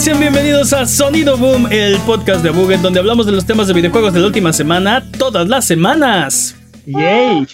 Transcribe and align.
Sean 0.00 0.18
bienvenidos 0.18 0.72
a 0.72 0.86
Sonido 0.86 1.36
Boom, 1.36 1.70
el 1.70 1.98
podcast 1.98 2.42
de 2.42 2.48
Buget, 2.48 2.80
donde 2.80 2.98
hablamos 2.98 3.26
de 3.26 3.32
los 3.32 3.44
temas 3.44 3.68
de 3.68 3.74
videojuegos 3.74 4.14
de 4.14 4.20
la 4.20 4.28
última 4.28 4.50
semana, 4.50 5.06
todas 5.18 5.46
las 5.46 5.66
semanas. 5.66 6.56
¡Yay! 6.86 7.46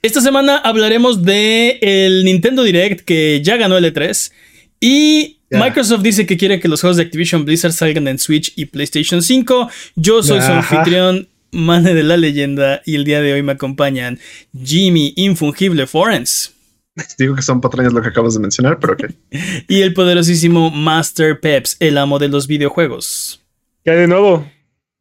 Esta 0.00 0.22
semana 0.22 0.56
hablaremos 0.56 1.22
de 1.22 1.78
el 1.82 2.24
Nintendo 2.24 2.62
Direct 2.62 3.02
que 3.02 3.42
ya 3.44 3.58
ganó 3.58 3.76
el 3.76 3.84
E3 3.84 4.32
y 4.80 5.36
Microsoft 5.50 6.00
dice 6.00 6.24
que 6.24 6.38
quiere 6.38 6.58
que 6.58 6.68
los 6.68 6.80
juegos 6.80 6.96
de 6.96 7.02
Activision 7.02 7.44
Blizzard 7.44 7.72
salgan 7.72 8.08
en 8.08 8.18
Switch 8.18 8.54
y 8.56 8.64
PlayStation 8.64 9.20
5. 9.20 9.68
Yo 9.94 10.22
soy 10.22 10.40
su 10.40 10.52
anfitrión, 10.52 11.28
Mane 11.50 11.92
de 11.92 12.02
la 12.02 12.16
Leyenda, 12.16 12.80
y 12.86 12.94
el 12.94 13.04
día 13.04 13.20
de 13.20 13.34
hoy 13.34 13.42
me 13.42 13.52
acompañan 13.52 14.18
Jimmy 14.58 15.12
Infungible 15.16 15.86
Forens. 15.86 16.53
Digo 17.18 17.34
que 17.34 17.42
son 17.42 17.60
patrañas 17.60 17.92
lo 17.92 18.02
que 18.02 18.08
acabas 18.08 18.34
de 18.34 18.40
mencionar, 18.40 18.78
pero 18.78 18.94
ok. 18.94 19.04
y 19.68 19.82
el 19.82 19.94
poderosísimo 19.94 20.70
Master 20.70 21.40
Peps, 21.40 21.76
el 21.80 21.98
amo 21.98 22.18
de 22.18 22.28
los 22.28 22.46
videojuegos. 22.46 23.42
¿Qué 23.84 23.90
hay 23.90 23.98
de 23.98 24.08
nuevo? 24.08 24.48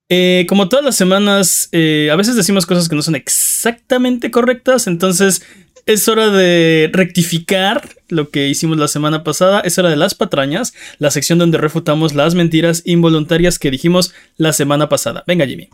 Eh, 0.10 0.46
como 0.48 0.70
todas 0.70 0.86
las 0.86 0.96
semanas, 0.96 1.70
eh, 1.72 2.10
a 2.12 2.16
veces 2.16 2.36
decimos 2.36 2.66
cosas 2.66 2.90
que 2.90 2.96
no 2.96 3.02
son 3.02 3.16
exactamente 3.16 4.30
correctas, 4.30 4.88
entonces 4.88 5.44
es 5.86 6.08
hora 6.08 6.30
de 6.30 6.90
rectificar 6.94 7.90
lo 8.10 8.30
que 8.30 8.48
hicimos 8.48 8.78
la 8.78 8.88
semana 8.88 9.24
pasada. 9.24 9.60
Es 9.62 9.78
hora 9.78 9.90
de 9.90 9.96
las 9.96 10.16
patrañas, 10.16 10.74
la 10.98 11.12
sección 11.12 11.40
donde 11.40 11.58
refutamos 11.58 12.14
las 12.14 12.36
mentiras 12.36 12.84
involuntarias 12.86 13.60
que 13.60 13.72
dijimos 13.72 14.14
la 14.38 14.54
semana 14.54 14.88
pasada. 14.88 15.24
Venga, 15.28 15.46
Jimmy. 15.46 15.70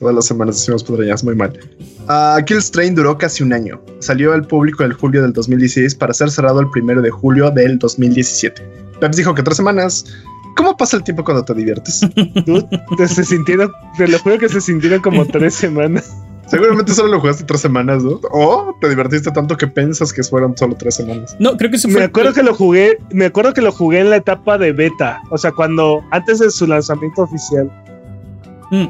Todas 0.00 0.14
las 0.14 0.24
semanas 0.24 0.56
decimos 0.56 0.82
patrañas, 0.82 1.22
muy 1.22 1.34
mal. 1.34 1.52
Uh, 2.08 2.42
Kill 2.46 2.62
Strain 2.62 2.94
duró 2.94 3.18
casi 3.18 3.42
un 3.42 3.52
año. 3.52 3.78
Salió 3.98 4.32
al 4.32 4.46
público 4.46 4.82
el 4.82 4.94
julio 4.94 5.20
del 5.20 5.34
2016 5.34 5.94
para 5.94 6.14
ser 6.14 6.30
cerrado 6.30 6.58
el 6.60 6.70
primero 6.70 7.02
de 7.02 7.10
julio 7.10 7.50
del 7.50 7.78
2017. 7.78 8.62
Peps 8.98 9.18
dijo 9.18 9.34
que 9.34 9.42
tres 9.42 9.58
semanas. 9.58 10.06
¿Cómo 10.56 10.74
pasa 10.74 10.96
el 10.96 11.04
tiempo 11.04 11.22
cuando 11.22 11.44
te 11.44 11.52
diviertes? 11.52 12.00
se 13.14 13.24
sintieron, 13.24 13.70
te 13.98 14.08
lo 14.08 14.18
juro 14.20 14.38
que 14.38 14.48
se 14.48 14.62
sintieron 14.62 15.02
como 15.02 15.26
tres 15.26 15.54
semanas. 15.54 16.16
Seguramente 16.46 16.94
solo 16.94 17.10
lo 17.10 17.20
jugaste 17.20 17.44
tres 17.44 17.60
semanas, 17.60 18.02
¿no? 18.02 18.20
O 18.32 18.74
te 18.80 18.88
divertiste 18.88 19.30
tanto 19.30 19.54
que 19.58 19.66
piensas 19.66 20.14
que 20.14 20.22
fueron 20.22 20.56
solo 20.56 20.74
tres 20.76 20.94
semanas. 20.94 21.36
No, 21.38 21.58
creo 21.58 21.70
que 21.70 21.76
eso 21.76 21.88
fue. 21.90 22.00
Me 22.00 22.06
acuerdo 22.06 22.32
que 22.32 22.42
lo 22.42 22.54
jugué, 22.54 22.98
me 23.12 23.26
acuerdo 23.26 23.52
que 23.52 23.60
lo 23.60 23.70
jugué 23.70 24.00
en 24.00 24.08
la 24.08 24.16
etapa 24.16 24.56
de 24.56 24.72
beta. 24.72 25.20
O 25.30 25.36
sea, 25.36 25.52
cuando, 25.52 26.02
antes 26.10 26.38
de 26.38 26.50
su 26.50 26.66
lanzamiento 26.66 27.22
oficial. 27.22 27.70
Mm. 28.70 28.86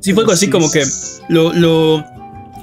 Sí, 0.00 0.12
fue 0.12 0.22
algo 0.22 0.32
así 0.32 0.48
como 0.48 0.70
que 0.70 0.82
lo, 1.28 1.52
lo, 1.52 2.04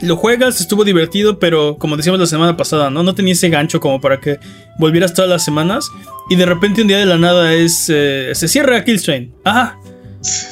lo 0.02 0.18
juegas, 0.18 0.60
estuvo 0.60 0.84
divertido, 0.84 1.40
pero 1.40 1.78
como 1.78 1.98
decíamos 1.98 2.20
la 2.20 2.28
semana 2.28 2.58
pasada, 2.58 2.90
¿no? 2.90 3.04
No 3.04 3.16
tenía 3.16 3.34
ese 3.34 3.50
gancho 3.50 3.80
como 3.80 4.02
para 4.02 4.20
que 4.20 4.40
volvieras 4.78 5.14
todas 5.14 5.30
las 5.30 5.44
semanas. 5.44 5.90
Y 6.30 6.36
de 6.36 6.46
repente 6.46 6.82
un 6.82 6.88
día 6.88 6.98
de 6.98 7.06
la 7.06 7.18
nada 7.18 7.54
es. 7.54 7.86
Eh, 7.90 8.32
se 8.34 8.48
cierra 8.48 8.84
Killstrain. 8.84 9.34
Ah, 9.46 9.78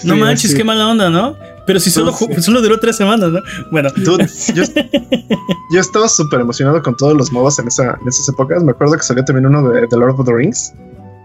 no 0.04 0.16
manches, 0.16 0.54
qué 0.54 0.64
mala 0.64 0.88
onda, 0.88 1.10
¿no? 1.10 1.36
Pero 1.66 1.80
si 1.80 1.90
solo, 1.90 2.14
solo 2.40 2.62
duró 2.62 2.80
tres 2.80 2.96
semanas, 2.96 3.32
¿no? 3.32 3.40
Bueno. 3.72 3.90
yo, 4.56 5.80
estaba 5.80 6.08
súper 6.08 6.42
emocionado 6.42 6.82
con 6.82 6.96
todos 6.96 7.16
los 7.16 7.32
MOBAs 7.32 7.60
en, 7.60 7.68
esa, 7.68 7.98
en 8.00 8.08
esas 8.08 8.30
épocas. 8.30 8.64
Me 8.64 8.72
acuerdo 8.72 8.96
que 8.96 9.04
salió 9.04 9.26
también 9.26 9.48
uno 9.48 9.68
de 9.70 9.88
The 9.88 9.98
Lord 9.98 10.20
of 10.20 10.26
the 10.26 10.34
Rings. 10.34 10.74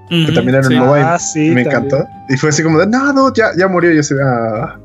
que 0.08 0.32
también 0.32 0.56
era 0.56 0.66
un 0.66 0.74
MOBA 0.76 0.98
y 0.98 1.02
ah, 1.02 1.18
me 1.54 1.60
encantó. 1.62 2.04
Y 2.30 2.36
fue 2.38 2.48
así 2.48 2.62
como 2.62 2.78
de, 2.78 2.86
no, 2.86 3.12
no, 3.12 3.32
ya, 3.34 3.50
ya 3.56 3.68
murió. 3.68 3.92
Y 3.92 3.96
yo 3.96 4.00
así, 4.00 4.14
ah. 4.24 4.78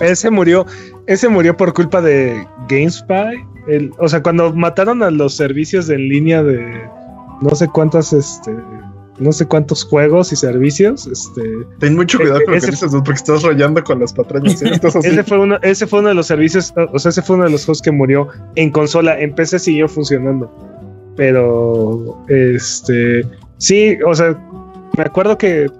Ese 0.00 0.30
murió, 0.30 0.66
ese 1.06 1.28
murió 1.28 1.56
por 1.56 1.72
culpa 1.72 2.00
de 2.00 2.46
GameSpy. 2.68 3.44
El, 3.68 3.92
o 3.98 4.08
sea, 4.08 4.22
cuando 4.22 4.54
mataron 4.54 5.02
a 5.02 5.10
los 5.10 5.34
servicios 5.34 5.88
en 5.88 6.08
línea 6.08 6.42
de 6.42 6.88
no 7.40 7.54
sé 7.54 7.68
cuántas 7.68 8.12
este, 8.12 8.54
no 9.20 9.32
sé 9.32 9.46
cuántos 9.46 9.84
juegos 9.84 10.32
y 10.32 10.36
servicios. 10.36 11.06
Este, 11.06 11.42
Ten 11.78 11.94
mucho 11.94 12.18
e-, 12.18 12.22
cuidado 12.22 12.40
con 12.44 12.54
lo 12.54 12.60
que 12.60 12.66
dices, 12.66 12.90
porque 12.90 13.12
estás 13.12 13.42
rayando 13.42 13.84
con 13.84 14.00
las 14.00 14.12
patrañas. 14.12 14.60
¿eh? 14.62 14.72
ese, 15.04 15.22
fue 15.22 15.38
uno, 15.38 15.58
ese 15.62 15.86
fue 15.86 16.00
uno 16.00 16.08
de 16.08 16.14
los 16.14 16.26
servicios, 16.26 16.72
o 16.92 16.98
sea, 16.98 17.10
ese 17.10 17.22
fue 17.22 17.36
uno 17.36 17.44
de 17.44 17.50
los 17.50 17.64
juegos 17.64 17.82
que 17.82 17.92
murió 17.92 18.28
en 18.56 18.70
consola. 18.70 19.20
En 19.20 19.34
PC 19.34 19.58
siguió 19.58 19.88
funcionando. 19.88 20.50
Pero, 21.16 22.24
este, 22.28 23.26
sí, 23.58 23.98
o 24.06 24.14
sea, 24.14 24.38
me 24.96 25.04
acuerdo 25.04 25.36
que 25.36 25.70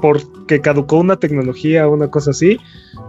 porque 0.00 0.60
caducó 0.60 0.98
una 0.98 1.16
tecnología 1.16 1.88
o 1.88 1.92
una 1.92 2.08
cosa 2.08 2.30
así, 2.30 2.58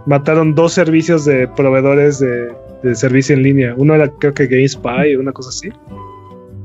mataron 0.06 0.54
dos 0.54 0.72
servicios 0.72 1.24
de 1.24 1.48
proveedores 1.48 2.18
de, 2.18 2.52
de 2.82 2.94
servicio 2.94 3.34
en 3.34 3.42
línea. 3.42 3.74
Uno 3.76 3.94
era 3.94 4.10
creo 4.10 4.34
que 4.34 4.46
GameSpy, 4.46 5.16
una 5.16 5.32
cosa 5.32 5.50
así 5.50 5.70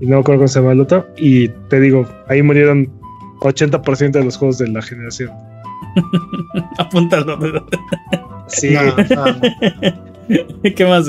y 0.04 0.06
no 0.06 0.18
me 0.18 0.20
acuerdo 0.22 0.40
cómo 0.40 0.48
se 0.50 0.60
llama 0.60 0.74
el 0.74 0.82
otro. 0.82 1.08
Y 1.16 1.48
te 1.70 1.80
digo, 1.80 2.06
ahí 2.28 2.42
murieron 2.42 2.92
80% 3.40 4.12
de 4.12 4.26
los 4.26 4.36
juegos 4.36 4.58
de 4.58 4.68
la 4.68 4.82
generación. 4.82 5.32
Apúntalo. 6.78 7.38
sí. 8.48 8.76
¿Qué 10.76 10.86
más? 10.86 11.08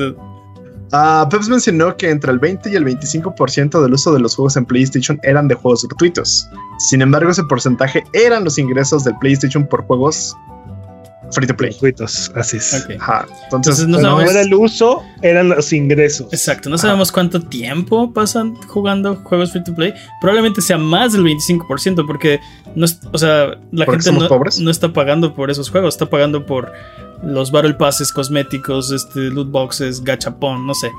Uh, 0.92 1.28
Peps 1.28 1.48
mencionó 1.48 1.96
que 1.96 2.10
entre 2.10 2.30
el 2.30 2.38
20 2.38 2.70
y 2.70 2.76
el 2.76 2.84
25% 2.84 3.82
del 3.82 3.94
uso 3.94 4.12
de 4.12 4.20
los 4.20 4.36
juegos 4.36 4.56
en 4.56 4.64
PlayStation 4.64 5.18
eran 5.22 5.48
de 5.48 5.54
juegos 5.54 5.84
gratuitos. 5.88 6.48
Sin 6.78 7.02
embargo, 7.02 7.30
ese 7.30 7.42
porcentaje 7.44 8.04
eran 8.12 8.44
los 8.44 8.58
ingresos 8.58 9.04
del 9.04 9.16
PlayStation 9.18 9.66
por 9.66 9.84
juegos 9.86 10.36
free 11.32 11.46
to 11.46 11.56
play. 11.56 11.74
así 12.34 12.56
es. 12.56 12.86
Entonces, 13.52 13.86
no 13.86 14.20
era 14.20 14.40
el 14.40 14.54
uso, 14.54 15.02
eran 15.22 15.48
los 15.48 15.72
ingresos. 15.72 16.32
Exacto, 16.32 16.70
no 16.70 16.78
sabemos 16.78 17.10
cuánto 17.12 17.40
tiempo 17.40 18.12
pasan 18.12 18.54
jugando 18.66 19.16
juegos 19.16 19.52
free 19.52 19.64
to 19.64 19.74
play. 19.74 19.94
Probablemente 20.20 20.60
sea 20.60 20.78
más 20.78 21.12
del 21.12 21.22
25%, 21.24 22.06
porque 22.06 22.40
no 22.74 22.86
o 23.12 23.18
sea, 23.18 23.58
la 23.72 23.86
gente 23.86 24.12
no, 24.12 24.28
no, 24.60 24.70
está 24.70 24.92
pagando 24.92 25.34
por 25.34 25.50
esos 25.50 25.70
juegos, 25.70 25.94
está 25.94 26.06
pagando 26.06 26.44
por 26.46 26.72
los 27.22 27.50
Battle 27.50 27.74
Passes 27.74 28.12
cosméticos, 28.12 28.90
este, 28.90 29.20
loot 29.30 29.50
boxes, 29.50 30.02
gachapon, 30.02 30.66
no 30.66 30.74
sé. 30.74 30.90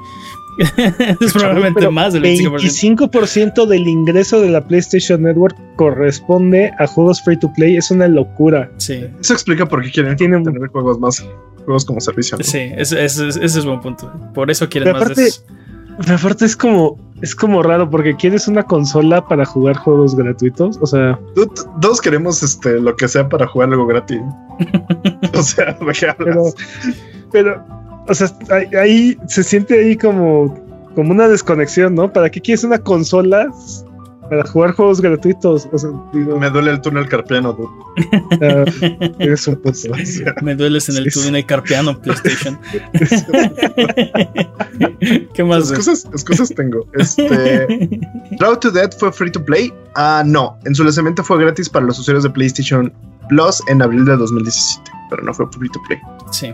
es 1.19 1.33
probablemente 1.33 1.89
más 1.89 2.13
del 2.13 2.23
25%. 2.23 2.97
25% 3.09 3.65
del 3.65 3.87
ingreso 3.87 4.41
de 4.41 4.49
la 4.49 4.65
PlayStation 4.65 5.23
Network 5.23 5.55
corresponde 5.75 6.71
a 6.79 6.87
juegos 6.87 7.21
free 7.21 7.37
to 7.37 7.51
play. 7.53 7.77
Es 7.77 7.91
una 7.91 8.07
locura. 8.07 8.69
Sí. 8.77 9.05
Eso 9.19 9.33
explica 9.33 9.65
por 9.65 9.83
qué 9.83 9.91
quieren 9.91 10.15
tener 10.15 10.67
juegos 10.69 10.99
más, 10.99 11.25
juegos 11.65 11.85
como 11.85 11.99
servicio. 11.99 12.37
Sí, 12.41 12.71
ese, 12.75 13.03
es 13.03 13.65
buen 13.65 13.81
punto. 13.81 14.11
Por 14.33 14.49
eso 14.49 14.67
quieren 14.69 14.93
más 14.93 15.15
de 15.15 15.27
eso. 15.27 15.43
Pero 15.97 16.15
aparte 16.15 16.45
es 16.45 16.57
como, 16.57 16.97
es 17.21 17.35
como 17.35 17.63
raro 17.63 17.89
porque 17.89 18.15
quieres 18.15 18.47
una 18.47 18.63
consola 18.63 19.25
para 19.25 19.45
jugar 19.45 19.77
juegos 19.77 20.15
gratuitos. 20.15 20.77
O 20.81 20.85
sea, 20.85 21.17
todos 21.81 22.01
queremos 22.01 22.43
este 22.43 22.79
lo 22.79 22.95
que 22.95 23.07
sea 23.07 23.29
para 23.29 23.47
jugar 23.47 23.69
algo 23.69 23.87
gratis. 23.87 24.19
o 25.33 25.41
sea, 25.41 25.73
¿de 25.73 25.93
qué 25.93 26.07
hablas? 26.07 26.55
pero 27.31 27.63
o 28.07 28.13
sea, 28.13 28.27
ahí 28.79 29.17
se 29.27 29.43
siente 29.43 29.79
ahí 29.79 29.97
como, 29.97 30.57
como 30.95 31.11
una 31.11 31.27
desconexión, 31.27 31.95
¿no? 31.95 32.11
¿Para 32.11 32.29
qué 32.29 32.41
quieres 32.41 32.63
una 32.63 32.77
consola 32.77 33.51
para 34.29 34.45
jugar 34.45 34.73
juegos 34.73 35.01
gratuitos? 35.01 35.67
O 35.71 35.77
sea, 35.77 35.89
Me 36.13 36.49
duele 36.49 36.71
el 36.71 36.81
túnel 36.81 37.07
carpiano, 37.07 37.55
tú. 37.55 37.69
Ah, 38.41 38.65
eres 39.19 39.47
un 39.47 39.55
puto. 39.55 39.77
Me 40.41 40.55
dueles 40.55 40.89
en 40.89 40.97
el 40.97 41.11
túnel 41.11 41.45
carpiano, 41.45 41.99
PlayStation. 41.99 42.59
¿Qué 45.33 45.43
más? 45.43 45.71
Excusas, 45.71 46.49
tengo. 46.55 46.87
Este. 46.93 47.99
Road 48.39 48.59
to 48.59 48.71
Dead 48.71 48.91
fue 48.97 49.11
free 49.11 49.31
to 49.31 49.43
play. 49.43 49.73
Ah, 49.95 50.23
no. 50.25 50.57
En 50.65 50.75
su 50.75 50.83
lanzamiento 50.83 51.23
fue 51.23 51.39
gratis 51.39 51.69
para 51.69 51.85
los 51.85 51.99
usuarios 51.99 52.23
de 52.23 52.29
PlayStation 52.29 52.93
Plus 53.29 53.61
en 53.67 53.81
abril 53.81 54.05
de 54.05 54.17
2017, 54.17 54.91
pero 55.09 55.23
no 55.23 55.33
fue 55.33 55.47
free 55.51 55.69
to 55.69 55.79
play. 55.87 55.99
Sí. 56.31 56.53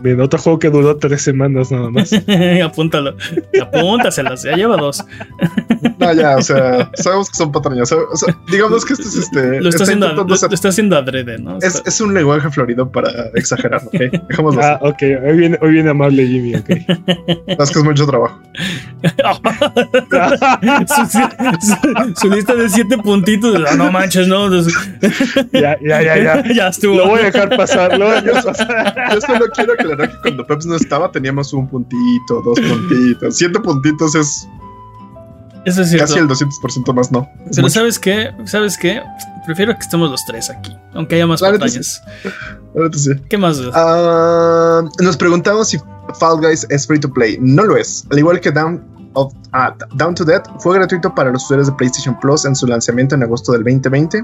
Bien, 0.00 0.20
otro 0.20 0.38
juego 0.38 0.58
que 0.58 0.70
duró 0.70 0.96
tres 0.96 1.22
semanas 1.22 1.70
nada 1.70 1.90
más. 1.90 2.12
Apúntalo. 2.64 3.16
Apúntaselas, 3.60 4.42
ya 4.42 4.56
lleva 4.56 4.76
dos. 4.76 5.04
no, 5.98 6.12
ya, 6.12 6.36
o 6.36 6.42
sea, 6.42 6.90
sabemos 6.94 7.30
que 7.30 7.36
son 7.36 7.52
patrañas. 7.52 7.92
O 7.92 8.16
sea, 8.16 8.36
digamos 8.50 8.84
que 8.84 8.94
esto 8.94 9.08
es 9.08 9.16
este. 9.16 9.60
Lo 9.60 9.68
está, 9.68 9.84
haciendo, 9.84 10.12
lo, 10.12 10.34
está 10.34 10.68
haciendo 10.68 10.96
adrede, 10.96 11.38
¿no? 11.38 11.58
Es, 11.60 11.82
es, 11.84 12.00
un 12.00 12.14
lenguaje 12.14 12.50
florido 12.50 12.90
para 12.90 13.10
exagerar, 13.34 13.82
¿ok? 13.86 14.28
Dejémoslo 14.28 14.62
Ah, 14.62 14.78
ok. 14.82 15.02
Hoy 15.02 15.36
viene, 15.36 15.58
hoy 15.60 15.72
viene 15.72 15.90
amable 15.90 16.26
Jimmy, 16.26 16.56
ok. 16.56 16.70
Es 17.46 17.70
que 17.70 17.78
es 17.78 17.84
mucho 17.84 18.06
trabajo. 18.06 18.40
su, 22.20 22.30
lista 22.30 22.54
de 22.54 22.68
siete 22.68 22.98
puntitos. 22.98 23.60
Ah, 23.68 23.74
no 23.76 23.90
manches, 23.90 24.28
no. 24.28 24.48
ya, 25.52 25.78
ya, 25.80 26.02
ya, 26.02 26.16
ya. 26.16 26.44
ya 26.54 26.68
estuvo. 26.68 26.96
Lo 26.96 27.08
voy 27.08 27.20
a 27.20 27.24
dejar 27.24 27.56
pasar. 27.56 27.98
Lo 27.98 28.06
voy 28.06 28.16
a 28.16 28.20
dejar 28.20 28.44
pasar. 28.44 28.94
Yo 29.12 29.20
solo 29.20 29.46
quiero 29.54 29.72
aclarar 29.74 30.10
que 30.10 30.16
cuando 30.22 30.46
Peps 30.46 30.66
no 30.66 30.76
estaba 30.76 31.10
teníamos 31.10 31.52
un 31.52 31.68
puntito, 31.68 32.42
dos 32.44 32.60
puntitos. 32.60 33.36
Siete 33.36 33.58
puntitos 33.60 34.14
es. 34.14 34.48
Eso 35.68 35.82
es 35.82 35.94
Casi 35.96 36.18
el 36.18 36.28
200% 36.28 36.94
más 36.94 37.12
no. 37.12 37.28
Pero 37.54 37.68
¿sabes 37.68 37.98
qué? 37.98 38.32
¿Sabes 38.46 38.78
qué? 38.78 39.02
Prefiero 39.44 39.74
que 39.74 39.80
estemos 39.80 40.10
los 40.10 40.24
tres 40.26 40.50
aquí, 40.50 40.76
aunque 40.94 41.16
haya 41.16 41.26
más 41.26 41.40
pantallas. 41.40 42.02
¿Qué 43.28 43.38
más? 43.38 43.58
Uh, 43.58 44.88
nos 45.02 45.16
preguntamos 45.16 45.68
si 45.68 45.78
Fall 46.18 46.40
Guys 46.40 46.66
es 46.70 46.86
free 46.86 47.00
to 47.00 47.12
play. 47.12 47.38
No 47.40 47.64
lo 47.64 47.76
es. 47.76 48.06
Al 48.10 48.18
igual 48.18 48.40
que 48.40 48.50
Down 48.50 48.82
of 49.14 49.32
ah, 49.52 49.74
Down 49.94 50.14
to 50.14 50.24
Death 50.24 50.46
fue 50.58 50.76
gratuito 50.76 51.14
para 51.14 51.30
los 51.30 51.44
usuarios 51.44 51.68
de 51.68 51.74
PlayStation 51.74 52.18
Plus 52.20 52.44
en 52.44 52.54
su 52.54 52.66
lanzamiento 52.66 53.14
en 53.14 53.22
agosto 53.22 53.52
del 53.52 53.64
2020. 53.64 54.22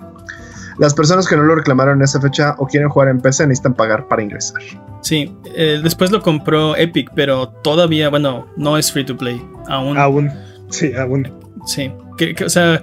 Las 0.79 0.93
personas 0.93 1.29
que 1.29 1.37
no 1.37 1.43
lo 1.43 1.55
reclamaron 1.55 1.99
en 1.99 2.05
esa 2.05 2.21
fecha 2.21 2.55
o 2.59 2.67
quieren 2.67 2.89
jugar 2.89 3.09
en 3.09 3.21
PC 3.21 3.47
necesitan 3.47 3.75
pagar 3.75 4.09
para 4.09 4.23
ingresar. 4.23 4.61
Sí, 5.03 5.35
eh, 5.57 5.81
después 5.83 6.11
lo 6.11 6.21
compró 6.21 6.77
Epic, 6.77 7.11
pero 7.15 7.49
todavía, 7.49 8.09
bueno, 8.09 8.47
no 8.57 8.77
es 8.77 8.91
free 8.91 9.05
to 9.05 9.17
play. 9.17 9.41
Aún. 9.69 9.97
Aún. 9.97 10.31
Sí, 10.71 10.93
aún. 10.95 11.31
Sí. 11.67 11.91
Que, 12.17 12.35
que, 12.35 12.45
o 12.45 12.49
sea, 12.49 12.83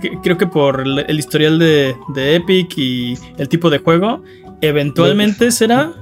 que- 0.00 0.18
creo 0.22 0.36
que 0.38 0.46
por 0.46 0.80
el, 0.80 1.18
historial 1.18 1.58
de, 1.58 1.94
de 2.14 2.36
Epic 2.36 2.76
y 2.76 3.16
el 3.38 3.48
tipo 3.48 3.70
de 3.70 3.78
juego, 3.78 4.22
eventualmente 4.60 5.50
será. 5.50 5.92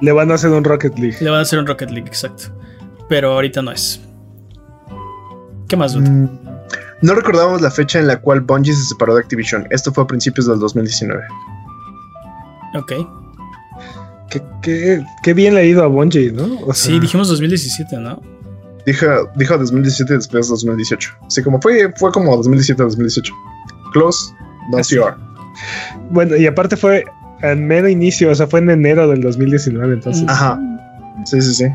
Le 0.00 0.12
van 0.12 0.30
a 0.30 0.34
hacer 0.34 0.50
un 0.50 0.64
Rocket 0.64 0.98
League. 0.98 1.16
Le 1.20 1.30
van 1.30 1.40
a 1.40 1.42
hacer 1.42 1.58
un 1.58 1.66
Rocket 1.66 1.90
League, 1.90 2.06
exacto. 2.08 2.44
Pero 3.08 3.32
ahorita 3.32 3.60
no 3.62 3.70
es. 3.72 4.00
¿Qué 5.68 5.76
más? 5.76 5.94
Mm, 5.96 6.26
No 7.02 7.14
recordábamos 7.14 7.60
la 7.60 7.70
fecha 7.70 7.98
en 7.98 8.06
la 8.06 8.20
cual 8.20 8.40
Bungie 8.40 8.72
se 8.72 8.84
separó 8.84 9.14
de 9.14 9.20
Activision. 9.20 9.66
Esto 9.70 9.92
fue 9.92 10.04
a 10.04 10.06
principios 10.06 10.46
del 10.46 10.58
2019. 10.58 11.22
Ok. 12.76 12.92
Qué, 14.30 14.42
qué- 14.62 15.04
qué 15.22 15.34
bien 15.34 15.54
le 15.54 15.60
ha 15.60 15.64
ido 15.64 15.82
a 15.82 15.86
Bungie, 15.88 16.30
¿no? 16.32 16.44
O 16.66 16.72
sea, 16.72 16.92
Sí, 16.92 17.00
dijimos 17.00 17.28
2017, 17.28 17.96
¿no? 17.98 18.22
Dijo, 18.90 19.06
dijo 19.36 19.56
2017 19.56 20.14
y 20.14 20.16
después 20.16 20.48
2018. 20.48 21.10
Así 21.24 21.44
como 21.44 21.60
fue, 21.60 21.92
fue 21.96 22.10
como 22.10 22.36
2017-2018. 22.42 23.30
Close, 23.92 24.34
no 24.72 24.78
Así. 24.78 24.96
CR. 24.96 25.14
Bueno, 26.10 26.34
y 26.34 26.44
aparte 26.48 26.76
fue 26.76 27.04
en 27.42 27.68
mero 27.68 27.88
inicio, 27.88 28.32
o 28.32 28.34
sea, 28.34 28.48
fue 28.48 28.58
en 28.58 28.68
enero 28.68 29.06
del 29.06 29.22
2019, 29.22 29.94
entonces. 29.94 30.24
Ajá. 30.26 30.58
Sí, 31.24 31.40
sí, 31.40 31.54
sí. 31.54 31.66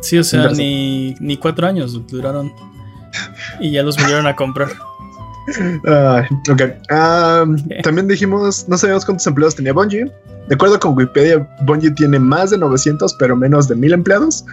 Sí, 0.00 0.18
o 0.18 0.24
sea, 0.24 0.50
ni, 0.50 1.14
ni 1.20 1.36
cuatro 1.36 1.68
años 1.68 2.04
duraron. 2.08 2.52
Y 3.60 3.70
ya 3.70 3.84
los 3.84 3.96
vinieron 3.96 4.26
a 4.26 4.34
comprar. 4.34 4.70
Ay, 5.86 6.24
ok. 6.50 6.62
Am, 6.90 7.56
También 7.84 8.08
dijimos, 8.08 8.66
no 8.68 8.76
sabíamos 8.76 9.04
cuántos 9.04 9.26
empleados 9.26 9.54
tenía 9.54 9.72
Bungie. 9.72 10.12
De 10.48 10.54
acuerdo 10.54 10.80
con 10.80 10.96
Wikipedia, 10.96 11.48
Bungie 11.62 11.92
tiene 11.92 12.18
más 12.18 12.50
de 12.50 12.58
900, 12.58 13.14
pero 13.20 13.36
menos 13.36 13.68
de 13.68 13.76
1000 13.76 13.92
empleados. 13.92 14.44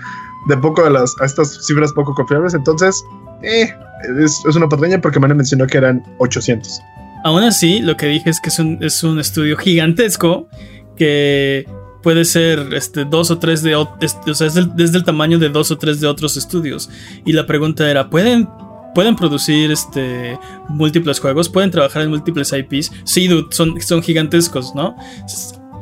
De 0.48 0.58
poco 0.58 0.86
a, 0.86 0.90
las, 0.90 1.16
a 1.22 1.26
estas 1.26 1.66
cifras 1.66 1.92
poco 1.94 2.14
confiables. 2.14 2.54
Entonces, 2.54 3.04
eh, 3.42 3.74
es, 4.20 4.44
es 4.48 4.56
una 4.56 4.68
patraña 4.68 5.02
porque 5.02 5.20
Mane 5.20 5.34
mencionó 5.34 5.68
que 5.68 5.78
eran 5.78 6.04
800. 6.20 6.82
Aún 7.24 7.44
así, 7.44 7.80
lo 7.80 7.98
que 7.98 8.06
dije 8.06 8.30
es 8.30 8.40
que 8.40 8.50
es 8.50 8.60
un, 8.60 8.78
es 8.82 9.04
un 9.04 9.20
estudio 9.20 9.58
gigantesco 9.58 10.48
que 10.96 11.68
puede 12.04 12.24
ser 12.24 12.68
este, 12.74 13.04
dos 13.04 13.32
o 13.32 13.40
tres 13.40 13.64
de 13.64 13.76
o 13.76 13.90
sea, 14.36 14.46
es 14.46 14.56
el 14.56 15.04
tamaño 15.04 15.40
de 15.40 15.50
dos 15.50 15.72
o 15.72 15.78
tres 15.80 16.00
de 16.00 16.06
otros 16.06 16.38
estudios. 16.38 16.88
Y 17.26 17.34
la 17.34 17.48
pregunta 17.48 17.90
era, 17.90 18.12
¿pueden, 18.12 18.48
¿pueden 18.94 19.16
producir 19.16 19.72
este, 19.72 20.38
múltiples 20.70 21.20
juegos? 21.20 21.50
¿Pueden 21.50 21.72
trabajar 21.72 22.04
en 22.04 22.12
múltiples 22.12 22.54
IPs? 22.54 22.92
Sí, 23.06 23.28
dude, 23.28 23.48
son, 23.50 23.82
son 23.82 24.04
gigantescos, 24.04 24.76
¿no? 24.76 24.96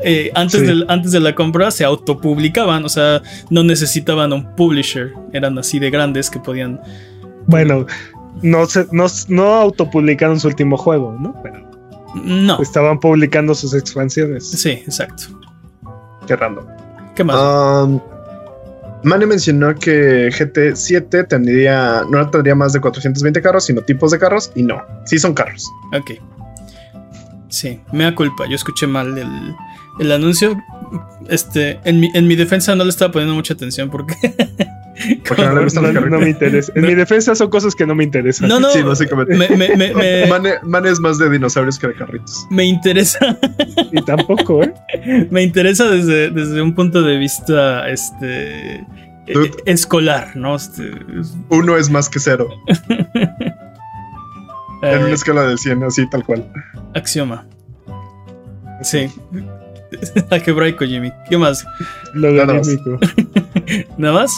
Eh, 0.03 0.31
antes, 0.35 0.59
Sí. 0.61 0.65
del- 0.67 0.85
antes 0.89 1.11
de 1.11 1.19
la 1.19 1.33
compra 1.35 1.71
se 1.71 1.83
autopublicaban, 1.85 2.83
o 2.85 2.89
sea, 2.89 3.21
no 3.49 3.63
necesitaban 3.63 4.33
un 4.33 4.55
publisher, 4.55 5.13
eran 5.31 5.57
así 5.57 5.79
de 5.79 5.89
grandes 5.89 6.29
que 6.29 6.39
podían... 6.39 6.79
Bueno, 7.47 7.85
no, 8.41 8.65
se, 8.65 8.87
no, 8.91 9.05
no 9.29 9.43
autopublicaron 9.55 10.39
su 10.39 10.47
último 10.47 10.77
juego, 10.77 11.15
¿no? 11.19 11.35
Pero 11.43 11.61
No, 12.23 12.61
estaban 12.61 12.99
publicando 12.99 13.55
sus 13.55 13.73
expansiones. 13.73 14.49
sí, 14.51 14.71
exacto. 14.71 15.23
Qué 16.27 16.35
random. 16.35 16.65
¿Qué 17.15 17.23
más? 17.23 17.35
Um, 17.37 17.99
Mane 19.03 19.25
mencionó 19.25 19.75
que 19.75 20.29
GT7 20.29 21.27
tendría, 21.27 22.03
no 22.09 22.29
tendría 22.29 22.55
más 22.55 22.71
de 22.71 22.79
420 22.79 23.41
carros, 23.41 23.65
sino 23.65 23.81
tipos 23.81 24.11
de 24.11 24.19
carros. 24.19 24.49
Y 24.55 24.63
no, 24.63 24.81
sí 25.05 25.19
son 25.19 25.33
carros. 25.33 25.69
Ok. 25.93 26.11
Sí, 27.49 27.81
me 27.91 28.05
da 28.05 28.15
culpa. 28.15 28.45
Yo 28.49 28.55
escuché 28.55 28.87
mal 28.87 29.17
el, 29.17 29.27
el 29.99 30.11
anuncio. 30.11 30.55
Este, 31.29 31.79
en 31.85 31.99
mi, 31.99 32.11
en 32.13 32.27
mi 32.27 32.35
defensa 32.35 32.75
no 32.75 32.83
le 32.83 32.89
estaba 32.89 33.11
poniendo 33.11 33.35
mucha 33.35 33.53
atención 33.53 33.89
porque. 33.89 34.15
Porque 35.27 35.43
no 35.43 36.19
me 36.19 36.29
interesa. 36.29 36.71
En 36.75 36.85
mi 36.85 36.93
defensa 36.93 37.33
son 37.33 37.49
cosas 37.49 37.73
que 37.73 37.85
no 37.85 37.95
me 37.95 38.03
interesan. 38.03 38.47
No, 38.47 38.59
no. 38.59 38.69
Sí, 38.69 38.83
básicamente. 38.83 39.35
Me, 39.35 39.49
me- 39.49 39.75
me- 39.75 39.93
me- 39.93 40.25
Mane, 40.29 40.53
Mane 40.61 40.91
es 40.91 40.99
más 40.99 41.17
de 41.17 41.29
dinosaurios 41.31 41.79
que 41.79 41.87
de 41.87 41.95
carritos. 41.95 42.45
me 42.51 42.63
interesa. 42.65 43.37
Y 43.91 44.01
tampoco, 44.03 44.63
¿eh? 44.63 44.73
Me 45.31 45.41
interesa 45.41 45.89
desde, 45.89 46.29
desde 46.29 46.61
un 46.61 46.75
punto 46.75 47.01
de 47.01 47.17
vista. 47.17 47.89
Este. 47.89 48.75
eh, 48.75 48.85
Dude. 49.33 49.51
escolar, 49.65 50.35
¿no? 50.35 50.55
Este, 50.55 50.91
Uno 51.49 51.75
es 51.75 51.89
más 51.89 52.07
que 52.07 52.19
cero. 52.19 52.47
En 54.83 55.03
una 55.03 55.13
escala 55.13 55.43
de 55.43 55.57
100, 55.57 55.83
así 55.83 56.07
tal 56.09 56.23
cual. 56.23 56.49
axioma. 56.93 57.47
Sí. 58.83 59.07
Algebraico, 60.29 60.85
Jimmy. 60.85 61.11
¿Qué 61.29 61.37
más? 61.37 61.65
Logarítmico. 62.13 62.99
¿Nada 63.97 64.13
más? 64.13 64.31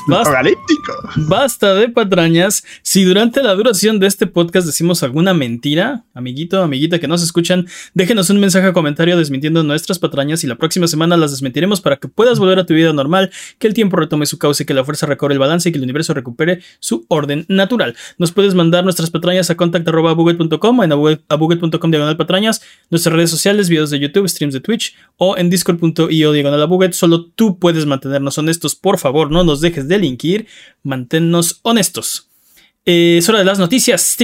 ¿Basta? 1.16 1.74
De 1.74 1.90
patrañas. 1.90 2.64
Si 2.82 3.04
durante 3.04 3.42
la 3.42 3.54
duración 3.56 4.00
de 4.00 4.08
este 4.08 4.28
podcast 4.28 4.66
decimos 4.68 5.04
alguna 5.04 5.34
mentira, 5.34 6.06
amiguito, 6.14 6.62
amiguita 6.62 7.00
que 7.00 7.08
nos 7.08 7.24
escuchan, 7.24 7.68
déjenos 7.94 8.30
un 8.30 8.40
mensaje 8.40 8.68
o 8.68 8.74
comentario 8.74 9.18
desmintiendo 9.18 9.64
nuestras 9.64 10.00
patrañas 10.00 10.44
y 10.44 10.48
la 10.48 10.56
próxima 10.56 10.88
semana 10.88 11.18
las 11.18 11.32
desmentiremos 11.32 11.82
para 11.82 11.98
que 11.98 12.08
puedas 12.08 12.40
volver 12.40 12.60
a 12.60 12.66
tu 12.66 12.74
vida 12.74 12.94
normal, 12.94 13.32
que 13.58 13.68
el 13.68 13.74
tiempo 13.74 13.98
retome 13.98 14.26
su 14.26 14.38
cauce, 14.38 14.66
que 14.66 14.74
la 14.74 14.84
fuerza 14.84 15.06
recobre 15.06 15.34
el 15.34 15.40
balance 15.40 15.70
y 15.70 15.72
que 15.72 15.78
el 15.78 15.84
universo 15.84 16.14
recupere 16.14 16.62
su 16.80 17.06
orden 17.08 17.46
natural. 17.48 17.96
Nos 18.18 18.32
puedes 18.32 18.54
mandar 18.54 18.84
nuestras 18.84 19.10
patrañas 19.10 19.50
a 19.50 19.56
contact.buget.com, 19.56 20.84
en 20.84 20.92
abuget.com 20.92 21.92
diagonal 21.92 22.18
patrañas, 22.18 22.62
nuestras 22.90 23.16
redes 23.16 23.30
sociales, 23.30 23.70
videos 23.70 23.90
de 23.90 24.00
YouTube, 24.00 24.28
streams 24.28 24.54
de 24.54 24.60
Twitch 24.60 24.96
o 25.18 25.38
en 25.38 25.50
discord.io 25.50 26.32
diagonal 26.32 26.62
abuget. 26.62 26.94
Solo 26.94 27.26
tú 27.26 27.60
puedes 27.60 27.86
mantenernos 27.86 28.38
honestos, 28.38 28.76
por 28.76 28.98
favor, 28.98 29.15
no 29.32 29.44
nos 29.44 29.62
dejes 29.62 29.88
delinquir, 29.88 30.48
manténnos 30.84 31.60
honestos. 31.64 32.30
Eh, 32.88 33.18
es 33.18 33.28
hora 33.30 33.40
de 33.40 33.46
las 33.46 33.58
noticias. 33.58 34.16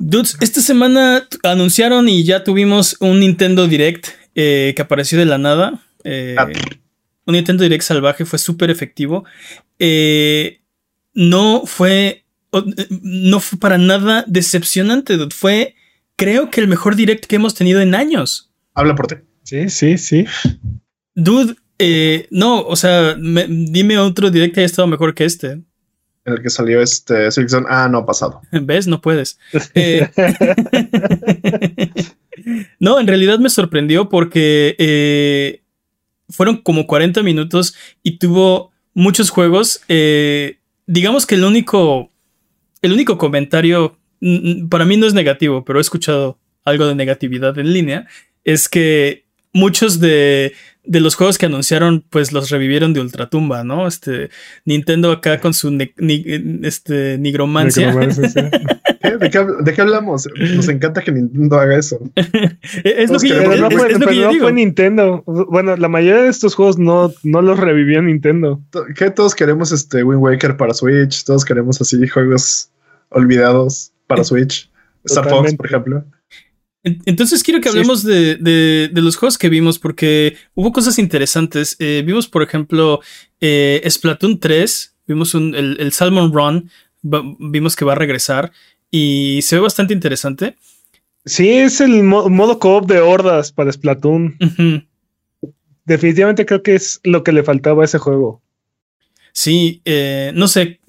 Dudes, 0.00 0.36
esta 0.40 0.60
semana 0.60 1.26
anunciaron 1.42 2.08
y 2.08 2.22
ya 2.24 2.44
tuvimos 2.44 2.96
un 3.00 3.20
Nintendo 3.20 3.66
Direct 3.66 4.08
eh, 4.34 4.72
que 4.76 4.82
apareció 4.82 5.18
de 5.18 5.24
la 5.24 5.38
nada. 5.38 5.80
Eh, 6.04 6.36
Ah. 6.38 6.48
un 7.26 7.34
Nintendo 7.34 7.62
Direct 7.62 7.82
salvaje, 7.82 8.24
fue 8.26 8.38
súper 8.38 8.70
efectivo. 8.70 9.24
No 11.14 11.62
fue. 11.66 12.24
No 13.00 13.38
fue 13.40 13.58
para 13.58 13.78
nada 13.78 14.24
decepcionante, 14.26 15.16
dude. 15.16 15.34
Fue, 15.34 15.76
creo 16.16 16.50
que 16.50 16.60
el 16.60 16.66
mejor 16.68 16.96
Direct 16.96 17.26
que 17.26 17.36
hemos 17.36 17.54
tenido 17.54 17.80
en 17.80 17.94
años. 17.94 18.50
Habla 18.74 18.94
por 18.96 19.06
ti. 19.06 19.14
Sí, 19.50 19.68
sí, 19.68 19.98
sí. 19.98 20.26
Dude, 21.16 21.56
eh, 21.76 22.28
no, 22.30 22.60
o 22.62 22.76
sea, 22.76 23.16
me- 23.18 23.48
dime 23.48 23.98
otro 23.98 24.30
Direct 24.30 24.54
que 24.54 24.60
haya 24.60 24.66
estado 24.66 24.86
mejor 24.86 25.12
que 25.12 25.24
este. 25.24 25.48
En 26.24 26.34
el 26.34 26.40
que 26.40 26.50
salió 26.50 26.80
este 26.80 27.28
Silksong. 27.32 27.66
Ah, 27.68 27.88
no, 27.90 28.06
pasado. 28.06 28.42
¿Ves? 28.52 28.86
No 28.86 29.00
puedes. 29.00 29.40
Eh, 29.74 30.08
no, 32.78 33.00
en 33.00 33.08
realidad 33.08 33.40
me 33.40 33.50
sorprendió 33.50 34.08
porque 34.08 34.76
eh, 34.78 35.62
fueron 36.28 36.58
como 36.58 36.86
40 36.86 37.24
minutos 37.24 37.74
y 38.04 38.18
tuvo 38.18 38.70
muchos 38.94 39.30
juegos. 39.30 39.80
Eh, 39.88 40.60
digamos 40.86 41.26
que 41.26 41.34
el 41.34 41.42
único, 41.42 42.12
el 42.82 42.92
único 42.92 43.18
comentario, 43.18 43.98
para 44.68 44.84
mí 44.84 44.96
no 44.96 45.08
es 45.08 45.14
negativo, 45.14 45.64
pero 45.64 45.80
he 45.80 45.82
escuchado 45.82 46.38
algo 46.64 46.86
de 46.86 46.94
negatividad 46.94 47.58
en 47.58 47.72
línea, 47.72 48.06
es 48.44 48.68
que 48.68 49.28
muchos 49.52 49.98
de, 50.00 50.52
de 50.84 51.00
los 51.00 51.14
juegos 51.14 51.38
que 51.38 51.46
anunciaron, 51.46 52.04
pues 52.10 52.32
los 52.32 52.50
revivieron 52.50 52.92
de 52.92 53.00
ultratumba, 53.00 53.64
¿no? 53.64 53.86
Este, 53.86 54.30
Nintendo 54.64 55.10
acá 55.12 55.40
con 55.40 55.54
su 55.54 55.70
ne- 55.70 55.92
ni- 55.98 56.24
este, 56.62 57.18
nigromancia. 57.18 57.92
¿Qué? 57.92 59.16
¿De, 59.18 59.30
qué, 59.30 59.44
de 59.64 59.72
qué 59.72 59.80
hablamos? 59.80 60.28
Nos 60.54 60.68
encanta 60.68 61.02
que 61.02 61.10
Nintendo 61.12 61.58
haga 61.58 61.76
eso. 61.78 61.98
es 62.84 63.10
lo 63.10 63.18
que 63.18 63.28
Pero 63.30 63.56
no 63.56 63.68
es- 63.68 63.74
fue, 63.76 63.86
es 63.88 63.92
lo 63.94 63.98
que 64.00 64.04
pero 64.06 64.12
yo 64.12 64.26
no 64.26 64.32
digo. 64.32 64.44
fue 64.44 64.52
Nintendo. 64.52 65.24
Bueno, 65.26 65.76
la 65.76 65.88
mayoría 65.88 66.22
de 66.22 66.28
estos 66.28 66.54
juegos 66.54 66.78
no, 66.78 67.12
no 67.24 67.42
los 67.42 67.58
revivió 67.58 68.00
Nintendo. 68.02 68.60
¿Qué 68.94 69.10
todos 69.10 69.34
queremos 69.34 69.72
este 69.72 70.04
Wind 70.04 70.22
Waker 70.22 70.56
para 70.56 70.74
Switch? 70.74 71.24
Todos 71.24 71.44
queremos 71.44 71.80
así 71.80 72.06
juegos 72.08 72.70
olvidados 73.08 73.92
para 74.06 74.22
Switch. 74.24 74.70
Star 75.04 75.28
Fox, 75.28 75.54
por 75.54 75.66
ejemplo. 75.66 76.04
En- 76.82 77.02
Entonces 77.04 77.42
quiero 77.42 77.60
que 77.60 77.68
Sí. 77.68 77.76
hablemos 77.76 78.02
de, 78.02 78.36
de- 78.36 78.88
de 78.92 79.02
los 79.02 79.16
juegos 79.16 79.36
que 79.38 79.48
vimos 79.48 79.78
porque 79.78 80.36
hubo 80.54 80.72
cosas 80.72 80.98
interesantes. 80.98 81.76
Eh, 81.78 82.02
vimos, 82.06 82.26
por 82.28 82.42
ejemplo, 82.42 83.00
eh, 83.40 83.82
Splatoon 83.88 84.38
3, 84.40 84.96
vimos 85.06 85.34
un- 85.34 85.54
el, 85.54 85.76
el 85.80 85.92
Salmon 85.92 86.32
Run, 86.32 86.70
va- 87.04 87.22
vimos 87.38 87.76
que 87.76 87.84
va 87.84 87.92
a 87.92 87.96
regresar 87.96 88.52
y 88.90 89.40
se 89.42 89.56
ve 89.56 89.62
bastante 89.62 89.92
interesante. 89.94 90.56
Sí, 91.26 91.48
es 91.50 91.80
el 91.82 92.02
mo- 92.02 92.28
modo 92.30 92.58
co-op 92.58 92.88
de 92.88 93.00
hordas 93.00 93.52
para 93.52 93.70
Splatoon. 93.70 94.36
Definitivamente 95.84 96.46
creo 96.46 96.62
que 96.62 96.74
es 96.74 97.00
lo 97.04 97.24
que 97.24 97.32
le 97.32 97.42
faltaba 97.42 97.82
a 97.82 97.84
ese 97.84 97.98
juego. 97.98 98.40
Sí, 99.32 99.80
eh, 99.84 100.32
no 100.34 100.48
sé, 100.48 100.80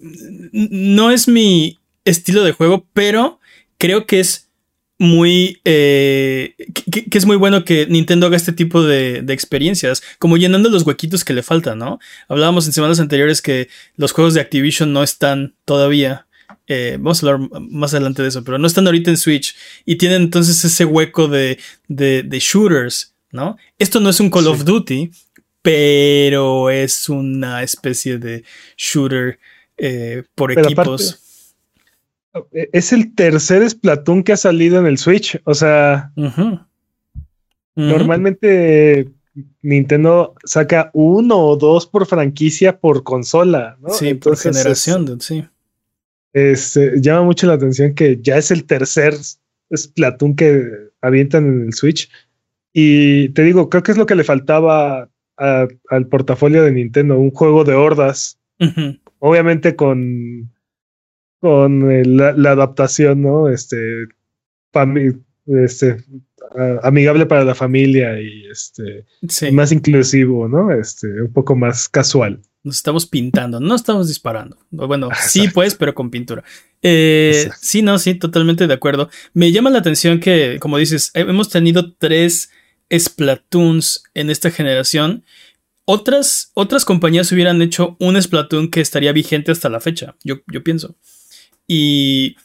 no 0.51 1.11
es 1.11 1.27
mi 1.27 1.79
estilo 2.05 2.43
de 2.43 2.51
juego, 2.53 2.85
pero 2.93 3.39
creo 3.77 4.05
que 4.05 4.19
es 4.19 4.49
muy 5.01 5.59
eh, 5.65 6.53
que, 6.91 7.17
es 7.17 7.25
muy 7.25 7.35
bueno 7.35 7.65
que 7.65 7.87
Nintendo 7.87 8.27
haga 8.27 8.37
este 8.37 8.53
tipo 8.53 8.83
de, 8.83 9.25
experiencias, 9.29 10.03
como 10.19 10.37
llenando 10.37 10.69
los 10.69 10.85
huequitos 10.85 11.25
que 11.25 11.33
le 11.33 11.41
faltan, 11.41 11.79
¿no? 11.79 11.97
Hablábamos 12.27 12.67
en 12.67 12.73
semanas 12.73 12.99
anteriores 12.99 13.41
que 13.41 13.67
los 13.95 14.11
juegos 14.11 14.35
de 14.35 14.41
Activision 14.41 14.93
no 14.93 15.01
están 15.01 15.55
todavía. 15.65 16.27
Eh, 16.67 16.97
vamos 16.99 17.23
a 17.23 17.31
hablar 17.31 17.49
más 17.61 17.95
adelante 17.95 18.21
de 18.21 18.27
eso, 18.27 18.43
pero 18.43 18.59
no 18.59 18.67
están 18.67 18.85
ahorita 18.85 19.09
en 19.09 19.17
Switch 19.17 19.55
y 19.87 19.95
tienen 19.95 20.21
entonces 20.21 20.63
ese 20.63 20.85
hueco 20.85 21.27
de, 21.27 21.57
de, 21.87 22.39
shooters, 22.39 23.15
¿no? 23.31 23.57
Esto 23.79 24.01
no 24.01 24.11
es 24.11 24.19
un 24.19 24.29
Call 24.29 24.49
of 24.49 24.65
Duty, 24.65 25.09
pero 25.63 26.69
es 26.69 27.09
una 27.09 27.63
especie 27.63 28.19
de 28.19 28.43
shooter 28.77 29.39
eh, 29.77 30.21
por 30.35 30.51
equipos. 30.51 31.30
Es 32.51 32.93
el 32.93 33.13
tercer 33.15 33.69
Splatoon 33.69 34.23
que 34.23 34.33
ha 34.33 34.37
salido 34.37 34.79
en 34.79 34.85
el 34.85 34.97
Switch. 34.97 35.39
O 35.43 35.53
sea, 35.53 36.11
normalmente 37.75 39.09
Nintendo 39.61 40.35
saca 40.43 40.91
uno 40.93 41.37
o 41.37 41.57
dos 41.57 41.87
por 41.87 42.05
franquicia 42.05 42.79
por 42.79 43.03
consola, 43.03 43.77
¿no? 43.81 43.89
Sí, 43.89 44.13
por 44.13 44.37
generación, 44.37 45.19
sí. 45.21 45.43
Este, 46.33 47.01
llama 47.01 47.23
mucho 47.23 47.47
la 47.47 47.53
atención 47.53 47.93
que 47.93 48.19
ya 48.21 48.37
es 48.37 48.51
el 48.51 48.63
tercer 48.63 49.13
Splatoon 49.75 50.35
que 50.35 50.63
avientan 51.01 51.45
en 51.45 51.65
el 51.67 51.73
Switch. 51.73 52.09
Y 52.73 53.29
te 53.29 53.43
digo, 53.43 53.69
creo 53.69 53.83
que 53.83 53.91
es 53.91 53.97
lo 53.97 54.05
que 54.05 54.15
le 54.15 54.23
faltaba 54.23 55.09
al 55.37 56.07
portafolio 56.07 56.63
de 56.63 56.71
Nintendo, 56.71 57.19
un 57.19 57.31
juego 57.31 57.63
de 57.63 57.73
hordas. 57.73 58.37
Obviamente 59.19 59.75
con 59.75 60.51
con 61.41 62.17
la, 62.17 62.51
adaptación, 62.51 63.23
¿no? 63.23 63.49
Este, 63.49 64.05
este 65.47 65.97
amigable 66.83 67.25
para 67.25 67.43
la 67.43 67.55
familia 67.55 68.19
y 68.21 68.45
este 68.49 69.05
más 69.51 69.71
inclusivo, 69.71 70.47
¿no? 70.47 70.71
Este, 70.71 71.07
un 71.21 71.33
poco 71.33 71.55
más 71.55 71.89
casual. 71.89 72.39
Nos 72.63 72.75
estamos 72.75 73.07
pintando, 73.07 73.59
no 73.59 73.75
estamos 73.75 74.07
disparando. 74.07 74.57
Bueno, 74.69 75.09
sí, 75.19 75.47
pues, 75.49 75.73
pero 75.73 75.95
con 75.95 76.11
pintura. 76.11 76.43
Eh, 76.83 77.49
sí, 77.59 77.81
no, 77.81 77.97
sí, 77.97 78.13
totalmente 78.13 78.67
de 78.67 78.73
acuerdo. 78.73 79.09
Me 79.33 79.51
llama 79.51 79.71
la 79.71 79.79
atención 79.79 80.19
que, 80.19 80.57
como 80.61 80.77
dices, 80.77 81.11
hemos 81.15 81.49
tenido 81.49 81.93
tres 81.93 82.51
Splatoons 82.95 84.03
en 84.13 84.29
esta 84.29 84.51
generación. 84.51 85.23
Otras, 85.85 86.51
otras 86.53 86.85
compañías 86.85 87.31
hubieran 87.31 87.61
hecho 87.63 87.97
un 87.99 88.21
Splatoon 88.21 88.69
que 88.69 88.81
estaría 88.81 89.11
vigente 89.11 89.51
hasta 89.51 89.69
la 89.69 89.79
fecha, 89.79 90.15
yo, 90.23 90.41
yo 90.51 90.63
pienso. 90.63 90.95
Y 91.67 92.35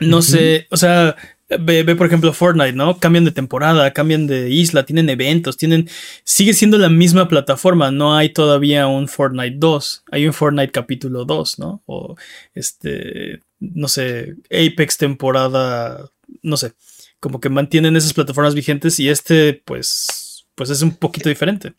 no 0.00 0.22
sé, 0.22 0.66
o 0.70 0.76
sea, 0.76 1.16
ve, 1.60 1.84
por 1.96 2.06
ejemplo 2.06 2.32
Fortnite, 2.32 2.72
¿no? 2.72 2.98
Cambian 2.98 3.24
de 3.24 3.30
temporada, 3.30 3.92
cambian 3.92 4.26
de 4.26 4.50
isla, 4.50 4.84
tienen 4.84 5.08
eventos, 5.08 5.56
tienen... 5.56 5.88
Sigue 6.24 6.54
siendo 6.54 6.78
la 6.78 6.88
misma 6.88 7.28
plataforma, 7.28 7.90
no 7.90 8.16
hay 8.16 8.30
todavía 8.30 8.86
un 8.86 9.08
Fortnite 9.08 9.56
2, 9.58 10.04
hay 10.10 10.26
un 10.26 10.32
Fortnite 10.32 10.72
capítulo 10.72 11.24
2, 11.24 11.58
¿no? 11.58 11.82
O 11.86 12.16
este, 12.54 13.40
no 13.60 13.88
sé, 13.88 14.36
Apex 14.50 14.98
temporada, 14.98 16.10
no 16.42 16.56
sé, 16.56 16.72
como 17.20 17.40
que 17.40 17.48
mantienen 17.48 17.96
esas 17.96 18.14
plataformas 18.14 18.54
vigentes 18.54 18.98
y 19.00 19.08
este, 19.08 19.54
pues, 19.64 20.46
pues 20.54 20.70
es 20.70 20.82
un 20.82 20.96
poquito 20.96 21.28
diferente. 21.28 21.74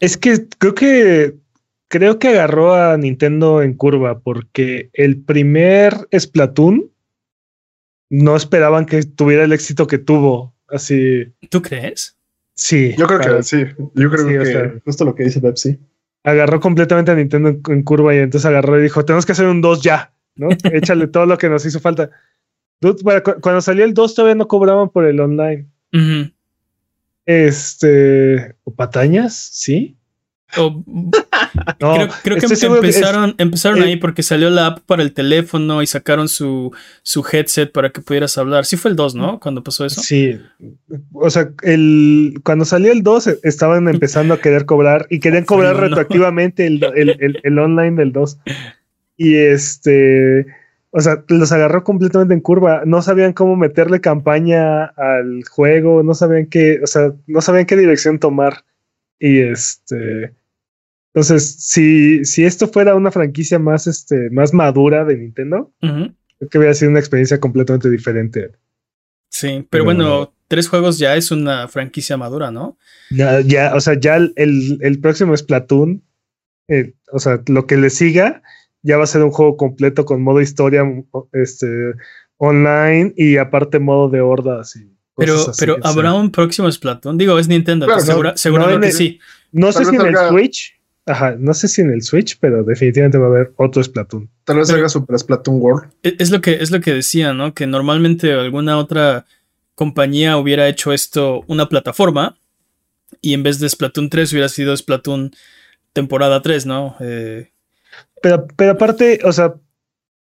Es 0.00 0.16
que 0.16 0.46
creo 0.58 0.74
que 0.74 1.34
creo 1.88 2.18
que 2.18 2.28
agarró 2.28 2.74
a 2.74 2.96
Nintendo 2.96 3.62
en 3.62 3.74
curva 3.74 4.20
porque 4.20 4.90
el 4.92 5.22
primer 5.22 6.08
Splatoon 6.16 6.90
no 8.10 8.36
esperaban 8.36 8.86
que 8.86 9.02
tuviera 9.02 9.44
el 9.44 9.52
éxito 9.52 9.86
que 9.86 9.98
tuvo. 9.98 10.54
Así. 10.68 11.32
¿Tú 11.50 11.62
crees? 11.62 12.16
Sí. 12.54 12.94
Yo 12.96 13.06
creo 13.06 13.20
que 13.20 13.42
sí. 13.42 13.64
Yo 13.94 14.10
creo 14.10 14.26
que 14.26 14.80
justo 14.84 15.04
lo 15.04 15.14
que 15.14 15.24
dice 15.24 15.40
Pepsi. 15.40 15.78
Agarró 16.22 16.60
completamente 16.60 17.10
a 17.10 17.14
Nintendo 17.14 17.50
en, 17.68 17.82
curva 17.82 18.14
y 18.14 18.18
entonces 18.18 18.46
agarró 18.46 18.78
y 18.78 18.82
dijo: 18.82 19.04
Tenemos 19.04 19.26
que 19.26 19.32
hacer 19.32 19.46
un 19.46 19.60
2 19.60 19.82
ya, 19.82 20.12
¿no? 20.36 20.48
Échale 20.72 21.08
todo 21.08 21.26
lo 21.26 21.36
que 21.36 21.48
nos 21.48 21.66
hizo 21.66 21.80
falta. 21.80 22.10
cuando 23.40 23.60
salió 23.60 23.84
el 23.84 23.94
2 23.94 24.14
todavía 24.14 24.34
no 24.34 24.48
cobraban 24.48 24.88
por 24.90 25.04
el 25.04 25.20
online. 25.20 25.66
Este. 27.26 28.54
¿O 28.64 28.74
patañas? 28.74 29.34
Sí 29.34 29.96
creo, 32.22 32.38
que 32.38 32.66
empezaron, 32.66 33.34
empezaron 33.38 33.82
ahí 33.82 33.96
porque 33.96 34.22
salió 34.22 34.50
la 34.50 34.66
app 34.66 34.80
para 34.80 35.02
el 35.02 35.12
teléfono 35.12 35.82
y 35.82 35.86
sacaron 35.86 36.28
su, 36.28 36.72
su 37.02 37.24
headset 37.30 37.70
para 37.70 37.90
que 37.90 38.00
pudieras 38.00 38.36
hablar. 38.38 38.64
Sí 38.64 38.76
fue 38.76 38.90
el 38.90 38.96
2, 38.96 39.14
¿no? 39.14 39.40
Cuando 39.40 39.62
pasó 39.62 39.84
eso. 39.84 40.00
Sí. 40.00 40.40
O 41.12 41.30
sea, 41.30 41.50
el, 41.62 42.40
cuando 42.44 42.64
salió 42.64 42.92
el 42.92 43.02
2 43.02 43.38
estaban 43.42 43.88
empezando 43.88 44.34
a 44.34 44.40
querer 44.40 44.66
cobrar 44.66 45.06
y 45.10 45.20
querían 45.20 45.44
cobrar 45.46 45.76
retroactivamente 45.76 46.66
el, 46.66 46.82
el, 47.42 47.58
online 47.58 47.96
del 47.96 48.12
2. 48.12 48.38
Y 49.16 49.36
este... 49.36 50.46
O 50.96 51.00
sea, 51.00 51.24
los 51.26 51.50
agarró 51.50 51.82
completamente 51.82 52.34
en 52.34 52.40
curva. 52.40 52.82
No 52.86 53.02
sabían 53.02 53.32
cómo 53.32 53.56
meterle 53.56 54.00
campaña 54.00 54.84
al 54.84 55.42
juego, 55.50 56.04
no 56.04 56.14
sabían 56.14 56.46
qué, 56.46 56.78
o 56.84 56.86
sea, 56.86 57.12
no 57.26 57.40
sabían 57.40 57.66
qué 57.66 57.76
dirección 57.76 58.20
tomar. 58.20 58.64
Y 59.18 59.40
este, 59.40 60.32
entonces, 61.14 61.56
si, 61.60 62.24
si 62.24 62.44
esto 62.44 62.66
fuera 62.66 62.96
una 62.96 63.12
franquicia 63.12 63.60
más, 63.60 63.86
este, 63.86 64.30
más 64.30 64.52
madura 64.52 65.04
de 65.04 65.16
Nintendo, 65.16 65.72
creo 65.80 66.50
que 66.50 66.58
hubiera 66.58 66.74
sido 66.74 66.90
una 66.90 66.98
experiencia 66.98 67.38
completamente 67.38 67.88
diferente. 67.88 68.50
Sí, 69.30 69.64
pero, 69.70 69.84
bueno, 69.84 70.34
tres 70.48 70.68
juegos 70.68 70.98
ya 70.98 71.14
es 71.14 71.30
una 71.30 71.68
franquicia 71.68 72.16
madura, 72.16 72.50
¿no? 72.50 72.78
Ya, 73.10 73.40
ya 73.42 73.76
o 73.76 73.80
sea, 73.80 73.94
ya 73.98 74.16
el, 74.16 74.32
el, 74.34 75.00
próximo 75.00 75.36
Splatoon, 75.36 76.02
eh, 76.66 76.94
o 77.12 77.20
sea, 77.20 77.40
lo 77.46 77.68
que 77.68 77.76
le 77.76 77.90
siga, 77.90 78.42
ya 78.82 78.96
va 78.96 79.04
a 79.04 79.08
ser 79.08 79.22
un 79.22 79.30
juego 79.30 79.56
completo 79.56 80.04
con 80.04 80.20
modo 80.20 80.40
historia, 80.40 80.82
este, 81.32 81.94
online 82.38 83.14
y 83.16 83.36
aparte 83.36 83.78
modo 83.78 84.08
de 84.08 84.20
hordas 84.20 84.74
y 84.74 84.92
pero, 85.16 85.46
pero 85.56 85.76
habrá 85.84 86.12
un 86.12 86.32
próximo 86.32 86.70
Splatoon. 86.70 87.16
Digo, 87.16 87.38
es 87.38 87.46
Nintendo, 87.46 87.86
seguramente 88.34 88.90
sí. 88.90 89.20
No 89.52 89.70
sé 89.70 89.84
si 89.84 89.94
en 89.94 90.06
el 90.06 90.16
Switch, 90.28 90.73
Ajá, 91.06 91.36
no 91.38 91.52
sé 91.52 91.68
si 91.68 91.82
en 91.82 91.90
el 91.90 92.02
Switch, 92.02 92.38
pero 92.40 92.64
definitivamente 92.64 93.18
va 93.18 93.26
a 93.26 93.28
haber 93.28 93.52
otro 93.56 93.82
Splatoon. 93.82 94.30
Tal 94.44 94.56
vez 94.56 94.70
haga 94.70 94.88
Super 94.88 95.18
Splatoon 95.18 95.60
World. 95.60 95.90
E, 96.02 96.16
es 96.18 96.30
lo 96.30 96.40
que 96.40 96.54
es 96.54 96.70
lo 96.70 96.80
que 96.80 96.94
decía, 96.94 97.34
¿no? 97.34 97.52
Que 97.52 97.66
normalmente 97.66 98.32
alguna 98.32 98.78
otra 98.78 99.26
compañía 99.74 100.38
hubiera 100.38 100.66
hecho 100.68 100.92
esto 100.92 101.44
una 101.46 101.68
plataforma 101.68 102.38
y 103.20 103.34
en 103.34 103.42
vez 103.42 103.58
de 103.58 103.68
Splatoon 103.68 104.08
3 104.08 104.32
hubiera 104.32 104.48
sido 104.48 104.76
Splatoon 104.76 105.32
temporada 105.92 106.40
3, 106.40 106.66
¿no? 106.66 106.96
Eh, 107.00 107.50
pero, 108.22 108.46
pero 108.56 108.72
aparte, 108.72 109.20
o 109.24 109.32
sea, 109.32 109.54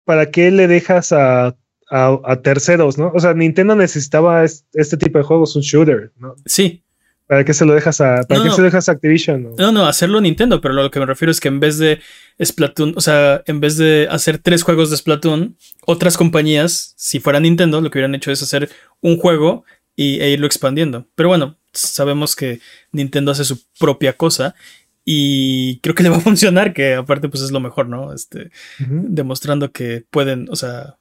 ¿para 0.04 0.30
qué 0.30 0.50
le 0.50 0.68
dejas 0.68 1.12
a, 1.12 1.54
a, 1.90 2.40
terceros, 2.42 2.96
no? 2.96 3.12
O 3.14 3.20
sea, 3.20 3.34
Nintendo 3.34 3.76
necesitaba 3.76 4.44
este 4.44 4.96
tipo 4.96 5.18
de 5.18 5.24
juegos, 5.24 5.54
un 5.56 5.62
shooter, 5.62 6.12
¿no? 6.16 6.34
Sí, 6.46 6.82
¿Para 7.32 7.46
qué 7.46 7.54
se 7.54 7.64
lo 7.64 7.72
dejas 7.72 7.98
a, 8.02 8.24
para 8.24 8.42
qué 8.42 8.50
se 8.50 8.58
lo 8.58 8.64
dejas 8.64 8.90
Activision? 8.90 9.54
No? 9.56 9.72
no, 9.72 9.86
hacerlo 9.86 10.20
Nintendo, 10.20 10.60
pero 10.60 10.74
lo 10.74 10.90
que 10.90 11.00
me 11.00 11.06
refiero 11.06 11.30
es 11.30 11.40
que 11.40 11.48
en 11.48 11.60
vez 11.60 11.78
de 11.78 11.98
Splatoon, 12.38 12.92
o 12.94 13.00
sea, 13.00 13.42
en 13.46 13.58
vez 13.58 13.78
de 13.78 14.06
hacer 14.10 14.36
tres 14.36 14.62
juegos 14.62 14.90
de 14.90 14.98
Splatoon, 14.98 15.56
otras 15.86 16.18
compañías, 16.18 16.92
si 16.98 17.20
fuera 17.20 17.40
Nintendo, 17.40 17.80
lo 17.80 17.88
que 17.88 17.96
hubieran 17.96 18.14
hecho 18.14 18.30
es 18.30 18.42
hacer 18.42 18.68
un 19.00 19.16
juego 19.16 19.64
y, 19.96 20.20
e 20.20 20.28
irlo 20.28 20.44
expandiendo. 20.44 21.06
Pero 21.14 21.30
bueno, 21.30 21.56
sabemos 21.72 22.36
que 22.36 22.60
Nintendo 22.90 23.32
hace 23.32 23.46
su 23.46 23.62
propia 23.78 24.12
cosa 24.12 24.54
y 25.02 25.78
creo 25.78 25.94
que 25.94 26.02
le 26.02 26.10
va 26.10 26.18
a 26.18 26.20
funcionar, 26.28 26.74
que 26.74 26.96
aparte 26.96 27.30
pues 27.30 27.42
es 27.42 27.50
lo 27.50 27.60
mejor, 27.60 27.88
¿no? 27.88 28.12
Este, 28.12 28.50
demostrando 28.78 29.72
que 29.72 30.04
pueden, 30.10 30.50
o 30.50 30.56
sea, 30.56 30.98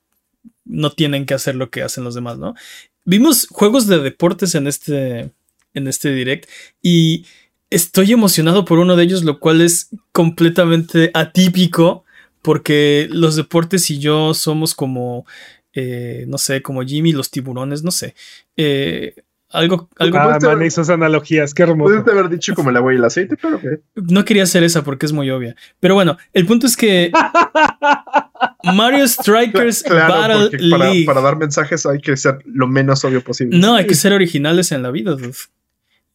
no 0.63 0.93
tienen 0.93 1.25
que 1.25 1.33
hacer 1.33 1.55
lo 1.55 1.69
que 1.69 1.83
hacen 1.83 2.05
los 2.05 2.15
demás, 2.15 2.37
¿no? 2.37 2.55
Vimos 3.03 3.49
juegos 3.51 3.87
de 3.87 3.99
deportes 3.99 4.55
en 4.55 4.67
este 4.67 5.31
en 5.73 5.87
este 5.87 6.13
direct 6.13 6.49
y 6.81 7.25
estoy 7.69 8.11
emocionado 8.11 8.65
por 8.65 8.79
uno 8.79 8.95
de 8.95 9.03
ellos, 9.03 9.23
lo 9.23 9.39
cual 9.39 9.61
es 9.61 9.89
completamente 10.11 11.11
atípico 11.13 12.03
porque 12.41 13.07
los 13.11 13.35
deportes 13.35 13.89
y 13.91 13.99
yo 13.99 14.33
somos 14.33 14.75
como, 14.75 15.25
eh, 15.73 16.25
no 16.27 16.37
sé, 16.37 16.61
como 16.61 16.83
Jimmy 16.83 17.13
los 17.13 17.31
tiburones, 17.31 17.83
no 17.83 17.91
sé. 17.91 18.15
Eh, 18.57 19.15
algo, 19.51 19.89
algo. 19.97 20.17
Ah, 20.17 20.37
man, 20.41 20.61
esas 20.61 20.89
analogías, 20.89 21.53
qué 21.53 21.63
hermoso. 21.63 22.03
Puedes 22.03 22.07
haber 22.07 22.29
dicho 22.29 22.55
como 22.55 22.69
el 22.69 22.77
agua 22.77 22.93
y 22.93 22.95
el 22.95 23.03
aceite, 23.03 23.35
pero 23.41 23.59
¿qué? 23.59 23.81
No 23.95 24.23
quería 24.23 24.43
hacer 24.43 24.63
esa 24.63 24.83
porque 24.83 25.05
es 25.05 25.11
muy 25.11 25.29
obvia. 25.29 25.55
Pero 25.79 25.93
bueno, 25.93 26.17
el 26.31 26.45
punto 26.45 26.67
es 26.67 26.77
que 26.77 27.11
Mario 28.63 29.07
Strikers 29.07 29.83
Battle 29.83 30.57
League. 30.57 31.05
Para, 31.05 31.21
dar 31.21 31.35
mensajes 31.35 31.85
hay 31.85 31.99
que 31.99 32.15
ser 32.15 32.39
lo 32.45 32.67
menos 32.67 33.03
obvio 33.03 33.21
posible. 33.21 33.57
No, 33.57 33.75
hay 33.75 33.85
que 33.85 33.95
ser 33.95 34.13
originales 34.13 34.71
en 34.71 34.83
la 34.83 34.91
vida. 34.91 35.17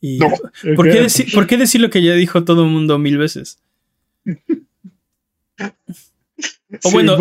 Y, 0.06 0.18
¿por, 0.76 0.88
qué 0.88 1.00
decir, 1.00 1.26
¿Por 1.32 1.46
qué 1.46 1.56
decir 1.56 1.80
lo 1.80 1.90
que 1.90 2.02
ya 2.02 2.12
dijo 2.12 2.44
todo 2.44 2.64
el 2.64 2.70
mundo 2.70 2.98
mil 2.98 3.18
veces? 3.18 3.58
O 6.82 6.90
bueno, 6.90 7.16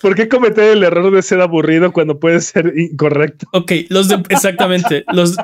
¿por, 0.00 0.14
qué 0.14 0.28
cometer 0.28 0.64
el 0.64 0.84
error 0.84 1.12
de 1.12 1.20
ser 1.20 1.40
aburrido 1.40 1.92
cuando 1.92 2.20
puede 2.20 2.40
ser 2.40 2.72
incorrecto? 2.78 3.46
Ok, 3.52 3.72
los 3.88 4.08
de, 4.08 4.22
exactamente. 4.30 5.04
los, 5.12 5.36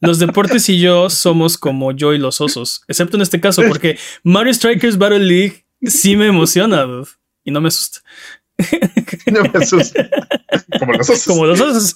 los 0.00 0.20
deportes 0.20 0.68
y 0.68 0.78
yo 0.78 1.10
somos 1.10 1.58
como 1.58 1.90
yo 1.92 2.14
y 2.14 2.18
los 2.18 2.40
osos, 2.40 2.82
excepto 2.86 3.16
en 3.16 3.22
este 3.22 3.40
caso, 3.40 3.62
porque 3.66 3.98
Mario 4.22 4.54
Strikers 4.54 4.96
Battle 4.96 5.18
League 5.18 5.66
sí 5.82 6.16
me 6.16 6.28
emociona 6.28 6.86
y 7.44 7.50
no 7.50 7.60
me 7.60 7.68
asusta. 7.68 7.98
No 9.32 9.42
me 9.42 9.50
asusta. 9.54 10.08
Como 10.78 10.92
los 10.92 11.10
osos. 11.10 11.24
Como 11.24 11.46
los 11.46 11.60
osos. 11.60 11.94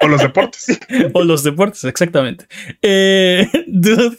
O 0.00 0.08
los 0.08 0.22
deportes. 0.22 0.78
O 1.12 1.24
los 1.24 1.42
deportes, 1.42 1.84
exactamente. 1.84 2.46
Eh, 2.82 3.48
dude. 3.66 4.16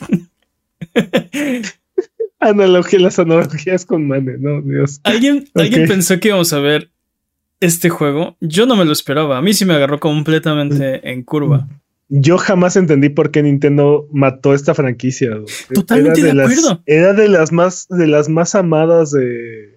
Analogía, 2.39 3.00
las 3.00 3.20
analogías 3.20 3.86
con 3.86 4.08
Mane, 4.08 4.38
no, 4.38 4.62
Dios. 4.62 5.00
¿Alguien, 5.03 5.50
¿Alguien 5.56 5.88
pensó 5.88 6.20
que 6.20 6.30
íbamos 6.30 6.51
a 6.51 6.60
ver 6.60 6.92
este 7.62 7.89
juego? 7.89 8.36
Yo 8.42 8.65
no 8.65 8.75
me 8.75 8.84
lo 8.84 8.92
esperaba. 8.92 9.38
A 9.38 9.42
mí 9.42 9.53
sí 9.53 9.65
me 9.65 9.74
agarró 9.74 10.00
completamente 10.00 11.10
en 11.10 11.24
curva. 11.24 11.68
Yo 12.10 12.38
jamás 12.38 12.75
entendí 12.75 13.10
por 13.10 13.32
qué 13.32 13.42
Nintendo 13.42 14.08
mató 14.12 14.53
esta 14.53 14.74
franquicia. 14.75 15.32
Totalmente 15.74 16.22
de, 16.22 16.32
acuerdo. 16.32 16.84
era 16.86 17.13
de 17.13 17.30
las 17.30 17.51
más, 17.51 17.88
de 17.89 18.08
las 18.08 18.27
más 18.27 18.56
amadas 18.56 19.12
de, 19.12 19.73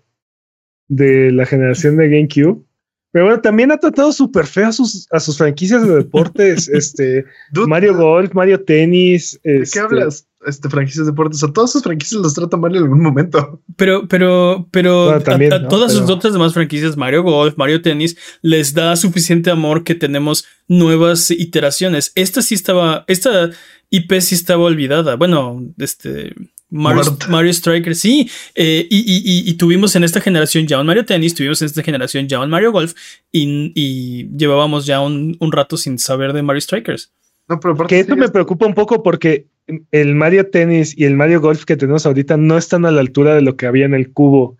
de 0.88 1.32
la 1.32 1.46
generación 1.46 1.96
de 1.96 2.08
GameCube. 2.08 2.66
Pero 3.12 3.24
bueno, 3.24 3.40
también 3.40 3.72
ha 3.72 3.78
tratado 3.78 4.12
súper 4.12 4.46
feo 4.46 4.66
a 4.66 4.72
sus, 4.72 5.08
a 5.10 5.20
sus 5.20 5.38
franquicias 5.38 5.86
de 5.88 5.94
deportes. 5.96 6.68
este 6.72 7.24
Mario 7.66 7.96
Golf, 7.96 8.34
Mario 8.34 8.62
Tennis. 8.62 9.40
¿De 9.42 9.52
qué 9.52 9.62
este, 9.62 9.80
hablas? 9.80 10.28
Este, 10.46 10.68
franquicias 10.68 11.06
de 11.06 11.12
deportes. 11.12 11.42
A 11.42 11.50
todas 11.50 11.72
sus 11.72 11.82
franquicias 11.82 12.20
los 12.20 12.34
trata 12.34 12.58
mal 12.58 12.76
en 12.76 12.82
algún 12.82 13.00
momento. 13.00 13.62
Pero, 13.76 14.06
pero, 14.06 14.68
pero 14.70 15.12
a, 15.12 15.20
todas 15.68 15.94
sus 15.94 16.10
otras 16.10 16.34
demás 16.34 16.52
franquicias, 16.52 16.96
Mario 16.98 17.22
Golf, 17.22 17.54
Mario 17.56 17.80
Tennis, 17.80 18.18
les 18.42 18.74
da 18.74 18.94
suficiente 18.96 19.50
amor 19.50 19.82
que 19.82 19.94
tenemos 19.94 20.44
nuevas 20.68 21.30
iteraciones. 21.30 22.12
Esta 22.16 22.42
sí 22.42 22.54
estaba, 22.54 23.04
esta 23.08 23.48
IP 23.88 24.12
sí 24.20 24.34
estaba 24.34 24.64
olvidada. 24.64 25.16
Bueno, 25.16 25.64
este. 25.78 26.34
Mario, 26.76 27.50
Striker, 27.52 27.94
sí. 27.94 28.30
Eh, 28.54 28.86
y, 28.90 29.52
tuvimos 29.54 29.96
en 29.96 30.04
esta 30.04 30.20
generación 30.20 30.66
ya 30.66 30.80
un 30.80 30.86
Mario 30.86 31.04
Tennis, 31.04 31.34
tuvimos 31.34 31.60
en 31.62 31.66
esta 31.66 31.82
generación 31.82 32.28
ya 32.28 32.40
un 32.40 32.50
Mario 32.50 32.72
Golf 32.72 32.94
y, 33.32 34.28
llevábamos 34.36 34.86
ya 34.86 35.00
un, 35.00 35.36
rato 35.52 35.76
sin 35.76 35.98
saber 35.98 36.32
de 36.32 36.42
Mario 36.42 36.60
Strikers. 36.60 37.12
No, 37.48 37.60
pero 37.60 37.76
porque 37.76 38.00
esto 38.00 38.16
me 38.16 38.28
preocupa 38.28 38.66
un 38.66 38.74
poco 38.74 39.02
porque 39.02 39.46
el 39.92 40.14
Mario 40.14 40.48
Tennis 40.50 40.96
y 40.96 41.04
el 41.04 41.14
Mario 41.14 41.40
Golf 41.40 41.64
que 41.64 41.76
tenemos 41.76 42.06
ahorita 42.06 42.36
no 42.36 42.58
están 42.58 42.84
a 42.86 42.90
la 42.90 43.00
altura 43.00 43.34
de 43.34 43.42
lo 43.42 43.56
que 43.56 43.66
había 43.66 43.84
en 43.84 43.94
el 43.94 44.12
cubo. 44.12 44.56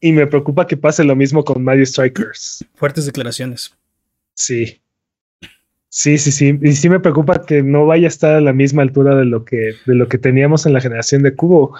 Y 0.00 0.12
me 0.12 0.28
preocupa 0.28 0.68
que 0.68 0.76
pase 0.76 1.02
lo 1.02 1.16
mismo 1.16 1.44
con 1.44 1.64
Mario 1.64 1.84
Strikers. 1.84 2.64
Fuertes 2.74 3.06
declaraciones. 3.06 3.74
Sí. 4.34 4.80
Sí, 5.90 6.18
sí, 6.18 6.32
sí. 6.32 6.58
Y 6.62 6.72
sí 6.72 6.88
me 6.88 7.00
preocupa 7.00 7.44
que 7.46 7.62
no 7.62 7.86
vaya 7.86 8.06
a 8.06 8.08
estar 8.08 8.34
a 8.34 8.40
la 8.40 8.52
misma 8.52 8.82
altura 8.82 9.14
de 9.16 9.24
lo 9.24 9.44
que, 9.44 9.74
de 9.86 9.94
lo 9.94 10.08
que 10.08 10.18
teníamos 10.18 10.66
en 10.66 10.74
la 10.74 10.80
generación 10.80 11.22
de 11.22 11.34
Cubo. 11.34 11.74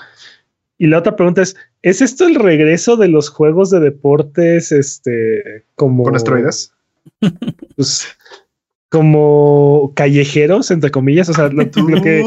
Y 0.79 0.87
la 0.87 0.99
otra 0.99 1.16
pregunta 1.16 1.42
es: 1.42 1.57
¿es 1.83 2.01
esto 2.01 2.27
el 2.27 2.37
regreso 2.37 2.97
de 2.97 3.09
los 3.09 3.29
juegos 3.29 3.71
de 3.71 3.81
deportes? 3.81 4.73
Este, 4.73 5.64
como. 5.75 6.05
¿Con 6.05 6.16
esteroides? 6.16 6.73
Pues, 7.77 8.09
como 8.88 9.92
callejeros, 9.94 10.73
entre 10.73 10.90
comillas. 10.90 11.29
O 11.29 11.33
sea, 11.35 11.49
lo, 11.49 11.71
que. 11.71 12.25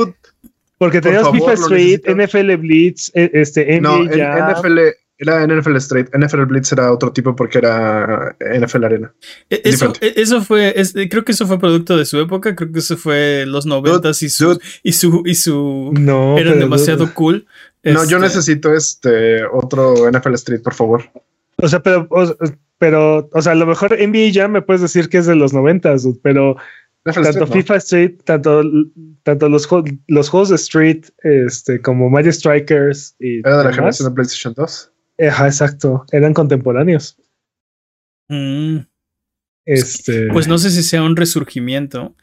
Porque 0.77 1.01
teníamos 1.01 1.31
FIFA 1.31 1.53
Street, 1.53 2.01
NFL 2.07 2.55
Blitz, 2.55 3.11
e, 3.13 3.29
este, 3.33 3.79
NBA 3.79 3.81
no, 3.81 4.53
NFL, 4.53 4.79
era 5.21 5.45
NFL 5.45 5.75
Straight. 5.77 6.09
NFL 6.15 6.45
Blitz 6.45 6.71
era 6.71 6.91
otro 6.91 7.13
tipo 7.13 7.35
porque 7.35 7.59
era 7.59 8.35
NFL 8.39 8.83
Arena. 8.83 9.13
E, 9.51 9.61
eso, 9.65 9.93
e, 10.01 10.13
eso 10.17 10.41
fue, 10.41 10.73
creo 11.09 11.23
que 11.23 11.31
eso 11.31 11.45
fue 11.45 11.59
producto 11.59 11.95
de 11.95 12.05
su 12.05 12.19
época. 12.19 12.55
Creo 12.55 12.71
que 12.71 12.79
eso 12.79 12.97
fue 12.97 13.45
los 13.45 13.67
noventas 13.67 14.23
y 14.23 14.29
su, 14.29 14.59
y 14.81 14.93
su, 14.93 15.21
y 15.25 15.35
su, 15.35 15.91
no, 15.93 16.39
eran 16.39 16.57
demasiado 16.57 17.13
cool. 17.13 17.45
No, 17.83 18.03
yo 18.05 18.17
este 18.17 18.19
necesito 18.19 18.73
este 18.73 19.45
otro 19.45 20.09
NFL 20.11 20.33
Street, 20.33 20.61
por 20.63 20.73
favor. 20.73 21.03
O 21.57 21.67
sea, 21.67 21.83
pero, 21.83 22.07
o, 22.09 22.35
pero, 22.79 23.29
o 23.31 23.41
sea, 23.43 23.51
a 23.51 23.55
lo 23.55 23.67
mejor 23.67 23.95
NBA 23.95 24.31
ya 24.31 24.47
me 24.47 24.63
puedes 24.63 24.81
decir 24.81 25.07
que 25.07 25.19
es 25.19 25.27
de 25.27 25.35
los 25.35 25.53
noventas, 25.53 26.07
pero 26.23 26.57
tanto 27.03 27.45
FIFA 27.45 27.75
Street, 27.75 28.15
tanto, 28.23 28.63
tanto 29.21 29.49
los, 29.49 29.67
los 30.07 30.29
juegos 30.29 30.49
de 30.49 30.55
Street, 30.55 31.05
este, 31.23 31.79
como 31.79 32.09
Mario 32.09 32.33
Strikers 32.33 33.15
y. 33.19 33.39
Era 33.39 33.59
de 33.59 33.63
la 33.65 33.73
generación 33.73 34.09
de 34.09 34.15
PlayStation 34.15 34.55
2. 34.55 34.91
Ajá, 35.27 35.47
exacto. 35.47 36.05
Eran 36.11 36.33
contemporáneos. 36.33 37.17
Mm. 38.27 38.79
Este. 39.65 40.27
Pues 40.27 40.47
no 40.47 40.57
sé 40.57 40.71
si 40.71 40.83
sea 40.83 41.03
un 41.03 41.15
resurgimiento. 41.15 42.15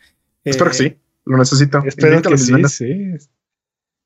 Espero 0.45 0.71
que 0.71 0.77
sí. 0.77 0.97
Lo 1.25 1.37
necesito. 1.37 1.83
Espero 1.85 2.23
que 2.23 2.39
sí, 2.39 2.55
sí. 2.69 3.17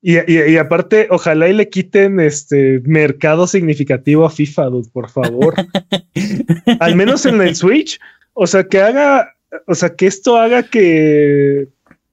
Y, 0.05 0.18
y, 0.33 0.57
aparte, 0.57 1.07
ojalá 1.11 1.48
y 1.48 1.52
le 1.52 1.68
quiten 1.68 2.18
este 2.18 2.83
mercado 2.85 3.46
significativo 3.46 4.26
a 4.26 4.31
FIFA, 4.31 4.68
por 4.92 5.09
favor. 5.09 5.55
Al 6.81 6.96
menos 6.96 7.24
en 7.24 7.40
el 7.40 7.55
Switch. 7.55 8.00
O 8.33 8.48
sea, 8.48 8.64
que 8.64 8.81
haga, 8.81 9.37
o 9.68 9.76
sea, 9.76 9.94
que 9.94 10.09
esto 10.09 10.37
haga 10.37 10.64
que 10.64 11.68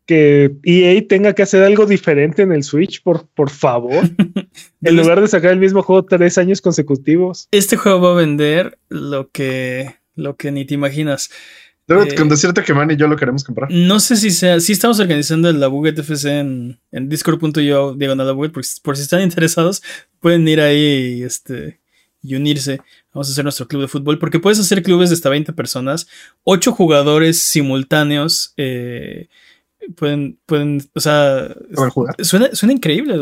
que 0.10 0.56
EA 0.64 1.08
tenga 1.08 1.36
que 1.36 1.44
hacer 1.44 1.62
algo 1.62 1.86
diferente 1.86 2.42
en 2.42 2.52
el 2.52 2.64
Switch, 2.64 3.04
por, 3.04 3.28
por 3.28 3.52
favor. 3.52 4.10
en 4.82 4.96
lugar 4.96 5.22
de 5.22 5.28
sacar 5.28 5.52
el 5.52 5.60
mismo 5.60 5.84
juego 5.84 6.04
tres 6.04 6.40
años 6.40 6.62
consecutivos. 6.62 7.48
Este 7.52 7.78
juego 7.78 8.02
va 8.02 8.14
a 8.14 8.16
vender 8.16 8.80
lo 8.90 9.30
que, 9.30 9.98
lo 10.16 10.36
que 10.36 10.52
ni 10.52 10.66
te 10.66 10.74
imaginas. 10.74 11.30
Debo 11.86 12.02
eh, 12.02 12.16
con 12.16 12.28
decirte 12.28 12.64
que 12.64 12.74
Man 12.74 12.90
y 12.90 12.96
yo 12.96 13.08
lo 13.08 13.18
queremos 13.18 13.44
comprar. 13.44 13.70
No 13.70 14.00
sé 14.00 14.16
si 14.16 14.32
sea. 14.32 14.60
Si 14.60 14.72
estamos 14.72 15.00
organizando 15.00 15.48
el 15.48 15.60
Labuget 15.60 16.00
FC 16.00 16.40
en, 16.40 16.80
en 16.92 17.08
discord.io 17.08 17.94
diagonal 17.94 18.26
Labuget, 18.26 18.52
por, 18.52 18.64
por 18.82 18.98
si 18.98 19.04
están 19.04 19.22
interesados, 19.22 19.84
pueden 20.20 20.48
ir 20.48 20.60
ahí 20.60 21.22
este, 21.22 21.82
y 22.24 22.34
unirse. 22.34 22.80
Vamos 23.14 23.30
a 23.30 23.32
hacer 23.34 23.44
nuestro 23.44 23.68
club 23.68 23.84
de 23.84 23.88
fútbol, 23.88 24.18
porque 24.18 24.40
puedes 24.40 24.58
hacer 24.58 24.82
clubes 24.82 25.12
de 25.12 25.14
hasta 25.14 25.30
20 25.30 25.54
personas, 25.54 26.08
8 26.46 26.72
jugadores 26.72 27.38
simultáneos. 27.38 28.56
Eh, 28.58 29.28
pueden, 29.96 30.40
pueden, 30.46 30.82
o 30.94 31.00
sea, 31.00 31.56
suena, 32.22 32.50
suena 32.54 32.74
increíble, 32.74 33.16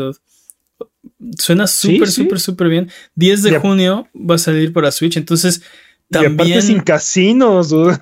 Suena 1.38 1.66
súper, 1.66 2.08
súper, 2.08 2.38
súper 2.38 2.68
bien. 2.68 2.90
10 3.16 3.42
de 3.42 3.58
junio 3.58 4.08
va 4.14 4.36
a 4.36 4.38
salir 4.38 4.72
para 4.72 4.92
Switch, 4.92 5.16
entonces 5.16 5.62
también. 6.10 6.62
sin 6.62 6.80
casinos, 6.80 7.72
Un 7.72 7.98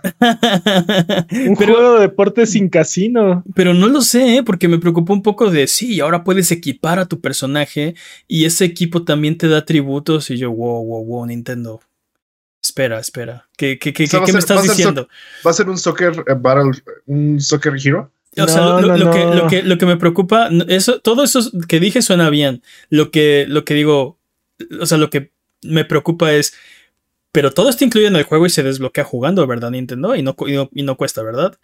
juego 1.56 1.94
de 1.94 2.00
deporte 2.00 2.46
sin 2.46 2.68
casino. 2.68 3.42
Pero 3.54 3.74
no 3.74 3.88
lo 3.88 4.00
sé, 4.00 4.36
¿eh? 4.36 4.42
porque 4.44 4.68
me 4.68 4.78
preocupó 4.78 5.12
un 5.12 5.22
poco 5.22 5.50
de 5.50 5.66
sí, 5.66 5.98
ahora 6.00 6.22
puedes 6.22 6.52
equipar 6.52 6.98
a 6.98 7.06
tu 7.06 7.20
personaje 7.20 7.94
y 8.28 8.44
ese 8.44 8.64
equipo 8.64 9.02
también 9.04 9.36
te 9.36 9.48
da 9.48 9.64
tributos. 9.64 10.30
Y 10.30 10.36
yo, 10.36 10.52
wow, 10.52 10.84
wow, 10.84 11.04
wow, 11.04 11.26
Nintendo. 11.26 11.80
Espera, 12.62 13.00
espera. 13.00 13.48
¿Qué, 13.56 13.78
qué, 13.78 13.92
qué, 13.92 14.06
me 14.32 14.38
estás 14.38 14.62
diciendo? 14.62 15.08
¿Va 15.44 15.50
a 15.50 15.54
ser 15.54 15.68
un 15.68 15.78
soccer 15.78 16.24
battle, 16.38 16.72
un 17.06 17.40
soccer 17.40 17.74
hero? 17.82 18.10
O 18.38 18.48
sea, 18.48 18.80
lo, 18.80 19.10
que, 19.10 19.24
lo, 19.24 19.46
que, 19.48 19.62
lo 19.62 19.78
que 19.78 19.86
me 19.86 19.96
preocupa, 19.96 20.50
eso, 20.68 21.00
todo 21.00 21.24
eso 21.24 21.40
que 21.68 21.80
dije 21.80 22.02
suena 22.02 22.28
bien. 22.28 22.62
Lo 22.90 23.10
que, 23.10 23.46
lo 23.48 23.64
que 23.64 23.74
digo, 23.74 24.18
o 24.80 24.86
sea, 24.86 24.98
lo 24.98 25.10
que 25.10 25.32
me 25.62 25.84
preocupa 25.84 26.32
es, 26.32 26.54
pero 27.32 27.52
todo 27.52 27.68
está 27.70 27.84
incluido 27.84 28.08
en 28.08 28.16
el 28.16 28.24
juego 28.24 28.46
y 28.46 28.50
se 28.50 28.62
desbloquea 28.62 29.04
jugando, 29.04 29.46
¿verdad, 29.46 29.70
Nintendo? 29.70 30.14
Y 30.14 30.22
no, 30.22 30.36
y 30.72 30.82
no, 30.82 30.96
cuesta, 30.96 31.22
¿verdad? 31.22 31.58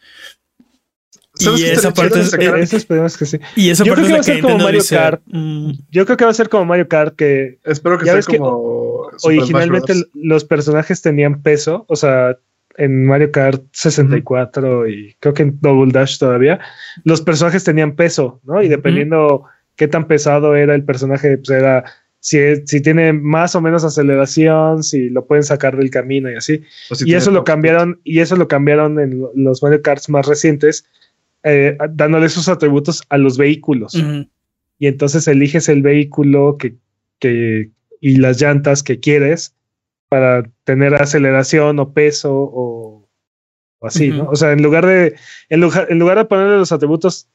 Y 1.38 1.64
esa 1.64 1.92
parte 1.92 2.20
es, 2.20 2.32
eso 2.34 2.76
esperemos 2.76 3.16
que 3.16 3.26
sí. 3.26 3.38
Y 3.56 3.70
esa 3.70 3.84
Yo 3.84 3.94
creo 3.94 4.06
que 4.06 4.12
va 4.12 4.20
a 4.20 4.22
ser 4.22 4.40
como 4.42 4.58
Mario 4.58 4.82
Kart. 4.88 5.22
Mm". 5.26 5.70
Yo 5.90 6.04
creo 6.04 6.16
que 6.16 6.24
va 6.24 6.30
a 6.30 6.34
ser 6.34 6.48
como 6.48 6.64
Mario 6.66 6.88
Kart 6.88 7.16
que 7.16 7.58
espero 7.64 7.98
que 7.98 8.04
sea 8.04 8.20
como 8.22 9.10
originalmente 9.22 9.94
los 10.14 10.44
personajes 10.44 11.02
tenían 11.02 11.42
peso, 11.42 11.84
o 11.88 11.96
sea, 11.96 12.38
en 12.76 13.06
Mario 13.06 13.30
Kart 13.30 13.62
64 13.72 14.88
y 14.88 15.16
creo 15.20 15.34
que 15.34 15.42
en 15.42 15.58
Double 15.60 15.92
Dash 15.92 16.18
todavía, 16.18 16.60
los 17.04 17.20
personajes 17.20 17.64
tenían 17.64 17.96
peso, 17.96 18.40
¿no? 18.44 18.62
Y 18.62 18.68
dependiendo 18.68 19.44
qué 19.76 19.88
tan 19.88 20.06
pesado 20.06 20.54
era 20.54 20.74
el 20.74 20.84
personaje, 20.84 21.36
pues 21.38 21.50
era 21.50 21.84
si, 22.20 22.38
si 22.66 22.80
tiene 22.80 23.12
más 23.12 23.56
o 23.56 23.60
menos 23.60 23.84
aceleración, 23.84 24.84
si 24.84 25.10
lo 25.10 25.26
pueden 25.26 25.42
sacar 25.42 25.76
del 25.76 25.90
camino 25.90 26.30
y 26.30 26.36
así. 26.36 26.62
y 27.04 27.14
eso 27.14 27.32
lo 27.32 27.42
cambiaron, 27.42 28.00
y 28.04 28.20
eso 28.20 28.36
lo 28.36 28.46
cambiaron 28.46 29.00
en 29.00 29.24
los 29.34 29.62
Mario 29.62 29.82
Karts 29.82 30.08
más 30.08 30.26
recientes, 30.26 30.84
eh, 31.42 31.76
dándole 31.90 32.26
esos 32.26 32.48
atributos 32.48 33.02
a 33.08 33.18
los 33.18 33.36
vehículos. 33.36 33.94
Y 34.78 34.86
entonces 34.86 35.26
eliges 35.26 35.68
el 35.68 35.82
vehículo 35.82 36.58
que, 36.58 36.76
que, 37.18 37.70
y 38.00 38.16
las 38.16 38.40
llantas 38.40 38.84
que 38.84 39.00
quieres 39.00 39.56
para 40.12 40.42
tener 40.64 40.94
aceleración 40.94 41.78
o 41.78 41.94
peso 41.94 42.30
o, 42.34 43.08
así, 43.80 44.08
¿no? 44.10 44.28
O 44.28 44.36
sea, 44.36 44.52
en 44.52 44.62
lugar 44.62 44.84
de, 44.84 45.16
en 45.48 45.60
lugar, 45.62 45.86
en 45.88 45.98
lugar 45.98 46.18
de 46.18 46.26
ponerle 46.26 46.58
los 46.58 46.70
atributos 46.70 47.28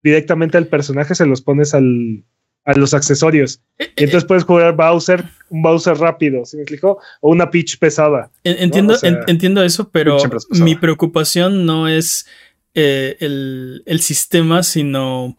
directamente 0.00 0.56
al 0.56 0.68
personaje, 0.68 1.16
se 1.16 1.26
los 1.26 1.42
pones 1.42 1.74
al, 1.74 2.22
a 2.64 2.72
los 2.74 2.94
accesorios. 2.94 3.60
Eh, 3.80 3.90
Y 3.96 4.04
entonces 4.04 4.28
puedes 4.28 4.44
jugar 4.44 4.76
Bowser, 4.76 5.24
un 5.50 5.62
Bowser 5.62 5.96
rápido, 5.96 6.44
¿sí 6.44 6.56
me 6.56 6.62
explico? 6.62 7.00
O 7.20 7.30
una 7.32 7.50
Peach 7.50 7.78
pesada. 7.80 8.30
En- 8.44 8.58
Entiendo, 8.62 8.92
O 8.94 8.96
sea, 8.96 9.10
en- 9.10 9.18
entiendo 9.26 9.64
eso, 9.64 9.90
pero 9.90 10.16
mi 10.62 10.76
preocupación 10.76 11.66
no 11.66 11.88
es 11.88 12.26
eh, 12.74 13.16
el, 13.18 13.82
el 13.86 14.00
sistema, 14.00 14.62
sino 14.62 15.36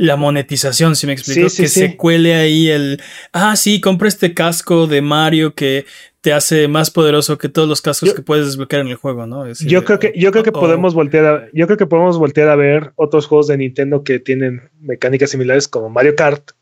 la 0.00 0.16
monetización, 0.16 0.96
si 0.96 1.06
me 1.06 1.12
explico. 1.12 1.50
Sí, 1.50 1.56
sí, 1.56 1.62
que 1.62 1.68
sí. 1.68 1.80
se 1.80 1.96
cuele 1.98 2.34
ahí 2.34 2.70
el, 2.70 3.02
ah, 3.34 3.54
sí, 3.54 3.82
compra 3.82 4.08
este 4.08 4.32
casco 4.32 4.86
de 4.86 5.02
Mario 5.02 5.54
que 5.54 5.84
te 6.22 6.32
hace 6.32 6.68
más 6.68 6.90
poderoso 6.90 7.36
que 7.36 7.50
todos 7.50 7.68
los 7.68 7.82
cascos 7.82 8.08
Yo- 8.08 8.14
que 8.14 8.22
puedes 8.22 8.46
desbloquear 8.46 8.80
en 8.80 8.88
el 8.88 8.96
juego, 8.96 9.26
¿no? 9.26 9.44
Decir, 9.44 9.68
Yo 9.68 9.84
creo 9.84 9.98
que, 9.98 10.14
yo 10.16 10.32
creo 10.32 10.42
que 10.42 10.50
oh, 10.50 10.60
podemos 10.60 10.94
voltear 10.94 11.26
a, 11.26 11.48
yo 11.52 11.66
creo 11.66 11.76
que 11.76 11.84
podemos 11.86 12.16
voltear 12.18 12.48
a 12.48 12.56
ver 12.56 12.92
otros 12.96 13.26
juegos 13.26 13.48
de 13.48 13.58
Nintendo 13.58 14.02
que 14.02 14.18
tienen 14.20 14.70
mecánicas 14.80 15.30
similares 15.30 15.68
como 15.68 15.90
Mario 15.90 16.14
Kart. 16.16 16.52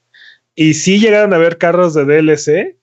Y 0.57 0.75
sí 0.75 0.99
llegaron 0.99 1.33
a 1.33 1.39
ver 1.39 1.59
carros 1.59 1.95
de 1.95 2.05
DLC, 2.07 2.77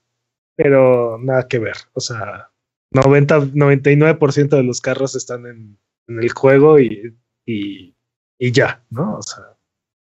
pero 0.55 1.17
nada 1.21 1.49
que 1.49 1.59
ver. 1.59 1.75
O 1.91 1.99
sea, 1.99 2.49
90, 2.91 3.41
99% 3.53 4.55
de 4.55 4.63
los 4.63 4.79
carros 4.79 5.17
están 5.17 5.45
en, 5.47 5.77
en 6.07 6.19
el 6.23 6.31
juego 6.31 6.79
y, 6.79 7.13
y, 7.45 7.93
y 8.39 8.51
ya, 8.53 8.85
¿no? 8.89 9.17
O 9.17 9.21
sea, 9.21 9.43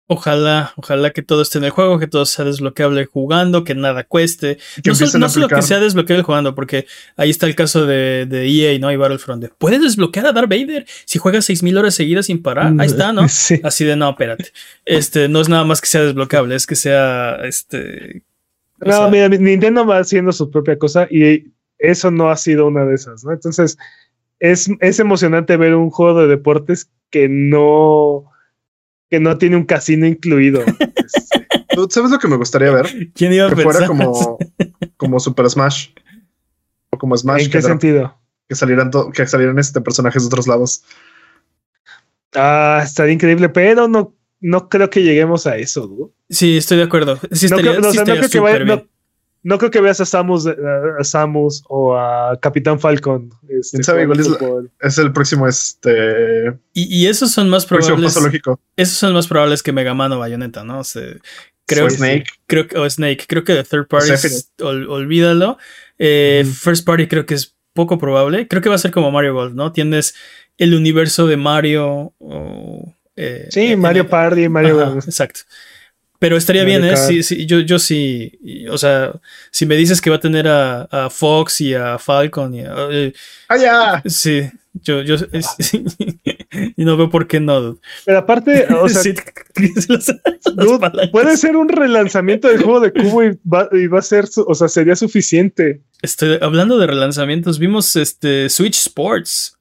Ojalá, 0.09 0.73
ojalá 0.77 1.11
que 1.11 1.23
todo 1.23 1.43
esté 1.43 1.59
en 1.59 1.65
el 1.65 1.71
juego, 1.71 1.99
que 1.99 2.07
todo 2.07 2.27
sea 2.27 2.45
desbloqueable 2.45 3.07
jugando, 3.07 3.65
que 3.65 3.75
nada 3.75 4.05
cueste. 4.05 4.59
Que 4.83 4.91
no 4.91 4.95
solo, 4.95 5.19
no 5.19 5.29
solo 5.29 5.49
que 5.49 5.63
sea 5.63 5.81
desbloqueable 5.81 6.23
jugando, 6.23 6.55
porque 6.55 6.87
ahí 7.17 7.31
está 7.31 7.47
el 7.47 7.57
caso 7.57 7.87
de, 7.87 8.25
de 8.27 8.47
EA, 8.47 8.79
¿no? 8.79 8.93
Y 8.93 8.97
Battlefront. 8.97 9.43
de, 9.43 9.49
¿Puedes 9.49 9.81
desbloquear 9.81 10.27
a 10.27 10.33
Darth 10.33 10.49
Vader 10.49 10.87
si 11.07 11.19
juegas 11.19 11.45
6000 11.47 11.79
horas 11.79 11.95
seguidas 11.97 12.27
sin 12.27 12.41
parar? 12.41 12.73
Ahí 12.79 12.87
está, 12.87 13.13
¿no? 13.13 13.27
Sí. 13.37 13.61
Así 13.65 13.85
de, 13.85 13.97
no, 13.97 14.11
espérate. 14.11 14.53
Este, 14.85 15.29
no 15.29 15.41
es 15.41 15.49
nada 15.49 15.65
más 15.65 15.81
que 15.81 15.89
sea 15.89 16.03
desbloqueable, 16.03 16.55
es 16.55 16.67
que 16.67 16.77
sea, 16.77 17.37
este... 17.45 18.23
No, 18.79 18.93
sea, 18.93 19.09
mira, 19.09 19.29
Nintendo 19.29 19.85
va 19.85 19.99
haciendo 19.99 20.33
su 20.33 20.51
propia 20.51 20.79
cosa 20.79 21.09
y 21.11 21.53
eso 21.79 22.11
no 22.11 22.31
ha 22.31 22.37
sido 22.37 22.67
una 22.67 22.85
de 22.85 22.95
esas, 22.95 23.25
¿no? 23.25 23.33
Entonces, 23.33 23.77
es, 24.39 24.71
es 24.81 25.01
emocionante 25.01 25.57
ver 25.57 25.75
un 25.75 25.91
juego 25.91 26.21
de 26.21 26.29
deportes 26.29 26.91
que 27.11 27.29
no, 27.29 28.31
que 29.11 29.21
no 29.21 29.39
tiene 29.39 29.57
un 29.57 29.65
casino 29.65 30.07
incluido. 30.07 30.63
Este, 30.63 31.47
¿Tú 31.75 31.87
¿Sabes 31.91 32.11
lo 32.11 32.19
que 32.19 32.29
me 32.29 32.37
gustaría 32.37 32.71
ver? 32.71 32.87
¿Quién 33.15 33.33
iba 33.33 33.47
a 33.47 33.51
Que 33.51 33.57
pensar? 33.57 33.73
fuera 33.73 33.87
como, 33.87 34.39
como 34.97 35.21
Super 35.21 35.49
Smash. 35.49 35.89
O 36.91 36.99
como 36.99 37.17
Smash, 37.17 37.45
¿En 37.45 37.51
qué 37.51 37.63
sentido? 37.63 38.19
que 38.49 38.55
salieran, 38.55 38.91
que 39.13 39.27
salieran 39.27 39.59
este 39.59 39.81
personajes 39.81 40.23
de 40.23 40.27
otros 40.27 40.47
lados. 40.47 40.83
Ah, 42.35 42.81
estaría 42.85 43.13
increíble, 43.15 43.49
pero 43.49 43.89
no, 43.89 44.15
no 44.41 44.69
creo 44.69 44.91
que 44.91 45.03
lleguemos 45.03 45.47
a 45.47 45.57
eso, 45.57 45.87
¿no? 45.99 46.11
Sí, 46.29 46.57
estoy 46.59 46.79
de 46.79 46.85
acuerdo. 46.85 47.17
Sí 47.33 47.49
No 47.49 47.57
estaría, 47.57 47.71
creo- 47.73 47.81
no, 47.81 47.89
o 47.89 47.91
sí 47.91 47.97
sea, 47.97 48.05
no 48.05 48.15
creo 48.17 48.29
que 48.31 48.41
vaya- 48.41 48.85
no- 49.47 49.59
creo 49.59 49.71
que 49.71 49.81
veas 49.81 50.01
a 50.01 50.05
Samus, 50.07 50.47
a 50.47 51.05
Samus 51.05 51.63
o 51.69 51.97
a 51.97 52.39
Capitán 52.41 52.79
Falcon. 52.81 53.31
Este, 53.49 53.77
¿Quién 53.79 53.85
sabe? 53.85 54.03
Igual 54.03 54.21
es 54.21 54.29
la- 54.29 54.37
fútbol. 54.39 54.71
Es 54.81 54.99
el 54.99 55.13
próximo, 55.13 55.47
este. 55.49 56.49
Y, 56.73 57.03
y 57.03 57.07
esos 57.07 57.31
son 57.31 57.49
más 57.49 57.65
probables. 57.67 58.17
Esos 58.77 58.97
son 58.99 59.13
más 59.15 59.27
probables 59.27 59.63
que 59.63 59.73
Mega 59.73 59.95
Man 59.95 60.13
o 60.13 60.19
Bayonetta, 60.19 60.65
¿no? 60.65 60.81
O 60.81 60.85
sea, 60.85 61.03
creo, 61.67 61.87
O 61.87 61.91
Snake. 61.91 62.27
creo 62.47 62.67
que 62.69 62.79
o 62.79 62.89
Snake, 62.89 63.25
creo 63.27 63.45
que 63.45 63.55
de 63.55 63.65
third 63.65 63.87
party 63.89 64.11
ol- 64.61 64.89
olvídalo. 64.91 65.59
Eh. 65.99 66.45
First 66.61 66.85
party 66.85 67.07
creo 67.07 67.25
que 67.27 67.35
es 67.35 67.55
poco 67.73 67.99
probable. 67.99 68.49
Creo 68.49 68.63
que 68.63 68.69
va 68.69 68.75
a 68.75 68.79
ser 68.79 68.91
como 68.91 69.11
Mario 69.11 69.35
Golf, 69.35 69.55
¿no? 69.55 69.73
Tienes 69.73 70.15
el 70.59 70.75
universo 70.75 71.27
de 71.27 71.37
Mario. 71.37 72.13
o, 72.19 72.95
eh, 73.17 73.47
Sí, 73.51 73.61
en- 73.73 73.81
Mario 73.81 74.03
en- 74.03 74.09
Party, 74.09 74.49
Mario. 74.49 74.81
Ajá, 74.83 74.95
exacto. 74.97 75.41
Pero 76.19 76.37
estaría 76.37 76.65
bien, 76.65 76.85
¿eh? 76.85 76.97
Sí, 76.97 77.23
sí, 77.23 77.47
yo, 77.47 77.61
yo 77.61 77.79
sí. 77.79 78.39
y, 78.43 78.69
O 78.69 78.79
sea, 78.79 79.13
si 79.51 79.67
me 79.67 79.77
dices 79.77 80.01
que 80.01 80.11
va 80.11 80.17
a 80.17 80.21
tener 80.21 80.49
a, 80.49 80.83
a 80.91 81.11
Fox 81.11 81.61
y 81.61 81.75
a 81.75 81.99
Falcon 81.99 82.55
y 82.55 82.61
a- 82.63 82.75
eh, 82.91 83.13
¡Ah, 83.49 83.57
ya! 83.57 84.03
sí, 84.07 84.43
yo, 84.83 85.03
yo 85.03 85.17
y 86.77 86.85
no 86.85 86.97
veo 86.97 87.11
por 87.11 87.27
qué 87.27 87.41
no. 87.41 87.61
dude. 87.61 87.81
Pero 88.05 88.19
aparte, 88.19 88.67
o 88.81 88.89
sea, 88.89 89.03
Sí, 89.03 89.15
Dude, 90.55 91.09
puede 91.11 91.37
ser 91.37 91.57
un 91.57 91.69
relanzamiento 91.69 92.49
del 92.49 92.63
juego 92.63 92.81
de 92.81 92.93
Cubo 92.93 93.25
y 93.25 93.39
va, 93.47 93.69
y 93.73 93.87
va 93.87 93.99
a 93.99 94.03
ser, 94.03 94.27
su- 94.27 94.45
o 94.47 94.55
sea, 94.55 94.69
sería 94.69 94.97
suficiente. 94.97 95.81
Estoy 96.03 96.39
hablando 96.41 96.79
de 96.79 96.87
relanzamientos. 96.87 97.59
Vimos 97.59 97.97
este 97.97 98.49
Switch 98.49 98.77
Sports 98.79 99.56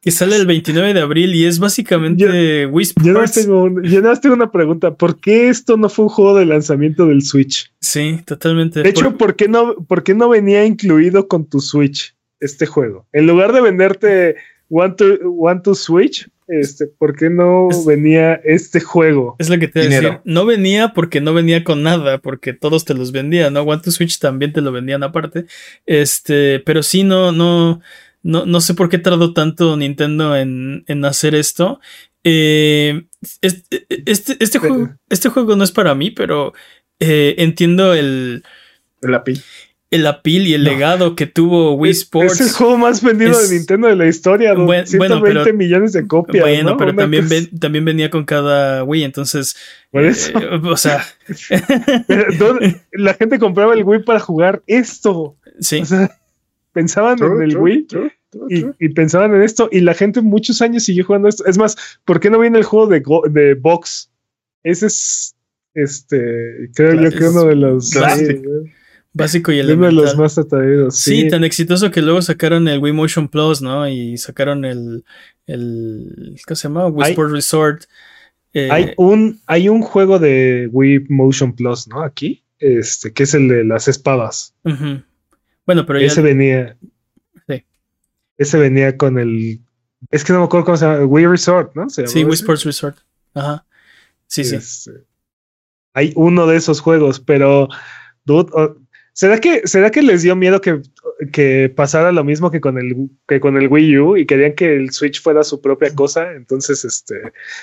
que 0.00 0.10
sale 0.12 0.36
el 0.36 0.46
29 0.46 0.94
de 0.94 1.00
abril 1.00 1.34
y 1.34 1.44
es 1.46 1.58
básicamente 1.58 2.66
Wii 2.66 2.86
Yo 3.02 3.12
nada 3.12 3.20
más 3.20 3.30
Sports. 3.30 3.34
tengo, 3.46 3.62
un- 3.64 3.82
yo 3.82 4.00
nada 4.00 4.10
más 4.12 4.20
tengo 4.20 4.34
una 4.36 4.50
pregunta. 4.52 4.94
¿Por 4.94 5.20
qué 5.20 5.48
esto 5.48 5.76
no 5.76 5.88
fue 5.88 6.04
un 6.04 6.08
juego 6.10 6.36
de 6.38 6.46
lanzamiento 6.46 7.06
del 7.06 7.22
Switch? 7.22 7.72
Sí, 7.80 8.20
totalmente. 8.24 8.82
De 8.82 8.88
hecho, 8.88 9.16
¿por 9.16 9.34
qué 9.36 9.48
no, 9.48 9.74
por 9.86 10.02
qué 10.04 10.14
no 10.14 10.28
venía 10.28 10.64
incluido 10.64 11.26
con 11.26 11.46
tu 11.48 11.60
Switch 11.60 12.14
este 12.40 12.66
juego? 12.66 13.06
En 13.12 13.26
lugar 13.26 13.52
de 13.52 13.60
venderte 13.60 14.36
One 14.70 14.94
to, 14.96 15.04
One 15.36 15.60
to 15.64 15.74
Switch, 15.74 16.28
este, 16.46 16.86
¿por 16.86 17.16
qué 17.16 17.28
no 17.28 17.68
Es- 17.70 17.84
venía 17.84 18.34
este 18.44 18.80
juego? 18.80 19.34
es 19.40 19.50
lo 19.50 19.58
que 19.58 19.66
te 19.68 19.80
Dinero. 19.82 20.02
decía. 20.08 20.22
No 20.24 20.46
venía 20.46 20.94
porque 20.94 21.20
no 21.20 21.34
venía 21.34 21.64
con 21.64 21.82
nada, 21.82 22.18
porque 22.18 22.52
todos 22.52 22.84
te 22.84 22.94
los 22.94 23.10
vendían, 23.12 23.52
¿no? 23.52 23.62
One 23.62 23.82
to 23.82 23.90
Switch 23.90 24.18
también 24.20 24.52
te 24.52 24.60
lo 24.60 24.70
vendían 24.70 25.02
aparte. 25.02 25.46
Este, 25.86 26.60
pero 26.60 26.82
sí, 26.84 27.02
no, 27.02 27.32
no, 27.32 27.80
no, 28.22 28.46
no 28.46 28.60
sé 28.60 28.74
por 28.74 28.88
qué 28.88 28.98
tardó 28.98 29.32
tanto 29.32 29.76
Nintendo 29.76 30.36
en, 30.36 30.84
en 30.88 31.04
hacer 31.04 31.34
esto. 31.34 31.80
Eh, 32.24 33.04
este, 33.40 33.86
este, 34.06 34.36
este 34.42 34.58
juego, 34.58 34.90
este 35.08 35.28
juego 35.28 35.56
no 35.56 35.64
es 35.64 35.72
para 35.72 35.94
mí, 35.94 36.10
pero 36.10 36.52
eh, 37.00 37.36
entiendo 37.38 37.94
el, 37.94 38.42
El 39.02 39.14
API. 39.14 39.40
el 39.90 40.06
appeal 40.06 40.46
y 40.46 40.54
el 40.54 40.64
No. 40.64 40.70
legado 40.70 41.14
que 41.16 41.26
tuvo 41.26 41.74
Wii 41.74 41.90
Es- 41.92 41.98
Sports. 42.00 42.40
Es 42.40 42.48
el 42.48 42.52
juego 42.52 42.76
más 42.76 43.02
vendido 43.02 43.30
Es- 43.32 43.48
de 43.48 43.56
Nintendo 43.56 43.88
de 43.88 43.96
la 43.96 44.06
historia. 44.08 44.52
Buen- 44.54 44.86
120 44.86 44.98
bueno, 44.98 45.42
pero- 45.44 45.56
millones 45.56 45.92
de 45.92 46.06
copias. 46.06 46.42
Bueno, 46.44 46.70
¿no? 46.70 46.76
pero 46.76 46.90
Una 46.90 47.02
también, 47.02 47.22
cosa- 47.24 47.34
ven- 47.36 47.58
también 47.60 47.84
venía 47.84 48.10
con 48.10 48.24
cada 48.24 48.84
Wii, 48.84 49.04
entonces. 49.04 49.56
Por 49.90 50.04
eh, 50.04 50.08
eso. 50.08 50.32
o 50.64 50.76
sea, 50.76 51.06
Pero, 52.08 52.24
¿dónde- 52.38 52.82
La 52.92 53.14
gente 53.14 53.38
compraba 53.38 53.74
el 53.74 53.84
Wii 53.84 54.02
para 54.02 54.20
jugar 54.20 54.62
esto. 54.66 55.36
sí. 55.60 55.80
O 55.80 55.86
sea, 55.86 56.18
pensaban 56.72 57.16
True, 57.16 57.36
en 57.36 57.42
el 57.42 57.50
true, 57.50 57.62
Wii 57.62 57.82
true, 57.86 58.12
true, 58.30 58.46
y, 58.50 58.60
true. 58.60 58.74
y 58.78 58.88
pensaban 58.90 59.34
en 59.34 59.42
esto. 59.42 59.68
Y 59.72 59.80
la 59.80 59.94
gente 59.94 60.20
muchos 60.20 60.60
años 60.62 60.84
siguió 60.84 61.04
jugando 61.04 61.28
esto. 61.28 61.44
Es 61.46 61.58
más, 61.58 61.76
¿por 62.04 62.20
qué 62.20 62.30
no 62.30 62.38
viene 62.38 62.58
el 62.58 62.64
juego 62.64 62.86
de, 62.86 63.00
Go- 63.00 63.24
de 63.28 63.54
Box? 63.54 64.10
Ese 64.64 64.86
es, 64.86 65.34
este, 65.74 66.70
creo 66.74 66.94
yo 67.00 67.10
que 67.16 67.28
uno 67.28 67.44
de 67.44 67.54
los, 67.56 67.90
sí, 67.90 67.98
Básico 69.14 69.50
y 69.52 69.60
uno 69.60 69.68
de 69.68 69.76
los 69.76 69.88
elemental. 69.90 70.16
más 70.18 70.38
atraídos. 70.38 70.96
Sí, 70.96 71.22
Sí, 71.22 71.28
tan 71.28 71.42
exitoso 71.42 71.90
que 71.90 72.02
luego 72.02 72.20
sacaron 72.22 72.68
el 72.68 72.78
Wii 72.78 72.92
Motion 72.92 73.28
Plus, 73.28 73.62
¿no? 73.62 73.88
Y 73.88 74.16
sacaron 74.18 74.64
el. 74.64 75.04
el 75.46 76.36
¿Qué 76.46 76.54
se 76.54 76.64
llama? 76.68 76.86
Wii 76.86 77.04
Hay- 77.06 77.12
Sport 77.12 77.32
Resort. 77.32 77.82
Eh, 78.54 78.68
hay 78.70 78.92
un, 78.96 79.40
hay 79.46 79.68
un 79.68 79.82
juego 79.82 80.18
de 80.18 80.68
Wii 80.72 81.06
Motion 81.08 81.52
Plus, 81.54 81.88
¿no? 81.88 82.02
Aquí, 82.02 82.44
este, 82.58 83.12
que 83.12 83.22
es 83.24 83.34
el 83.34 83.48
de 83.48 83.64
las 83.64 83.88
espadas. 83.88 84.54
Bueno, 85.68 85.84
pero 85.84 86.00
ya. 86.00 86.06
Ese 86.06 86.22
venía. 86.22 86.78
Sí. 87.46 87.62
Ese 88.38 88.56
venía 88.56 88.96
con 88.96 89.18
el. 89.18 89.60
Es 90.10 90.24
que 90.24 90.32
no 90.32 90.38
me 90.38 90.46
acuerdo 90.46 90.64
cómo 90.64 90.78
se 90.78 90.86
llama. 90.86 91.04
Wii 91.04 91.26
Resort, 91.26 91.74
¿no? 91.74 91.90
Se 91.90 92.06
Sí, 92.06 92.24
Wii. 92.24 92.32
Sports 92.36 92.64
Resort. 92.64 92.96
Ajá. 93.34 93.66
Sí, 94.26 94.44
sí. 94.44 94.56
Este, 94.56 94.92
hay 95.92 96.14
uno 96.16 96.46
de 96.46 96.56
esos 96.56 96.80
juegos, 96.80 97.20
pero. 97.20 97.68
dude, 98.24 98.50
¿será, 99.12 99.38
que, 99.40 99.60
¿Será 99.66 99.90
que 99.90 100.00
les 100.00 100.22
dio 100.22 100.34
miedo 100.36 100.62
que, 100.62 100.80
que 101.34 101.70
pasara 101.76 102.12
lo 102.12 102.24
mismo 102.24 102.50
que 102.50 102.62
con, 102.62 102.78
el, 102.78 103.10
que 103.26 103.38
con 103.38 103.58
el 103.58 103.68
Wii 103.68 103.98
U 103.98 104.16
y 104.16 104.24
querían 104.24 104.54
que 104.54 104.74
el 104.74 104.90
Switch 104.90 105.20
fuera 105.20 105.44
su 105.44 105.60
propia 105.60 105.94
cosa? 105.94 106.32
Entonces, 106.32 106.82
este. 106.86 107.20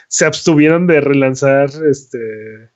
Se 0.09 0.25
abstuvieron 0.25 0.85
de 0.85 1.01
relanzar 1.01 1.71
este. 1.89 2.69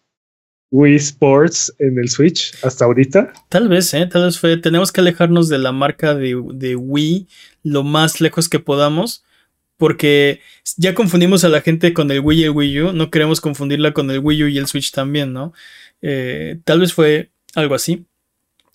Wii 0.72 0.96
Sports 0.98 1.74
en 1.80 1.98
el 1.98 2.10
Switch 2.10 2.54
hasta 2.64 2.86
ahorita. 2.86 3.34
Tal 3.50 3.68
vez, 3.68 3.94
¿eh? 3.94 4.06
Tal 4.06 4.26
vez 4.26 4.40
fue. 4.40 4.58
Tenemos 4.58 4.92
que 4.92 5.02
alejarnos 5.02 5.50
de 5.50 5.58
la 5.58 5.72
marca 5.72 6.14
de, 6.14 6.42
de 6.54 6.76
Wii 6.76 7.28
lo 7.64 7.84
más 7.84 8.22
lejos 8.22 8.50
que 8.50 8.60
podamos. 8.60 9.24
Porque 9.78 10.42
ya 10.76 10.94
confundimos 10.94 11.46
a 11.46 11.50
la 11.50 11.62
gente 11.62 11.94
con 11.94 12.12
el 12.12 12.20
Wii 12.20 12.42
y 12.42 12.44
el 12.44 12.50
Wii 12.52 12.82
U. 12.82 12.92
No 12.94 13.10
queremos 13.10 13.40
confundirla 13.40 13.94
con 13.94 14.12
el 14.12 14.20
Wii 14.20 14.44
U 14.44 14.48
y 14.48 14.58
el 14.58 14.68
Switch 14.68 14.92
también, 14.92 15.32
¿no? 15.32 15.54
Eh, 16.02 16.60
tal 16.66 16.82
vez 16.82 16.94
fue 16.94 17.32
algo 17.56 17.76
así. 17.76 18.06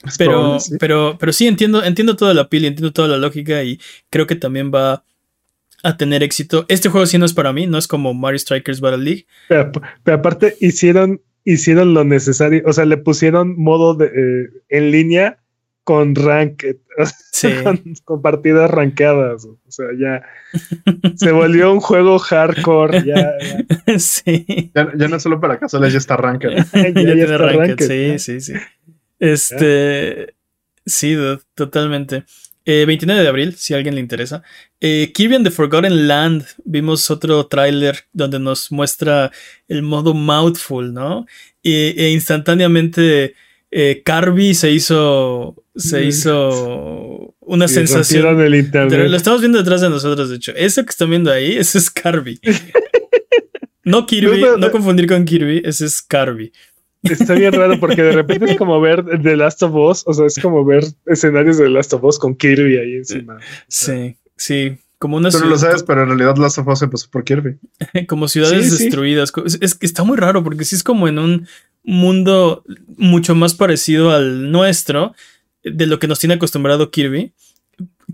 Es 0.02 0.16
Pero, 0.18 0.32
probable, 0.32 0.60
sí. 0.60 0.76
pero, 0.80 1.16
pero 1.18 1.32
sí 1.32 1.46
entiendo, 1.46 1.84
entiendo 1.84 2.16
toda 2.16 2.32
la 2.34 2.48
pila, 2.48 2.68
entiendo 2.68 2.92
toda 2.92 3.08
la 3.08 3.18
lógica 3.18 3.62
y 3.64 3.78
creo 4.10 4.26
que 4.26 4.34
también 4.34 4.70
va 4.74 5.04
a 5.82 5.96
tener 5.98 6.22
éxito. 6.22 6.64
Este 6.68 6.88
juego 6.88 7.06
sí 7.06 7.18
no 7.18 7.26
es 7.26 7.34
para 7.34 7.52
mí, 7.52 7.66
no 7.66 7.76
es 7.78 7.86
como 7.86 8.14
Mario 8.14 8.38
Strikers 8.38 8.80
Battle 8.80 9.04
League. 9.04 9.26
Pero, 9.48 9.72
pero 10.02 10.16
aparte 10.16 10.56
hicieron, 10.60 11.20
hicieron 11.44 11.94
lo 11.94 12.04
necesario, 12.04 12.62
o 12.66 12.72
sea, 12.72 12.84
le 12.84 12.96
pusieron 12.96 13.56
modo 13.56 13.94
de, 13.94 14.06
eh, 14.06 14.50
en 14.70 14.90
línea 14.90 15.38
con 15.84 16.14
ranked, 16.14 16.76
Sí. 17.32 17.50
con, 17.62 17.82
con 18.04 18.22
partidas 18.22 18.70
rankeadas. 18.70 19.44
O 19.44 19.58
sea, 19.68 19.86
ya 19.98 20.22
se 21.16 21.32
volvió 21.32 21.72
un 21.72 21.80
juego 21.80 22.18
hardcore. 22.18 23.04
Ya, 23.04 23.32
ya, 23.86 23.98
sí. 23.98 24.70
Ya, 24.74 24.90
ya 24.96 25.08
no 25.08 25.16
es 25.16 25.22
solo 25.22 25.40
para 25.40 25.58
casuales, 25.58 25.92
ya 25.92 25.98
está 25.98 26.16
ranked. 26.16 26.48
ya, 26.54 26.64
Ya 26.72 26.88
ya 26.88 26.94
tiene 26.94 27.22
está 27.22 27.36
ranked, 27.38 27.58
ranked. 27.58 27.86
Sí, 27.86 28.18
sí, 28.18 28.40
sí. 28.40 28.52
Este. 29.18 30.34
Sí, 30.86 31.16
totalmente. 31.54 32.24
Eh, 32.66 32.84
29 32.86 33.22
de 33.22 33.28
abril, 33.28 33.54
si 33.56 33.74
a 33.74 33.76
alguien 33.76 33.94
le 33.94 34.00
interesa. 34.00 34.42
Eh, 34.80 35.12
Kirby 35.14 35.34
and 35.34 35.44
the 35.46 35.50
Forgotten 35.50 36.08
Land. 36.08 36.46
Vimos 36.64 37.10
otro 37.10 37.46
tráiler 37.46 38.04
donde 38.12 38.38
nos 38.38 38.72
muestra 38.72 39.30
el 39.68 39.82
modo 39.82 40.14
Mouthful, 40.14 40.92
¿no? 40.94 41.26
E, 41.62 41.94
e 41.96 42.10
instantáneamente 42.10 43.34
eh, 43.70 44.02
Kirby 44.04 44.54
se 44.54 44.70
hizo. 44.72 45.56
Se 45.76 46.04
hizo 46.04 47.34
una 47.40 47.64
Y 47.64 47.68
sensación. 47.68 48.22
rompieron 48.22 48.54
el 48.54 48.70
Pero 48.70 48.84
internet. 48.84 49.10
lo 49.10 49.16
estamos 49.16 49.40
viendo 49.40 49.58
detrás 49.58 49.80
de 49.80 49.90
nosotros, 49.90 50.30
de 50.30 50.36
hecho. 50.36 50.52
Eso 50.56 50.84
que 50.84 50.90
están 50.90 51.10
viendo 51.10 51.32
ahí, 51.32 51.56
ese 51.56 51.78
es 51.78 51.90
Kirby. 51.90 52.40
No 53.86 54.06
Kirby, 54.06 54.40
No, 54.40 54.46
no, 54.46 54.52
no 54.52 54.66
no. 54.68 54.70
confundir 54.72 55.06
con 55.06 55.26
Kirby, 55.26 55.60
ese 55.64 55.84
es 55.84 56.00
Kirby. 56.00 56.52
Está 57.04 57.34
bien 57.34 57.52
raro 57.52 57.78
porque 57.78 58.02
de 58.02 58.12
repente 58.12 58.52
es 58.52 58.58
como 58.58 58.80
ver 58.80 59.04
The 59.22 59.36
Last 59.36 59.62
of 59.62 59.74
Us, 59.74 60.02
o 60.06 60.12
sea, 60.14 60.26
es 60.26 60.38
como 60.40 60.64
ver 60.64 60.84
escenarios 61.06 61.58
de 61.58 61.64
The 61.64 61.70
Last 61.70 61.92
of 61.94 62.04
Us 62.04 62.18
con 62.18 62.34
Kirby 62.34 62.78
ahí 62.78 62.94
encima. 62.96 63.38
Sí, 63.68 64.16
sí. 64.36 64.78
Como 64.98 65.18
una 65.18 65.30
Tú 65.30 65.38
no 65.40 65.46
lo 65.46 65.58
sabes, 65.58 65.82
pero 65.82 66.02
en 66.02 66.08
realidad 66.08 66.36
Last 66.38 66.58
of 66.58 66.66
Us 66.68 66.80
empezó 66.82 67.10
por 67.10 67.24
Kirby. 67.24 67.56
como 68.08 68.26
ciudades 68.28 68.70
Sí, 68.70 68.76
sí. 68.78 68.84
destruidas. 68.84 69.32
Es 69.60 69.74
que 69.74 69.86
está 69.86 70.02
muy 70.04 70.16
raro 70.16 70.42
porque 70.42 70.64
sí 70.64 70.76
es 70.76 70.82
como 70.82 71.08
en 71.08 71.18
un 71.18 71.46
mundo 71.82 72.64
mucho 72.96 73.34
más 73.34 73.54
parecido 73.54 74.10
al 74.12 74.50
nuestro, 74.50 75.14
de 75.62 75.86
lo 75.86 75.98
que 75.98 76.08
nos 76.08 76.18
tiene 76.18 76.34
acostumbrado 76.34 76.90
Kirby, 76.90 77.32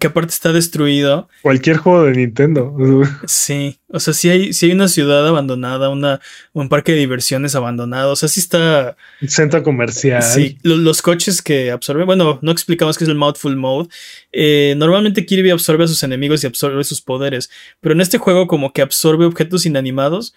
que 0.01 0.09
aparte 0.09 0.33
está 0.33 0.53
destruido. 0.53 1.29
Cualquier 1.43 1.77
juego 1.77 2.05
de 2.05 2.13
Nintendo. 2.17 2.75
Sí, 3.27 3.79
o 3.89 4.01
sea, 4.01 4.13
sí 4.15 4.29
hay, 4.31 4.53
sí 4.53 4.67
hay 4.67 4.73
una 4.73 4.89
ciudad 4.89 5.27
abandonada, 5.29 5.89
una, 5.91 6.21
un 6.53 6.69
parque 6.69 6.93
de 6.93 6.99
diversiones 6.99 7.55
abandonado, 7.55 8.13
o 8.13 8.17
sea, 8.17 8.29
sí 8.29 8.41
está... 8.41 8.97
Centro 9.29 9.63
comercial. 9.63 10.23
Sí, 10.23 10.59
lo- 10.63 10.77
los 10.77 11.03
coches 11.03 11.43
que 11.43 11.71
absorben, 11.71 12.07
bueno, 12.07 12.39
no 12.43 12.51
explicamos 12.51 12.99
qué 12.99 13.05
es 13.05 13.11
el 13.11 13.17
Mouthful 13.17 13.57
Mode. 13.57 13.89
Eh, 14.33 14.75
normalmente 14.77 15.25
Kirby 15.27 15.51
absorbe 15.51 15.85
a 15.85 15.89
sus 15.89 16.03
enemigos 16.03 16.43
y 16.43 16.47
absorbe 16.49 16.83
sus 16.83 17.01
poderes, 17.01 17.51
pero 17.81 17.95
en 17.95 18.01
este 18.01 18.19
juego 18.19 18.47
como 18.49 18.73
que 18.73 18.83
absorbe 18.83 19.25
objetos 19.27 19.67
inanimados 19.67 20.35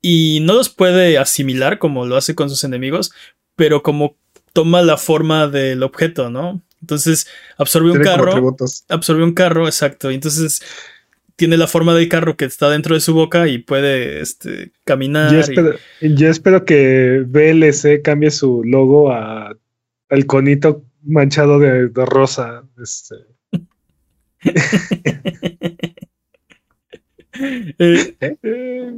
y 0.00 0.40
no 0.42 0.54
los 0.54 0.68
puede 0.68 1.18
asimilar 1.18 1.78
como 1.78 2.06
lo 2.06 2.16
hace 2.16 2.34
con 2.34 2.48
sus 2.48 2.62
enemigos, 2.64 3.10
pero 3.56 3.82
como 3.82 4.16
toma 4.52 4.82
la 4.82 4.96
forma 4.96 5.48
del 5.48 5.82
objeto, 5.82 6.30
¿no? 6.30 6.62
Entonces 6.84 7.26
absorbe 7.56 7.92
un 7.92 8.02
Tiene 8.02 8.04
carro, 8.04 8.56
absorbe 8.90 9.24
un 9.24 9.32
carro, 9.32 9.66
exacto, 9.66 10.10
y 10.10 10.16
entonces 10.16 10.60
tiene 11.34 11.56
la 11.56 11.66
forma 11.66 11.94
del 11.94 12.10
carro 12.10 12.36
que 12.36 12.44
está 12.44 12.68
dentro 12.68 12.94
de 12.94 13.00
su 13.00 13.14
boca 13.14 13.48
y 13.48 13.56
puede 13.56 14.20
este, 14.20 14.72
caminar. 14.84 15.32
Yo 15.32 15.38
y- 15.38 15.40
espero, 15.40 15.74
yo 16.02 16.28
espero 16.28 16.64
que 16.66 17.24
VLC 17.26 18.02
cambie 18.02 18.30
su 18.30 18.62
logo 18.64 19.10
a 19.10 19.56
al 20.10 20.26
conito 20.26 20.84
manchado 21.02 21.58
de, 21.58 21.88
de 21.88 22.04
rosa. 22.04 22.64
Este. 22.80 23.14
Eh, 27.36 28.14
Eh, 28.20 28.92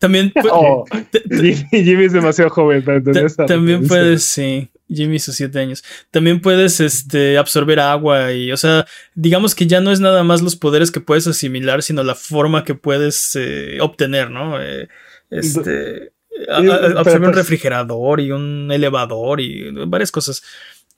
también 0.00 0.32
oh, 0.50 0.84
Jimmy, 1.30 1.54
Jimmy 1.70 2.04
es 2.06 2.12
demasiado 2.12 2.50
joven 2.50 2.82
para 2.84 2.98
entender 2.98 3.32
también 3.46 3.86
puedes, 3.86 4.24
sí, 4.24 4.68
Jimmy 4.88 5.18
sus 5.18 5.36
siete 5.36 5.58
años. 5.58 5.82
También 6.10 6.40
puedes 6.40 6.80
este, 6.80 7.38
absorber 7.38 7.80
agua 7.80 8.32
y, 8.32 8.52
o 8.52 8.56
sea, 8.56 8.86
digamos 9.14 9.54
que 9.54 9.66
ya 9.66 9.80
no 9.80 9.90
es 9.92 10.00
nada 10.00 10.22
más 10.24 10.42
los 10.42 10.56
poderes 10.56 10.90
que 10.90 11.00
puedes 11.00 11.26
asimilar, 11.26 11.82
sino 11.82 12.02
la 12.04 12.14
forma 12.14 12.64
que 12.64 12.74
puedes 12.74 13.34
eh, 13.36 13.78
obtener, 13.80 14.30
¿no? 14.30 14.62
Eh, 14.62 14.88
este, 15.30 16.12
a- 16.48 16.58
a- 16.58 16.60
pero, 16.60 16.98
absorber 17.00 17.28
un 17.28 17.34
pues- 17.34 17.36
refrigerador 17.36 18.20
y 18.20 18.30
un 18.30 18.70
elevador 18.70 19.40
y 19.40 19.70
varias 19.86 20.12
cosas. 20.12 20.42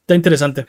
Está 0.01 0.15
interesante. 0.15 0.67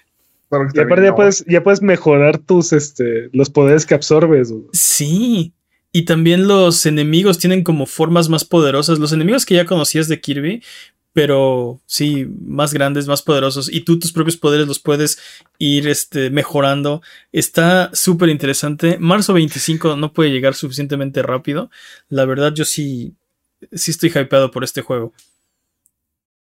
Y 0.73 0.79
aparte 0.79 1.03
ya 1.05 1.15
puedes, 1.15 1.45
ya 1.47 1.62
puedes 1.63 1.82
mejorar 1.82 2.39
tus 2.39 2.73
este 2.73 3.29
los 3.34 3.49
poderes 3.51 3.86
que 3.86 3.93
absorbes. 3.93 4.51
Sí. 4.73 5.53
Y 5.91 6.05
también 6.05 6.47
los 6.47 6.86
enemigos 6.86 7.38
tienen 7.38 7.63
como 7.63 7.86
formas 7.86 8.29
más 8.29 8.45
poderosas. 8.45 8.97
Los 8.99 9.12
enemigos 9.13 9.45
que 9.45 9.55
ya 9.55 9.65
conocías 9.65 10.08
de 10.08 10.19
Kirby, 10.21 10.63
pero 11.13 11.82
sí, 11.86 12.28
más 12.45 12.74
grandes, 12.74 13.08
más 13.08 13.22
poderosos. 13.22 13.72
Y 13.72 13.82
tú 13.82 14.00
tus 14.00 14.12
propios 14.12 14.38
poderes 14.38 14.67
los 14.67 14.80
puedes 14.80 15.19
ir 15.58 15.88
este, 15.88 16.30
mejorando. 16.30 17.02
Está 17.32 17.89
súper 17.93 18.30
interesante. 18.30 18.98
Marzo 19.00 19.34
25 19.34 19.95
no 19.95 20.13
puede 20.13 20.32
llegar 20.32 20.54
suficientemente 20.54 21.22
rápido. 21.22 21.69
La 22.10 22.26
verdad, 22.26 22.54
yo 22.54 22.65
sí, 22.65 23.15
sí 23.72 23.91
estoy 23.91 24.10
hypeado 24.10 24.52
por 24.52 24.63
este 24.63 24.82
juego. 24.82 25.13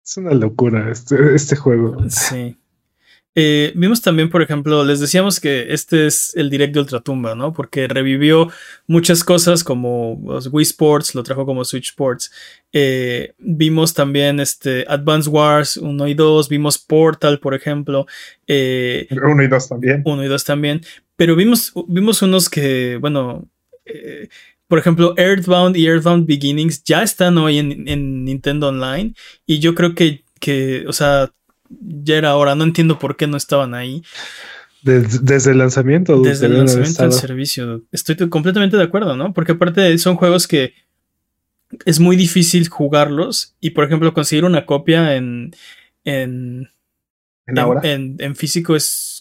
Es 0.04 0.16
una 0.16 0.34
locura 0.34 0.90
este, 0.90 1.34
este 1.34 1.56
juego. 1.56 1.96
Sí. 2.08 2.56
Eh, 3.36 3.72
vimos 3.74 4.00
también, 4.00 4.30
por 4.30 4.42
ejemplo, 4.42 4.84
les 4.84 5.00
decíamos 5.00 5.40
que 5.40 5.72
este 5.72 6.06
es 6.06 6.36
el 6.36 6.50
direct 6.50 6.74
de 6.74 6.80
Ultratumba, 6.80 7.34
¿no? 7.34 7.52
Porque 7.52 7.88
revivió 7.88 8.48
muchas 8.86 9.24
cosas 9.24 9.64
como 9.64 10.22
los 10.24 10.46
Wii 10.52 10.62
Sports, 10.62 11.14
lo 11.16 11.24
trajo 11.24 11.44
como 11.44 11.64
Switch 11.64 11.88
Sports. 11.88 12.30
Eh, 12.72 13.34
vimos 13.38 13.92
también 13.92 14.38
este 14.38 14.84
Advance 14.88 15.28
Wars 15.28 15.76
1 15.76 16.06
y 16.08 16.14
2, 16.14 16.48
vimos 16.48 16.78
Portal, 16.78 17.40
por 17.40 17.54
ejemplo. 17.54 18.06
Eh, 18.46 19.08
Uno 19.10 19.42
y 19.42 19.48
dos 19.48 19.68
también. 19.68 20.02
1 20.04 20.24
y 20.24 20.28
2 20.28 20.44
también. 20.44 20.80
Pero 21.16 21.34
vimos, 21.34 21.72
vimos 21.88 22.22
unos 22.22 22.48
que, 22.48 22.98
bueno, 23.00 23.48
eh, 23.84 24.28
por 24.68 24.78
ejemplo, 24.78 25.14
Earthbound 25.16 25.76
y 25.76 25.86
Earthbound 25.86 26.26
Beginnings 26.26 26.84
ya 26.84 27.02
están 27.02 27.36
hoy 27.38 27.58
en, 27.58 27.88
en 27.88 28.24
Nintendo 28.24 28.68
Online. 28.68 29.12
Y 29.44 29.58
yo 29.58 29.74
creo 29.74 29.94
que, 29.94 30.24
que, 30.40 30.84
o 30.86 30.92
sea, 30.92 31.32
ya 31.68 32.16
era 32.16 32.36
hora. 32.36 32.54
No 32.54 32.64
entiendo 32.64 32.98
por 32.98 33.16
qué 33.16 33.26
no 33.26 33.36
estaban 33.36 33.74
ahí. 33.74 34.02
Desde, 34.82 35.18
desde 35.20 35.52
el 35.52 35.58
lanzamiento. 35.58 36.20
Desde 36.20 36.46
el 36.46 36.58
lanzamiento 36.58 37.02
del 37.02 37.12
servicio. 37.12 37.82
Estoy 37.92 38.16
completamente 38.28 38.76
de 38.76 38.82
acuerdo, 38.82 39.16
¿no? 39.16 39.32
Porque 39.32 39.52
aparte 39.52 39.96
son 39.98 40.16
juegos 40.16 40.46
que 40.46 40.74
es 41.84 42.00
muy 42.00 42.16
difícil 42.16 42.68
jugarlos. 42.68 43.54
Y 43.60 43.70
por 43.70 43.84
ejemplo, 43.84 44.12
conseguir 44.12 44.44
una 44.44 44.66
copia 44.66 45.16
en, 45.16 45.54
en, 46.04 46.70
en, 47.46 48.16
en 48.18 48.36
físico 48.36 48.76
es 48.76 49.13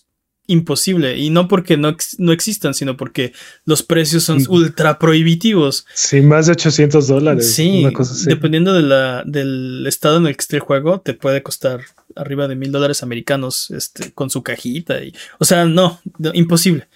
imposible. 0.48 1.18
Y 1.18 1.30
no 1.30 1.48
porque 1.48 1.78
no, 1.78 1.90
ex- 1.90 2.20
no 2.20 2.32
existan, 2.32 2.74
sino 2.74 2.98
porque 2.98 3.34
los 3.66 3.84
precios 3.84 4.24
son 4.24 4.38
Mm. 4.40 4.46
ultra 4.50 5.00
prohibitivos. 5.00 5.86
Sí, 5.94 6.22
más 6.22 6.46
de 6.48 6.54
800 6.54 7.08
dólares. 7.08 7.54
Sí, 7.54 7.82
una 7.82 7.94
cosa 7.94 8.14
así. 8.14 8.26
dependiendo 8.28 8.74
de 8.74 8.82
la, 8.84 9.24
del 9.26 9.86
estado 9.88 10.18
en 10.18 10.28
el 10.28 10.36
que 10.36 10.42
esté 10.42 10.56
el 10.58 10.62
juego, 10.62 11.00
te 11.02 11.14
puede 11.14 11.42
costar 11.44 11.82
arriba 12.16 12.48
de 12.48 12.56
mil 12.56 12.72
dólares 12.72 13.04
americanos 13.04 13.72
este, 13.72 14.12
con 14.12 14.30
su 14.30 14.44
cajita. 14.44 15.04
Y, 15.04 15.14
o 15.40 15.46
sea, 15.46 15.66
no, 15.66 16.00
no, 16.18 16.32
imposible. 16.34 16.88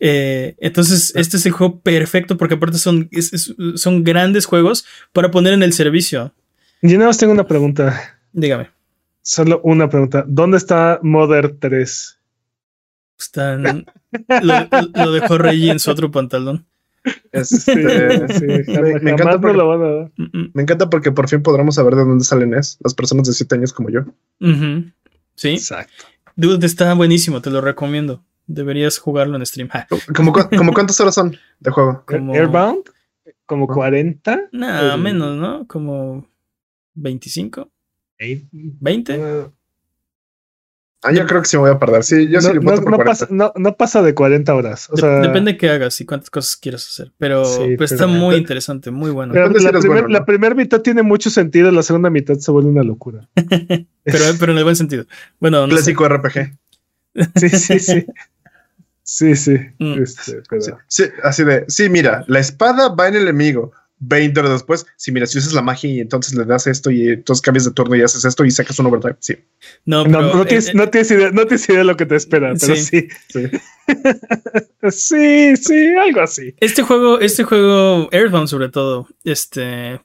Eh, 0.00 0.56
entonces, 0.58 1.12
este 1.14 1.36
es 1.36 1.46
el 1.46 1.52
juego 1.52 1.78
perfecto 1.80 2.36
porque 2.36 2.54
aparte 2.54 2.78
son, 2.78 3.08
es- 3.12 3.32
es- 3.32 3.54
son 3.76 4.02
grandes 4.02 4.44
juegos 4.46 4.84
para 5.12 5.30
poner 5.30 5.52
en 5.52 5.62
el 5.62 5.72
servicio. 5.72 6.32
Yo 6.82 6.96
nada 6.98 7.06
más 7.08 7.18
tengo 7.18 7.32
una 7.32 7.46
pregunta. 7.46 8.18
Dígame. 8.32 8.70
Solo 9.22 9.60
una 9.64 9.88
pregunta. 9.88 10.24
¿Dónde 10.26 10.58
está 10.58 10.98
Mother 11.02 11.56
3? 11.58 12.13
Están, 13.18 13.86
lo, 14.42 14.54
lo 14.94 15.12
dejó 15.12 15.38
Reggie 15.38 15.70
en 15.70 15.78
su 15.78 15.90
otro 15.90 16.10
pantalón. 16.10 16.66
Este, 17.32 17.58
Sí, 18.38 18.46
me, 18.46 19.10
encanta 19.10 19.38
porque, 19.40 19.56
lo 19.56 19.68
van 19.68 19.82
a 19.82 19.88
dar. 19.90 20.10
Me 20.54 20.62
encanta 20.62 20.88
porque 20.88 21.12
por 21.12 21.28
fin 21.28 21.42
podremos 21.42 21.74
saber 21.74 21.94
de 21.96 22.04
dónde 22.04 22.24
salen 22.24 22.54
es 22.54 22.78
las 22.82 22.94
personas 22.94 23.26
de 23.26 23.34
7 23.34 23.54
años 23.56 23.72
como 23.72 23.90
yo. 23.90 24.00
Sí, 25.36 25.50
Exacto. 25.50 26.04
dude, 26.36 26.64
está 26.66 26.94
buenísimo, 26.94 27.40
te 27.42 27.50
lo 27.50 27.60
recomiendo. 27.60 28.24
Deberías 28.46 28.98
jugarlo 28.98 29.36
en 29.36 29.46
stream. 29.46 29.68
¿Cómo, 30.14 30.32
como 30.32 30.72
cuántas 30.72 31.00
horas 31.00 31.14
son 31.14 31.36
de 31.60 31.70
juego? 31.70 32.04
Como- 32.06 32.34
Airbound, 32.34 32.84
como 33.46 33.66
40. 33.66 34.48
Nada, 34.52 34.94
El- 34.94 35.00
menos, 35.00 35.36
¿no? 35.36 35.66
Como 35.66 36.26
25, 36.94 37.70
Ey, 38.18 38.46
20. 38.52 39.18
no, 39.18 39.52
Ah, 41.06 41.12
yo 41.12 41.26
creo 41.26 41.42
que 41.42 41.48
sí 41.48 41.56
me 41.56 41.62
voy 41.62 41.70
a 41.70 41.78
perder. 41.78 42.02
Sí, 42.02 42.28
yo 42.28 42.40
sí 42.40 42.46
no, 42.48 42.52
le 42.54 42.58
voto 42.60 42.76
no- 42.76 42.82
por 42.82 42.90
no 42.92 42.96
40. 42.96 43.04
pasa, 43.04 43.26
no, 43.30 43.52
no 43.56 43.76
pasa 43.76 44.02
de 44.02 44.14
40 44.14 44.54
horas. 44.54 44.88
O 44.90 44.94
De- 44.96 45.00
sea, 45.02 45.20
depende 45.20 45.52
de 45.52 45.58
qué 45.58 45.68
hagas 45.70 46.00
y 46.00 46.06
cuántas 46.06 46.30
cosas 46.30 46.56
quieras 46.56 46.86
hacer. 46.86 47.12
Pero, 47.18 47.44
Sí, 47.44 47.60
pero 47.76 47.84
está 47.84 47.96
pero- 48.06 48.08
muy 48.08 48.36
interesante, 48.36 48.90
muy 48.90 49.10
bueno. 49.10 49.34
la, 49.34 49.44
eres 49.44 49.62
primer- 49.62 49.86
bueno, 49.86 50.02
¿no? 50.02 50.08
la 50.08 50.24
primera 50.24 50.54
mitad 50.54 50.80
tiene 50.80 51.02
mucho 51.02 51.28
sentido, 51.30 51.70
la 51.70 51.82
segunda 51.82 52.08
mitad 52.10 52.34
se 52.36 52.50
vuelve 52.50 52.70
una 52.70 52.82
locura. 52.82 53.28
Pero, 54.04 54.24
pero 54.38 54.52
en 54.52 54.58
el 54.58 54.64
buen 54.64 54.76
sentido. 54.76 55.04
Bueno, 55.40 55.66
no 55.66 55.76
sé. 55.76 55.94
Clásico 55.94 56.08
RPG. 56.08 56.58
Sí, 57.36 57.48
sí, 57.48 57.78
sí. 57.78 58.06
Sí, 59.02 59.36
sí. 59.36 59.56
Mm. 59.78 60.02
Este, 60.02 60.42
pero- 60.48 60.62
Sí, 60.62 60.72
sí, 60.88 61.04
así 61.22 61.44
de, 61.44 61.64
sí, 61.68 61.88
mira, 61.90 62.24
la 62.26 62.38
espada 62.40 62.88
va 62.94 63.08
en 63.08 63.16
el 63.16 63.22
enemigo, 63.22 63.72
20 64.06 64.40
horas 64.40 64.52
después, 64.52 64.86
si 64.96 65.12
mira, 65.12 65.26
si 65.26 65.38
usas 65.38 65.52
la 65.52 65.62
magia 65.62 65.90
y 65.90 66.00
entonces 66.00 66.34
le 66.34 66.44
das 66.44 66.66
esto 66.66 66.90
y 66.90 67.08
entonces 67.08 67.42
cambias 67.42 67.64
de 67.64 67.72
turno 67.72 67.96
y 67.96 68.02
haces 68.02 68.24
esto 68.24 68.44
y 68.44 68.50
sacas 68.50 68.78
un 68.78 68.86
overdrive, 68.86 69.16
sí. 69.20 69.36
No, 69.84 70.04
No, 70.04 70.18
pero, 70.18 70.34
no 70.34 70.44
tienes, 70.44 70.68
eh, 70.68 70.72
no, 70.74 70.90
tienes 70.90 71.10
idea, 71.10 71.30
no 71.30 71.46
tienes 71.46 71.68
idea 71.68 71.78
de 71.78 71.84
lo 71.84 71.96
que 71.96 72.06
te 72.06 72.16
espera, 72.16 72.52
pero 72.60 72.76
sí. 72.76 73.08
Sí. 73.28 73.50
Sí, 74.90 75.56
sí, 75.56 75.94
algo 76.00 76.20
así. 76.20 76.54
Este 76.60 76.82
juego, 76.82 77.20
este 77.20 77.44
juego, 77.44 78.08
Earthbound 78.12 78.48
sobre 78.48 78.68
todo, 78.68 79.08
este 79.24 80.00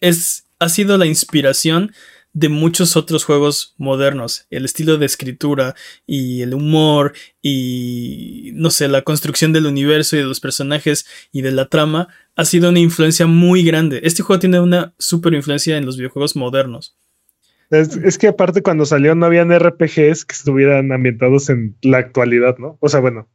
es, 0.00 0.44
ha 0.58 0.68
sido 0.68 0.98
la 0.98 1.06
inspiración 1.06 1.92
de 2.32 2.48
muchos 2.48 2.96
otros 2.96 3.24
juegos 3.24 3.74
modernos. 3.78 4.46
El 4.50 4.64
estilo 4.64 4.98
de 4.98 5.06
escritura 5.06 5.74
y 6.06 6.42
el 6.42 6.54
humor 6.54 7.12
y 7.40 8.52
no 8.54 8.70
sé, 8.70 8.88
la 8.88 9.02
construcción 9.02 9.52
del 9.52 9.66
universo 9.66 10.16
y 10.16 10.20
de 10.20 10.24
los 10.24 10.40
personajes 10.40 11.06
y 11.30 11.42
de 11.42 11.52
la 11.52 11.68
trama 11.68 12.08
ha 12.36 12.44
sido 12.44 12.70
una 12.70 12.80
influencia 12.80 13.26
muy 13.26 13.62
grande. 13.62 14.00
Este 14.04 14.22
juego 14.22 14.40
tiene 14.40 14.60
una 14.60 14.94
super 14.98 15.34
influencia 15.34 15.76
en 15.76 15.86
los 15.86 15.96
videojuegos 15.96 16.36
modernos. 16.36 16.96
Es, 17.70 17.96
es 17.96 18.18
que 18.18 18.28
aparte 18.28 18.62
cuando 18.62 18.84
salió 18.84 19.14
no 19.14 19.26
habían 19.26 19.50
RPGs 19.50 20.24
que 20.24 20.34
estuvieran 20.34 20.92
ambientados 20.92 21.48
en 21.48 21.76
la 21.82 21.98
actualidad, 21.98 22.58
¿no? 22.58 22.76
O 22.80 22.88
sea, 22.88 23.00
bueno, 23.00 23.28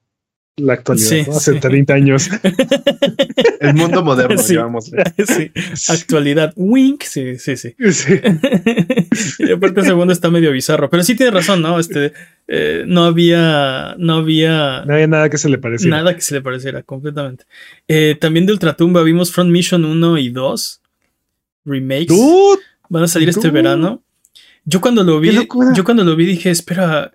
la 0.58 0.74
actualidad, 0.74 1.08
Sí, 1.10 1.24
¿no? 1.28 1.38
Hace 1.38 1.54
sí. 1.54 1.60
30 1.60 1.94
años. 1.94 2.30
El 3.60 3.74
mundo 3.76 4.04
moderno, 4.04 4.38
Sí. 4.38 4.54
digamos. 4.54 4.86
sí, 4.86 5.52
actualidad. 5.90 6.54
Wink, 6.56 7.04
sí, 7.04 7.38
sí, 7.38 7.56
sí. 7.58 7.76
Sí. 7.92 8.14
y 9.40 9.52
aparte 9.52 9.82
el 9.82 9.86
segundo 9.86 10.14
está 10.14 10.30
medio 10.30 10.52
bizarro. 10.52 10.90
Pero 10.90 11.04
sí 11.04 11.16
tiene 11.16 11.32
razón, 11.32 11.62
¿no? 11.62 11.80
Este 11.80 12.14
eh, 12.48 12.84
no 12.88 13.06
había. 13.06 13.96
No 13.98 14.16
había 14.18 14.84
No 14.86 14.94
había 14.94 15.08
nada 15.08 15.30
que 15.30 15.38
se 15.38 15.50
le 15.50 15.58
pareciera. 15.58 15.98
nada 15.98 16.16
que 16.16 16.22
se 16.22 16.34
le 16.36 16.42
pareciera 16.42 16.82
completamente. 16.84 17.46
Eh, 17.88 18.18
también 18.20 18.46
de 18.46 18.54
Ultratumba 18.54 19.04
vimos 19.04 19.32
Front 19.32 19.52
Mission 19.52 19.86
1 19.86 20.18
y 20.18 20.30
2. 20.30 20.82
Remakes. 21.66 22.08
Dude, 22.08 22.62
Van 22.90 23.04
a 23.04 23.08
salir 23.08 23.30
este 23.30 23.50
verano. 23.50 24.02
Yo 24.64 24.82
cuando 24.82 25.04
lo 25.04 25.20
vi, 25.20 25.32
yo 25.76 25.84
cuando 25.84 26.04
lo 26.04 26.16
vi 26.16 26.26
dije, 26.26 26.50
espera, 26.50 27.14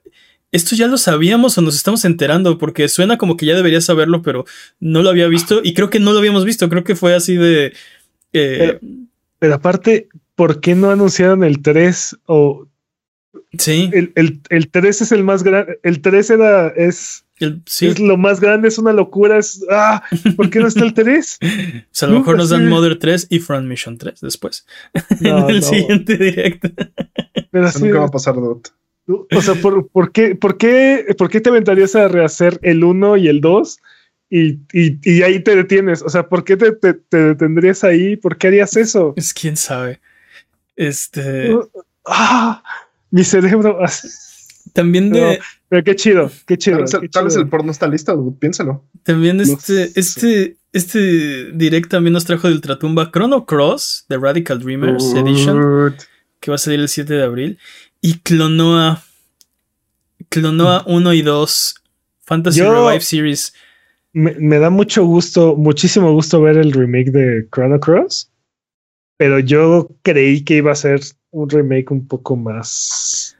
¿esto 0.52 0.76
ya 0.76 0.86
lo 0.86 0.96
sabíamos 0.98 1.58
o 1.58 1.62
nos 1.62 1.74
estamos 1.74 2.04
enterando? 2.04 2.58
Porque 2.58 2.88
suena 2.88 3.18
como 3.18 3.36
que 3.36 3.46
ya 3.46 3.56
debería 3.56 3.80
saberlo, 3.80 4.22
pero 4.22 4.44
no 4.78 5.02
lo 5.02 5.10
había 5.10 5.26
visto 5.26 5.60
y 5.64 5.74
creo 5.74 5.90
que 5.90 5.98
no 6.00 6.12
lo 6.12 6.18
habíamos 6.20 6.44
visto. 6.44 6.68
Creo 6.68 6.84
que 6.84 6.94
fue 6.94 7.14
así 7.14 7.34
de. 7.36 7.72
eh, 8.32 8.78
Pero 9.38 9.54
aparte, 9.54 10.08
¿por 10.36 10.60
qué 10.60 10.74
no 10.74 10.90
anunciaron 10.90 11.42
el 11.42 11.60
3? 11.62 12.18
O 12.26 12.66
sí, 13.58 13.90
el, 13.92 14.12
el, 14.14 14.40
el 14.50 14.68
3 14.70 15.02
es 15.02 15.12
el 15.12 15.24
más 15.24 15.42
grande. 15.42 15.78
El 15.82 16.00
3 16.00 16.30
era, 16.30 16.68
es, 16.68 17.24
el- 17.38 17.62
sí. 17.66 17.86
es 17.88 17.98
lo 17.98 18.16
más 18.16 18.40
grande, 18.40 18.68
es 18.68 18.78
una 18.78 18.92
locura. 18.92 19.38
Es, 19.38 19.64
ah, 19.70 20.02
¿por 20.36 20.48
qué 20.50 20.60
no 20.60 20.68
está 20.68 20.84
el 20.84 20.94
3? 20.94 21.38
O 21.42 21.94
sea, 21.94 22.06
a 22.06 22.10
lo 22.10 22.14
No, 22.14 22.20
mejor 22.20 22.36
nos 22.36 22.50
dan 22.50 22.62
sí. 22.62 22.66
Mother 22.68 22.98
3 22.98 23.26
y 23.30 23.38
Front 23.40 23.66
Mission 23.68 23.98
3 23.98 24.20
después. 24.20 24.66
No, 25.20 25.48
en 25.48 25.54
el 25.56 25.60
no. 25.60 25.66
siguiente 25.66 26.16
directo. 26.16 26.68
Pero 27.50 27.66
Eso 27.66 27.78
sí, 27.78 27.84
nunca 27.86 27.98
va 28.00 28.06
a 28.06 28.10
pasar, 28.10 28.34
dude. 28.34 28.62
O 29.08 29.42
sea, 29.42 29.54
¿por, 29.56 29.88
por 29.88 30.12
qué, 30.12 30.34
por, 30.34 30.56
qué, 30.56 31.14
¿por 31.18 31.28
qué 31.28 31.40
te 31.40 31.50
aventarías 31.50 31.94
a 31.96 32.08
rehacer 32.08 32.58
el 32.62 32.84
1 32.84 33.16
y 33.18 33.28
el 33.28 33.40
2? 33.40 33.78
Y, 34.30 34.60
y, 34.72 34.98
y 35.02 35.22
ahí 35.22 35.40
te 35.40 35.54
detienes. 35.56 36.02
O 36.02 36.08
sea, 36.08 36.28
¿por 36.28 36.44
qué 36.44 36.56
te, 36.56 36.72
te, 36.72 36.94
te 36.94 37.16
detendrías 37.18 37.84
ahí? 37.84 38.16
¿Por 38.16 38.38
qué 38.38 38.46
harías 38.48 38.76
eso? 38.76 39.12
Es 39.16 39.34
quién 39.34 39.56
sabe. 39.56 40.00
Este. 40.76 41.54
Ah, 42.06 42.62
mi 43.10 43.24
cerebro. 43.24 43.78
ah, 43.84 43.90
También 44.72 45.10
de. 45.10 45.38
Pero 45.68 45.84
qué 45.84 45.96
chido, 45.96 46.30
qué 46.46 46.56
chido. 46.58 46.76
Tal 46.78 46.84
vez, 46.84 46.94
el- 46.94 47.00
qué 47.02 47.08
tal 47.08 47.24
vez 47.24 47.32
chido. 47.34 47.42
el 47.42 47.48
porno 47.50 47.72
está 47.72 47.86
listo, 47.88 48.16
dude. 48.16 48.36
Piénsalo. 48.38 48.84
También 49.02 49.36
No 49.38 49.42
este. 49.42 49.88
sé. 49.88 49.92
Este. 50.00 50.56
Este 50.74 51.52
direct 51.52 51.90
también 51.90 52.14
nos 52.14 52.24
trajo 52.24 52.48
de 52.48 52.54
Ultratumba 52.54 53.10
Chrono 53.12 53.44
Cross 53.44 54.06
de 54.08 54.16
Radical 54.16 54.58
Dreamers 54.58 55.12
Edition. 55.14 55.94
Que 56.40 56.50
va 56.50 56.54
a 56.54 56.58
salir 56.58 56.80
el 56.80 56.88
7 56.88 57.12
de 57.12 57.22
abril. 57.22 57.58
Y 58.02 58.18
Clonoa. 58.18 59.02
Clonoa 60.28 60.82
1 60.86 61.12
y 61.14 61.22
2. 61.22 61.74
Fantasy 62.24 62.58
Yo- 62.58 62.72
Revive 62.88 63.00
Series. 63.02 63.54
me, 64.12 64.32
me 64.38 64.58
da 64.58 64.68
mucho 64.70 65.04
gusto, 65.04 65.56
muchísimo 65.56 66.12
gusto 66.12 66.40
ver 66.42 66.56
el 66.58 66.72
remake 66.72 67.10
de 67.10 67.48
Chrono 67.50 67.80
Cross, 67.80 68.30
pero 69.16 69.38
yo 69.38 69.88
creí 70.02 70.42
que 70.44 70.56
iba 70.56 70.70
a 70.72 70.74
ser 70.74 71.00
un 71.30 71.48
remake 71.48 71.90
un 71.90 72.06
poco 72.06 72.36
más 72.36 73.36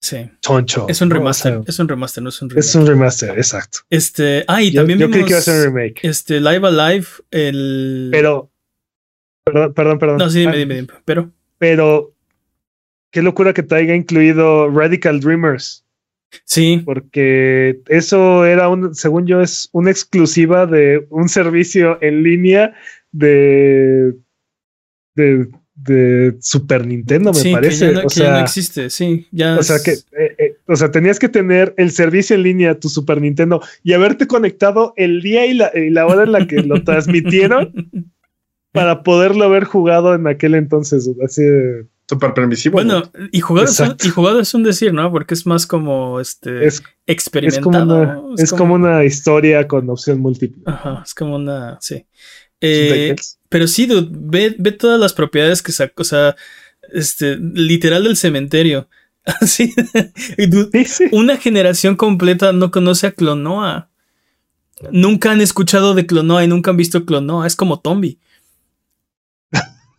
Sí. 0.00 0.28
choncho. 0.40 0.86
Es 0.88 1.00
un 1.00 1.10
remaster. 1.10 1.52
sea, 1.54 1.62
es 1.66 1.78
un 1.78 1.88
remaster, 1.88 2.22
no 2.22 2.28
es 2.28 2.42
un 2.42 2.50
remake. 2.50 2.60
es 2.66 2.74
un 2.74 2.86
remaster, 2.86 3.30
exacto. 3.38 3.78
Este. 3.88 4.44
Ah, 4.48 4.62
y 4.62 4.70
Yo, 4.72 4.80
también 4.80 4.98
yo 4.98 5.06
creí 5.06 5.22
vimos. 5.24 5.26
que 5.28 5.32
iba 5.32 5.38
a 5.38 5.42
ser 5.42 5.68
un 5.68 5.74
remake, 5.76 6.00
Este, 6.02 6.40
Live 6.40 6.66
Alive, 6.66 7.06
el. 7.30 8.08
pero 8.12 8.50
perdón, 9.44 9.72
perdón, 9.74 9.98
perdón. 9.98 10.16
No, 10.18 10.28
sí, 10.30 10.40
dime, 10.40 10.52
Ah, 10.52 10.56
dime, 10.56 10.74
dime. 10.74 10.88
Pero. 11.04 11.30
Pero 11.58 12.12
qué 13.12 13.22
locura 13.22 13.52
que 13.52 13.62
te 13.62 13.76
haya 13.76 13.94
incluido 13.94 14.68
Radical 14.68 15.20
Dreamers, 15.20 15.84
Sí, 16.44 16.80
porque 16.84 17.80
eso 17.88 18.46
era 18.46 18.68
un, 18.70 18.94
según 18.94 19.26
yo, 19.26 19.42
es 19.42 19.68
una 19.72 19.90
exclusiva 19.90 20.66
de 20.66 21.06
un 21.10 21.28
servicio 21.28 21.98
en 22.02 22.22
línea 22.22 22.74
de 23.12 24.14
de, 25.14 25.46
de 25.74 26.36
Super 26.40 26.86
Nintendo, 26.86 27.32
me 27.32 27.38
sí, 27.38 27.52
parece. 27.52 27.88
que, 27.88 27.92
ya 27.92 28.00
no, 28.00 28.06
o, 28.06 28.08
que 28.08 28.20
ya 28.20 28.32
no 28.32 28.38
existe. 28.40 28.88
Sí, 28.88 29.26
ya. 29.30 29.58
o 29.58 29.62
sea 29.62 29.76
que, 29.84 29.92
eh, 29.92 30.34
eh, 30.38 30.56
o 30.66 30.74
sea, 30.74 30.90
tenías 30.90 31.18
que 31.18 31.28
tener 31.28 31.74
el 31.76 31.90
servicio 31.90 32.34
en 32.34 32.44
línea, 32.44 32.80
tu 32.80 32.88
Super 32.88 33.20
Nintendo, 33.20 33.62
y 33.82 33.92
haberte 33.92 34.26
conectado 34.26 34.94
el 34.96 35.20
día 35.20 35.44
y 35.44 35.52
la, 35.52 35.70
y 35.74 35.90
la 35.90 36.06
hora 36.06 36.22
en 36.22 36.32
la 36.32 36.46
que 36.46 36.62
lo 36.62 36.82
transmitieron 36.82 37.74
para 38.72 39.02
poderlo 39.02 39.44
haber 39.44 39.64
jugado 39.64 40.14
en 40.14 40.26
aquel 40.26 40.54
entonces. 40.54 41.10
Así 41.22 41.42
de- 41.42 41.84
Súper 42.12 42.34
permisivo. 42.34 42.74
Bueno, 42.74 43.10
y 43.30 43.40
jugado, 43.40 43.68
es 43.68 43.80
un, 43.80 43.96
y 44.04 44.08
jugado 44.10 44.40
es 44.40 44.52
un 44.52 44.62
decir, 44.64 44.92
¿no? 44.92 45.10
Porque 45.10 45.32
es 45.32 45.46
más 45.46 45.66
como 45.66 46.20
este 46.20 46.66
es, 46.66 46.74
es 46.74 46.82
experimentado. 47.06 47.62
como 47.62 47.78
una, 47.94 48.14
¿no? 48.14 48.34
es 48.36 48.52
como 48.52 48.74
una 48.74 49.04
historia 49.04 49.66
con 49.66 49.88
opción 49.88 50.20
múltiple. 50.20 50.62
Ajá, 50.66 51.02
es 51.06 51.14
como 51.14 51.36
una. 51.36 51.78
Sí. 51.80 52.04
Eh, 52.60 53.16
pero 53.48 53.66
sí, 53.66 53.86
dude, 53.86 54.08
ve, 54.12 54.54
ve 54.58 54.72
todas 54.72 55.00
las 55.00 55.14
propiedades 55.14 55.62
que 55.62 55.72
sacó. 55.72 56.02
O 56.02 56.04
sea, 56.04 56.36
este, 56.92 57.38
literal 57.38 58.04
del 58.04 58.18
cementerio. 58.18 58.88
Así. 59.24 59.72
Dude, 60.36 60.68
Sí, 60.72 60.84
sí. 60.84 61.04
una 61.12 61.38
generación 61.38 61.96
completa 61.96 62.52
no 62.52 62.70
conoce 62.70 63.06
a 63.06 63.12
Clonoa. 63.12 63.88
Nunca 64.90 65.30
han 65.32 65.40
escuchado 65.40 65.94
de 65.94 66.04
Clonoa 66.04 66.44
y 66.44 66.48
nunca 66.48 66.72
han 66.72 66.76
visto 66.76 67.06
Clonoa. 67.06 67.46
Es 67.46 67.56
como 67.56 67.80
Tombi. 67.80 68.18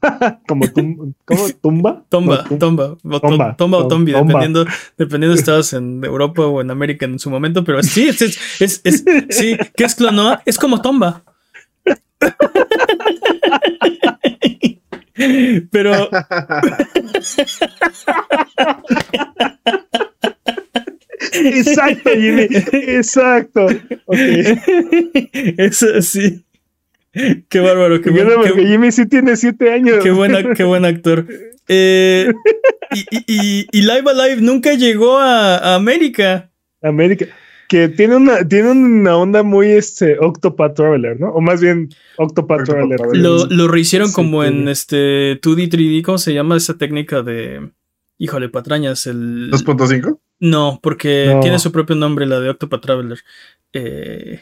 como 0.48 0.66
tum- 0.68 1.14
¿cómo? 1.26 1.48
tumba. 1.62 2.04
Tomba, 2.10 2.46
No, 2.50 2.58
tomba, 2.58 2.86
o 3.04 3.20
to- 3.20 3.22
Tomba, 3.22 3.56
tomba 3.56 3.78
o 3.78 3.82
tom- 3.82 3.90
tombi, 3.90 4.12
tomba. 4.12 4.26
dependiendo, 4.40 4.66
dependiendo 4.98 5.36
si 5.36 5.40
estabas 5.42 5.74
en 5.74 6.04
Europa 6.04 6.46
o 6.46 6.62
en 6.62 6.72
América 6.72 7.06
en 7.06 7.20
su 7.20 7.30
momento, 7.30 7.64
pero 7.64 7.82
sí, 7.84 8.08
es, 8.08 8.22
es, 8.22 8.38
es, 8.60 8.82
es- 8.84 9.04
sí, 9.30 9.58
¿qué 9.76 9.84
es 9.86 9.96
clonoa? 9.96 10.42
Es 10.46 10.58
como 10.58 10.82
tomba. 10.82 11.24
Pero 15.72 16.10
Exacto, 21.34 22.10
Jimmy. 22.12 22.48
Exacto. 22.72 23.66
Ok. 24.06 24.18
eso 25.58 26.02
sí. 26.02 26.46
Qué 27.50 27.60
bárbaro, 27.60 28.02
qué 28.02 28.10
Bueno, 28.10 28.36
buen, 28.38 28.50
porque 28.50 28.64
qué, 28.64 28.68
Jimmy 28.68 28.92
sí 28.92 29.06
tiene 29.08 29.36
siete 29.38 29.72
años. 29.72 29.98
qué 30.04 30.12
buena- 30.12 30.54
qué 30.54 30.64
buen 30.64 30.86
actor. 30.86 31.26
Eh, 31.70 32.30
y, 32.94 33.00
y- 33.10 33.24
y- 33.28 33.68
y 33.72 33.82
Live 33.84 34.04
Alive 34.06 34.42
nunca 34.42 34.74
llegó 34.74 35.18
a, 35.18 35.56
a 35.60 35.76
América. 35.76 36.52
América. 36.82 37.26
Que 37.70 37.88
tiene 37.88 38.18
una, 38.18 38.46
tiene 38.46 38.72
una 38.72 39.16
onda 39.16 39.44
muy 39.44 39.68
este 39.72 40.18
Octopath 40.20 40.76
Traveler, 40.76 41.18
¿no? 41.22 41.30
O 41.30 41.40
más 41.40 41.62
bien 41.62 41.88
Octopath 42.18 42.66
Traveler. 42.66 42.98
Traveler. 42.98 43.22
Lo, 43.24 43.46
lo 43.46 43.68
rehicieron 43.70 44.10
Sí, 44.10 44.14
como 44.14 44.42
sí. 44.44 44.50
en 44.50 44.68
este 44.68 45.40
2D, 45.40 45.70
3D, 45.70 46.02
¿cómo 46.04 46.18
se 46.18 46.34
llama 46.34 46.58
esa 46.58 46.78
técnica 46.78 47.22
de... 47.22 47.70
Híjole, 48.18 48.50
patrañas, 48.50 49.08
el... 49.08 49.50
2.5. 49.50 50.20
No, 50.42 50.82
porque 50.84 51.32
No. 51.34 51.40
tiene 51.40 51.60
su 51.60 51.72
propio 51.72 51.96
nombre, 51.96 52.26
la 52.26 52.42
de 52.42 52.50
Octopath 52.50 52.82
Traveler. 52.82 53.20
Eh, 53.72 54.42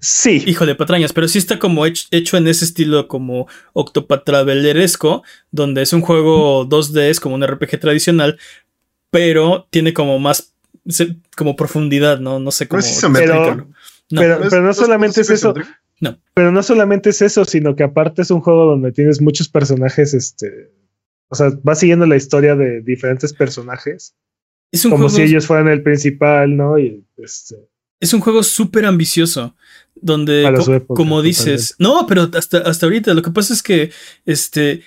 Sí. 0.00 0.42
híjole, 0.46 0.74
patrañas, 0.76 1.12
pero 1.12 1.26
sí 1.28 1.38
está 1.38 1.58
como 1.58 1.86
hech- 1.86 2.06
hecho 2.12 2.36
en 2.36 2.46
ese 2.46 2.64
estilo 2.64 3.08
como 3.08 3.48
Octopath 3.72 4.24
Traveleresco, 4.24 5.22
donde 5.50 5.82
es 5.82 5.92
un 5.92 6.00
juego 6.02 6.64
2D, 6.68 7.08
es 7.10 7.18
como 7.20 7.34
un 7.34 7.42
RPG 7.46 7.80
tradicional, 7.80 8.38
pero 9.10 9.66
tiene 9.70 9.92
como 9.92 10.18
más, 10.18 10.54
como 11.36 11.56
profundidad, 11.56 12.20
¿no? 12.20 12.38
No 12.38 12.50
sé 12.52 12.64
No 12.66 12.68
cómo 12.70 12.80
es 12.80 12.90
isométrico. 12.92 13.34
explicarlo. 13.34 13.68
No. 14.10 14.20
Pero, 14.20 14.40
pero 14.48 14.62
no 14.62 14.72
solamente 14.74 15.20
es 15.22 15.30
eso. 15.30 15.50
isométrico. 15.50 15.78
Pero 16.34 16.52
no 16.52 16.62
solamente 16.62 17.10
es 17.10 17.22
eso, 17.22 17.44
sino 17.44 17.74
que 17.74 17.82
aparte 17.82 18.22
es 18.22 18.30
un 18.30 18.40
juego 18.42 18.66
donde 18.66 18.92
tienes 18.92 19.20
muchos 19.20 19.48
personajes, 19.48 20.14
este. 20.14 20.70
O 21.28 21.34
sea, 21.34 21.50
vas 21.64 21.80
siguiendo 21.80 22.06
la 22.06 22.14
historia 22.16 22.54
de 22.54 22.82
diferentes 22.82 23.32
personajes. 23.32 24.14
Es 24.70 24.84
un 24.84 24.92
como 24.92 25.08
juego... 25.08 25.16
si 25.16 25.22
ellos 25.22 25.46
fueran 25.46 25.66
el 25.68 25.82
principal, 25.82 26.56
¿no? 26.56 26.78
Y 26.78 27.04
este. 27.16 27.56
Es 28.00 28.12
un 28.12 28.20
juego 28.20 28.42
súper 28.42 28.84
ambicioso. 28.86 29.54
Donde, 29.98 30.42
co- 30.62 30.74
época, 30.74 30.94
como 30.94 31.22
dices, 31.22 31.74
no, 31.78 32.06
pero 32.06 32.28
hasta, 32.34 32.58
hasta 32.58 32.84
ahorita, 32.84 33.14
lo 33.14 33.22
que 33.22 33.30
pasa 33.30 33.54
es 33.54 33.62
que, 33.62 33.90
este, 34.26 34.82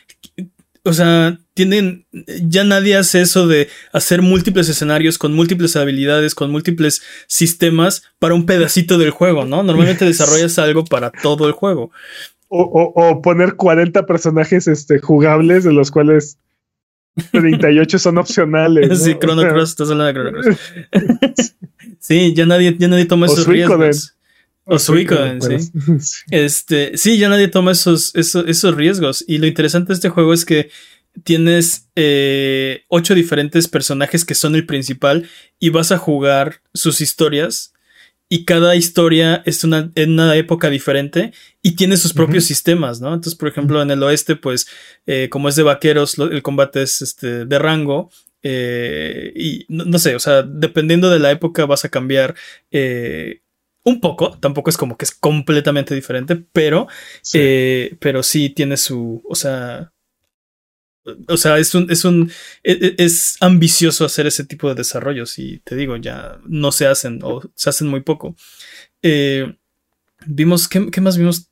o 0.84 0.94
sea, 0.94 1.40
tienen, 1.56 2.06
ya 2.44 2.64
nadie 2.64 2.96
hace 2.96 3.22
eso 3.22 3.48
de 3.48 3.70
hacer 3.92 4.22
múltiples 4.22 4.70
escenarios 4.70 5.18
con 5.18 5.34
múltiples 5.34 5.76
habilidades, 5.76 6.36
con 6.36 6.52
múltiples 6.52 7.02
sistemas 7.26 8.04
para 8.20 8.36
un 8.36 8.46
pedacito 8.46 9.00
del 9.00 9.10
juego, 9.10 9.46
¿no? 9.46 9.64
Normalmente 9.64 10.06
desarrollas 10.06 10.60
algo 10.60 10.86
para 10.86 11.10
todo 11.12 11.48
el 11.48 11.54
juego. 11.54 11.90
O, 12.48 12.62
o- 12.62 12.94
o 13.10 13.22
poner 13.24 13.56
40 13.56 14.06
personajes 14.06 14.68
este, 14.68 15.00
jugables, 15.00 15.64
de 15.64 15.74
los 15.74 15.90
cuales 15.90 16.38
38 17.32 17.98
son 17.98 18.20
opcionales. 18.20 18.90
¿no? 18.90 18.96
Sí, 18.96 19.16
Chrono 19.20 19.42
Cross, 19.48 19.70
estás 19.72 19.90
hablando 19.90 20.06
de 20.06 20.14
Chrono 20.14 20.42
Cross. 20.42 21.56
sí, 22.00 22.34
ya 22.34 22.46
nadie, 22.46 22.76
ya 22.78 22.88
nadie 22.88 23.06
toma 23.06 23.26
esos 23.28 23.46
riesgos. 23.48 24.16
Suicoden, 24.80 25.42
sí. 25.42 25.72
Este, 26.32 26.98
sí, 26.98 27.18
ya 27.18 27.30
nadie 27.30 27.48
toma 27.48 27.72
esos, 27.72 28.14
esos, 28.16 28.46
esos 28.48 28.76
riesgos. 28.76 29.24
Y 29.28 29.38
lo 29.40 29.48
interesante 29.48 29.90
de 29.90 29.96
este 29.96 30.10
juego 30.10 30.34
es 30.34 30.46
que 30.46 30.70
tienes 31.24 31.88
eh, 31.96 32.84
ocho 32.88 33.16
diferentes 33.16 33.68
personajes 33.68 34.26
que 34.26 34.36
son 34.36 34.56
el 34.56 34.66
principal 34.66 35.28
y 35.60 35.70
vas 35.70 35.92
a 35.92 35.98
jugar 35.98 36.62
sus 36.74 37.02
historias. 37.02 37.74
Y 38.32 38.46
cada 38.46 38.76
historia 38.76 39.42
es 39.48 39.64
una, 39.64 39.92
en 39.96 40.12
una 40.12 40.36
época 40.36 40.70
diferente 40.70 41.34
y 41.64 41.72
tiene 41.76 41.98
sus 41.98 42.14
propios 42.14 42.44
sistemas, 42.46 43.02
¿no? 43.02 43.08
Entonces, 43.16 43.34
por 43.34 43.48
ejemplo, 43.50 43.82
en 43.82 43.90
el 43.90 44.04
oeste, 44.04 44.36
pues, 44.36 44.68
eh, 45.08 45.30
como 45.32 45.50
es 45.50 45.56
de 45.56 45.64
vaqueros, 45.64 46.20
lo- 46.20 46.30
el 46.30 46.44
combate 46.44 46.84
es 46.84 47.02
este, 47.02 47.46
de 47.46 47.58
rango. 47.60 48.12
Eh, 48.44 49.32
y 49.36 49.66
no, 49.70 49.86
no 49.86 50.00
sé, 50.00 50.16
o 50.16 50.20
sea, 50.20 50.44
dependiendo 50.44 51.10
de 51.10 51.20
la 51.20 51.32
época 51.32 51.66
vas 51.66 51.84
a 51.86 51.90
cambiar 51.90 52.36
eh, 52.72 53.42
un 53.84 54.00
poco. 54.02 54.38
Tampoco 54.40 54.70
es 54.70 54.78
como 54.78 54.98
que 54.98 55.06
es 55.06 55.12
completamente 55.12 55.96
diferente, 55.96 56.36
pero 56.52 56.88
Sí. 57.22 57.38
eh, 57.42 57.98
pero 58.00 58.24
sí 58.24 58.50
tiene 58.50 58.78
su. 58.78 59.22
O 59.28 59.36
sea. 59.36 59.92
O 61.28 61.38
sea, 61.38 61.58
es 61.58 61.74
un. 61.74 61.90
Es 61.90 62.06
un. 62.06 62.30
e- 62.64 62.74
e- 62.74 62.96
Es 63.04 63.38
ambicioso 63.42 64.06
hacer 64.06 64.28
ese 64.28 64.44
tipo 64.46 64.70
de 64.70 64.76
desarrollos. 64.76 65.40
Y 65.40 65.60
te 65.60 65.76
digo, 65.76 65.96
ya 65.98 66.40
no 66.46 66.72
se 66.72 66.86
hacen. 66.88 67.20
O 67.24 67.42
se 67.56 67.70
hacen 67.70 67.88
muy 67.88 68.02
poco. 68.02 68.36
Vimos. 70.26 70.68
¿qué, 70.68 70.90
qué 70.92 71.02
más 71.02 71.18
vimos? 71.18 71.50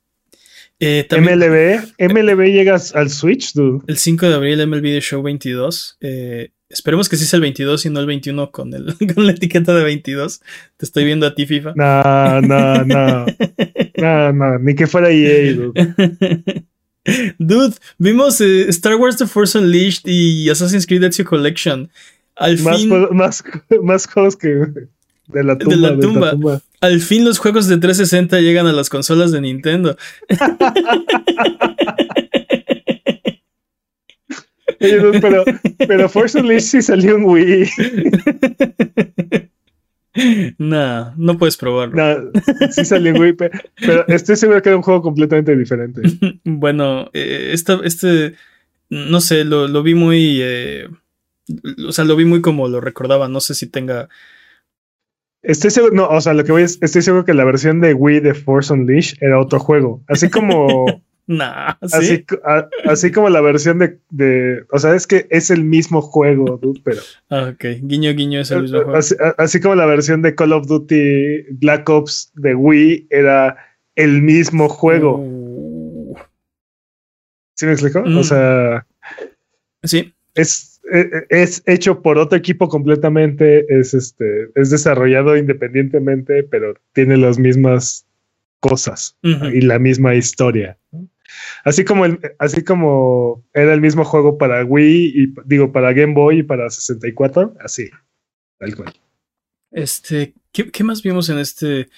Eh, 0.80 1.06
también 1.10 1.40
MLB, 1.40 1.82
MLB 1.98 2.52
llegas 2.52 2.94
al 2.96 3.10
Switch, 3.10 3.54
dude. 3.54 3.84
el 3.88 3.98
5 3.98 4.28
de 4.30 4.36
abril 4.36 4.60
MLB 4.68 4.84
The 4.84 5.02
Show 5.02 5.24
22. 5.24 5.98
eh, 6.02 6.52
esperemos 6.70 7.10
que 7.10 7.16
sí 7.18 7.26
sea 7.26 7.38
el 7.38 7.42
22 7.42 7.86
y 7.86 7.90
no 7.90 8.00
el 8.00 8.06
21 8.06 8.52
con, 8.52 8.74
el, 8.74 8.94
con 9.16 9.26
la 9.26 9.32
etiqueta 9.32 9.74
de 9.74 9.84
22. 9.84 10.42
Te 10.78 10.86
estoy 10.86 11.06
viendo 11.06 11.26
a 11.28 11.36
ti, 11.36 11.46
FIFA. 11.46 11.74
No, 11.76 12.42
no, 12.42 12.84
no. 12.86 13.26
No, 13.98 14.34
no, 14.34 14.60
ni 14.60 14.76
que 14.76 14.88
fuera 14.88 15.10
EA, 15.12 15.54
dude. 15.54 16.64
Dude, 17.40 17.74
vimos 17.98 18.42
eh, 18.42 18.68
Star 18.68 18.96
Wars 18.96 19.16
The 19.16 19.28
Force 19.28 19.58
Unleashed 19.58 20.02
y 20.06 20.50
Assassin's 20.50 20.86
Creed 20.86 21.04
Ezio 21.06 21.24
Collection. 21.24 21.90
Al 22.36 22.60
Más, 22.60 22.82
fin, 22.82 22.90
más, 23.14 23.44
más 23.82 24.06
juegos 24.08 24.36
que 24.36 24.50
de 25.28 25.44
la 25.44 25.56
De 25.56 25.64
tumba. 25.64 25.76
la 25.78 25.92
de 25.96 26.02
tumba. 26.02 26.62
al 26.82 27.00
fin 27.00 27.24
los 27.24 27.38
juegos 27.40 27.68
de 27.68 27.78
360 27.78 28.42
llegan 28.42 28.68
a 28.68 28.74
las 28.74 28.90
consolas 28.90 29.32
de 29.32 29.40
Nintendo. 29.40 29.96
Pero, 34.80 35.44
pero 35.88 36.10
Force 36.10 36.40
Unleashed 36.40 36.68
sí 36.68 36.82
salió 36.82 37.16
en 37.16 37.24
Wii. 37.26 37.70
nah, 40.58 41.14
no 41.16 41.38
puedes 41.38 41.58
probarlo. 41.58 41.96
No, 41.96 42.32
sí 42.72 42.84
salió 42.86 43.12
en 43.12 43.22
Wii, 43.22 43.34
pe- 43.34 43.52
pero 43.80 44.08
estoy 44.08 44.36
seguro 44.36 44.62
que 44.62 44.70
era 44.70 44.76
un 44.78 44.82
juego 44.84 45.02
completamente 45.02 45.56
diferente. 45.56 46.02
Bueno, 46.44 47.10
eh, 47.14 47.50
esta- 47.54 47.80
este, 47.84 48.34
no 48.90 49.22
sé, 49.22 49.46
lo, 49.46 49.68
lo 49.68 49.84
vi 49.84 49.94
muy, 49.96 50.40
eh, 50.42 50.88
o 51.88 51.92
sea, 51.92 52.06
lo 52.06 52.16
vi 52.16 52.26
muy 52.26 52.42
como 52.42 52.68
lo 52.68 52.82
recordaba. 52.82 53.28
No 53.30 53.40
sé 53.42 53.54
si 53.54 53.68
tenga. 53.68 54.10
Estoy 55.44 55.70
seguro, 55.72 55.94
no, 55.94 56.08
o 56.08 56.20
sea, 56.20 56.34
lo 56.34 56.44
que 56.44 56.52
voy 56.52 56.64
es, 56.64 56.80
estoy 56.82 57.02
seguro 57.04 57.24
que 57.24 57.34
la 57.34 57.46
versión 57.46 57.80
de 57.80 57.94
Wii 57.94 58.20
de 58.22 58.34
Force 58.34 58.74
Unleashed 58.74 59.18
era 59.22 59.40
otro 59.40 59.60
juego. 59.60 60.04
Así 60.08 60.30
como, 60.30 60.86
Nah, 61.30 61.74
¿sí? 61.86 61.98
así, 61.98 62.26
a- 62.46 62.70
así 62.86 63.12
como 63.12 63.30
la 63.30 63.42
versión 63.42 63.80
de, 63.80 64.00
de, 64.12 64.64
o 64.72 64.80
sea, 64.80 64.96
es 64.96 65.06
que 65.06 65.28
es 65.30 65.50
el 65.52 65.66
mismo 65.66 66.02
juego, 66.02 66.58
dude, 66.58 66.80
pero 66.86 67.02
Ah, 67.30 67.52
ok, 67.54 67.66
guiño, 67.82 68.14
guiño 68.14 68.40
es 68.40 68.52
el 68.52 68.62
mismo 68.62 68.78
juego. 68.84 68.96
así, 68.98 69.14
a- 69.20 69.36
así 69.38 69.60
como 69.60 69.76
la 69.76 69.86
versión 69.86 70.22
de 70.22 70.34
Call 70.36 70.54
of 70.54 70.68
Duty 70.68 71.44
Black 71.52 71.90
Ops 71.90 72.32
de 72.36 72.56
Wii 72.56 73.08
era 73.10 73.58
el 73.96 74.22
mismo 74.22 74.70
juego. 74.70 75.18
Uh, 75.18 76.16
¿Sí 77.56 77.66
me 77.66 77.74
explico? 77.74 78.04
Mm. 78.06 78.18
O 78.20 78.24
sea, 78.24 78.86
sí, 79.84 80.14
es, 80.36 80.80
e- 80.94 81.26
es 81.30 81.62
hecho 81.66 82.02
por 82.02 82.18
otro 82.20 82.38
equipo 82.38 82.70
completamente, 82.70 83.66
es 83.68 83.94
este, 83.94 84.48
es 84.56 84.70
desarrollado 84.70 85.36
independientemente, 85.36 86.44
pero 86.44 86.76
tiene 86.94 87.18
las 87.18 87.38
mismas 87.40 88.06
cosas 88.60 89.18
y 89.22 89.62
la 89.62 89.78
misma 89.80 90.16
historia. 90.16 90.78
Así 91.64 91.84
como 91.86 92.06
el, 92.06 92.20
así 92.40 92.64
como 92.64 93.44
era 93.54 93.74
el 93.74 93.82
mismo 93.82 94.04
juego 94.06 94.38
para 94.38 94.64
Wii 94.64 95.14
y 95.16 95.34
digo 95.46 95.72
para 95.72 95.94
Game 95.94 96.14
Boy 96.14 96.40
y 96.40 96.44
para 96.44 96.70
64, 96.70 97.56
así, 97.60 97.90
tal 98.60 98.76
cual. 98.76 98.94
Este, 99.72 100.34
¿qué, 100.52 100.72
qué 100.72 100.84
más 100.84 101.02
vimos 101.04 101.30
en 101.30 101.40
este? 101.40 101.90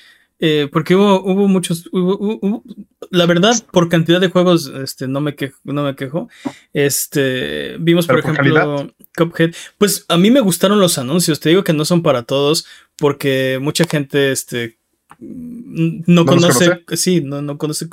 Eh, 0.42 0.70
porque 0.72 0.96
hubo, 0.96 1.22
hubo 1.22 1.48
muchos, 1.48 1.88
hubo- 1.92 2.18
hubo- 2.18 2.40
hubo- 2.42 2.64
la 3.12 3.26
verdad, 3.26 3.54
por 3.72 3.90
cantidad 3.90 4.22
de 4.22 4.30
juegos, 4.30 4.72
este, 4.82 5.08
no 5.08 5.20
me 5.22 5.36
quejo, 5.36 5.60
no 5.66 5.84
me 5.84 5.96
quejo. 5.96 6.30
Este, 6.74 7.76
vimos, 7.80 8.08
por 8.08 8.20
ejemplo, 8.20 8.94
Cuphead. 9.18 9.54
Pues 9.78 10.06
a 10.08 10.18
mí 10.18 10.32
me 10.32 10.40
gustaron 10.40 10.80
los 10.80 10.98
anuncios. 10.98 11.40
Te 11.40 11.50
digo 11.50 11.64
que 11.64 11.74
no 11.74 11.84
son 11.86 12.02
para 12.02 12.24
todos, 12.24 12.66
porque 12.98 13.60
mucha 13.62 13.84
gente, 13.86 14.32
este, 14.32 14.79
no, 15.20 16.24
¿No 16.24 16.24
los 16.24 16.36
conoce, 16.36 16.84
sí, 16.96 17.22
no, 17.22 17.42
no 17.42 17.58
conoce, 17.58 17.88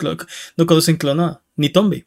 no 0.57 0.66
conocen 0.66 0.97
Clona, 0.97 1.41
ni 1.57 1.68
Tombi. 1.70 2.05